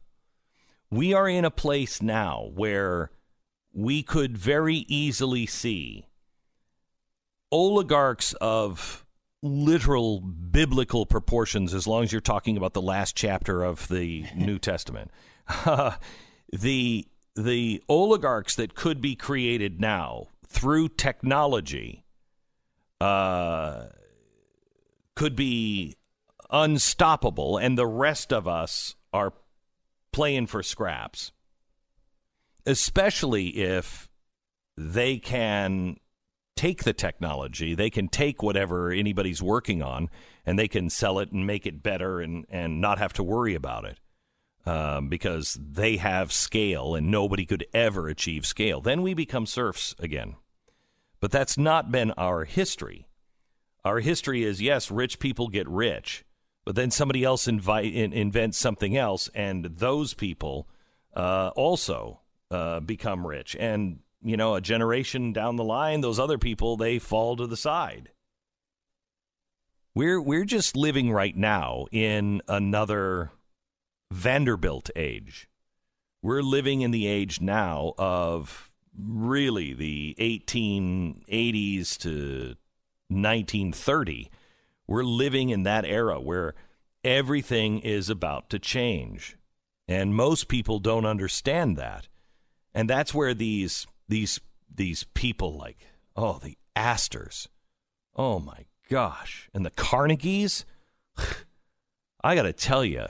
We 0.90 1.14
are 1.14 1.30
in 1.30 1.46
a 1.46 1.52
place 1.52 2.02
now 2.02 2.50
where 2.54 3.12
we 3.74 4.02
could 4.02 4.38
very 4.38 4.86
easily 4.88 5.46
see 5.46 6.06
oligarchs 7.52 8.34
of 8.34 9.06
literal 9.42 10.20
biblical 10.20 11.06
proportions 11.06 11.74
as 11.74 11.88
long 11.88 12.04
as 12.04 12.12
you're 12.12 12.22
talking 12.22 12.58
about 12.58 12.74
the 12.74 12.82
last 12.82 13.16
chapter 13.16 13.64
of 13.64 13.88
the 13.88 14.26
New 14.36 14.60
Testament. 14.60 15.12
the 16.52 17.08
the 17.36 17.82
oligarchs 17.88 18.56
that 18.56 18.76
could 18.76 19.02
be 19.02 19.16
created 19.16 19.80
now 19.80 20.28
through 20.48 20.90
technology 20.90 22.04
uh, 23.00 23.86
could 25.16 25.36
be 25.36 25.96
unstoppable, 26.50 27.58
and 27.58 27.78
the 27.78 27.88
rest 27.88 28.34
of 28.34 28.48
us 28.48 28.96
are 29.14 29.34
playing 30.12 30.48
for 30.48 30.64
scraps, 30.64 31.32
especially 32.66 33.50
if 33.50 34.10
they 34.76 35.18
can 35.18 35.98
take 36.56 36.84
the 36.84 36.94
technology, 36.94 37.74
they 37.74 37.90
can 37.90 38.08
take 38.10 38.44
whatever 38.44 38.92
anybody's 38.92 39.42
working 39.42 39.82
on, 39.82 40.10
and 40.46 40.60
they 40.60 40.68
can 40.68 40.90
sell 40.90 41.20
it 41.20 41.32
and 41.32 41.48
make 41.48 41.66
it 41.66 41.82
better 41.82 42.20
and, 42.20 42.46
and 42.50 42.82
not 42.82 42.98
have 42.98 43.14
to 43.14 43.24
worry 43.24 43.56
about 43.56 43.86
it 43.86 43.98
um, 44.66 45.10
because 45.10 45.58
they 45.62 45.98
have 45.98 46.32
scale 46.32 46.96
and 46.96 47.10
nobody 47.10 47.46
could 47.46 47.66
ever 47.74 48.08
achieve 48.08 48.46
scale. 48.46 48.82
Then 48.82 49.02
we 49.02 49.14
become 49.14 49.46
serfs 49.46 49.96
again. 50.00 50.36
But 51.20 51.32
that's 51.32 51.58
not 51.58 51.92
been 51.92 52.12
our 52.12 52.46
history. 52.46 53.08
Our 53.84 54.00
history 54.00 54.44
is 54.44 54.62
yes, 54.62 54.92
rich 54.92 55.20
people 55.20 55.48
get 55.48 55.68
rich, 55.68 56.26
but 56.66 56.76
then 56.76 56.92
somebody 56.92 57.24
else 57.24 57.48
invite, 57.48 57.94
in, 57.94 58.14
invents 58.14 58.58
something 58.58 58.96
else, 58.96 59.30
and 59.34 59.66
those 59.66 60.14
people 60.14 60.68
uh, 61.16 61.52
also 61.56 62.20
uh, 62.52 62.80
become 62.82 63.26
rich. 63.26 63.56
And, 63.60 64.00
you 64.22 64.38
know, 64.38 64.56
a 64.56 64.62
generation 64.62 65.34
down 65.34 65.56
the 65.56 65.64
line, 65.64 66.02
those 66.02 66.20
other 66.20 66.38
people, 66.38 66.78
they 66.78 67.00
fall 67.00 67.36
to 67.38 67.48
the 67.48 67.58
side. 67.58 68.10
We're, 69.96 70.22
we're 70.22 70.46
just 70.46 70.76
living 70.76 71.12
right 71.12 71.36
now 71.36 71.88
in 71.92 72.42
another 72.48 73.32
Vanderbilt 74.12 74.90
age. 74.96 75.48
We're 76.22 76.42
living 76.42 76.82
in 76.82 76.92
the 76.92 77.08
age 77.08 77.40
now 77.40 77.94
of 77.98 78.74
really 78.98 79.74
the 79.74 80.16
1880s 80.20 81.98
to 82.00 82.56
1930. 83.08 84.30
We're 84.88 85.04
living 85.04 85.50
in 85.50 85.64
that 85.64 85.86
era 85.86 86.20
where 86.20 86.56
everything 87.04 87.80
is 87.80 88.10
about 88.10 88.50
to 88.50 88.60
change. 88.60 89.38
And 89.88 90.16
most 90.16 90.48
people 90.48 90.80
don't 90.80 91.06
understand 91.06 91.78
that. 91.78 92.08
And 92.74 92.90
that's 92.90 93.14
where 93.14 93.34
these 93.34 93.88
these 94.08 94.40
these 94.74 95.04
people 95.14 95.58
like 95.58 95.78
oh 96.16 96.40
the 96.42 96.58
Astors, 96.76 97.50
oh 98.16 98.40
my 98.40 98.66
gosh, 98.90 99.50
and 99.54 99.66
the 99.66 99.72
Carnegies. 99.72 100.66
I 102.24 102.36
got 102.36 102.44
to 102.44 102.54
tell 102.54 102.86
you, 102.86 103.08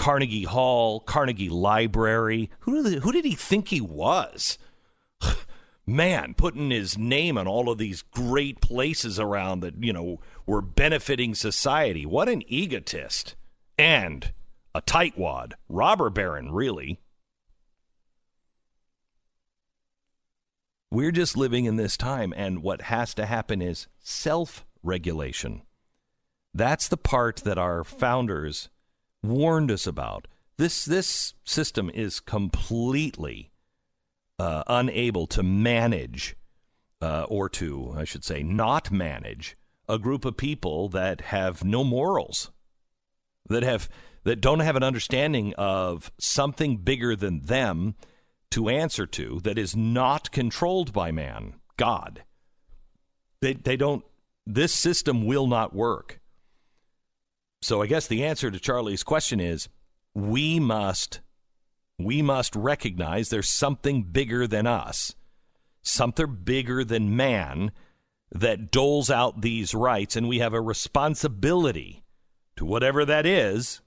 Carnegie 0.00 0.44
Hall, 0.44 1.00
Carnegie 1.00 1.50
Library. 1.50 2.48
Who 2.60 2.82
did, 2.82 3.02
who 3.02 3.12
did 3.12 3.26
he 3.26 3.34
think 3.34 3.68
he 3.68 3.82
was? 3.82 4.56
Man, 5.86 6.32
putting 6.32 6.70
his 6.70 6.96
name 6.96 7.36
on 7.36 7.46
all 7.46 7.68
of 7.68 7.76
these 7.76 8.00
great 8.00 8.62
places 8.62 9.20
around 9.20 9.60
that, 9.60 9.84
you 9.84 9.92
know, 9.92 10.18
were 10.46 10.62
benefiting 10.62 11.34
society. 11.34 12.06
What 12.06 12.30
an 12.30 12.42
egotist. 12.48 13.36
And 13.76 14.32
a 14.74 14.80
tightwad. 14.80 15.52
Robber 15.68 16.08
baron, 16.08 16.50
really. 16.50 16.98
We're 20.90 21.12
just 21.12 21.36
living 21.36 21.66
in 21.66 21.76
this 21.76 21.98
time, 21.98 22.32
and 22.34 22.62
what 22.62 22.80
has 22.82 23.12
to 23.14 23.26
happen 23.26 23.60
is 23.60 23.86
self 23.98 24.64
regulation. 24.82 25.60
That's 26.54 26.88
the 26.88 26.96
part 26.96 27.42
that 27.44 27.58
our 27.58 27.84
founders 27.84 28.70
warned 29.22 29.70
us 29.70 29.86
about. 29.86 30.26
This 30.56 30.84
this 30.84 31.34
system 31.44 31.90
is 31.92 32.20
completely 32.20 33.50
uh, 34.38 34.62
unable 34.66 35.26
to 35.28 35.42
manage, 35.42 36.36
uh, 37.00 37.24
or 37.28 37.48
to 37.50 37.94
I 37.96 38.04
should 38.04 38.24
say, 38.24 38.42
not 38.42 38.90
manage 38.90 39.56
a 39.88 39.98
group 39.98 40.24
of 40.24 40.36
people 40.36 40.88
that 40.90 41.20
have 41.22 41.64
no 41.64 41.82
morals, 41.82 42.50
that 43.48 43.62
have 43.62 43.88
that 44.24 44.40
don't 44.40 44.60
have 44.60 44.76
an 44.76 44.82
understanding 44.82 45.54
of 45.54 46.12
something 46.18 46.76
bigger 46.76 47.16
than 47.16 47.40
them 47.40 47.94
to 48.50 48.68
answer 48.68 49.06
to 49.06 49.40
that 49.40 49.58
is 49.58 49.76
not 49.76 50.30
controlled 50.30 50.92
by 50.92 51.10
man, 51.10 51.54
God. 51.76 52.24
They 53.40 53.54
they 53.54 53.76
don't. 53.76 54.04
This 54.46 54.74
system 54.74 55.24
will 55.24 55.46
not 55.46 55.74
work. 55.74 56.19
So 57.62 57.82
I 57.82 57.86
guess 57.86 58.06
the 58.06 58.24
answer 58.24 58.50
to 58.50 58.58
Charlie's 58.58 59.02
question 59.02 59.40
is 59.40 59.68
we 60.14 60.58
must 60.58 61.20
we 61.98 62.22
must 62.22 62.56
recognize 62.56 63.28
there's 63.28 63.48
something 63.48 64.04
bigger 64.04 64.46
than 64.46 64.66
us, 64.66 65.14
something 65.82 66.38
bigger 66.42 66.82
than 66.82 67.14
man 67.14 67.72
that 68.32 68.70
doles 68.70 69.10
out 69.10 69.42
these 69.42 69.74
rights 69.74 70.16
and 70.16 70.26
we 70.26 70.38
have 70.38 70.54
a 70.54 70.60
responsibility 70.60 72.02
to 72.56 72.64
whatever 72.64 73.04
that 73.04 73.26
is 73.26 73.82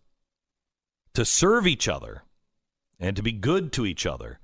to 1.14 1.26
serve 1.26 1.66
each 1.66 1.88
other 1.88 2.24
and 3.00 3.16
to 3.16 3.24
be 3.24 3.32
good 3.32 3.72
to 3.74 3.86
each 3.86 4.06
other, 4.06 4.40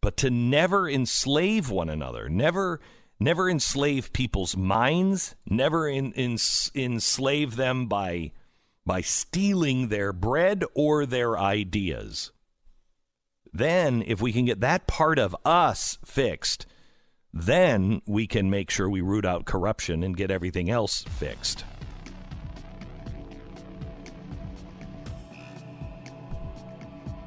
but 0.00 0.16
to 0.16 0.30
never 0.30 0.88
enslave 0.88 1.70
one 1.70 1.88
another, 1.88 2.28
never 2.28 2.80
never 3.20 3.48
enslave 3.48 4.12
people's 4.12 4.56
minds, 4.56 5.36
never 5.46 5.86
in, 5.86 6.12
in, 6.14 6.36
enslave 6.74 7.54
them 7.54 7.86
by 7.86 8.32
by 8.84 9.00
stealing 9.00 9.88
their 9.88 10.12
bread 10.12 10.64
or 10.74 11.06
their 11.06 11.38
ideas. 11.38 12.32
Then, 13.52 14.02
if 14.06 14.22
we 14.22 14.32
can 14.32 14.44
get 14.46 14.60
that 14.60 14.86
part 14.86 15.18
of 15.18 15.36
us 15.44 15.98
fixed, 16.04 16.66
then 17.32 18.02
we 18.06 18.26
can 18.26 18.50
make 18.50 18.70
sure 18.70 18.88
we 18.88 19.00
root 19.00 19.24
out 19.24 19.44
corruption 19.44 20.02
and 20.02 20.16
get 20.16 20.30
everything 20.30 20.70
else 20.70 21.02
fixed. 21.02 21.64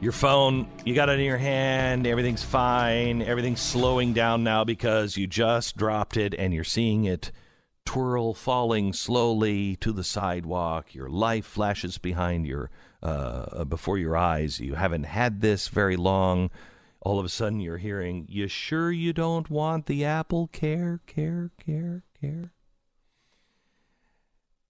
Your 0.01 0.11
phone, 0.11 0.67
you 0.83 0.93
got 0.93 1.09
it 1.09 1.19
in 1.19 1.25
your 1.25 1.37
hand, 1.37 2.05
everything's 2.05 2.43
fine, 2.43 3.21
everything's 3.21 3.61
slowing 3.61 4.13
down 4.13 4.43
now 4.43 4.63
because 4.63 5.17
you 5.17 5.25
just 5.25 5.77
dropped 5.77 6.17
it 6.17 6.35
and 6.37 6.53
you're 6.53 6.63
seeing 6.63 7.05
it 7.05 7.31
twirl 7.85 8.33
falling 8.33 8.93
slowly 8.93 9.75
to 9.77 9.91
the 9.91 10.03
sidewalk. 10.03 10.93
Your 10.93 11.09
life 11.09 11.45
flashes 11.45 11.97
behind 11.97 12.45
your 12.45 12.69
uh, 13.01 13.63
before 13.65 13.97
your 13.97 14.17
eyes. 14.17 14.59
You 14.59 14.75
haven't 14.75 15.03
had 15.05 15.41
this 15.41 15.67
very 15.67 15.95
long. 15.95 16.49
All 17.01 17.19
of 17.19 17.25
a 17.25 17.29
sudden, 17.29 17.59
you're 17.59 17.77
hearing, 17.77 18.25
"You 18.27 18.47
sure 18.47 18.91
you 18.91 19.13
don't 19.13 19.49
want 19.49 19.85
the 19.85 20.03
Apple 20.03 20.47
Care, 20.47 21.01
Care, 21.05 21.51
Care, 21.63 22.03
Care?" 22.19 22.51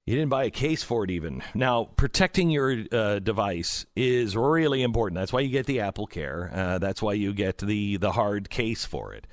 You 0.06 0.16
didn't 0.16 0.30
buy 0.30 0.44
a 0.44 0.52
case 0.52 0.84
for 0.84 1.04
it, 1.04 1.10
even. 1.10 1.42
Now, 1.56 1.86
protecting 1.86 2.52
your 2.52 2.84
uh, 2.92 3.18
device 3.18 3.88
is 3.96 4.38
really 4.38 4.84
important. 4.84 5.18
That's 5.18 5.34
why 5.34 5.40
you 5.40 5.50
get 5.50 5.66
the 5.66 5.80
Apple 5.80 6.06
Care. 6.06 6.52
Uh, 6.54 6.78
that's 6.78 7.02
why 7.02 7.14
you 7.14 7.34
get 7.34 7.58
the 7.58 7.98
the 7.98 8.12
hard 8.12 8.50
case 8.52 8.86
for 8.86 9.14
it. 9.14 9.26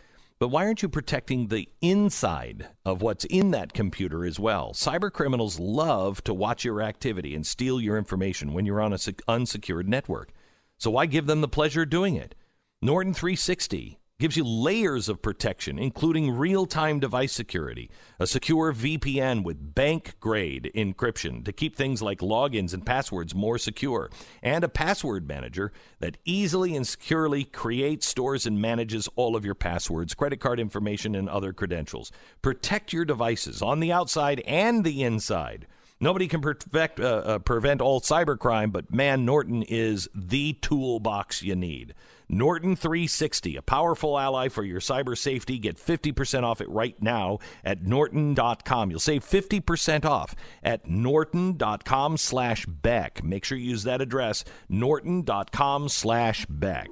But 0.42 0.48
why 0.48 0.66
aren't 0.66 0.82
you 0.82 0.88
protecting 0.88 1.46
the 1.46 1.68
inside 1.80 2.66
of 2.84 3.00
what's 3.00 3.24
in 3.26 3.52
that 3.52 3.72
computer 3.72 4.24
as 4.24 4.40
well? 4.40 4.72
Cyber 4.72 5.08
criminals 5.08 5.60
love 5.60 6.24
to 6.24 6.34
watch 6.34 6.64
your 6.64 6.82
activity 6.82 7.36
and 7.36 7.46
steal 7.46 7.80
your 7.80 7.96
information 7.96 8.52
when 8.52 8.66
you're 8.66 8.80
on 8.80 8.92
an 8.92 8.98
unsecured 9.28 9.88
network. 9.88 10.32
So 10.78 10.90
why 10.90 11.06
give 11.06 11.26
them 11.26 11.42
the 11.42 11.46
pleasure 11.46 11.82
of 11.82 11.90
doing 11.90 12.16
it? 12.16 12.34
Norton 12.82 13.14
360 13.14 14.00
gives 14.18 14.36
you 14.36 14.44
layers 14.44 15.08
of 15.08 15.20
protection, 15.20 15.78
including 15.78 16.30
real 16.30 16.66
time 16.66 17.00
device 17.00 17.32
security, 17.32 17.90
a 18.20 18.26
secure 18.26 18.72
VPN 18.72 19.42
with 19.42 19.74
bank 19.74 20.14
grade 20.20 20.70
encryption 20.74 21.44
to 21.44 21.52
keep 21.52 21.74
things 21.74 22.00
like 22.02 22.20
logins 22.20 22.72
and 22.72 22.86
passwords 22.86 23.34
more 23.34 23.58
secure, 23.58 24.10
and 24.42 24.62
a 24.62 24.68
password 24.68 25.26
manager 25.26 25.72
that 25.98 26.18
easily 26.24 26.76
and 26.76 26.86
securely 26.86 27.44
creates, 27.44 28.06
stores, 28.06 28.46
and 28.46 28.60
manages 28.60 29.08
all 29.16 29.34
of 29.34 29.44
your 29.44 29.54
passwords, 29.54 30.14
credit 30.14 30.40
card 30.40 30.60
information, 30.60 31.14
and 31.14 31.28
other 31.28 31.52
credentials. 31.52 32.12
Protect 32.42 32.92
your 32.92 33.04
devices 33.04 33.60
on 33.62 33.80
the 33.80 33.92
outside 33.92 34.40
and 34.46 34.84
the 34.84 35.02
inside. 35.02 35.66
Nobody 36.02 36.26
can 36.26 36.40
perfect, 36.40 36.98
uh, 36.98 37.04
uh, 37.04 37.38
prevent 37.38 37.80
all 37.80 38.00
cybercrime, 38.00 38.72
but 38.72 38.92
man, 38.92 39.24
Norton 39.24 39.62
is 39.62 40.08
the 40.12 40.54
toolbox 40.54 41.44
you 41.44 41.54
need. 41.54 41.94
Norton 42.28 42.76
360, 42.76 43.56
a 43.56 43.62
powerful 43.62 44.18
ally 44.18 44.48
for 44.48 44.62
your 44.62 44.80
cyber 44.80 45.16
safety. 45.16 45.58
Get 45.58 45.76
50% 45.76 46.42
off 46.42 46.60
it 46.60 46.68
right 46.68 47.00
now 47.02 47.38
at 47.64 47.82
norton.com. 47.82 48.90
You'll 48.90 49.00
save 49.00 49.24
50% 49.24 50.04
off 50.04 50.34
at 50.62 50.88
norton.com 50.88 52.16
slash 52.16 52.66
Beck. 52.66 53.22
Make 53.22 53.44
sure 53.44 53.58
you 53.58 53.70
use 53.70 53.84
that 53.84 54.00
address, 54.00 54.44
norton.com 54.68 55.88
slash 55.88 56.46
Beck. 56.46 56.90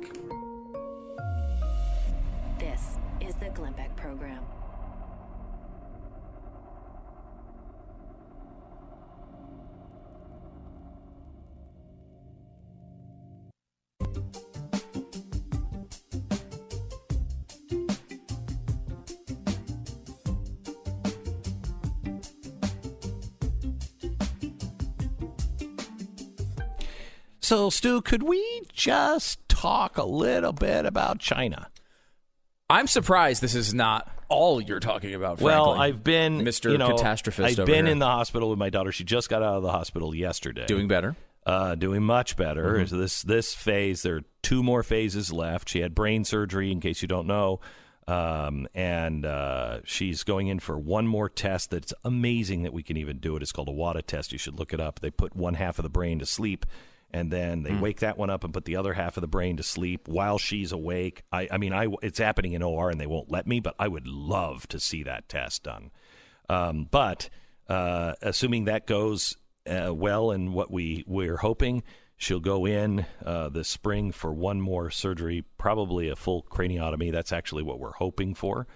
This 2.59 2.98
is 3.20 3.35
the 3.36 3.51
Glenn 3.55 3.74
So, 27.51 27.68
Stu, 27.68 28.01
could 28.01 28.22
we 28.22 28.62
just 28.72 29.40
talk 29.48 29.98
a 29.98 30.05
little 30.05 30.52
bit 30.52 30.86
about 30.86 31.18
China? 31.18 31.68
I'm 32.70 32.86
surprised 32.86 33.43
this 33.43 33.56
is 33.56 33.74
not 33.74 34.09
all 34.28 34.60
you're 34.60 34.78
talking 34.78 35.14
about. 35.14 35.40
Well. 35.40 35.70
I've 35.70 36.05
been 36.05 36.43
Mr. 36.43 36.70
You 36.70 36.78
know, 36.78 36.90
Catastrophist. 36.90 37.59
I've 37.59 37.66
been 37.66 37.86
here. 37.86 37.93
in 37.93 37.98
the 37.98 38.06
hospital 38.06 38.51
with 38.51 38.59
my 38.60 38.70
daughter. 38.70 38.93
She 38.93 39.02
just 39.02 39.28
got 39.28 39.43
out 39.43 39.56
of 39.56 39.64
the 39.64 39.72
hospital 39.72 40.14
yesterday. 40.14 40.64
doing 40.66 40.86
better. 40.86 41.16
uh, 41.44 41.74
doing 41.74 42.05
much 42.05 42.36
better. 42.36 42.74
Mhm. 42.74 42.89
So 42.89 42.98
this 42.98 43.22
this 43.22 43.52
phase, 43.52 44.02
there 44.02 44.18
are 44.18 44.24
two 44.43 44.62
more 44.62 44.85
phases 44.85 45.32
left. 45.32 45.70
She 45.70 45.81
had 45.81 45.93
brain 45.93 46.24
surgery, 46.24 46.70
in 46.70 46.78
case 46.78 47.02
you 47.02 47.09
don't 47.09 47.27
know, 47.27 47.59
um, 48.06 48.68
and 48.77 49.27
uh, 49.27 49.81
she's 49.82 50.22
going 50.22 50.47
in 50.47 50.60
for 50.60 50.78
one 50.78 51.09
more 51.09 51.28
test. 51.28 51.70
That's 51.70 51.93
amazing 52.05 52.62
that 52.62 52.72
we 52.72 52.85
can 52.85 52.97
even 52.97 53.18
do 53.18 53.35
it. 53.35 53.43
It's 53.43 53.51
called 53.51 53.66
a 53.66 53.72
WADA 53.72 54.02
test. 54.02 54.31
You 54.31 54.39
should 54.39 54.56
look 54.56 54.72
it 54.72 54.78
up. 54.78 55.01
They 55.01 55.10
put 55.10 55.35
one 55.35 55.55
half 55.55 55.81
of 55.81 55.82
the 55.82 55.89
brain 55.89 56.20
to 56.20 56.27
sleep. 56.27 56.64
And 57.12 57.32
then 57.32 57.62
they 57.65 57.70
Hmm. 57.73 57.81
wake 57.81 58.01
that 58.01 58.16
one 58.16 58.31
up 58.31 58.45
and 58.45 58.55
put 58.55 58.65
the 58.66 58.77
other 58.77 58.93
half 58.95 59.16
of 59.16 59.20
the 59.20 59.27
brain 59.28 59.57
to 59.57 59.62
sleep 59.65 60.07
while 60.07 60.39
she's 60.39 60.70
awake. 60.70 61.23
I, 61.32 61.49
I 61.51 61.59
mean, 61.59 61.73
I, 61.73 61.89
it's 62.03 62.19
happening 62.19 62.53
in 62.53 62.62
OR 62.62 62.89
and 62.91 63.01
they 63.01 63.07
won't 63.07 63.31
let 63.31 63.47
me, 63.49 63.59
but 63.59 63.74
I 63.78 63.89
would 63.89 64.07
love 64.07 64.69
to 64.69 64.78
see 64.78 65.03
that 65.03 65.28
test 65.28 65.65
done. 65.65 65.91
Um, 66.49 66.87
but 66.91 67.28
uh, 67.69 68.15
assuming 68.23 68.65
that 68.66 68.87
goes 68.87 69.37
uh, 69.66 69.93
well 69.95 70.31
and 70.31 70.55
what 70.55 70.70
we 70.70 71.05
we're 71.07 71.39
hoping, 71.39 71.82
she'll 72.16 72.41
go 72.41 72.65
in 72.66 73.07
uh, 73.24 73.49
this 73.49 73.69
spring 73.69 74.12
for 74.12 74.32
one 74.32 74.61
more 74.61 74.91
surgery, 74.91 75.45
probably 75.59 76.09
a 76.09 76.16
full 76.16 76.43
craniotomy. 76.45 77.11
That's 77.12 77.32
actually 77.32 77.62
what 77.62 77.78
we're 77.81 77.93
hoping 77.93 78.35
for, 78.35 78.66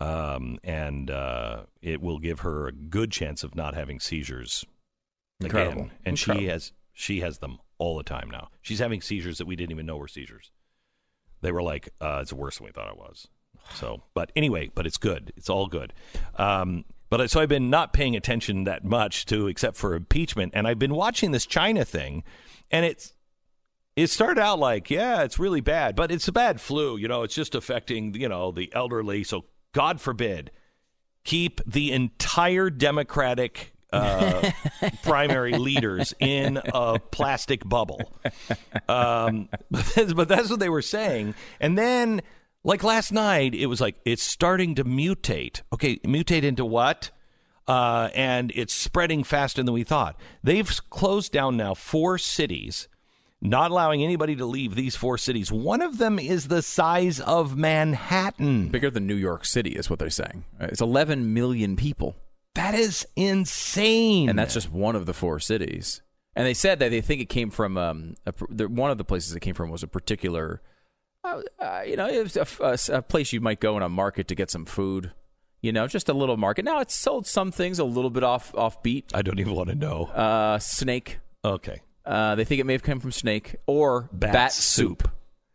um, 0.00 0.58
and 0.62 1.10
uh, 1.10 1.62
it 1.82 2.00
will 2.00 2.18
give 2.18 2.40
her 2.40 2.68
a 2.68 2.72
good 2.72 3.10
chance 3.10 3.42
of 3.44 3.54
not 3.54 3.74
having 3.74 3.98
seizures 4.00 4.64
Incredible. 5.40 5.82
again. 5.82 5.92
And 6.04 6.18
she 6.18 6.46
has 6.46 6.72
she 6.98 7.20
has 7.20 7.38
them 7.38 7.58
all 7.76 7.98
the 7.98 8.02
time 8.02 8.30
now. 8.30 8.48
She's 8.62 8.78
having 8.78 9.02
seizures 9.02 9.36
that 9.36 9.46
we 9.46 9.54
didn't 9.54 9.70
even 9.70 9.84
know 9.84 9.98
were 9.98 10.08
seizures. 10.08 10.50
They 11.42 11.52
were 11.52 11.62
like, 11.62 11.90
uh, 12.00 12.20
it's 12.22 12.32
worse 12.32 12.56
than 12.56 12.64
we 12.64 12.72
thought 12.72 12.88
it 12.88 12.96
was. 12.96 13.28
So, 13.74 14.02
but 14.14 14.32
anyway, 14.34 14.70
but 14.74 14.86
it's 14.86 14.96
good. 14.96 15.30
It's 15.36 15.50
all 15.50 15.66
good. 15.66 15.92
Um, 16.36 16.86
but 17.10 17.30
so 17.30 17.40
I've 17.40 17.50
been 17.50 17.68
not 17.68 17.92
paying 17.92 18.16
attention 18.16 18.64
that 18.64 18.82
much 18.82 19.26
to 19.26 19.46
except 19.46 19.76
for 19.76 19.94
impeachment, 19.94 20.52
and 20.54 20.66
I've 20.66 20.78
been 20.78 20.94
watching 20.94 21.32
this 21.32 21.44
China 21.44 21.84
thing, 21.84 22.24
and 22.70 22.86
it's 22.86 23.12
it 23.94 24.08
started 24.08 24.40
out 24.40 24.58
like 24.58 24.90
yeah, 24.90 25.22
it's 25.22 25.38
really 25.38 25.60
bad, 25.60 25.96
but 25.96 26.10
it's 26.10 26.28
a 26.28 26.32
bad 26.32 26.62
flu. 26.62 26.96
You 26.96 27.08
know, 27.08 27.24
it's 27.24 27.34
just 27.34 27.54
affecting 27.54 28.14
you 28.14 28.28
know 28.28 28.52
the 28.52 28.72
elderly. 28.74 29.22
So 29.22 29.44
God 29.72 30.00
forbid, 30.00 30.50
keep 31.24 31.60
the 31.66 31.92
entire 31.92 32.70
Democratic 32.70 33.75
uh, 33.96 34.50
primary 35.02 35.56
leaders 35.58 36.14
in 36.20 36.60
a 36.72 36.98
plastic 36.98 37.66
bubble. 37.68 38.00
Um, 38.88 39.48
but, 39.70 39.84
that's, 39.94 40.12
but 40.12 40.28
that's 40.28 40.50
what 40.50 40.60
they 40.60 40.68
were 40.68 40.82
saying. 40.82 41.34
And 41.60 41.76
then, 41.76 42.22
like 42.64 42.82
last 42.82 43.12
night, 43.12 43.54
it 43.54 43.66
was 43.66 43.80
like 43.80 43.96
it's 44.04 44.22
starting 44.22 44.74
to 44.76 44.84
mutate. 44.84 45.62
Okay, 45.72 45.96
mutate 45.98 46.42
into 46.42 46.64
what? 46.64 47.10
Uh, 47.66 48.10
and 48.14 48.52
it's 48.54 48.72
spreading 48.72 49.24
faster 49.24 49.62
than 49.62 49.74
we 49.74 49.82
thought. 49.82 50.16
They've 50.42 50.70
closed 50.88 51.32
down 51.32 51.56
now 51.56 51.74
four 51.74 52.16
cities, 52.16 52.86
not 53.40 53.72
allowing 53.72 54.04
anybody 54.04 54.36
to 54.36 54.46
leave 54.46 54.76
these 54.76 54.94
four 54.94 55.18
cities. 55.18 55.50
One 55.50 55.82
of 55.82 55.98
them 55.98 56.20
is 56.20 56.46
the 56.46 56.62
size 56.62 57.18
of 57.18 57.56
Manhattan. 57.56 58.68
Bigger 58.68 58.90
than 58.90 59.06
New 59.08 59.16
York 59.16 59.44
City 59.44 59.70
is 59.70 59.90
what 59.90 59.98
they're 59.98 60.10
saying. 60.10 60.44
It's 60.60 60.80
11 60.80 61.34
million 61.34 61.74
people. 61.74 62.14
That 62.56 62.74
is 62.74 63.06
insane. 63.16 64.28
And 64.28 64.38
that's 64.38 64.54
just 64.54 64.70
one 64.70 64.96
of 64.96 65.06
the 65.06 65.14
four 65.14 65.38
cities. 65.40 66.02
And 66.34 66.46
they 66.46 66.54
said 66.54 66.80
that 66.80 66.90
they 66.90 67.00
think 67.00 67.20
it 67.22 67.28
came 67.30 67.50
from 67.50 67.76
um, 67.78 68.14
a, 68.26 68.34
the- 68.50 68.68
one 68.68 68.90
of 68.90 68.98
the 68.98 69.04
places 69.04 69.34
it 69.34 69.40
came 69.40 69.54
from 69.54 69.70
was 69.70 69.82
a 69.82 69.88
particular, 69.88 70.60
uh, 71.24 71.40
uh, 71.58 71.82
you 71.86 71.96
know, 71.96 72.06
it 72.08 72.22
was 72.22 72.36
a, 72.36 72.42
f- 72.42 72.60
a 72.60 72.72
s- 72.72 72.88
a 72.90 73.00
place 73.02 73.32
you 73.32 73.40
might 73.40 73.60
go 73.60 73.76
in 73.76 73.82
a 73.82 73.88
market 73.88 74.28
to 74.28 74.34
get 74.34 74.50
some 74.50 74.64
food. 74.66 75.12
You 75.62 75.72
know, 75.72 75.86
just 75.88 76.08
a 76.08 76.12
little 76.12 76.36
market. 76.36 76.64
Now 76.64 76.80
it's 76.80 76.94
sold 76.94 77.26
some 77.26 77.50
things 77.50 77.78
a 77.78 77.84
little 77.84 78.10
bit 78.10 78.22
off 78.22 78.54
off 78.54 78.82
beat. 78.82 79.10
I 79.14 79.22
don't 79.22 79.40
even 79.40 79.54
want 79.54 79.70
to 79.70 79.74
know. 79.74 80.04
Uh, 80.04 80.58
snake. 80.58 81.18
Okay. 81.44 81.80
Uh, 82.04 82.34
they 82.36 82.44
think 82.44 82.60
it 82.60 82.64
may 82.64 82.74
have 82.74 82.82
come 82.84 83.00
from 83.00 83.10
snake 83.10 83.56
or 83.66 84.08
bat, 84.12 84.32
Bat 84.32 84.52
soup. 84.52 85.02
soup. 85.02 85.10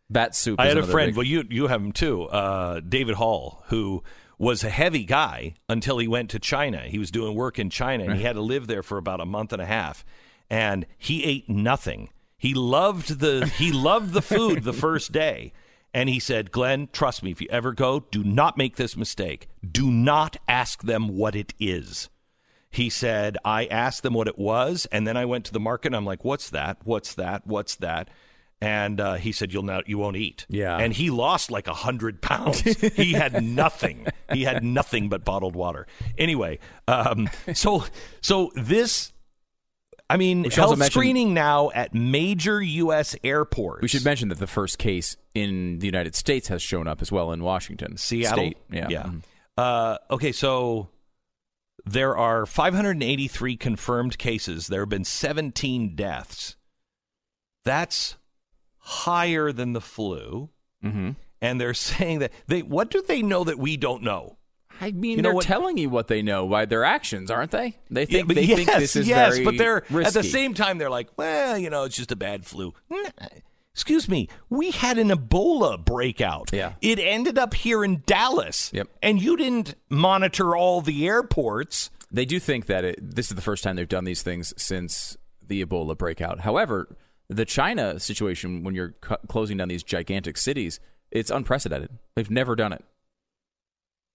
Bat 0.10 0.36
soup. 0.36 0.60
I 0.60 0.68
is 0.68 0.74
had 0.74 0.84
a 0.84 0.88
friend. 0.88 1.10
big- 1.12 1.18
Well, 1.18 1.26
you 1.26 1.46
you 1.50 1.68
have 1.68 1.80
him 1.82 1.92
too. 1.94 2.24
Uh, 2.24 2.82
David 2.82 3.16
Hall, 3.16 3.64
who 3.68 4.04
was 4.42 4.64
a 4.64 4.70
heavy 4.72 5.06
guy 5.06 5.54
until 5.70 6.00
he 6.00 6.08
went 6.08 6.32
to 6.32 6.40
China. 6.40 6.80
He 6.80 6.98
was 6.98 7.12
doing 7.12 7.36
work 7.36 7.60
in 7.60 7.70
China, 7.70 8.06
and 8.06 8.16
he 8.16 8.24
had 8.24 8.34
to 8.34 8.42
live 8.42 8.66
there 8.66 8.82
for 8.82 8.98
about 8.98 9.22
a 9.22 9.26
month 9.26 9.54
and 9.54 9.62
a 9.62 9.68
half. 9.68 10.04
And 10.50 10.88
he 10.98 11.24
ate 11.24 11.48
nothing. 11.48 12.10
He 12.40 12.56
loved 12.56 13.20
the 13.20 13.46
he 13.46 13.72
loved 13.72 14.14
the 14.14 14.22
food 14.22 14.64
the 14.64 14.74
first 14.88 15.12
day. 15.12 15.54
And 15.94 16.10
he 16.10 16.20
said, 16.20 16.52
Glenn, 16.52 16.90
trust 16.92 17.22
me, 17.22 17.30
if 17.30 17.40
you 17.40 17.48
ever 17.52 17.74
go, 17.74 18.00
do 18.10 18.24
not 18.24 18.58
make 18.58 18.78
this 18.78 18.98
mistake. 18.98 19.48
Do 19.70 19.92
not 19.92 20.38
ask 20.48 20.82
them 20.82 21.10
what 21.10 21.36
it 21.36 21.54
is. 21.60 22.10
He 22.72 22.90
said, 22.90 23.38
I 23.46 23.66
asked 23.66 24.02
them 24.02 24.14
what 24.14 24.30
it 24.30 24.40
was, 24.40 24.88
and 24.92 25.06
then 25.06 25.18
I 25.18 25.26
went 25.26 25.46
to 25.46 25.54
the 25.54 25.60
market 25.60 25.90
and 25.90 25.96
I'm 25.96 26.06
like, 26.06 26.26
What's 26.26 26.50
that? 26.50 26.78
What's 26.84 27.14
that? 27.14 27.46
What's 27.46 27.76
that? 27.76 28.10
And 28.64 29.00
uh, 29.02 29.16
he 29.16 29.32
said, 29.32 29.52
"You'll 29.52 29.64
not, 29.64 29.90
you 29.90 29.98
won't 29.98 30.18
eat." 30.18 30.46
Yeah. 30.48 30.78
And 30.78 30.94
he 30.94 31.10
lost 31.10 31.50
like 31.50 31.68
a 31.68 31.74
hundred 31.74 32.22
pounds. 32.22 32.60
he 32.62 33.14
had 33.14 33.44
nothing. 33.44 34.06
He 34.32 34.44
had 34.44 34.64
nothing 34.64 35.10
but 35.10 35.26
bottled 35.26 35.56
water. 35.56 35.88
Anyway, 36.18 36.60
um, 36.88 37.28
so 37.56 37.84
so 38.22 38.52
this, 38.56 39.14
I 40.12 40.18
mean, 40.18 40.44
We 40.44 40.50
health 40.50 40.78
mention- 40.78 40.92
screening 40.92 41.34
now 41.34 41.72
at 41.74 41.96
major 41.96 42.62
U.S. 42.62 43.16
airports. 43.24 43.82
We 43.82 43.88
should 43.88 44.06
mention 44.06 44.30
that 44.30 44.38
the 44.38 44.46
first 44.46 44.78
case 44.78 45.18
in 45.34 45.80
the 45.80 45.88
United 45.88 46.14
States 46.16 46.48
has 46.50 46.62
shown 46.62 46.88
up 46.88 47.02
as 47.02 47.12
well 47.12 47.32
in 47.32 47.44
Washington 47.44 47.98
Seattle. 47.98 48.38
State. 48.38 48.58
Yeah. 48.72 48.88
Yeah. 48.90 49.04
Mhm. 49.04 49.22
Uh, 49.58 49.98
okay, 50.12 50.32
so 50.32 50.88
there 51.84 52.16
are 52.16 52.46
583 52.46 53.58
confirmed 53.58 54.20
cases. 54.20 54.68
There 54.68 54.82
have 54.82 54.90
been 54.90 55.04
17 55.04 55.96
deaths. 55.96 56.56
That's 57.66 58.18
higher 58.82 59.52
than 59.52 59.74
the 59.74 59.82
flu. 59.82 60.50
Mm-hmm. 60.84 61.12
And 61.42 61.60
they're 61.62 61.74
saying 61.74 62.20
that 62.20 62.32
they. 62.48 62.62
What 62.62 62.92
do 62.92 63.02
they 63.02 63.22
know 63.22 63.44
that 63.44 63.58
we 63.58 63.78
don't 63.78 64.04
know? 64.04 64.38
I 64.80 64.92
mean, 64.92 65.18
You 65.18 65.24
they're 65.24 65.34
what- 65.34 65.46
telling 65.46 65.78
you 65.78 65.90
what 65.90 66.08
they 66.08 66.22
know 66.24 66.48
by 66.48 66.66
their 66.66 66.84
actions, 66.84 67.30
aren't 67.30 67.52
they? 67.52 67.78
They 67.92 68.06
think 68.06 68.28
but 68.28 68.36
they 68.36 68.44
yes, 68.44 68.58
think 68.58 68.70
this 68.80 68.96
is 68.96 69.08
yes, 69.08 69.34
very 69.34 69.46
but 69.46 69.58
they're 69.58 69.84
at 70.04 70.14
the 70.14 70.24
same 70.24 70.56
time 70.56 70.80
they're 70.80 70.90
like, 70.90 71.10
well, 71.18 71.56
you 71.58 71.70
know, 71.70 71.84
it's 71.84 71.96
just 71.96 72.12
a 72.12 72.16
bad 72.16 72.46
flu. 72.46 72.74
Excuse 73.74 74.10
me, 74.10 74.28
we 74.50 74.72
had 74.72 74.98
an 74.98 75.10
Ebola 75.10 75.84
breakout. 75.84 76.50
Yeah. 76.52 76.74
It 76.82 77.00
ended 77.00 77.38
up 77.38 77.54
here 77.54 77.84
in 77.86 78.04
Dallas. 78.06 78.70
Yep. 78.74 78.90
And 79.02 79.22
you 79.22 79.38
didn't 79.38 79.76
monitor 79.90 80.56
all 80.58 80.82
the 80.82 81.08
airports. 81.08 81.90
They 82.12 82.26
do 82.26 82.40
think 82.40 82.66
that 82.66 82.84
it, 82.84 83.00
this 83.16 83.30
is 83.30 83.36
the 83.36 83.42
first 83.42 83.64
time 83.64 83.78
they've 83.78 83.88
done 83.88 84.04
these 84.04 84.24
things 84.24 84.54
since 84.58 85.16
the 85.48 85.64
Ebola 85.64 85.98
breakout. 85.98 86.42
However, 86.42 86.98
the 87.32 87.46
China 87.46 88.00
situation, 88.00 88.64
when 88.64 88.76
you're 88.76 88.92
cu- 89.02 89.16
closing 89.28 89.58
down 89.58 89.68
these 89.70 89.84
gigantic 89.84 90.38
cities, 90.38 90.80
it's 91.12 91.32
unprecedented. 91.32 91.98
They've 92.16 92.30
never 92.30 92.56
done 92.56 92.74
it. 92.74 92.84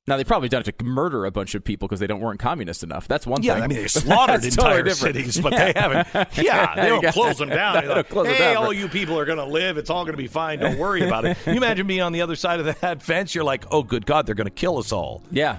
Now 0.09 0.17
they've 0.17 0.27
probably 0.27 0.49
done 0.49 0.63
it 0.65 0.79
to 0.79 0.85
murder 0.85 1.25
a 1.25 1.33
bunch 1.33 1.57
of 1.57 1.65
people 1.65 1.89
because 1.89 1.99
they 1.99 2.07
don't 2.07 2.21
weren't 2.21 2.39
communist 2.39 2.85
enough. 2.85 3.09
That's 3.09 3.27
one 3.27 3.43
Yeah, 3.43 3.55
thing. 3.55 3.63
I 3.65 3.67
mean 3.67 3.79
they 3.79 3.89
slaughtered 3.89 4.45
entire 4.45 4.77
totally 4.85 4.95
cities, 4.95 5.41
but 5.41 5.53
Yeah. 5.53 5.73
they 5.73 5.81
haven't. 5.81 6.29
Yeah, 6.39 6.75
they 6.77 6.89
don't 6.89 7.07
close 7.13 7.39
them 7.39 7.49
down. 7.49 7.75
They 7.75 7.87
They're 7.89 7.97
like, 7.97 8.09
close 8.09 8.29
hey, 8.29 8.39
down. 8.39 8.57
all 8.59 8.73
you 8.73 8.87
people 8.89 9.19
are 9.19 9.25
going 9.25 9.39
to 9.39 9.45
live. 9.45 9.79
It's 9.79 9.91
all 9.91 10.05
going 10.05 10.13
to 10.13 10.23
be 10.23 10.29
fine. 10.29 10.61
Don't 10.61 10.79
worry 10.79 11.05
about 11.05 11.25
it. 11.25 11.37
You 11.45 11.55
imagine 11.55 11.89
being 11.89 12.03
on 12.03 12.13
the 12.13 12.21
other 12.23 12.37
side 12.37 12.61
of 12.61 12.81
that 12.83 13.03
fence. 13.03 13.35
You're 13.35 13.43
like, 13.43 13.65
oh, 13.73 13.83
good 13.83 14.07
God, 14.07 14.27
they're 14.27 14.37
going 14.37 14.45
to 14.47 14.51
kill 14.53 14.79
us 14.79 14.93
all. 14.93 15.25
Yeah. 15.33 15.59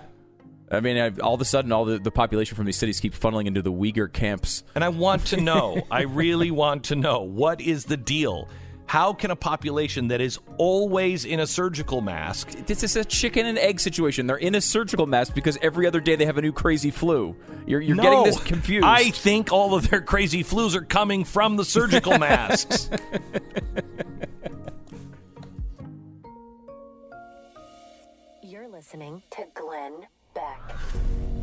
I 0.69 0.81
mean, 0.81 0.97
I've, 0.97 1.19
all 1.21 1.33
of 1.33 1.41
a 1.41 1.45
sudden, 1.45 1.71
all 1.71 1.85
the, 1.85 1.97
the 1.97 2.11
population 2.11 2.55
from 2.55 2.65
these 2.65 2.77
cities 2.77 2.99
keep 2.99 3.13
funneling 3.13 3.45
into 3.47 3.61
the 3.61 3.71
Uyghur 3.71 4.11
camps. 4.11 4.63
And 4.75 4.83
I 4.83 4.89
want 4.89 5.27
to 5.27 5.37
know, 5.39 5.81
I 5.89 6.01
really 6.01 6.51
want 6.51 6.85
to 6.85 6.95
know, 6.95 7.21
what 7.21 7.61
is 7.61 7.85
the 7.85 7.97
deal? 7.97 8.49
How 8.85 9.13
can 9.13 9.31
a 9.31 9.35
population 9.35 10.07
that 10.09 10.21
is 10.21 10.39
always 10.57 11.25
in 11.25 11.41
a 11.41 11.47
surgical 11.47 11.99
mask 11.99 12.51
This 12.67 12.83
is 12.83 12.95
a 12.95 13.03
chicken 13.03 13.45
and 13.45 13.57
egg 13.57 13.81
situation. 13.81 14.27
They're 14.27 14.37
in 14.37 14.55
a 14.55 14.61
surgical 14.61 15.05
mask 15.05 15.35
because 15.35 15.57
every 15.61 15.87
other 15.87 15.99
day 15.99 16.15
they 16.15 16.25
have 16.25 16.37
a 16.37 16.41
new 16.41 16.53
crazy 16.53 16.89
flu. 16.89 17.35
You're, 17.65 17.81
you're 17.81 17.97
getting 17.97 18.23
this 18.23 18.39
confused. 18.39 18.85
I 18.85 19.09
think 19.09 19.51
all 19.51 19.75
of 19.75 19.89
their 19.89 20.01
crazy 20.01 20.41
flus 20.41 20.73
are 20.73 20.85
coming 20.85 21.25
from 21.25 21.57
the 21.57 21.65
surgical 21.65 22.17
masks. 22.19 22.89
You're 28.41 28.69
listening 28.69 29.21
to 29.31 29.45
Glenn 29.53 30.07
Beck. 30.47 31.36